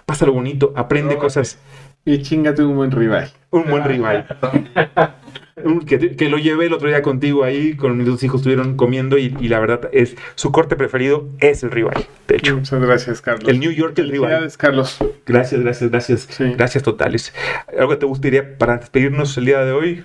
pásalo 0.04 0.34
bonito, 0.34 0.74
aprende 0.76 1.16
cosas. 1.16 1.58
Y 2.04 2.20
chingate 2.20 2.62
un 2.62 2.76
buen 2.76 2.90
rival. 2.90 3.30
Un 3.50 3.64
buen 3.64 3.82
rival. 3.82 4.26
que, 5.86 6.28
lo 6.28 6.38
llevé 6.38 6.66
el 6.66 6.72
otro 6.72 6.88
día 6.88 7.02
contigo 7.02 7.44
ahí, 7.44 7.74
con 7.74 7.96
mis 7.96 8.06
dos 8.06 8.22
hijos 8.22 8.40
estuvieron 8.40 8.76
comiendo 8.76 9.18
y, 9.18 9.30
la 9.48 9.58
verdad 9.58 9.88
es 9.92 10.16
su 10.34 10.52
corte 10.52 10.76
preferido 10.76 11.28
es 11.40 11.62
el 11.62 11.70
ribeye, 11.70 12.06
de 12.28 12.36
hecho. 12.36 12.56
Muchas 12.56 12.80
gracias, 12.80 13.20
Carlos. 13.20 13.48
El 13.48 13.60
New 13.60 13.72
York, 13.72 13.98
el 13.98 14.10
ribeye. 14.10 14.30
Gracias, 14.30 14.56
Carlos. 14.56 14.98
Gracias, 15.26 15.60
gracias, 15.60 15.90
gracias. 15.90 16.28
Gracias 16.56 16.84
totales. 16.84 17.34
¿Algo 17.78 17.90
que 17.90 17.96
te 17.96 18.06
gustaría 18.06 18.58
para 18.58 18.78
despedirnos 18.78 19.36
el 19.38 19.46
día 19.46 19.64
de 19.64 19.72
hoy? 19.72 20.04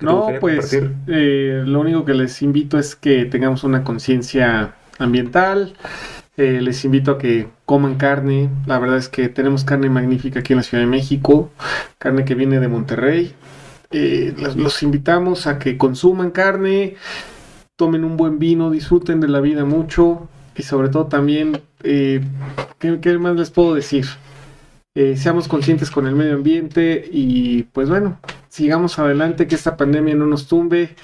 No, 0.00 0.28
pues 0.40 0.72
eh, 1.06 1.62
lo 1.64 1.80
único 1.80 2.04
que 2.04 2.14
les 2.14 2.42
invito 2.42 2.78
es 2.78 2.96
que 2.96 3.24
tengamos 3.24 3.64
una 3.64 3.84
conciencia 3.84 4.74
ambiental. 4.98 5.74
Eh, 6.36 6.60
les 6.60 6.84
invito 6.84 7.12
a 7.12 7.18
que 7.18 7.46
coman 7.64 7.96
carne. 7.96 8.50
La 8.66 8.78
verdad 8.78 8.98
es 8.98 9.08
que 9.08 9.28
tenemos 9.28 9.64
carne 9.64 9.88
magnífica 9.88 10.40
aquí 10.40 10.52
en 10.52 10.58
la 10.58 10.62
Ciudad 10.62 10.82
de 10.82 10.90
México. 10.90 11.50
Carne 11.98 12.24
que 12.24 12.34
viene 12.34 12.60
de 12.60 12.68
Monterrey. 12.68 13.34
Eh, 13.90 14.34
los, 14.56 14.82
invitamos 14.82 15.46
a 15.46 15.58
que 15.58 15.78
consuman 15.78 16.30
carne, 16.30 16.96
tomen 17.76 18.04
un 18.04 18.16
buen 18.16 18.38
vino, 18.38 18.70
disfruten 18.70 19.20
de 19.20 19.28
la 19.28 19.40
vida 19.40 19.64
mucho 19.64 20.28
y 20.56 20.62
sobre 20.62 20.88
todo 20.88 21.06
también, 21.06 21.60
eh, 21.82 22.20
¿qué, 22.78 23.18
más 23.18 23.36
les 23.36 23.50
puedo 23.50 23.74
decir? 23.74 24.06
Eh, 24.96 25.16
seamos 25.16 25.48
conscientes 25.48 25.90
con 25.90 26.06
el 26.06 26.14
medio 26.14 26.34
ambiente 26.34 27.08
y 27.10 27.64
pues 27.64 27.88
bueno, 27.88 28.18
sigamos 28.48 28.98
adelante, 28.98 29.46
que 29.46 29.54
esta 29.54 29.76
pandemia 29.76 30.14
no 30.14 30.26
nos 30.26 30.46
tumbe 30.46 30.94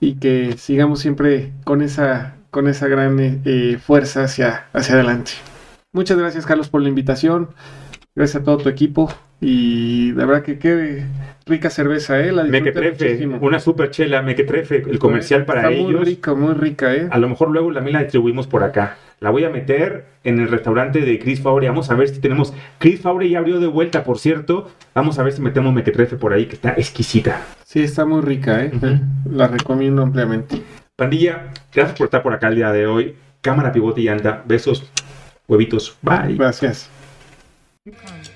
y 0.00 0.14
que 0.14 0.56
sigamos 0.58 1.00
siempre 1.00 1.52
con 1.64 1.82
esa, 1.82 2.36
con 2.50 2.68
esa 2.68 2.86
gran 2.86 3.42
fuerza 3.80 4.24
hacia, 4.24 4.66
hacia 4.72 4.94
adelante. 4.94 5.32
Muchas 5.92 6.18
gracias 6.18 6.44
Carlos 6.44 6.68
por 6.68 6.82
la 6.82 6.88
invitación, 6.88 7.50
gracias 8.14 8.42
a 8.42 8.44
todo 8.44 8.58
tu 8.58 8.68
equipo 8.68 9.12
y 9.40 10.12
la 10.12 10.24
verdad 10.24 10.42
que 10.42 10.58
qué 10.58 11.04
rica 11.46 11.68
cerveza, 11.68 12.18
¿eh? 12.20 12.32
La 12.32 12.44
mequetrefe, 12.44 13.26
una 13.26 13.60
super 13.60 13.90
chela, 13.90 14.22
mequetrefe, 14.22 14.84
el 14.88 14.98
comercial 14.98 15.44
para 15.44 15.70
ellos. 15.70 15.92
Muy 15.92 16.04
rica, 16.04 16.34
muy 16.34 16.54
rica, 16.54 16.94
¿eh? 16.94 17.08
A 17.10 17.18
lo 17.18 17.28
mejor 17.28 17.50
luego 17.50 17.72
también 17.72 17.94
la 17.94 18.02
distribuimos 18.02 18.46
por 18.46 18.62
acá. 18.62 18.96
La 19.20 19.30
voy 19.30 19.44
a 19.44 19.50
meter 19.50 20.06
en 20.24 20.40
el 20.40 20.48
restaurante 20.48 21.00
de 21.00 21.18
Chris 21.18 21.40
Fabre. 21.40 21.68
Vamos 21.68 21.90
a 21.90 21.94
ver 21.94 22.08
si 22.08 22.20
tenemos. 22.20 22.52
Chris 22.78 23.00
Fabre 23.00 23.28
ya 23.28 23.38
abrió 23.38 23.60
de 23.60 23.66
vuelta, 23.66 24.04
por 24.04 24.18
cierto. 24.18 24.70
Vamos 24.94 25.18
a 25.18 25.22
ver 25.22 25.32
si 25.32 25.42
metemos 25.42 25.72
mequetrefe 25.72 26.16
por 26.16 26.32
ahí, 26.32 26.46
que 26.46 26.54
está 26.54 26.70
exquisita. 26.70 27.42
Sí, 27.64 27.82
está 27.82 28.04
muy 28.04 28.22
rica, 28.22 28.64
¿eh? 28.64 28.72
La 29.30 29.48
recomiendo 29.48 30.02
ampliamente. 30.02 30.62
Pandilla, 30.96 31.50
gracias 31.72 31.98
por 31.98 32.06
estar 32.06 32.22
por 32.22 32.32
acá 32.32 32.48
el 32.48 32.56
día 32.56 32.72
de 32.72 32.86
hoy. 32.86 33.14
Cámara, 33.40 33.72
pivote 33.72 34.00
y 34.00 34.08
anda. 34.08 34.42
Besos, 34.46 34.90
huevitos. 35.48 35.98
Bye. 36.02 36.36
Gracias. 36.36 36.90
You. 37.86 38.33